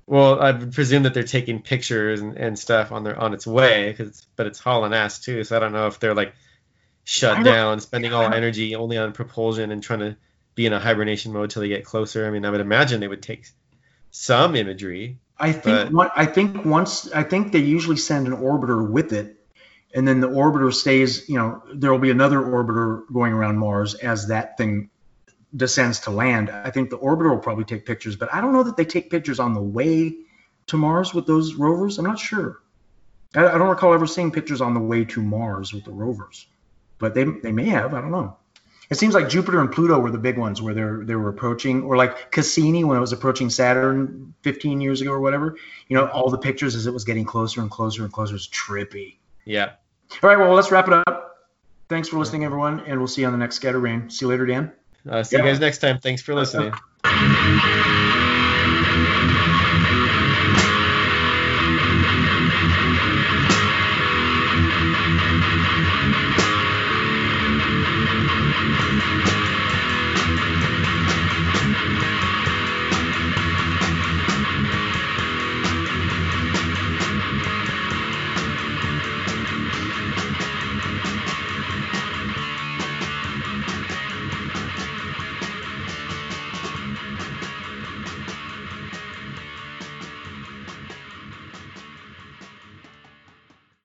Well, 0.07 0.41
I 0.41 0.53
presume 0.53 1.03
that 1.03 1.13
they're 1.13 1.23
taking 1.23 1.61
pictures 1.61 2.23
and, 2.23 2.39
and 2.39 2.59
stuff 2.59 2.91
on 2.91 3.05
their 3.05 3.21
on 3.21 3.35
its 3.35 3.47
way, 3.47 3.93
cause, 3.93 4.27
but 4.35 4.47
it's 4.47 4.59
hauling 4.59 4.95
ass 4.95 5.19
too. 5.19 5.45
So 5.45 5.55
I 5.55 5.61
don't 5.61 5.73
know 5.75 5.89
if 5.89 6.01
they're 6.01 6.15
like 6.15 6.33
shut 7.05 7.45
down, 7.45 7.81
spending 7.81 8.15
all 8.15 8.33
energy 8.33 8.75
only 8.75 8.97
on 8.97 9.13
propulsion 9.13 9.71
and 9.71 9.83
trying 9.83 10.01
to 10.01 10.17
be 10.55 10.65
in 10.65 10.73
a 10.73 10.81
hibernation 10.81 11.35
mode 11.35 11.51
till 11.51 11.61
they 11.61 11.69
get 11.69 11.85
closer. 11.85 12.27
I 12.27 12.31
mean, 12.31 12.47
I 12.47 12.51
would 12.51 12.63
imagine 12.63 13.01
they 13.01 13.09
would 13.09 13.23
take 13.23 13.47
some 14.11 14.57
imagery. 14.57 15.19
I 15.39 15.53
think 15.53 15.93
But- 15.93 16.13
I 16.17 16.27
think 16.27 16.65
once 16.65 17.11
I 17.13 17.23
think 17.23 17.53
they 17.53 17.61
usually 17.61 17.97
send 17.97 18.27
an 18.27 18.35
orbiter 18.35 18.89
with 18.89 19.13
it, 19.13 19.37
and 19.95 20.07
then 20.07 20.21
the 20.21 20.29
orbiter 20.29 20.73
stays. 20.73 21.29
You 21.29 21.37
know, 21.39 21.63
there 21.75 21.93
will 21.93 21.99
be 21.99 22.11
another 22.11 22.39
orbiter 22.41 23.03
going 23.13 23.33
around 23.33 23.59
Mars 23.59 23.95
as 23.95 24.29
that 24.29 24.57
thing 24.57 24.91
descends 25.57 26.01
to 26.01 26.11
land. 26.11 26.51
I 26.51 26.71
think 26.71 26.91
the 26.91 26.99
orbiter 26.99 27.31
will 27.31 27.39
probably 27.39 27.65
take 27.65 27.87
pictures, 27.87 28.17
but 28.17 28.33
I 28.35 28.41
don't 28.41 28.53
know 28.53 28.65
that 28.65 28.77
they 28.77 28.85
take 28.85 29.11
pictures 29.11 29.41
on 29.41 29.55
the 29.55 29.63
way 29.63 30.15
to 30.67 30.77
Mars 30.77 31.15
with 31.15 31.27
those 31.27 31.55
rovers. 31.55 31.99
I'm 31.99 32.05
not 32.05 32.19
sure. 32.19 32.61
I, 33.35 33.47
I 33.47 33.59
don't 33.59 33.69
recall 33.69 33.95
ever 33.95 34.07
seeing 34.07 34.31
pictures 34.31 34.61
on 34.61 34.75
the 34.75 34.81
way 34.81 35.05
to 35.07 35.23
Mars 35.23 35.73
with 35.73 35.85
the 35.85 35.93
rovers, 35.93 36.47
but 36.99 37.15
they 37.15 37.25
they 37.25 37.53
may 37.53 37.67
have. 37.67 37.95
I 37.95 38.01
don't 38.01 38.11
know. 38.11 38.37
It 38.91 38.97
seems 38.97 39.13
like 39.15 39.29
Jupiter 39.29 39.61
and 39.61 39.71
Pluto 39.71 39.99
were 39.99 40.11
the 40.11 40.19
big 40.19 40.39
ones 40.39 40.63
where 40.63 40.73
they're 40.73 41.05
they 41.05 41.15
were 41.15 41.29
approaching, 41.29 41.83
or 41.83 41.97
like 41.97 42.31
Cassini 42.31 42.85
when 42.85 42.97
it 42.97 43.01
was 43.01 43.13
approaching 43.13 43.51
Saturn 43.51 44.33
15 44.43 44.81
years 44.81 45.01
ago 45.03 45.13
or 45.13 45.21
whatever. 45.21 45.57
You 45.89 45.97
know, 45.97 46.07
all 46.09 46.31
the 46.31 46.39
pictures 46.39 46.75
as 46.75 46.87
it 46.87 46.93
was 46.93 47.05
getting 47.05 47.25
closer 47.27 47.61
and 47.61 47.71
closer 47.71 48.05
and 48.05 48.13
closer 48.13 48.35
is 48.37 48.49
trippy. 48.49 49.17
Yeah. 49.45 49.73
All 50.23 50.31
right, 50.31 50.39
well 50.39 50.55
let's 50.55 50.71
wrap 50.71 50.89
it 50.89 50.95
up. 51.07 51.49
Thanks 51.91 52.09
for 52.09 52.19
listening, 52.19 52.45
everyone, 52.45 52.81
and 52.81 52.99
we'll 52.99 53.09
see 53.09 53.21
you 53.23 53.27
on 53.27 53.33
the 53.33 53.39
next 53.39 53.57
Scatter 53.57 53.79
Rain. 53.79 54.09
See 54.11 54.25
you 54.25 54.31
later, 54.31 54.47
Dan. 54.47 54.73
Uh, 55.09 55.23
see 55.23 55.37
Yeah. 55.37 55.43
you 55.45 55.51
guys 55.51 55.61
next 55.61 55.79
time. 55.79 55.99
Thanks 55.99 56.23
for 56.23 56.35
listening. 56.35 56.73